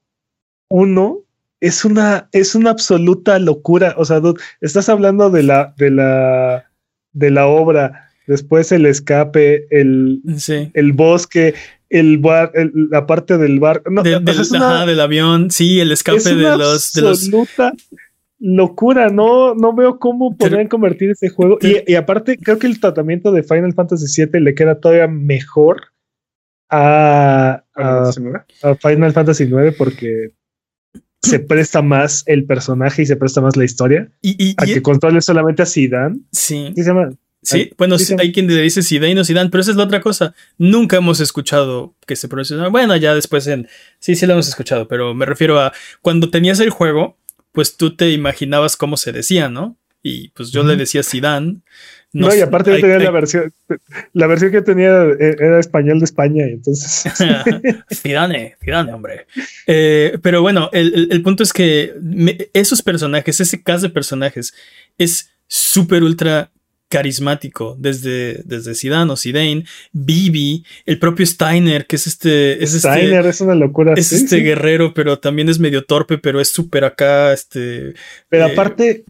1 0.68 1.18
es 1.60 1.84
una, 1.84 2.28
es 2.32 2.54
una 2.54 2.70
absoluta 2.70 3.38
locura. 3.38 3.94
O 3.96 4.04
sea, 4.04 4.20
dude, 4.20 4.40
estás 4.60 4.88
hablando 4.88 5.30
de 5.30 5.42
la, 5.44 5.74
de 5.78 5.90
la, 5.90 6.70
de 7.12 7.30
la 7.30 7.46
obra, 7.46 8.10
después 8.26 8.72
el 8.72 8.86
escape, 8.86 9.66
el, 9.70 10.20
sí. 10.38 10.70
el 10.74 10.92
bosque, 10.92 11.54
el 11.88 12.18
bar, 12.18 12.50
el- 12.54 12.72
la 12.90 13.06
parte 13.06 13.38
del 13.38 13.60
barco. 13.60 13.90
No, 13.90 14.02
De- 14.02 14.18
del, 14.18 14.40
es 14.40 14.50
una, 14.50 14.76
ajá, 14.78 14.86
del 14.86 15.00
avión, 15.00 15.50
sí, 15.50 15.78
el 15.78 15.92
escape 15.92 16.18
es 16.18 16.24
de 16.24 16.34
los, 16.34 16.92
de 16.92 17.02
los. 17.02 17.30
Locura. 18.44 19.08
No, 19.08 19.54
no 19.54 19.72
veo 19.74 19.98
cómo 20.00 20.36
podrían 20.36 20.66
convertir 20.68 21.10
ese 21.10 21.28
juego. 21.28 21.58
Y, 21.62 21.90
y 21.90 21.94
aparte, 21.94 22.36
creo 22.36 22.58
que 22.58 22.66
el 22.66 22.80
tratamiento 22.80 23.30
de 23.30 23.42
Final 23.44 23.72
Fantasy 23.72 24.24
VII 24.26 24.40
le 24.40 24.54
queda 24.54 24.80
todavía 24.80 25.06
mejor 25.06 25.80
a, 26.70 27.62
a, 27.74 28.10
a 28.62 28.74
Final 28.76 29.12
Fantasy 29.12 29.44
IX 29.44 29.74
porque 29.76 30.30
se 31.22 31.38
presta 31.40 31.82
más 31.82 32.22
el 32.26 32.44
personaje 32.46 33.02
y 33.02 33.06
se 33.06 33.16
presta 33.16 33.40
más 33.40 33.56
la 33.56 33.64
historia 33.64 34.10
Y, 34.22 34.50
y- 34.50 34.54
a 34.58 34.66
y- 34.66 34.74
que 34.74 34.82
controle 34.82 35.20
solamente 35.20 35.62
a 35.62 35.66
Zidane. 35.66 36.20
sí, 36.32 36.72
¿Qué 36.74 36.82
se 36.82 36.88
llama? 36.90 37.10
sí, 37.42 37.58
Ay, 37.58 37.72
bueno, 37.76 37.98
sí, 37.98 38.04
sí, 38.06 38.14
sí. 38.14 38.16
hay 38.20 38.32
quien 38.32 38.46
le 38.46 38.62
dice 38.62 38.82
Zidane 38.82 39.20
o 39.20 39.24
Zidane, 39.24 39.50
pero 39.50 39.60
esa 39.60 39.72
es 39.72 39.76
la 39.76 39.84
otra 39.84 40.00
cosa. 40.00 40.34
Nunca 40.58 40.96
hemos 40.96 41.20
escuchado 41.20 41.94
que 42.06 42.16
se 42.16 42.28
pronuncia. 42.28 42.56
Bueno, 42.68 42.96
ya 42.96 43.14
después 43.14 43.46
en. 43.48 43.68
Sí, 43.98 44.14
sí 44.14 44.26
lo 44.26 44.32
hemos 44.34 44.48
escuchado, 44.48 44.86
pero 44.88 45.12
me 45.14 45.26
refiero 45.26 45.60
a 45.60 45.72
cuando 46.00 46.30
tenías 46.30 46.60
el 46.60 46.70
juego, 46.70 47.18
pues 47.52 47.76
tú 47.76 47.94
te 47.96 48.10
imaginabas 48.10 48.76
cómo 48.76 48.96
se 48.96 49.12
decía, 49.12 49.48
¿no? 49.48 49.76
Y 50.02 50.30
pues 50.30 50.50
yo 50.50 50.64
le 50.64 50.74
decía 50.76 51.02
Zidane. 51.04 51.58
No, 52.12 52.34
y 52.34 52.40
aparte 52.40 52.72
yo 52.72 52.80
tenía 52.80 52.96
hay- 52.96 53.04
la 53.04 53.10
versión, 53.12 53.52
la 54.12 54.26
versión 54.26 54.50
que 54.50 54.60
tenía 54.60 55.04
eh, 55.04 55.36
era 55.38 55.60
español 55.60 55.98
de 56.00 56.04
España, 56.04 56.44
y 56.48 56.54
entonces 56.54 57.04
Zidane, 57.94 58.56
Zidane, 58.62 58.92
hombre. 58.92 59.26
Eh, 59.66 60.18
pero 60.22 60.42
bueno, 60.42 60.68
el, 60.72 61.08
el- 61.10 61.22
punto 61.22 61.42
es 61.44 61.52
que 61.52 61.94
me- 62.02 62.36
esos 62.52 62.82
personajes, 62.82 63.40
ese 63.40 63.62
cast 63.62 63.82
de 63.84 63.90
personajes, 63.90 64.52
es 64.98 65.30
súper 65.46 66.02
ultra 66.02 66.50
carismático. 66.92 67.74
Desde, 67.78 68.42
desde 68.44 68.74
Zidane 68.74 69.10
o 69.10 69.16
Zidane, 69.16 69.64
Bibi, 69.92 70.62
el 70.84 70.98
propio 70.98 71.24
Steiner, 71.24 71.86
que 71.86 71.96
es 71.96 72.06
este. 72.06 72.62
Es 72.62 72.74
este 72.74 72.90
Steiner 72.90 73.24
es 73.24 73.40
una 73.40 73.54
locura. 73.54 73.94
es 73.96 74.08
sí, 74.08 74.16
este 74.16 74.36
sí. 74.36 74.42
guerrero, 74.42 74.92
pero 74.92 75.18
también 75.18 75.48
es 75.48 75.58
medio 75.58 75.84
torpe, 75.86 76.18
pero 76.18 76.38
es 76.38 76.48
súper 76.48 76.84
acá, 76.84 77.32
este. 77.32 77.94
Pero 78.28 78.46
eh, 78.46 78.52
aparte, 78.52 79.04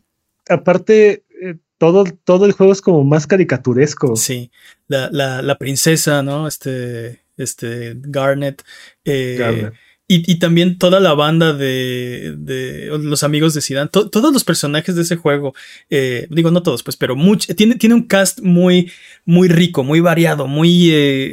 aparte, 0.48 1.24
eh, 1.42 1.56
todo, 1.76 2.04
todo 2.24 2.46
el 2.46 2.52
juego 2.52 2.72
es 2.72 2.80
como 2.80 3.02
más 3.02 3.26
caricaturesco. 3.26 4.14
Sí, 4.14 4.52
la, 4.86 5.10
la, 5.10 5.42
la 5.42 5.58
princesa, 5.58 6.22
¿no? 6.22 6.46
Este, 6.46 7.22
este, 7.36 7.94
Garnet. 7.96 8.62
eh, 9.04 9.36
Garnet. 9.38 9.74
Y, 10.08 10.30
y 10.30 10.38
también 10.40 10.76
toda 10.78 11.00
la 11.00 11.14
banda 11.14 11.52
de, 11.54 12.34
de 12.36 12.86
los 12.98 13.22
amigos 13.22 13.54
de 13.54 13.62
Zidane, 13.62 13.88
to- 13.88 14.10
todos 14.10 14.32
los 14.32 14.44
personajes 14.44 14.94
de 14.94 15.02
ese 15.02 15.16
juego, 15.16 15.54
eh, 15.90 16.26
digo 16.28 16.50
no 16.50 16.62
todos, 16.62 16.82
pues, 16.82 16.96
pero 16.96 17.16
mucho, 17.16 17.54
tiene, 17.54 17.76
tiene 17.76 17.94
un 17.94 18.02
cast 18.08 18.40
muy, 18.40 18.90
muy 19.24 19.48
rico, 19.48 19.84
muy 19.84 20.00
variado, 20.00 20.48
muy 20.48 20.90
eh, 20.90 21.30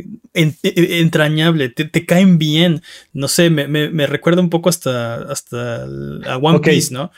eh, 0.00 0.04
en- 0.34 0.56
eh, 0.64 0.98
entrañable, 1.00 1.68
te, 1.68 1.84
te 1.84 2.06
caen 2.06 2.38
bien, 2.38 2.80
no 3.12 3.28
sé, 3.28 3.50
me, 3.50 3.68
me- 3.68 3.90
me 3.90 4.06
recuerda 4.06 4.40
un 4.40 4.50
poco 4.50 4.68
hasta, 4.68 5.16
hasta 5.30 5.84
a 5.84 6.36
One. 6.38 6.60
Piece, 6.60 6.92
¿no? 6.92 7.12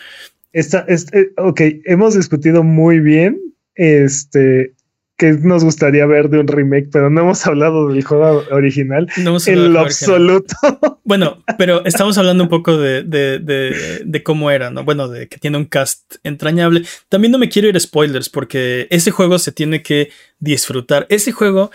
Esta, 0.52 0.80
este, 0.88 1.30
ok, 1.36 1.60
hemos 1.86 2.14
discutido 2.16 2.62
muy 2.64 2.98
bien 3.00 3.40
este 3.76 4.74
que 5.20 5.32
nos 5.42 5.62
gustaría 5.62 6.06
ver 6.06 6.30
de 6.30 6.40
un 6.40 6.48
remake, 6.48 6.88
pero 6.90 7.10
no 7.10 7.20
hemos 7.20 7.46
hablado 7.46 7.88
del 7.88 8.02
juego 8.02 8.42
original 8.50 9.06
No 9.18 9.36
en 9.46 9.72
lo 9.72 9.82
original. 9.82 9.84
absoluto. 9.84 10.56
Bueno, 11.04 11.42
pero 11.58 11.84
estamos 11.84 12.16
hablando 12.18 12.44
un 12.44 12.48
poco 12.50 12.76
de, 12.78 13.02
de, 13.02 13.40
de, 13.40 14.02
de 14.04 14.22
cómo 14.22 14.50
era, 14.52 14.70
¿no? 14.70 14.84
Bueno, 14.84 15.08
de 15.08 15.26
que 15.28 15.38
tiene 15.38 15.56
un 15.56 15.64
cast 15.64 16.16
entrañable. 16.22 16.84
También 17.08 17.32
no 17.32 17.38
me 17.38 17.48
quiero 17.48 17.66
ir 17.68 17.74
a 17.76 17.80
spoilers 17.80 18.28
porque 18.28 18.86
ese 18.90 19.10
juego 19.10 19.38
se 19.40 19.50
tiene 19.50 19.82
que 19.82 20.10
disfrutar. 20.38 21.06
Ese 21.08 21.32
juego 21.32 21.72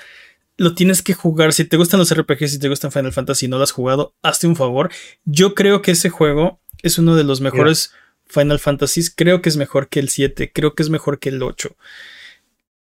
lo 0.58 0.74
tienes 0.74 1.02
que 1.02 1.14
jugar. 1.14 1.52
Si 1.52 1.66
te 1.66 1.76
gustan 1.76 2.00
los 2.00 2.16
RPGs, 2.16 2.52
si 2.52 2.60
te 2.60 2.70
gustan 2.70 2.94
Final 2.94 3.12
Fantasy 3.12 3.46
y 3.46 3.50
no 3.50 3.58
lo 3.58 3.64
has 3.66 3.74
jugado, 3.74 4.16
hazte 4.24 4.48
un 4.48 4.56
favor. 4.56 4.90
Yo 5.26 5.54
creo 5.54 5.82
que 5.82 5.92
ese 5.92 6.10
juego 6.10 6.62
es 6.82 6.98
uno 6.98 7.16
de 7.18 7.26
los 7.26 7.42
mejores 7.42 7.92
Final 8.28 8.60
Fantasy, 8.60 9.02
creo 9.16 9.42
que 9.42 9.50
es 9.50 9.58
mejor 9.58 9.90
que 9.90 10.00
el 10.00 10.10
7, 10.10 10.52
creo 10.54 10.76
que 10.76 10.84
es 10.84 10.90
mejor 10.90 11.20
que 11.20 11.30
el 11.30 11.44
8. 11.44 11.76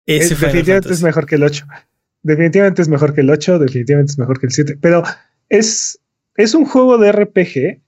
Ese 0.06 0.34
definitivamente 0.34 0.92
es 0.92 1.02
mejor 1.02 1.26
que 1.26 1.36
el 1.36 1.42
8. 1.42 1.66
Definitivamente 2.22 2.82
es 2.82 2.88
mejor 2.88 3.14
que 3.14 3.22
el 3.22 3.30
8, 3.30 3.58
definitivamente 3.58 4.12
es 4.12 4.18
mejor 4.18 4.38
que 4.38 4.46
el 4.46 4.52
7. 4.52 4.78
Pero 4.80 5.02
es, 5.48 6.00
es 6.36 6.54
un 6.54 6.64
juego 6.64 6.98
de 6.98 7.12
RPG. 7.12 7.56
Eh, 7.56 7.82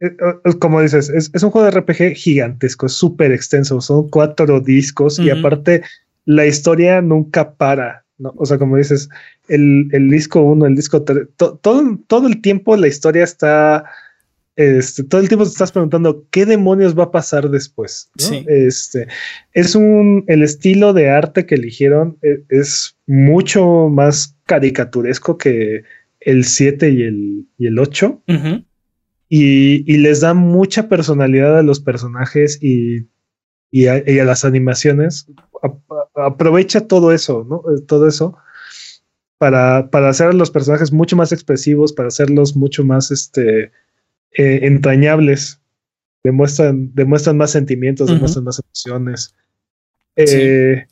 eh, 0.00 0.14
como 0.58 0.80
dices, 0.80 1.08
es, 1.08 1.42
un 1.42 1.50
juego 1.50 1.70
de 1.70 1.80
RPG 1.80 2.14
gigantesco, 2.14 2.88
súper 2.88 3.32
extenso. 3.32 3.80
Son 3.80 4.08
cuatro 4.08 4.60
discos 4.60 5.18
y 5.18 5.30
aparte 5.30 5.82
la 6.24 6.46
historia 6.46 7.00
nunca 7.00 7.54
para. 7.54 8.04
¿no? 8.18 8.32
O 8.36 8.46
sea, 8.46 8.58
como 8.58 8.76
dices, 8.76 9.08
el, 9.48 9.88
disco 10.10 10.40
1, 10.42 10.66
el 10.66 10.76
disco 10.76 11.02
3, 11.02 11.28
todo, 11.36 11.58
todo 12.06 12.26
el 12.26 12.40
tiempo 12.40 12.76
la 12.76 12.88
historia 12.88 13.24
está 13.24 13.84
este, 14.56 15.02
todo 15.02 15.20
el 15.20 15.28
tiempo 15.28 15.44
te 15.44 15.50
estás 15.50 15.72
preguntando 15.72 16.26
qué 16.30 16.46
demonios 16.46 16.96
va 16.96 17.04
a 17.04 17.10
pasar 17.10 17.50
después. 17.50 18.10
Este, 18.46 19.08
es 19.52 19.74
un, 19.74 20.24
el 20.28 20.42
estilo 20.42 20.92
de 20.92 21.10
arte 21.10 21.44
que 21.44 21.56
eligieron 21.56 22.18
e, 22.22 22.44
es, 22.48 22.96
mucho 23.06 23.88
más 23.90 24.36
caricaturesco 24.46 25.36
que 25.36 25.82
el 26.20 26.44
7 26.44 26.90
y 26.90 27.02
el, 27.02 27.46
y 27.58 27.66
el 27.66 27.78
8. 27.78 28.22
y, 29.28 29.96
les 29.98 30.20
da 30.20 30.34
mucha 30.34 30.88
personalidad 30.88 31.58
a 31.58 31.62
los 31.62 31.80
personajes 31.80 32.58
y, 32.62 33.08
y, 33.72 33.88
a, 33.88 34.02
las 34.24 34.44
animaciones. 34.44 35.26
aprovecha 36.14 36.86
todo 36.86 37.12
eso, 37.12 37.44
¿no? 37.48 37.62
Eh, 37.74 37.82
todo 37.86 38.06
eso. 38.06 38.36
Para, 39.36 39.90
para 39.90 40.10
hacer 40.10 40.28
a 40.28 40.32
los 40.32 40.52
personajes 40.52 40.92
mucho 40.92 41.16
más 41.16 41.32
expresivos, 41.32 41.92
para 41.92 42.08
hacerlos 42.08 42.54
mucho 42.54 42.84
más 42.84 43.10
este, 43.10 43.72
eh, 44.34 44.60
entrañables, 44.62 45.60
demuestran, 46.24 46.92
demuestran 46.94 47.36
más 47.36 47.52
sentimientos, 47.52 48.08
demuestran 48.08 48.44
más 48.44 48.60
emociones. 48.60 49.34
Eh, 50.16 50.86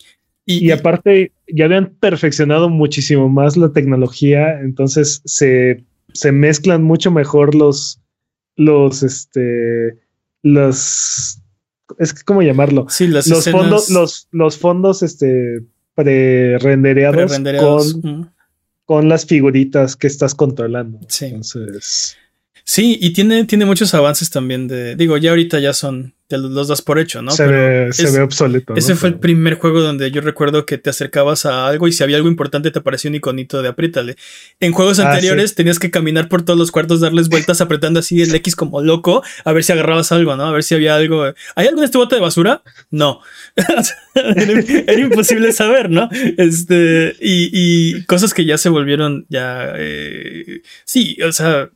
y, 0.45 0.71
aparte, 0.71 1.33
ya 1.47 1.65
habían 1.65 1.95
perfeccionado 2.01 2.69
muchísimo 2.69 3.29
más 3.29 3.57
la 3.57 3.73
tecnología, 3.73 4.61
entonces 4.61 5.23
se, 5.25 5.85
mezclan 6.33 6.83
mucho 6.83 7.11
mejor 7.11 7.55
los, 7.55 8.01
los, 8.57 9.03
este, 9.03 9.99
los, 10.43 11.41
es 11.99 12.15
que, 12.15 12.23
¿cómo 12.25 12.43
llamarlo? 12.43 12.87
Sí, 12.89 13.07
los 13.07 13.27
fondos, 13.51 13.91
los, 13.91 14.29
los 14.33 14.59
fondos, 14.59 15.03
este, 15.03 15.63
pre-rendereados 15.95 17.39
con, 17.59 18.33
con 18.85 19.09
las 19.09 19.27
figuritas 19.27 19.97
que 19.97 20.07
estás 20.07 20.35
controlando. 20.35 21.01
Sí. 21.09 21.27
Entonces. 21.27 22.17
Sí, 22.65 22.99
y 23.01 23.13
tiene, 23.13 23.45
tiene 23.45 23.65
muchos 23.65 23.95
avances 23.95 24.31
también 24.31 24.69
de. 24.69 24.97
Digo, 24.97 25.17
ya 25.17 25.31
ahorita 25.31 25.59
ya 25.59 25.73
son. 25.73 26.15
Te 26.33 26.39
los 26.39 26.67
das 26.67 26.81
por 26.81 26.99
hecho, 26.99 27.21
¿no? 27.21 27.31
Se, 27.31 27.47
ve, 27.47 27.93
se 27.93 28.11
ve, 28.11 28.23
obsoleto. 28.23 28.75
Ese 28.75 28.97
fue 28.97 29.11
el 29.11 29.17
primer 29.17 29.57
juego 29.57 29.83
donde 29.83 30.11
yo 30.11 30.23
recuerdo 30.23 30.65
que 30.65 30.79
te 30.79 30.89
acercabas 30.89 31.45
a 31.45 31.67
algo 31.67 31.89
y 31.89 31.93
si 31.93 32.03
había 32.03 32.17
algo 32.17 32.31
importante 32.31 32.71
te 32.71 32.79
aparecía 32.79 33.11
un 33.11 33.17
iconito 33.17 33.61
de 33.61 33.69
apriétale. 33.69 34.17
En 34.59 34.73
juegos 34.73 34.99
ah, 34.99 35.11
anteriores 35.11 35.55
tenías 35.55 35.79
que 35.79 35.91
caminar 35.91 36.31
por 36.31 36.43
todos 36.43 36.59
los 36.59 36.71
cuartos, 36.71 37.01
darles 37.01 37.29
vueltas 37.29 37.61
apretando 37.61 38.01
así 38.01 38.23
el 38.23 38.35
X 38.35 38.57
como 38.57 38.81
loco, 38.81 39.23
a 39.45 39.53
ver 39.53 39.63
si 39.63 39.73
agarrabas 39.73 40.11
algo, 40.11 40.35
¿no? 40.35 40.47
A 40.47 40.53
ver 40.53 40.63
si 40.63 40.75
había 40.75 40.97
algo. 40.97 41.23
¿Hay 41.55 41.67
algo 41.67 41.81
en 41.81 41.85
este 41.85 41.99
bote 41.99 42.15
de 42.15 42.23
basura? 42.23 42.63
No. 42.91 43.21
era, 44.15 44.99
imposible 44.99 45.53
saber, 45.53 45.91
¿no? 45.91 46.09
Este, 46.39 47.15
y, 47.21 48.05
cosas 48.05 48.33
que 48.33 48.47
ya 48.47 48.57
se 48.57 48.71
volvieron 48.71 49.27
ya. 49.29 49.75
Eh, 49.77 50.63
sí, 50.87 51.19
o 51.23 51.31
sea. 51.31 51.69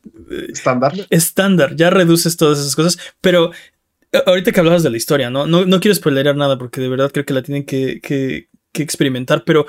Estándar. 0.49 0.93
Estándar, 1.11 1.75
ya 1.75 1.91
reduces 1.91 2.37
todas 2.37 2.57
esas 2.57 2.75
cosas, 2.75 2.97
pero 3.21 3.51
eh, 3.51 3.76
ahorita 4.25 4.51
que 4.51 4.59
hablabas 4.59 4.83
de 4.83 4.89
la 4.89 4.97
historia, 4.97 5.29
¿no? 5.29 5.47
No, 5.47 5.65
no 5.65 5.79
quiero 5.79 5.95
spoilerar 5.95 6.35
nada 6.35 6.57
porque 6.57 6.81
de 6.81 6.89
verdad 6.89 7.11
creo 7.11 7.25
que 7.25 7.33
la 7.33 7.43
tienen 7.43 7.65
que, 7.65 7.99
que, 8.01 8.47
experimentar, 8.73 9.43
pero 9.43 9.65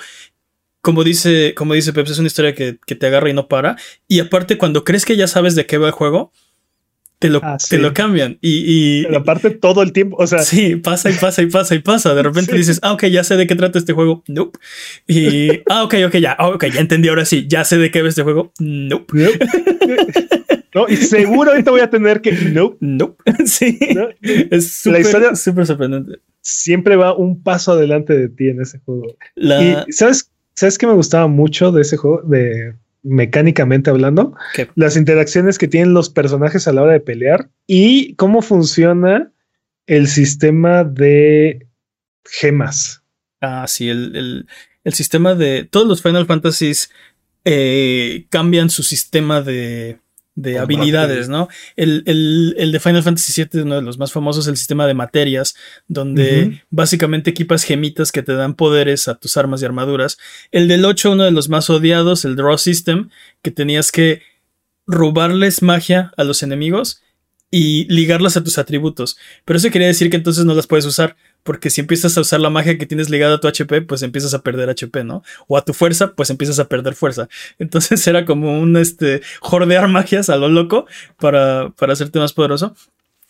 como 0.83 1.03
dice, 1.03 1.55
como 1.57 1.73
dice 1.73 1.95
Peps, 1.95 2.11
es 2.11 2.19
una 2.19 2.27
historia 2.27 2.55
que, 2.55 2.75
te 2.75 3.07
agarra 3.07 3.31
y 3.31 3.33
no 3.33 3.49
para. 3.49 3.77
Y 4.07 4.21
aparte, 4.21 4.59
cuando 4.59 4.85
crees 4.85 5.05
que 5.05 5.17
ya 5.17 5.27
sabes 5.27 5.55
de 5.55 5.65
qué 5.65 5.79
va 5.79 5.87
el 5.87 5.93
juego, 5.93 6.31
te 7.19 7.31
lo, 7.31 7.41
ah, 7.43 7.57
te 7.69 7.79
lo 7.79 7.93
cambian. 7.95 8.39
Y, 8.43 9.05
Pero 9.05 9.19
aparte 9.19 9.51
todo 9.51 9.83
el 9.83 9.93
tiempo, 9.93 10.17
o 10.21 10.27
sea. 10.27 10.41
Sí, 10.41 10.77
pasa 10.77 11.11
y 11.11 11.15
pasa 11.15 11.43
y 11.43 11.47
pasa 11.47 11.75
y 11.75 11.79
pasa. 11.81 12.15
De 12.15 12.23
repente 12.23 12.55
dices, 12.57 12.79
ah, 12.83 12.93
ok, 12.93 13.07
ya 13.07 13.25
sé 13.25 13.37
de 13.37 13.47
qué 13.47 13.57
trata 13.57 13.79
este 13.79 13.93
juego. 13.93 14.23
Nope. 14.29 14.59
Y, 15.07 15.63
ah, 15.71 15.85
ok, 15.85 15.95
ok, 16.07 16.17
ya, 16.17 16.37
ok, 16.39 16.67
ya 16.67 16.81
entendí 16.81 17.09
ahora 17.09 17.25
sí, 17.25 17.47
ya 17.49 17.65
sé 17.65 17.79
de 17.79 17.91
qué 17.91 18.03
va 18.03 18.09
este 18.09 18.23
juego. 18.23 18.53
Nope. 18.59 19.39
¿no? 20.75 20.89
Y 20.89 20.97
seguro 20.97 21.51
ahorita 21.51 21.71
voy 21.71 21.81
a 21.81 21.91
tener 21.91 22.21
que. 22.21 22.33
No, 22.53 22.77
no. 22.81 23.17
Sí. 23.45 23.79
Es 24.23 24.73
súper, 24.73 25.37
súper 25.37 25.67
sorprendente. 25.67 26.21
Siempre 26.41 26.97
va 26.97 27.15
un 27.15 27.43
paso 27.43 27.73
adelante 27.73 28.17
de 28.17 28.29
ti 28.29 28.49
en 28.49 28.63
ese 28.63 28.79
juego. 28.81 29.17
Y 29.37 29.93
¿sabes, 29.93 30.31
¿sabes 30.55 30.79
qué 30.79 30.87
me 30.87 30.95
gustaba 30.95 31.27
mucho 31.27 31.73
de 31.73 31.83
ese 31.83 31.97
juego? 31.97 32.23
De 32.23 32.75
mecánicamente 33.03 33.91
hablando, 33.91 34.35
las 34.75 34.97
interacciones 34.97 35.57
que 35.57 35.69
tienen 35.69 35.95
los 35.95 36.11
personajes 36.11 36.67
a 36.67 36.73
la 36.73 36.83
hora 36.83 36.93
de 36.93 37.01
pelear 37.01 37.49
y 37.67 38.15
cómo 38.15 38.43
funciona 38.43 39.33
el 39.87 40.09
sistema 40.09 40.85
de 40.85 41.67
gemas. 42.25 43.03
Ah, 43.41 43.67
sí, 43.69 43.89
el, 43.89 44.47
el 44.85 44.93
sistema 44.95 45.35
de 45.35 45.65
todos 45.65 45.87
los 45.87 46.03
Final 46.03 46.27
Fantasies 46.27 46.91
eh, 47.45 48.27
cambian 48.31 48.71
su 48.71 48.83
sistema 48.83 49.43
de, 49.43 49.99
de 50.39 50.57
habilidades, 50.59 51.29
¿no? 51.29 51.49
El, 51.75 52.05
de 52.05 52.81
Final 52.81 53.03
Fantasy 53.03 53.33
VII 53.43 53.49
es 53.61 53.65
uno 53.65 53.75
de 53.75 53.83
los 53.83 53.99
más 53.99 54.13
famosos, 54.13 54.47
el 54.47 54.57
sistema 54.57 54.87
de 54.87 54.95
materias, 54.95 55.57
donde 55.89 56.63
básicamente 56.71 57.31
equipas 57.31 57.65
gemitas 57.65 58.13
que 58.13 58.23
te 58.23 58.35
dan 58.35 58.55
poderes 58.55 59.09
a 59.09 59.17
tus 59.17 59.37
armas 59.37 59.63
y 59.63 59.65
armaduras. 59.65 60.17
El 60.53 60.69
del 60.69 60.85
8, 60.85 61.11
uno 61.11 61.25
de 61.25 61.33
los 61.33 61.49
más 61.49 61.69
odiados, 61.71 62.25
el 62.25 62.37
Draw 62.37 62.57
System, 62.57 63.11
que 63.43 63.51
tenías 63.51 63.91
que 63.91 64.23
robarles 64.87 65.61
magia 65.61 66.13
a 66.17 66.23
los 66.23 66.45
enemigos 66.45 67.03
y 67.51 67.87
ligarlas 67.93 68.37
a 68.37 68.45
tus 68.45 68.59
atributos. 68.59 69.19
Pero 69.45 69.57
eso 69.57 69.71
quería 69.71 69.89
decir 69.89 70.09
que 70.09 70.17
entonces 70.17 70.45
no 70.45 70.55
las 70.55 70.69
puedes 70.69 70.87
usar, 70.87 71.17
porque 71.43 71.71
si 71.71 71.81
empiezas 71.81 72.17
a 72.17 72.21
usar 72.21 72.41
la 72.41 72.51
magia 72.51 72.77
que 72.77 72.87
tienes 72.87 73.11
ligada 73.11 73.37
a 73.37 73.41
tu 73.41 73.49
HP, 73.49 73.83
pues 73.83 74.03
empiezas 74.03 74.35
a 74.35 74.43
perder 74.43 74.69
HP, 74.71 75.05
¿no? 75.05 75.23
O 75.47 75.57
a 75.57 75.65
tu 75.65 75.73
fuerza, 75.73 76.13
pues 76.15 76.31
empiezas 76.31 76.59
a 76.59 76.69
perder 76.69 76.95
fuerza. 76.95 77.29
Entonces 77.59 78.07
era 78.07 78.25
como 78.25 78.61
un 78.61 78.77
este, 78.77 79.23
jordear 79.41 79.89
magias 79.89 80.31
a 80.31 80.37
lo 80.37 80.49
loco 80.49 80.87
para, 81.19 81.71
para 81.71 81.93
hacerte 81.93 82.19
más 82.19 82.33
poderoso. 82.33 82.75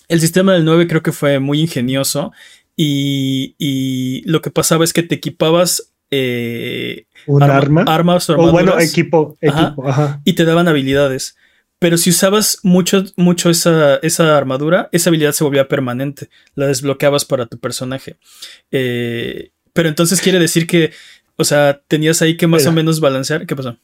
El 0.09 0.21
sistema 0.21 0.55
del 0.55 0.65
9 0.65 0.89
creo 0.89 1.03
que 1.03 1.13
fue 1.13 1.39
muy 1.39 1.61
ingenioso 1.61 2.33
y, 2.81 4.23
lo 4.27 4.41
que 4.41 4.51
pasaba 4.51 4.85
es 4.85 4.93
que 4.93 5.03
te 5.03 5.17
equipabas 5.17 5.93
eh, 6.11 7.07
¿Un 7.27 7.43
arma? 7.43 7.85
armas 7.87 8.31
o, 8.31 8.37
bueno, 8.51 8.79
equipo, 8.79 9.37
equipo 9.41 9.85
y 10.25 10.33
te 10.35 10.45
daban 10.45 10.69
habilidades. 10.69 11.37
Pero 11.79 11.97
si 11.97 12.11
usabas 12.11 12.59
mucho, 12.63 13.05
mucho 13.17 13.51
esa, 13.51 13.97
esa, 13.97 14.37
armadura, 14.37 14.89
esa 14.91 15.11
habilidad 15.11 15.33
se 15.33 15.45
volvía 15.45 15.69
permanente. 15.69 16.29
La 16.55 16.67
desbloqueabas 16.67 17.25
para 17.25 17.47
tu 17.47 17.59
personaje. 17.59 18.17
Eh, 18.73 19.51
pero 19.73 19.89
entonces 19.89 20.21
quiere 20.21 20.41
decir 20.41 20.67
que, 20.67 20.91
o 21.37 21.45
sea, 21.45 21.81
tenías 21.87 22.21
ahí 22.21 22.37
que 22.37 22.49
más 22.49 22.67
o 22.67 22.73
menos 22.73 22.99
balancear. 22.99 23.47
¿Qué 23.47 23.55
pasó? 23.55 23.79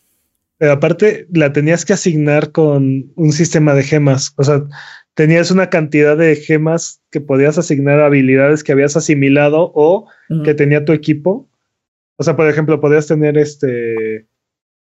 Pero 0.58 0.72
aparte, 0.72 1.28
la 1.32 1.52
tenías 1.52 1.84
que 1.84 1.92
asignar 1.92 2.50
con 2.50 3.12
un 3.14 3.32
sistema 3.32 3.74
de 3.74 3.84
gemas. 3.84 4.32
O 4.36 4.42
sea, 4.44 4.64
tenías 5.14 5.52
una 5.52 5.70
cantidad 5.70 6.16
de 6.16 6.34
gemas 6.34 7.00
que 7.10 7.20
podías 7.20 7.58
asignar 7.58 8.00
a 8.00 8.06
habilidades 8.06 8.64
que 8.64 8.72
habías 8.72 8.96
asimilado 8.96 9.70
o 9.74 10.08
que 10.44 10.54
tenía 10.54 10.84
tu 10.84 10.92
equipo. 10.92 11.48
O 12.16 12.24
sea, 12.24 12.34
por 12.34 12.48
ejemplo, 12.48 12.80
podías 12.80 13.06
tener 13.06 13.38
este 13.38 14.26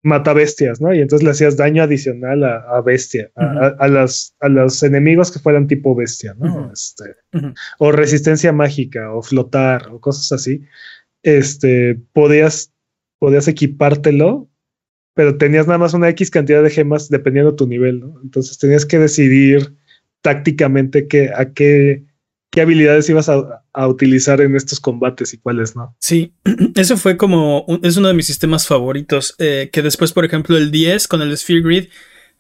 mata 0.02 0.34
bestias, 0.34 0.80
¿no? 0.80 0.94
Y 0.94 1.02
entonces 1.02 1.24
le 1.26 1.32
hacías 1.32 1.58
daño 1.58 1.84
adicional 1.84 2.44
a, 2.44 2.82
bestia, 2.82 3.32
a, 3.36 3.88
las, 3.88 4.36
a 4.40 4.48
los 4.48 4.82
enemigos 4.84 5.32
que 5.32 5.40
fueran 5.40 5.68
tipo 5.68 5.96
bestia, 5.96 6.36
¿no? 6.38 6.72
este, 6.72 7.16
O 7.80 7.92
resistencia 7.92 8.54
mágica, 8.54 9.14
o 9.14 9.22
flotar, 9.22 9.90
o 9.92 10.00
cosas 10.00 10.32
así. 10.32 10.62
Este, 11.24 12.00
podías, 12.14 12.74
podías 13.20 13.48
equipártelo, 13.48 14.50
pero 15.16 15.38
tenías 15.38 15.68
nada 15.68 15.80
más 15.80 15.94
una 15.94 16.10
X 16.10 16.32
cantidad 16.32 16.64
de 16.64 16.70
gemas 16.70 17.10
dependiendo 17.10 17.52
de 17.52 17.58
tu 17.58 17.68
nivel, 17.68 18.00
¿no? 18.00 18.22
Entonces 18.24 18.58
tenías 18.58 18.86
que 18.86 19.00
decidir 19.00 19.76
tácticamente 20.22 21.08
qué, 21.08 21.32
a 21.36 21.54
qué 21.54 22.06
qué 22.60 22.64
habilidades 22.64 23.10
ibas 23.10 23.30
a, 23.30 23.88
utilizar 23.88 24.42
en 24.42 24.54
estos 24.58 24.82
combates 24.82 25.34
y 25.34 25.38
cuáles 25.38 25.78
no. 25.78 25.96
Sí, 26.02 26.34
eso 26.76 26.98
fue 26.98 27.16
como, 27.16 27.66
es 27.84 27.96
uno 27.96 28.10
de 28.10 28.14
mis 28.14 28.28
sistemas 28.28 28.68
favoritos, 28.68 29.34
eh, 29.38 29.70
que 29.72 29.82
después, 29.82 30.12
por 30.12 30.26
ejemplo, 30.26 30.58
el 30.58 30.70
10 30.70 31.08
con 31.08 31.22
el 31.22 31.38
Sphere 31.38 31.62
Grid, 31.62 31.86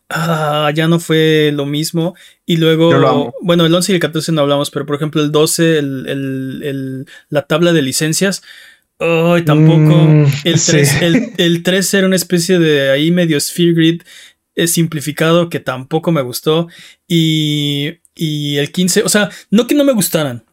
ah, 0.10 0.74
ya 0.76 0.90
no 0.90 1.00
fue 1.00 1.52
lo 1.54 1.66
mismo. 1.66 2.16
Y 2.46 2.58
luego, 2.58 3.34
bueno, 3.42 3.66
el 3.66 3.74
11 3.74 3.94
y 3.94 3.96
el 3.96 4.02
14 4.02 4.34
no 4.34 4.42
hablamos, 4.42 4.72
pero 4.72 4.86
por 4.86 4.98
ejemplo 4.98 5.22
el 5.22 5.32
12, 5.32 5.78
el, 5.78 7.06
la 7.30 7.44
tabla 7.44 7.72
de 7.72 7.82
licencias. 7.82 8.44
Ay, 9.00 9.46
tampoco. 9.46 9.78
Mm, 9.78 10.26
el, 10.44 10.62
3, 10.62 11.02
el, 11.02 11.32
el 11.38 11.64
3 11.64 11.94
era 11.94 12.08
una 12.08 12.18
especie 12.18 12.60
de 12.60 12.90
ahí 12.92 13.10
medio 13.12 13.40
Sphere 13.40 13.72
Grid 13.72 14.02
eh, 14.56 14.68
simplificado 14.68 15.48
que 15.48 15.62
tampoco 15.62 16.12
me 16.12 16.22
gustó. 16.22 16.68
Y 17.08 18.00
y 18.20 18.58
el 18.58 18.72
15, 18.72 19.04
o 19.04 19.10
sea, 19.10 19.30
no 19.50 19.66
que 19.68 19.76
no 19.76 19.84
me 19.84 19.94
gustaran. 19.94 20.44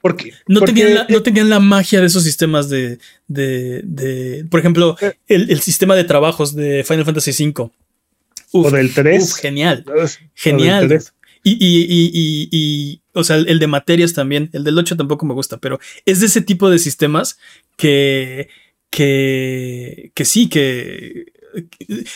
Porque, 0.00 0.32
No, 0.46 0.60
porque- 0.60 0.72
tenían 0.74 0.94
la, 0.94 1.06
no 1.08 1.22
tenían 1.22 1.50
la 1.50 1.58
magia 1.58 2.00
de 2.00 2.06
esos 2.06 2.22
sistemas 2.22 2.68
de. 2.68 2.98
de, 3.26 3.80
de- 3.82 4.44
por 4.48 4.60
ejemplo, 4.60 4.96
Eh. 5.00 5.14
el, 5.26 5.50
el 5.50 5.60
sistema 5.60 5.96
de 5.96 6.04
trabajos 6.04 6.54
de 6.54 6.84
Final 6.84 7.04
Fantasy 7.04 7.32
V. 7.48 7.70
Uf, 8.52 8.66
o 8.66 8.70
del 8.70 8.94
3. 8.94 9.22
uf, 9.24 9.40
genial. 9.40 9.84
Del 9.84 10.08
Genial. 10.34 10.86
3. 10.88 11.12
Y, 11.42 11.52
y, 11.52 11.82
y, 11.88 12.10
y, 12.12 12.48
y, 12.52 13.00
o 13.14 13.24
sea, 13.24 13.36
el 13.36 13.58
de 13.58 13.66
materias 13.66 14.12
también. 14.12 14.48
El 14.52 14.62
del 14.64 14.78
8 14.78 14.96
tampoco 14.96 15.26
me 15.26 15.34
gusta, 15.34 15.58
pero 15.58 15.80
es 16.04 16.20
de 16.20 16.26
ese 16.26 16.40
tipo 16.40 16.70
de 16.70 16.78
sistemas 16.78 17.38
que. 17.76 18.48
que. 18.90 20.12
que 20.14 20.24
sí, 20.24 20.48
que. 20.48 21.26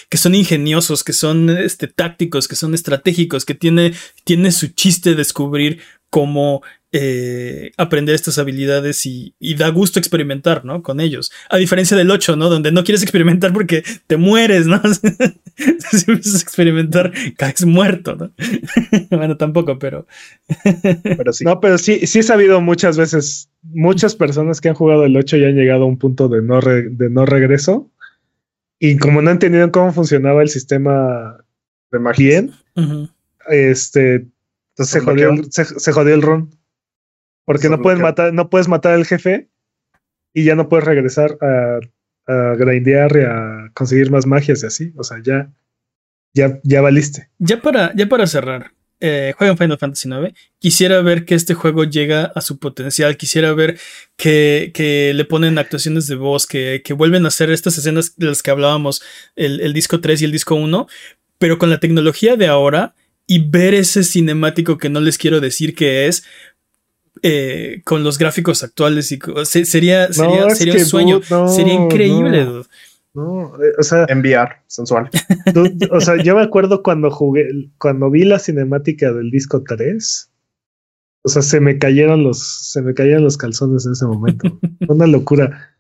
Que 0.09 0.17
son 0.19 0.35
ingeniosos, 0.35 1.05
que 1.05 1.12
son 1.12 1.51
este, 1.51 1.87
tácticos, 1.89 2.49
que 2.49 2.57
son 2.57 2.75
estratégicos, 2.75 3.45
que 3.45 3.55
tiene, 3.55 3.93
tiene 4.25 4.53
su 4.53 4.69
chiste 4.69 5.15
descubrir 5.15 5.81
cómo 6.11 6.62
eh, 6.93 7.71
aprender 7.77 8.17
estas 8.17 8.39
habilidades 8.39 9.07
y, 9.07 9.35
y 9.39 9.55
da 9.55 9.69
gusto 9.69 10.01
experimentar, 10.01 10.65
¿no? 10.65 10.83
Con 10.83 10.99
ellos. 10.99 11.31
A 11.49 11.57
diferencia 11.57 11.97
del 11.97 12.11
8, 12.11 12.35
¿no? 12.35 12.49
Donde 12.49 12.73
no 12.73 12.83
quieres 12.83 13.03
experimentar 13.03 13.53
porque 13.53 13.85
te 14.09 14.17
mueres, 14.17 14.67
¿no? 14.67 14.83
si 15.57 16.11
empiezas 16.11 16.41
a 16.41 16.43
experimentar, 16.43 17.12
caes 17.37 17.65
muerto, 17.65 18.17
¿no? 18.17 18.33
bueno, 19.17 19.37
tampoco, 19.37 19.79
pero. 19.79 20.07
Pero 21.17 21.33
sí. 21.33 21.45
No, 21.45 21.61
pero 21.61 21.79
sí, 21.79 22.07
sí 22.09 22.19
he 22.19 22.23
sabido 22.25 22.61
muchas 22.61 22.97
veces, 22.97 23.49
muchas 23.62 24.17
personas 24.17 24.61
que 24.61 24.69
han 24.69 24.75
jugado 24.75 25.05
el 25.05 25.17
8 25.17 25.37
y 25.37 25.45
han 25.45 25.55
llegado 25.55 25.85
a 25.85 25.87
un 25.87 25.97
punto 25.99 26.29
de 26.29 26.43
no, 26.43 26.61
re- 26.61 26.89
de 26.91 27.09
no 27.09 27.25
regreso. 27.25 27.89
Y 28.81 28.97
como 28.97 29.20
no 29.23 29.31
entendieron 29.31 29.70
cómo 29.70 29.93
funcionaba 29.93 30.43
el 30.43 30.48
sistema 30.48 31.36
de 31.93 31.98
magia. 32.01 32.27
bien, 32.40 32.52
este, 33.48 34.15
Entonces, 34.74 34.89
se 34.93 35.01
jodió, 35.01 35.31
el- 35.31 35.52
se, 35.52 35.65
se 35.65 35.93
jodió 35.93 36.15
el 36.15 36.23
run. 36.23 36.51
Porque 37.44 37.69
no 37.69 37.81
puedes 37.82 37.98
bloqueó. 37.98 38.11
matar, 38.11 38.32
no 38.35 38.48
puedes 38.51 38.69
matar 38.69 38.94
al 38.94 39.05
jefe 39.07 39.48
y 40.32 40.44
ya 40.44 40.55
no 40.55 40.69
puedes 40.69 40.85
regresar 40.86 41.36
a, 41.40 41.78
a 42.32 42.55
grindear 42.55 43.16
y 43.16 43.20
a 43.24 43.70
conseguir 43.74 44.11
más 44.11 44.27
magias 44.27 44.62
y 44.62 44.66
así. 44.66 44.93
O 44.97 45.02
sea, 45.05 45.19
ya, 45.23 45.51
ya, 46.32 46.61
ya 46.62 46.81
valiste. 46.81 47.28
Ya 47.39 47.61
para, 47.61 47.94
ya 47.94 48.09
para 48.09 48.27
cerrar, 48.27 48.73
eh, 49.01 49.35
juegan 49.36 49.56
Final 49.59 49.78
Fantasy 49.78 50.09
IX. 50.09 50.35
Quisiera 50.59 51.01
ver 51.02 51.24
que 51.24 51.35
este 51.35 51.55
juego 51.55 51.85
llega 51.85 52.32
a 52.35 52.40
su 52.40 52.59
potencial. 52.59 53.16
Quisiera 53.16 53.52
ver 53.55 53.78
que, 54.16 54.70
que 54.74 55.12
le 55.14 55.24
ponen 55.24 55.59
actuaciones 55.59 56.06
de 56.06 56.16
voz, 56.16 56.47
que, 56.47 56.82
que 56.85 56.93
vuelven 56.93 57.24
a 57.24 57.28
hacer 57.28 57.51
estas 57.51 57.78
escenas 57.78 58.16
de 58.16 58.27
las 58.27 58.43
que 58.43 58.51
hablábamos, 58.51 59.02
el, 59.36 59.60
el 59.60 59.72
disco 59.72 60.01
3 60.01 60.22
y 60.22 60.24
el 60.27 60.32
disco 60.32 60.55
1, 60.55 60.86
pero 61.39 61.59
con 61.59 61.70
la 61.70 61.81
tecnología 61.81 62.36
de 62.36 62.47
ahora 62.47 62.94
y 63.27 63.39
ver 63.48 63.74
ese 63.74 64.02
cinemático 64.05 64.77
que 64.77 64.89
no 64.90 65.01
les 65.01 65.16
quiero 65.16 65.40
decir 65.40 65.74
que 65.74 66.06
es. 66.09 66.24
eh, 67.22 67.82
con 67.85 68.02
los 68.02 68.18
gráficos 68.18 68.62
actuales 68.62 69.12
y 69.12 69.18
sería, 69.44 70.09
un 70.09 70.86
sueño, 70.86 71.20
no, 71.31 71.48
sería 71.48 71.74
increíble. 71.74 72.44
no. 72.44 72.64
No, 73.15 73.55
eh, 73.62 73.73
o 73.78 73.82
sea, 73.82 74.07
Enviar, 74.09 74.62
sensual. 74.66 75.11
Tú- 75.55 75.70
o 75.91 76.01
sea, 76.01 76.23
yo 76.23 76.37
me 76.37 76.43
acuerdo 76.43 76.82
cuando 76.82 77.11
jugué, 77.11 77.49
cuando 77.78 78.11
vi 78.11 78.24
la 78.24 78.39
cinemática 78.39 79.12
del 79.12 79.31
disco 79.31 79.62
3. 79.66 80.31
O 81.23 81.28
sea, 81.28 81.43
se 81.43 81.61
me 81.61 81.78
cayeron 81.78 82.23
los, 82.23 82.70
se 82.70 82.81
me 82.82 82.95
cayeron 82.95 83.24
los 83.24 83.37
calzones 83.37 83.85
en 83.85 83.93
ese 83.93 84.07
momento. 84.07 84.59
Fue 84.87 84.95
Una 84.97 85.07
locura. 85.07 85.70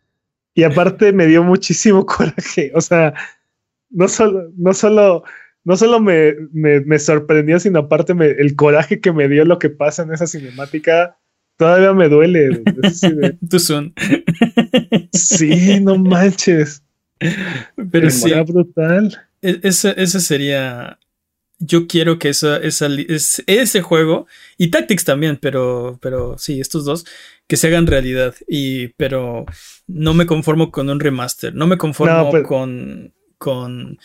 Y 0.54 0.64
aparte 0.64 1.12
me 1.12 1.26
dio 1.26 1.42
muchísimo 1.42 2.04
coraje. 2.06 2.72
O 2.74 2.80
sea, 2.80 3.14
no 3.90 4.08
solo, 4.08 4.50
no 4.56 4.74
solo, 4.74 5.22
no 5.64 5.76
solo 5.76 6.00
me, 6.00 6.34
me, 6.52 6.80
me 6.80 6.98
sorprendió, 6.98 7.58
sino 7.60 7.78
aparte 7.78 8.12
me- 8.12 8.30
el 8.32 8.54
coraje 8.56 9.00
que 9.00 9.12
me 9.12 9.28
dio 9.28 9.44
lo 9.44 9.58
que 9.58 9.70
pasa 9.70 10.02
en 10.02 10.12
esa 10.12 10.26
cinemática 10.26 11.16
todavía 11.56 11.92
me 11.94 12.08
duele. 12.08 12.62
Too 13.48 13.58
soon. 13.58 13.94
sí, 15.12 15.78
no 15.80 15.96
manches. 15.96 16.82
Pero 17.90 18.06
El 18.06 18.12
sí. 18.12 18.32
Brutal. 18.46 19.20
E- 19.42 19.60
Ese, 19.62 19.94
ese 19.96 20.20
sería. 20.20 20.98
Yo 21.62 21.86
quiero 21.86 22.18
que 22.18 22.30
esa, 22.30 22.56
esa 22.56 22.86
es- 22.86 23.42
ese 23.46 23.82
juego 23.82 24.26
y 24.56 24.68
Tactics 24.70 25.04
también, 25.04 25.36
pero, 25.36 25.98
pero 26.00 26.38
sí, 26.38 26.58
estos 26.58 26.86
dos 26.86 27.04
que 27.46 27.56
se 27.58 27.66
hagan 27.66 27.86
realidad. 27.86 28.34
Y 28.48 28.88
pero 28.96 29.44
no 29.86 30.14
me 30.14 30.24
conformo 30.24 30.70
con 30.70 30.88
un 30.88 31.00
remaster, 31.00 31.54
no 31.54 31.66
me 31.66 31.76
conformo 31.76 32.14
No, 32.16 32.30
pero- 32.30 32.46
con, 32.48 33.12
con 33.36 33.98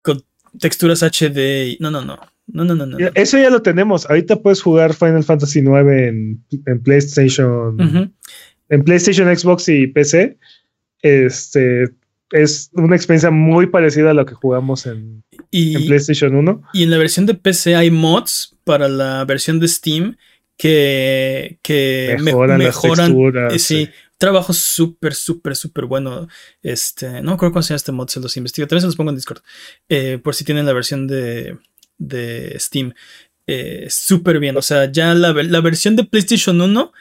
con 0.00 0.24
texturas 0.58 1.02
HD. 1.02 1.76
no, 1.78 1.90
no, 1.90 2.02
no, 2.02 2.18
no, 2.46 2.64
no, 2.64 2.74
no, 2.86 2.98
Eso 3.14 3.36
ya 3.38 3.50
lo 3.50 3.60
tenemos. 3.60 4.08
Ahorita 4.08 4.36
puedes 4.40 4.62
jugar 4.62 4.94
Final 4.94 5.24
Fantasy 5.24 5.58
IX 5.60 5.68
en, 5.90 6.44
en 6.66 6.82
PlayStation, 6.82 8.12
en 8.70 8.82
PlayStation, 8.84 9.36
Xbox 9.36 9.68
y 9.68 9.86
PC. 9.88 10.38
Este 11.02 11.90
es 12.32 12.70
una 12.72 12.96
experiencia 12.96 13.30
muy 13.30 13.66
parecida 13.66 14.10
a 14.10 14.14
lo 14.14 14.26
que 14.26 14.34
jugamos 14.34 14.86
en, 14.86 15.22
PlayStation 15.50 16.34
1. 16.34 16.62
y 16.72 16.82
en 16.82 16.90
la 16.90 16.98
versión 16.98 17.26
de 17.26 17.34
PC 17.34 17.76
hay 17.76 17.90
mods 17.90 18.56
para 18.64 18.88
la 18.88 19.24
versión 19.24 19.60
de 19.60 19.68
Steam 19.68 20.16
que, 20.56 21.58
que 21.62 22.14
me- 22.18 22.24
Mejoran, 22.24 22.58
mejoran 22.58 22.96
las 22.98 23.06
texturas. 23.06 23.54
Eh, 23.54 23.58
sí, 23.58 23.88
trabajo 24.18 24.52
súper, 24.52 25.14
súper, 25.14 25.56
súper 25.56 25.86
bueno. 25.86 26.28
Este, 26.62 27.06
no 27.22 27.30
me 27.30 27.32
acuerdo 27.32 27.52
cómo 27.54 27.62
se 27.62 27.70
llama 27.70 27.76
este 27.76 27.92
mod, 27.92 28.08
se 28.08 28.20
los 28.20 28.36
investigo. 28.36 28.66
También 28.68 28.82
se 28.82 28.86
los 28.86 28.96
pongo 28.96 29.10
en 29.10 29.16
Discord. 29.16 29.42
eh, 29.88 30.18
por 30.22 30.34
si 30.34 30.44
tienen 30.44 30.66
la 30.66 30.72
versión 30.72 31.06
de, 31.08 31.58
de 31.98 32.56
Steam. 32.58 32.92
Eh, 33.46 33.86
súper 33.90 34.38
bien. 34.38 34.56
O 34.56 34.62
sea, 34.62 34.90
ya 34.92 35.14
la, 35.14 35.32
la 35.32 35.60
versión 35.60 35.96
de 35.96 36.04
PlayStation 36.04 36.60
1, 36.60 36.92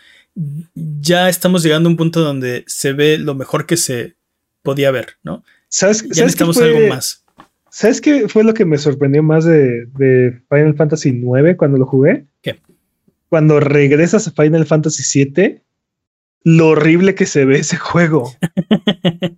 ya 0.73 1.29
estamos 1.29 1.61
llegando 1.61 1.87
a 1.87 1.91
un 1.91 1.97
punto 1.97 2.21
donde 2.21 2.63
se 2.67 2.93
ve 2.93 3.17
lo 3.19 3.35
mejor 3.35 3.65
que 3.67 3.77
se 3.77 4.15
podía 4.63 4.91
ver, 4.91 5.17
¿no? 5.23 5.43
¿Sabes, 5.67 6.01
Ya 6.03 6.07
¿sabes 6.07 6.15
qué 6.17 6.21
necesitamos 6.23 6.57
fue- 6.57 6.65
algo 6.75 6.88
más. 6.89 7.25
¿Sabes 7.69 8.01
qué 8.01 8.27
fue 8.27 8.43
lo 8.43 8.53
que 8.53 8.65
me 8.65 8.77
sorprendió 8.77 9.23
más 9.23 9.45
de, 9.45 9.85
de 9.97 10.41
Final 10.49 10.75
Fantasy 10.75 11.09
IX 11.09 11.55
cuando 11.57 11.77
lo 11.77 11.85
jugué? 11.85 12.25
¿Qué? 12.41 12.59
Cuando 13.29 13.61
regresas 13.61 14.27
a 14.27 14.31
Final 14.31 14.65
Fantasy 14.65 15.23
VII, 15.33 15.61
lo 16.43 16.67
horrible 16.69 17.15
que 17.15 17.25
se 17.25 17.45
ve 17.45 17.59
ese 17.59 17.77
juego. 17.77 18.29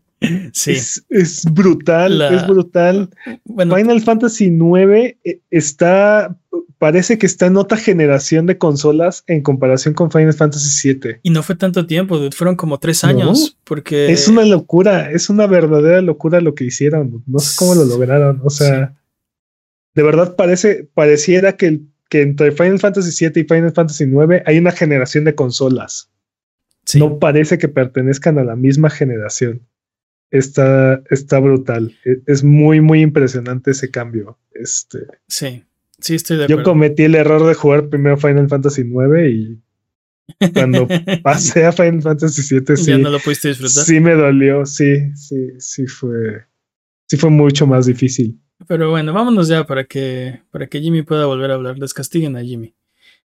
Sí. 0.54 0.72
Es, 0.72 1.06
es 1.10 1.45
brutal, 1.52 2.18
La- 2.20 2.30
es 2.34 2.48
brutal. 2.48 3.10
Bueno, 3.45 3.76
Final 3.76 4.02
Fantasy 4.02 4.45
IX 4.45 5.18
eh, 5.24 5.41
está, 5.50 6.38
parece 6.78 7.18
que 7.18 7.26
está 7.26 7.48
en 7.48 7.58
otra 7.58 7.78
generación 7.78 8.45
de 8.45 8.58
consolas 8.58 9.24
en 9.28 9.41
comparación 9.41 9.94
con 9.94 10.12
Final 10.12 10.34
Fantasy 10.34 10.94
VII. 10.94 11.16
y 11.24 11.30
no 11.30 11.44
fue 11.44 11.56
tanto 11.56 11.86
tiempo, 11.86 12.18
dude, 12.18 12.32
fueron 12.36 12.56
como 12.56 12.80
tres 12.80 13.04
No. 13.04 13.10
años. 13.10 13.58
Porque 13.64 14.12
Es 14.12 14.28
una 14.28 14.45
locura, 14.45 15.12
es 15.12 15.30
una 15.30 15.45
verdadera 15.48 16.02
locura 16.02 16.40
lo 16.41 16.56
que 16.56 16.66
hicieron. 16.66 17.24
No 17.28 17.40
sé 17.40 17.56
cómo 17.58 17.76
lo 17.76 17.84
lograron. 17.86 18.40
O 18.44 18.50
sea, 18.50 18.95
de 19.95 20.04
verdad 20.04 20.36
parece, 20.36 20.90
pareciera 20.94 21.58
que, 21.58 21.82
entre 22.12 22.52
Final 22.52 22.80
Fantasy 22.80 23.26
VII 23.28 23.41
y 23.41 23.45
Final 23.45 23.74
Fantasy 23.74 24.04
IX 24.06 24.44
hay 24.45 24.58
una 24.60 24.72
generación 24.72 25.24
de 25.26 25.36
consolas. 25.36 26.10
sí. 26.86 27.00
No 27.00 27.18
parece 27.20 27.58
que 27.58 27.68
pertenezcan 27.68 28.38
a 28.38 28.44
la 28.44 28.56
misma 28.56 28.90
generación. 28.90 29.62
Está, 30.38 31.02
está 31.12 31.40
brutal. 31.40 31.96
E- 32.06 32.22
Es 32.26 32.44
muy, 32.44 32.82
muy 32.82 33.02
impresionante 33.02 33.72
ese 33.72 33.92
cambio. 33.92 34.40
Este, 34.52 35.00
Sí, 35.28 35.64
sí, 36.00 36.16
estoy 36.16 36.38
de 36.38 36.48
yo 36.48 36.56
acuerdo. 36.56 36.72
cometí 36.72 37.04
el 37.04 37.14
error 37.16 37.46
de 37.46 37.54
jugar 37.54 37.88
primero 37.90 38.18
Final 38.18 38.50
Fantasy 38.50 38.82
IX 38.82 39.30
y 39.30 39.60
cuando 40.54 40.88
pasé 41.24 41.66
a 41.66 41.72
Final 41.72 42.02
Fantasy 42.02 42.42
VII 42.60 42.78
sí, 42.78 42.86
ya 42.92 42.98
no 42.98 43.10
lo 43.12 43.20
pudiste 43.20 43.50
disfrutar. 43.50 43.84
sí 43.86 44.00
me 44.00 44.16
dolió. 44.16 44.66
Sí, 44.66 45.14
sí, 45.16 45.50
sí 45.60 45.86
fue, 45.86 46.46
sí 47.08 47.18
fue 47.18 47.30
mucho 47.30 47.68
más 47.68 47.86
difícil. 47.86 48.40
Pero 48.68 48.90
bueno, 48.90 49.14
vámonos 49.14 49.48
ya 49.50 49.66
para 49.68 49.84
que, 49.84 50.42
para 50.50 50.66
que 50.68 50.80
Jimmy 50.82 51.04
pueda 51.04 51.26
volver 51.28 51.52
a 51.52 51.56
hablar. 51.56 51.76
Descastiguen 51.78 52.38
a 52.38 52.42
Jimmy. 52.42 52.74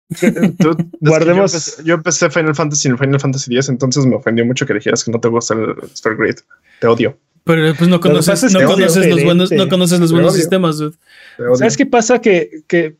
Tú- 0.09 0.17
es 0.21 0.77
que 0.77 0.87
Guardemos- 1.01 1.53
Yo 1.53 1.55
empecé, 1.57 1.85
yo 1.85 1.95
empecé 1.95 2.31
Final 2.31 2.55
Fantasy 2.55 2.89
en 2.89 2.99
Final 2.99 3.21
Fantasy 3.21 3.55
X, 3.55 3.69
entonces 3.71 4.05
me 4.05 4.17
ofendió 4.17 4.45
mucho 4.45 4.67
que 4.67 4.75
dijeras 4.75 5.03
que 5.05 5.13
no 5.13 5.21
te 5.21 5.29
gusta 5.29 5.55
el 5.55 5.77
Stargrid. 5.97 6.35
Te 6.81 6.86
odio. 6.86 7.19
Pero 7.44 7.74
pues 7.77 7.89
no 7.89 8.01
conoces, 8.01 8.52
no 8.52 8.66
conoces 8.66 9.09
los 9.09 9.24
buenos, 9.24 9.51
no 9.51 9.69
conoces 9.69 9.98
los 10.01 10.11
Te 10.11 10.15
buenos 10.15 10.32
odio. 10.32 10.40
sistemas, 10.40 10.78
dude. 10.78 10.97
¿Sabes 11.55 11.77
qué 11.77 11.86
pasa? 11.86 12.20
Que, 12.20 12.62
que 12.66 12.97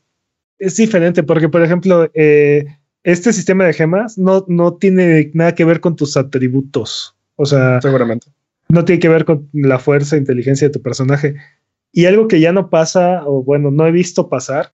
es 0.59 0.77
diferente 0.77 1.23
porque, 1.23 1.49
por 1.49 1.63
ejemplo, 1.63 2.11
eh, 2.15 2.65
este 3.03 3.33
sistema 3.33 3.65
de 3.65 3.73
gemas 3.73 4.19
no, 4.19 4.45
no 4.49 4.75
tiene 4.75 5.31
nada 5.35 5.55
que 5.55 5.65
ver 5.65 5.81
con 5.81 5.97
tus 5.97 6.17
atributos. 6.17 7.17
O 7.37 7.47
sea, 7.47 7.81
Seguramente. 7.81 8.29
no 8.69 8.85
tiene 8.85 9.01
que 9.01 9.09
ver 9.09 9.25
con 9.25 9.49
la 9.53 9.79
fuerza 9.79 10.17
e 10.17 10.19
inteligencia 10.19 10.69
de 10.69 10.73
tu 10.73 10.83
personaje. 10.83 11.37
Y 11.93 12.07
algo 12.07 12.29
que 12.29 12.41
ya 12.41 12.53
no 12.53 12.71
pasa, 12.71 13.23
o 13.27 13.43
bueno, 13.43 13.71
no 13.71 13.87
he 13.87 13.93
visto 13.93 14.29
pasar, 14.29 14.73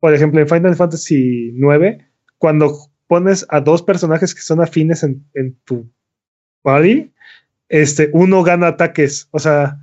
por 0.00 0.14
ejemplo, 0.14 0.40
en 0.40 0.48
Final 0.48 0.76
Fantasy 0.76 1.52
IX, 1.56 2.04
cuando 2.38 2.76
pones 3.06 3.46
a 3.48 3.60
dos 3.60 3.82
personajes 3.82 4.34
que 4.34 4.42
son 4.42 4.60
afines 4.60 5.02
en, 5.02 5.24
en 5.34 5.56
tu 5.64 5.90
party, 6.62 7.10
este, 7.82 8.10
uno 8.12 8.44
gana 8.44 8.68
ataques. 8.68 9.28
O 9.32 9.40
sea, 9.40 9.78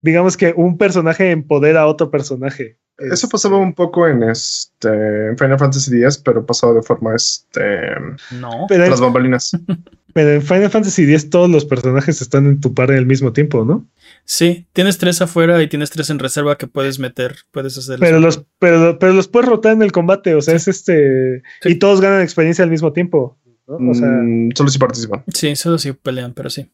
digamos 0.00 0.38
que 0.38 0.54
un 0.56 0.78
personaje 0.78 1.30
empodera 1.30 1.82
a 1.82 1.86
otro 1.86 2.10
personaje. 2.10 2.78
Eso 2.96 3.14
Este, 3.14 3.28
pasaba 3.28 3.58
un 3.58 3.74
poco 3.74 4.06
en 4.08 4.22
este 4.22 5.28
en 5.28 5.36
Final 5.38 5.58
Fantasy 5.58 6.02
X, 6.02 6.18
pero 6.18 6.44
pasaba 6.46 6.72
de 6.74 6.82
forma 6.82 7.14
este 7.14 7.90
No. 8.38 8.66
Pero, 8.68 8.86
las 8.88 9.00
bambalinas. 9.00 9.50
pero 10.14 10.30
en 10.32 10.42
Final 10.42 10.70
Fantasy 10.70 11.04
X 11.04 11.28
todos 11.28 11.50
los 11.50 11.66
personajes 11.66 12.22
están 12.22 12.46
en 12.46 12.60
tu 12.60 12.72
par 12.72 12.90
al 12.90 13.06
mismo 13.06 13.32
tiempo, 13.34 13.66
¿no? 13.66 13.86
Sí, 14.24 14.66
tienes 14.72 14.96
tres 14.96 15.20
afuera 15.20 15.62
y 15.62 15.68
tienes 15.68 15.90
tres 15.90 16.08
en 16.08 16.18
reserva 16.18 16.56
que 16.56 16.68
puedes 16.68 16.98
meter. 16.98 17.36
Puedes 17.50 17.76
hacer 17.76 17.98
Pero 18.00 18.18
los, 18.20 18.44
pero, 18.58 18.98
pero 18.98 19.12
los 19.12 19.28
puedes 19.28 19.48
rotar 19.48 19.72
en 19.72 19.82
el 19.82 19.92
combate, 19.92 20.34
o 20.34 20.40
sea, 20.40 20.54
es 20.54 20.68
este. 20.68 21.42
Sí. 21.62 21.70
Y 21.70 21.74
todos 21.78 22.00
ganan 22.00 22.22
experiencia 22.22 22.64
al 22.64 22.70
mismo 22.70 22.92
tiempo. 22.94 23.38
¿no? 23.66 23.90
O 23.90 23.94
sea, 23.94 24.08
Mm, 24.08 24.50
solo 24.54 24.70
si 24.70 24.78
participan. 24.78 25.22
Sí, 25.32 25.54
solo 25.56 25.78
si 25.78 25.92
pelean, 25.92 26.32
pero 26.34 26.48
sí. 26.50 26.66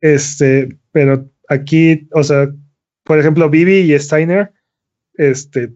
Este, 0.00 0.78
pero 0.92 1.30
aquí, 1.48 2.08
o 2.12 2.22
sea, 2.22 2.52
por 3.04 3.18
ejemplo, 3.18 3.50
Vivi 3.50 3.92
y 3.92 3.98
Steiner, 3.98 4.52
este, 5.14 5.72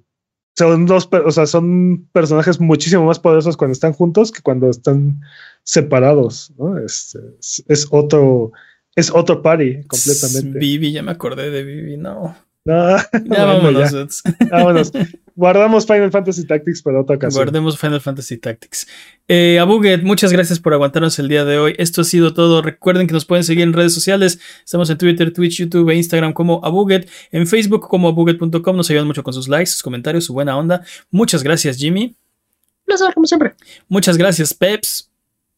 son 0.56 0.86
dos, 0.86 1.08
o 1.12 1.30
sea, 1.30 1.46
son 1.46 2.08
personajes 2.12 2.60
muchísimo 2.60 3.04
más 3.04 3.18
poderosos 3.18 3.56
cuando 3.56 3.72
están 3.72 3.92
juntos 3.92 4.30
que 4.30 4.42
cuando 4.42 4.70
están 4.70 5.20
separados, 5.64 6.52
¿no? 6.56 6.78
Este, 6.78 7.18
es, 7.40 7.64
es 7.68 7.88
otro, 7.90 8.52
es 8.94 9.10
otro 9.10 9.42
party 9.42 9.82
completamente. 9.84 10.58
Vivi, 10.58 10.92
ya 10.92 11.02
me 11.02 11.10
acordé 11.10 11.50
de 11.50 11.64
Vivi, 11.64 11.96
no. 11.96 12.36
No, 12.66 12.96
Ya 12.96 13.08
bueno, 13.20 13.46
vámonos. 13.46 13.92
ya, 13.92 14.00
Eds. 14.00 14.22
vámonos. 14.50 14.92
Guardamos 15.36 15.86
Final 15.86 16.10
Fantasy 16.10 16.46
Tactics 16.46 16.80
para 16.80 17.00
otra 17.00 17.16
ocasión. 17.16 17.42
Guardemos 17.44 17.78
Final 17.78 18.00
Fantasy 18.00 18.38
Tactics. 18.38 18.86
Eh, 19.28 19.58
Abuget, 19.58 20.02
muchas 20.02 20.32
gracias 20.32 20.60
por 20.60 20.72
aguantarnos 20.72 21.18
el 21.18 21.28
día 21.28 21.44
de 21.44 21.58
hoy. 21.58 21.74
Esto 21.76 22.00
ha 22.00 22.04
sido 22.04 22.32
todo. 22.32 22.62
Recuerden 22.62 23.06
que 23.06 23.12
nos 23.12 23.26
pueden 23.26 23.44
seguir 23.44 23.64
en 23.64 23.74
redes 23.74 23.92
sociales. 23.92 24.38
Estamos 24.64 24.88
en 24.88 24.96
Twitter, 24.96 25.30
Twitch, 25.32 25.58
YouTube 25.58 25.90
e 25.90 25.96
Instagram 25.96 26.32
como 26.32 26.64
Abuget. 26.64 27.06
En 27.32 27.46
Facebook 27.46 27.86
como 27.88 28.08
abuget.com. 28.08 28.76
Nos 28.76 28.88
ayudan 28.88 29.06
mucho 29.08 29.22
con 29.22 29.34
sus 29.34 29.46
likes, 29.48 29.70
sus 29.72 29.82
comentarios, 29.82 30.24
su 30.24 30.32
buena 30.32 30.56
onda. 30.56 30.82
Muchas 31.10 31.42
gracias, 31.42 31.76
Jimmy. 31.76 32.16
Placer, 32.86 33.12
como 33.12 33.26
siempre. 33.26 33.54
Muchas 33.88 34.16
gracias, 34.16 34.54
Peps. 34.54 35.10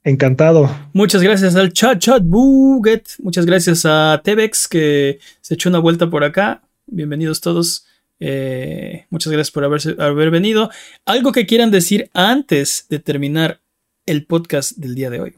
Encantado. 0.03 0.71
Muchas 0.93 1.23
gracias 1.23 1.55
al 1.55 1.73
chat, 1.73 1.99
chat, 1.99 2.23
Buget. 2.25 3.09
Muchas 3.19 3.45
gracias 3.47 3.85
a 3.85 4.21
Tebex 4.25 4.67
que 4.69 5.19
se 5.41 5.55
echó 5.55 5.69
una 5.69 5.79
vuelta 5.81 6.09
por 6.09 6.25
acá. 6.25 6.63
Bienvenidos 6.87 7.41
todos. 7.41 7.87
Eh, 8.21 9.07
muchas 9.11 9.33
gracias 9.33 9.51
por 9.51 9.65
haberse- 9.65 9.97
haber 9.99 10.31
venido. 10.31 10.71
Algo 11.05 11.33
que 11.33 11.47
quieran 11.47 11.71
decir 11.71 12.11
antes 12.15 12.87
de 12.89 12.99
terminar 12.99 13.61
el 14.07 14.25
podcast 14.27 14.73
del 14.77 14.95
día 14.95 15.11
de 15.11 15.21
hoy. 15.21 15.37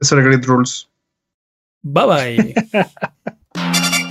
Es 0.00 0.12
el 0.12 0.22
Great 0.22 0.44
Rules. 0.44 0.88
Bye 1.82 2.06
bye. 2.06 2.54